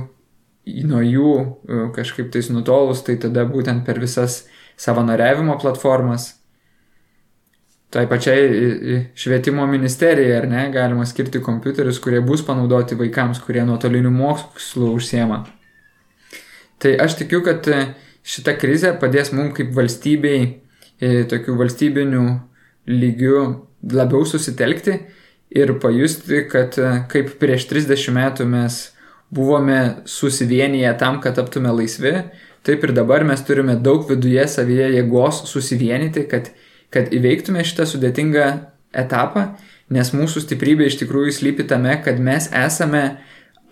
nuo 0.86 1.02
jų 1.04 1.32
e, 1.40 1.82
kažkaip 1.96 2.32
tais 2.34 2.50
nutolus, 2.50 3.04
tai 3.06 3.16
tada 3.22 3.46
būtent 3.48 3.86
per 3.86 4.00
visas 4.02 4.44
savanoriavimo 4.76 5.56
platformas, 5.62 6.34
tai 7.90 8.04
pačiai 8.10 9.04
švietimo 9.16 9.64
ministerijai, 9.70 10.40
ar 10.40 10.48
ne, 10.50 10.64
galima 10.74 11.06
skirti 11.08 11.40
kompiuterius, 11.40 12.00
kurie 12.02 12.20
bus 12.20 12.42
panaudoti 12.44 12.98
vaikams, 12.98 13.40
kurie 13.44 13.62
nuotolinių 13.64 14.10
mokslų 14.12 14.90
užsiema. 14.98 15.44
Tai 16.78 16.92
aš 17.00 17.16
tikiu, 17.22 17.40
kad 17.46 17.64
e, 17.72 17.80
šita 18.26 18.56
krizė 18.60 18.92
padės 19.00 19.32
mums 19.32 19.54
kaip 19.56 19.72
valstybei, 19.76 20.40
e, 21.00 21.22
tokių 21.30 21.56
valstybinių 21.62 22.24
lygių 22.90 23.40
labiau 23.92 24.26
susitelkti 24.26 24.98
ir 25.56 25.72
pajusti, 25.82 26.44
kad 26.50 26.76
kaip 27.10 27.36
prieš 27.40 27.68
30 27.70 28.14
metų 28.16 28.46
mes 28.50 28.80
buvome 29.30 30.02
susivienyje 30.06 30.92
tam, 30.98 31.20
kad 31.20 31.36
taptume 31.38 31.72
laisvi, 31.74 32.14
taip 32.66 32.84
ir 32.84 32.94
dabar 32.94 33.24
mes 33.26 33.42
turime 33.46 33.76
daug 33.78 34.06
viduje 34.10 34.46
savyje 34.50 34.92
jėgos 34.96 35.44
susivienyti, 35.50 36.26
kad, 36.30 36.50
kad 36.94 37.12
įveiktume 37.14 37.64
šitą 37.66 37.86
sudėtingą 37.90 38.46
etapą, 38.96 39.48
nes 39.92 40.12
mūsų 40.14 40.42
stiprybė 40.46 40.88
iš 40.90 41.00
tikrųjų 41.02 41.34
slypi 41.34 41.66
tame, 41.68 41.94
kad 42.02 42.18
mes 42.22 42.48
esame 42.54 43.04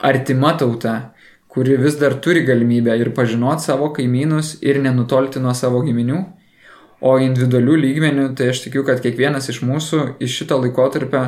artima 0.03 0.55
tauta, 0.59 1.15
kuri 1.51 1.79
vis 1.79 1.99
dar 2.01 2.17
turi 2.23 2.43
galimybę 2.47 2.97
ir 2.99 3.13
pažinoti 3.15 3.69
savo 3.69 3.93
kaimynus 3.95 4.57
ir 4.63 4.81
nenutolti 4.83 5.43
nuo 5.43 5.55
savo 5.55 5.83
giminių. 5.87 6.23
O 7.05 7.19
individualių 7.21 7.75
lygmenių, 7.83 8.31
tai 8.39 8.49
aš 8.55 8.63
tikiu, 8.65 8.85
kad 8.87 9.03
kiekvienas 9.05 9.51
iš 9.53 9.61
mūsų 9.67 10.05
iš 10.25 10.39
šito 10.41 10.57
laikotarpio 10.63 11.25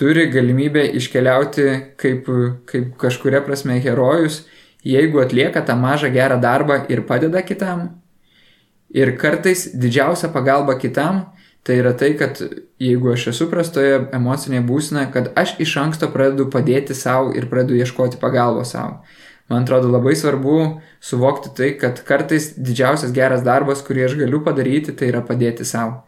turi 0.00 0.28
galimybę 0.32 0.86
iškeliauti 0.96 1.66
kaip, 2.00 2.30
kaip 2.70 2.94
kažkuria 3.00 3.42
prasme 3.44 3.76
herojus, 3.84 4.46
jeigu 4.88 5.20
atlieka 5.20 5.60
tą 5.68 5.76
mažą 5.76 6.08
gerą 6.14 6.40
darbą 6.40 6.80
ir 6.88 7.04
padeda 7.08 7.44
kitam. 7.44 7.90
Ir 8.92 9.14
kartais 9.20 9.68
didžiausia 9.76 10.32
pagalba 10.32 10.78
kitam 10.80 11.26
tai 11.62 11.76
yra 11.78 11.92
tai, 11.94 12.14
kad 12.18 12.40
jeigu 12.82 13.12
aš 13.12 13.28
esu 13.32 13.46
prastoje 13.50 14.00
emocinėje 14.16 14.64
būsinoje, 14.66 15.10
kad 15.14 15.30
aš 15.38 15.54
iš 15.62 15.76
anksto 15.84 16.08
pradedu 16.10 16.48
padėti 16.50 16.96
savo 16.98 17.30
ir 17.36 17.46
pradedu 17.50 17.78
ieškoti 17.78 18.18
pagalbos 18.22 18.74
savo. 18.74 19.02
Man 19.52 19.66
atrodo 19.66 19.90
labai 19.92 20.14
svarbu 20.16 20.56
suvokti 21.04 21.50
tai, 21.56 21.74
kad 21.76 21.98
kartais 22.08 22.54
didžiausias 22.56 23.12
geras 23.12 23.44
darbas, 23.44 23.84
kurį 23.84 24.06
aš 24.06 24.16
galiu 24.22 24.40
padaryti, 24.46 24.94
tai 24.96 25.10
yra 25.12 25.20
padėti 25.28 25.66
savo. 25.68 26.06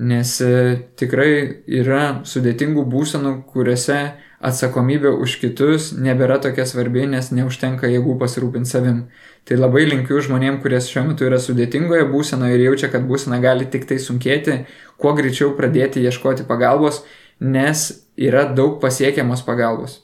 Nes 0.00 0.38
e, 0.40 0.52
tikrai 0.96 1.32
yra 1.68 2.22
sudėtingų 2.24 2.86
būsenų, 2.88 3.32
kuriuose 3.52 3.98
atsakomybė 4.40 5.12
už 5.22 5.34
kitus 5.42 5.90
nebėra 5.92 6.38
tokia 6.40 6.64
svarbi, 6.66 7.04
nes 7.10 7.28
neužtenka 7.36 7.90
jėgų 7.92 8.16
pasirūpinti 8.22 8.70
savim. 8.70 9.02
Tai 9.44 9.58
labai 9.60 9.84
linkiu 9.90 10.22
žmonėm, 10.24 10.62
kurie 10.64 10.80
šiuo 10.80 11.04
metu 11.10 11.28
yra 11.28 11.36
sudėtingoje 11.42 12.06
būsenoje 12.14 12.56
ir 12.56 12.64
jaučia, 12.70 12.88
kad 12.94 13.04
būsena 13.10 13.42
gali 13.44 13.68
tik 13.68 13.84
tai 13.90 14.00
sunkėti, 14.00 14.62
kuo 14.96 15.12
greičiau 15.18 15.52
pradėti 15.58 16.00
ieškoti 16.06 16.48
pagalbos, 16.48 17.02
nes 17.44 17.84
yra 18.16 18.46
daug 18.56 18.80
pasiekiamos 18.80 19.44
pagalbos. 19.44 20.00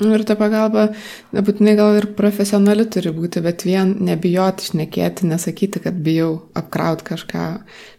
Nu, 0.00 0.14
ir 0.16 0.22
ta 0.24 0.32
pagalba 0.40 0.86
nebūtinai 1.36 1.74
gal 1.76 1.98
ir 1.98 2.06
profesionali 2.16 2.86
turi 2.88 3.12
būti, 3.12 3.42
bet 3.44 3.66
vien 3.68 3.92
nebijoti 4.06 4.64
išnekėti, 4.64 5.28
nesakyti, 5.28 5.82
kad 5.84 5.98
bijau 6.00 6.30
apkrauti 6.56 7.04
kažką, 7.10 7.44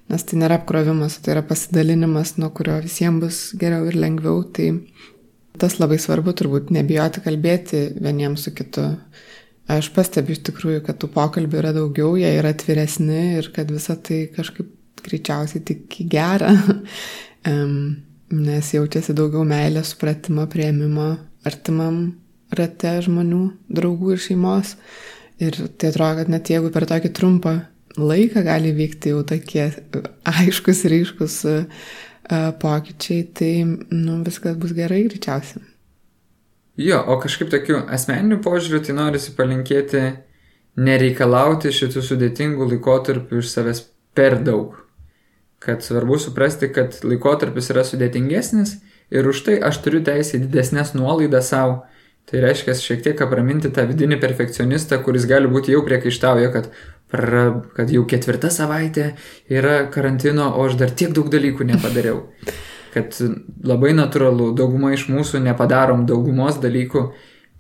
nes 0.10 0.26
tai 0.26 0.40
nėra 0.41 0.57
apkrovimas, 0.57 1.19
tai 1.22 1.36
yra 1.36 1.45
pasidalinimas, 1.45 2.34
nuo 2.41 2.49
kurio 2.57 2.80
visiems 2.82 3.22
bus 3.22 3.44
geriau 3.61 3.86
ir 3.86 3.99
lengviau. 4.02 4.41
Tai 4.49 4.72
tas 5.61 5.78
labai 5.78 6.02
svarbu 6.02 6.34
turbūt 6.41 6.73
nebijoti 6.73 7.22
kalbėti 7.22 7.86
vieniems 8.02 8.48
su 8.48 8.56
kitu. 8.57 8.88
Aš 9.69 9.94
pastebiu 9.94 10.34
iš 10.34 10.41
tikrųjų, 10.49 10.82
kad 10.88 10.98
tų 10.98 11.14
pokalbių 11.14 11.61
yra 11.61 11.78
daugiau, 11.78 12.15
jie 12.18 12.34
yra 12.40 12.49
atviresni 12.56 13.38
ir 13.38 13.53
kad 13.53 13.69
visa 13.69 13.94
tai 13.94 14.23
kažkaip 14.34 14.73
greičiausiai 15.06 15.61
tik 15.69 16.02
į 16.02 16.10
gerą, 16.11 16.49
nes 18.48 18.73
jaučiasi 18.73 19.14
daugiau 19.18 19.45
meilės, 19.45 19.94
supratimo, 19.94 20.49
prieimimo 20.49 21.11
artimam 21.48 22.04
rate 22.56 22.98
žmonių, 23.06 23.44
draugų 23.72 24.16
ir 24.16 24.22
šeimos. 24.22 24.76
Ir 25.42 25.58
tai 25.80 25.90
atrodo, 25.90 26.22
kad 26.22 26.32
net 26.32 26.52
jeigu 26.52 26.70
per 26.74 26.86
tokį 26.90 27.12
trumpą 27.18 27.56
laiką 27.98 28.44
gali 28.46 28.72
vykti 28.76 29.12
jau 29.12 29.24
tokie 29.28 29.72
aiškus, 30.30 30.84
ryškus 30.92 31.38
e, 31.50 31.56
pokyčiai, 32.62 33.26
tai 33.36 33.54
nu, 33.66 34.22
viskas 34.26 34.58
bus 34.60 34.76
gerai 34.78 35.04
greičiausiai. 35.08 35.66
Jo, 36.82 37.02
o 37.12 37.18
kažkaip 37.20 37.50
tokiu 37.52 37.82
asmeniniu 37.92 38.40
požiūriu 38.44 38.80
tai 38.86 38.96
norisi 38.96 39.34
palinkėti 39.38 40.06
nereikalauti 40.80 41.74
šitų 41.76 42.04
sudėtingų 42.06 42.70
laikotarpių 42.76 43.42
iš 43.42 43.52
savęs 43.52 43.84
per 44.16 44.38
daug. 44.46 44.78
Kad 45.62 45.84
svarbu 45.86 46.18
suprasti, 46.22 46.72
kad 46.74 46.96
laikotarpis 47.06 47.70
yra 47.74 47.84
sudėtingesnis 47.86 48.78
ir 49.12 49.28
už 49.28 49.44
tai 49.48 49.60
aš 49.60 49.82
turiu 49.84 50.02
teisę 50.06 50.38
į 50.38 50.46
didesnės 50.48 50.96
nuolaidas 50.98 51.52
savo. 51.52 51.82
Tai 52.30 52.40
reiškia 52.46 52.76
šiek 52.78 53.02
tiek 53.04 53.22
apraminti 53.26 53.72
tą 53.74 53.84
vidinį 53.90 54.20
perfekcionistą, 54.22 55.02
kuris 55.04 55.26
gali 55.28 55.50
būti 55.52 55.74
jau 55.74 55.82
priekaištauja, 55.84 56.52
kad, 56.54 56.70
pra, 57.12 57.48
kad 57.76 57.92
jau 57.92 58.06
ketvirta 58.08 58.52
savaitė 58.54 59.10
yra 59.52 59.82
karantino, 59.92 60.52
o 60.56 60.68
aš 60.70 60.78
dar 60.80 60.94
tiek 60.96 61.12
daug 61.18 61.32
dalykų 61.34 61.68
nepadariau. 61.74 62.24
Kad 62.92 63.16
labai 63.64 63.94
natūralu, 63.96 64.50
dauguma 64.52 64.90
iš 64.92 65.06
mūsų 65.08 65.40
nepadarom 65.46 66.02
daugumos 66.10 66.58
dalykų, 66.60 67.06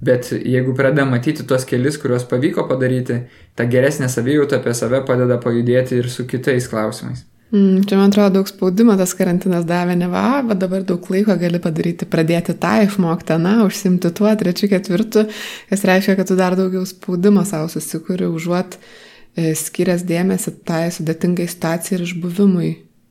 bet 0.03 0.33
jeigu 0.35 0.75
pradedam 0.75 1.13
matyti 1.15 1.45
tuos 1.47 1.63
kelius, 1.69 1.95
kuriuos 2.01 2.27
pavyko 2.27 2.65
padaryti, 2.67 3.21
ta 3.55 3.63
geresnė 3.63 4.11
savijauta 4.11 4.59
apie 4.59 4.75
save 4.75 4.99
padeda 5.07 5.39
pajudėti 5.39 6.01
ir 6.01 6.11
su 6.11 6.27
kitais 6.27 6.67
klausimais. 6.67 7.23
Mm, 7.51 7.83
čia 7.83 7.97
man 7.99 8.07
atrodo 8.07 8.29
daug 8.37 8.47
spaudimo 8.47 8.93
tas 8.95 9.11
karantinas 9.19 9.65
davė, 9.67 9.97
ne 9.99 10.07
va, 10.07 10.39
bet 10.47 10.61
dabar 10.61 10.85
daug 10.87 11.07
laiko 11.11 11.35
gali 11.39 11.59
padaryti, 11.59 12.07
pradėti 12.07 12.55
tą 12.55 12.77
išmokti, 12.85 13.35
na, 13.43 13.57
užsimti 13.65 14.11
tuo, 14.15 14.29
trečiu, 14.39 14.69
ketvirtu, 14.71 15.25
kas 15.67 15.83
reiškia, 15.89 16.15
kad 16.15 16.29
tu 16.31 16.37
dar 16.39 16.55
daugiau 16.55 16.85
spaudimo 16.87 17.43
savo 17.47 17.67
susikuri, 17.73 18.29
užuot 18.31 18.77
e, 18.79 19.51
skirias 19.59 20.05
dėmesį 20.07 20.53
tai 20.63 20.85
sudėtingai 20.95 21.49
situacijai 21.51 21.97
ir 21.99 22.05
išbuvimui 22.07 22.69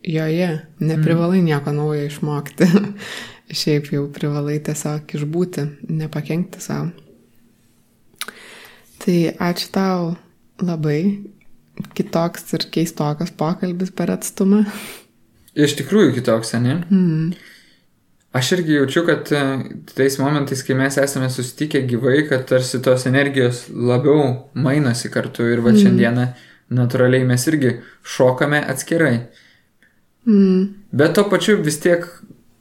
joje. 0.08 0.48
Neprivalai 0.80 1.42
mm. 1.42 1.50
nieko 1.50 1.74
naujo 1.76 2.06
išmokti. 2.08 2.70
Šiaip 3.60 3.90
jau 3.92 4.06
privalai 4.14 4.56
tiesiog 4.64 5.12
išbūti, 5.18 5.66
nepakenkti 6.00 6.62
savo. 6.64 6.88
Tai 9.04 9.18
ačiū 9.50 9.68
tau 9.74 10.14
labai 10.64 11.02
kitoks 11.96 12.52
ir 12.56 12.66
keistokas 12.74 13.32
pokalbis 13.36 13.92
per 13.94 14.12
atstumą. 14.14 14.64
Iš 15.58 15.74
tikrųjų 15.80 16.14
kitoks, 16.20 16.54
ne? 16.62 16.80
Mm. 16.90 17.32
Aš 18.32 18.52
irgi 18.54 18.76
jaučiu, 18.76 19.02
kad 19.08 19.26
e, 19.34 19.40
tais 19.90 20.18
momentais, 20.22 20.62
kai 20.62 20.76
mes 20.78 20.94
esame 21.02 21.26
susitikę 21.34 21.82
gyvai, 21.90 22.20
kad 22.28 22.44
tarsi 22.46 22.78
tos 22.82 23.08
energijos 23.10 23.64
labiau 23.74 24.50
mainosi 24.54 25.10
kartu 25.10 25.48
ir 25.50 25.64
va 25.64 25.72
mm. 25.72 25.80
šiandieną 25.82 26.26
natūraliai 26.78 27.26
mes 27.26 27.46
irgi 27.50 27.72
šokame 28.06 28.62
atskirai. 28.70 29.16
Mm. 30.30 30.68
Bet 30.94 31.16
to 31.18 31.26
pačiu 31.32 31.58
vis 31.64 31.80
tiek 31.82 32.06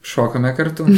šokame 0.01 0.55
kartu. 0.57 0.89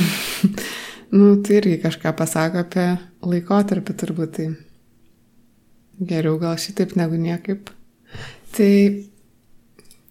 nu, 1.17 1.35
tai 1.43 1.59
irgi 1.59 1.81
kažką 1.83 2.15
pasako 2.15 2.63
apie 2.63 2.87
laikotarpį 3.27 3.97
turbūt. 3.99 4.39
Tai 4.39 4.47
geriau 6.13 6.39
gal 6.39 6.55
šitaip 6.55 6.95
negu 6.95 7.19
niekaip. 7.19 7.75
Tai 8.51 9.03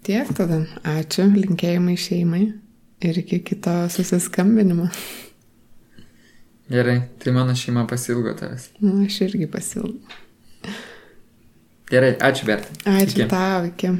tiek 0.06 0.30
tada. 0.36 0.62
Ačiū, 0.88 1.26
linkėjimai 1.34 1.96
šeimai 2.00 2.44
ir 3.04 3.18
iki 3.20 3.40
kito 3.44 3.74
susiskambinimo. 3.92 4.88
Gerai, 6.70 7.00
tai 7.18 7.34
mano 7.36 7.52
šeima 7.58 7.84
pasilgo 7.90 8.32
tavęs. 8.38 8.70
Na, 8.78 8.94
nu, 8.94 9.04
aš 9.04 9.20
irgi 9.26 9.50
pasilgau. 9.50 9.98
Gerai, 11.90 12.14
ačiū 12.22 12.46
Bertai. 12.46 12.78
Ačiū 12.86 13.18
iki. 13.18 13.28
tau, 13.28 13.66
iki. 13.66 13.92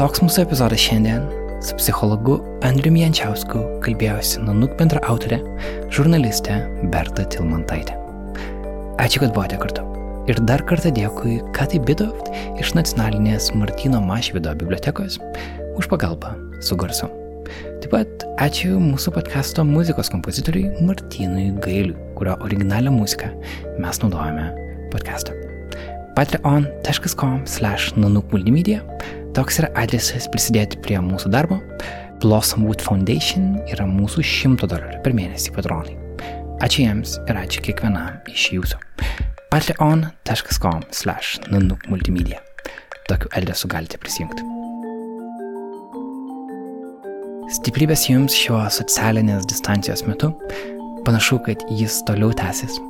Toks 0.00 0.24
mūsų 0.24 0.48
epizodas 0.48 0.82
šiandien. 0.82 1.43
Su 1.64 1.72
psichologu 1.80 2.34
Andriu 2.60 2.92
Jančiausku 2.92 3.60
kalbėjosi 3.80 4.42
Nanuk 4.44 4.74
bendra 4.76 5.00
autorė, 5.08 5.38
žurnalistė 5.96 6.58
Berta 6.92 7.24
Tilmantaitė. 7.32 7.94
Ačiū, 9.00 9.22
kad 9.22 9.32
buvote 9.32 9.56
kartu. 9.62 9.84
Ir 10.28 10.42
dar 10.44 10.60
kartą 10.68 10.92
dėkui 10.92 11.38
Katai 11.56 11.80
Bidoft 11.80 12.28
iš 12.60 12.74
nacionalinės 12.76 13.48
Martino 13.56 14.02
Mašvido 14.04 14.52
bibliotekos 14.60 15.16
už 15.80 15.88
pagalbą 15.88 16.34
su 16.60 16.76
garsu. 16.76 17.08
Taip 17.80 17.90
pat 17.96 18.28
ačiū 18.44 18.76
mūsų 18.76 19.16
podkasto 19.16 19.64
muzikos 19.64 20.12
kompozitoriui 20.12 20.84
Martynui 20.84 21.48
Gailiui, 21.64 21.96
kurio 22.20 22.36
originalią 22.44 22.92
muziką 22.92 23.32
mes 23.80 24.04
naudojame 24.04 24.50
podcast'ą. 24.92 25.32
patreon.com 26.14 27.40
slash 27.48 27.96
nanukmultimedia 27.96 28.84
toks 29.36 29.60
yra 29.62 29.70
adresas 29.80 30.28
prisidėti 30.30 30.80
prie 30.84 31.00
mūsų 31.02 31.32
darbo. 31.34 31.60
Blossomwood 32.22 32.82
Foundation 32.84 33.58
yra 33.68 33.86
mūsų 33.90 34.24
100 34.24 34.70
dolerių 34.70 35.02
per 35.04 35.16
mėnesį 35.16 35.54
patronai. 35.56 35.98
Ačiū 36.64 36.86
jiems 36.86 37.18
ir 37.28 37.38
ačiū 37.42 37.64
kiekvienam 37.66 38.22
iš 38.30 38.52
jūsų 38.54 38.80
patreon.com 39.54 40.82
slash 40.90 41.38
nanukmultimedia. 41.50 42.40
Tokiu 43.06 43.28
adresu 43.38 43.68
galite 43.70 44.00
prisijungti. 44.02 44.42
Stiprybės 47.54 48.08
jums 48.08 48.34
šiuo 48.34 48.64
socialinės 48.74 49.46
distancijos 49.46 50.02
metu. 50.08 50.32
Panašu, 51.06 51.38
kad 51.46 51.62
jis 51.70 52.00
toliau 52.08 52.32
tęsis. 52.34 52.80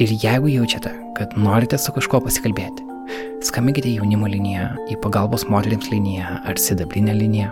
Ir 0.00 0.14
jeigu 0.22 0.48
jaučiate, 0.54 0.94
kad 1.18 1.34
norite 1.36 1.76
su 1.76 1.92
kažkuo 1.92 2.22
pasikalbėti, 2.24 2.86
skambinkite 3.46 3.92
jaunimo 3.94 4.28
liniją 4.30 4.68
į 4.92 4.98
pagalbos 5.04 5.46
moteriams 5.50 5.90
liniją 5.92 6.40
ar 6.48 6.60
sidabrinę 6.60 7.14
liniją. 7.16 7.50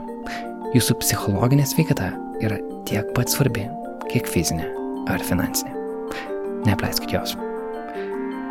Jūsų 0.77 0.99
psichologinė 1.03 1.67
sveikata 1.69 2.11
yra 2.45 2.59
tiek 2.89 3.09
pat 3.17 3.33
svarbi, 3.33 3.65
kiek 4.13 4.29
fizinė 4.29 4.69
ar 5.09 5.25
finansinė. 5.25 5.75
Neapleiskite 6.67 7.17
jos. 7.17 7.37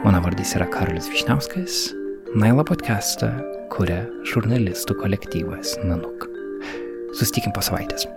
Mano 0.05 0.21
vardas 0.23 0.55
yra 0.57 0.69
Karolis 0.71 1.09
Višniauskas. 1.11 1.87
Naila 2.37 2.65
podcastą 2.67 3.31
kuria 3.73 4.03
žurnalistų 4.31 4.97
kolektyvas 5.01 5.77
Nanuk. 5.85 6.27
Sustikim 7.17 7.53
po 7.55 7.63
savaitės. 7.65 8.07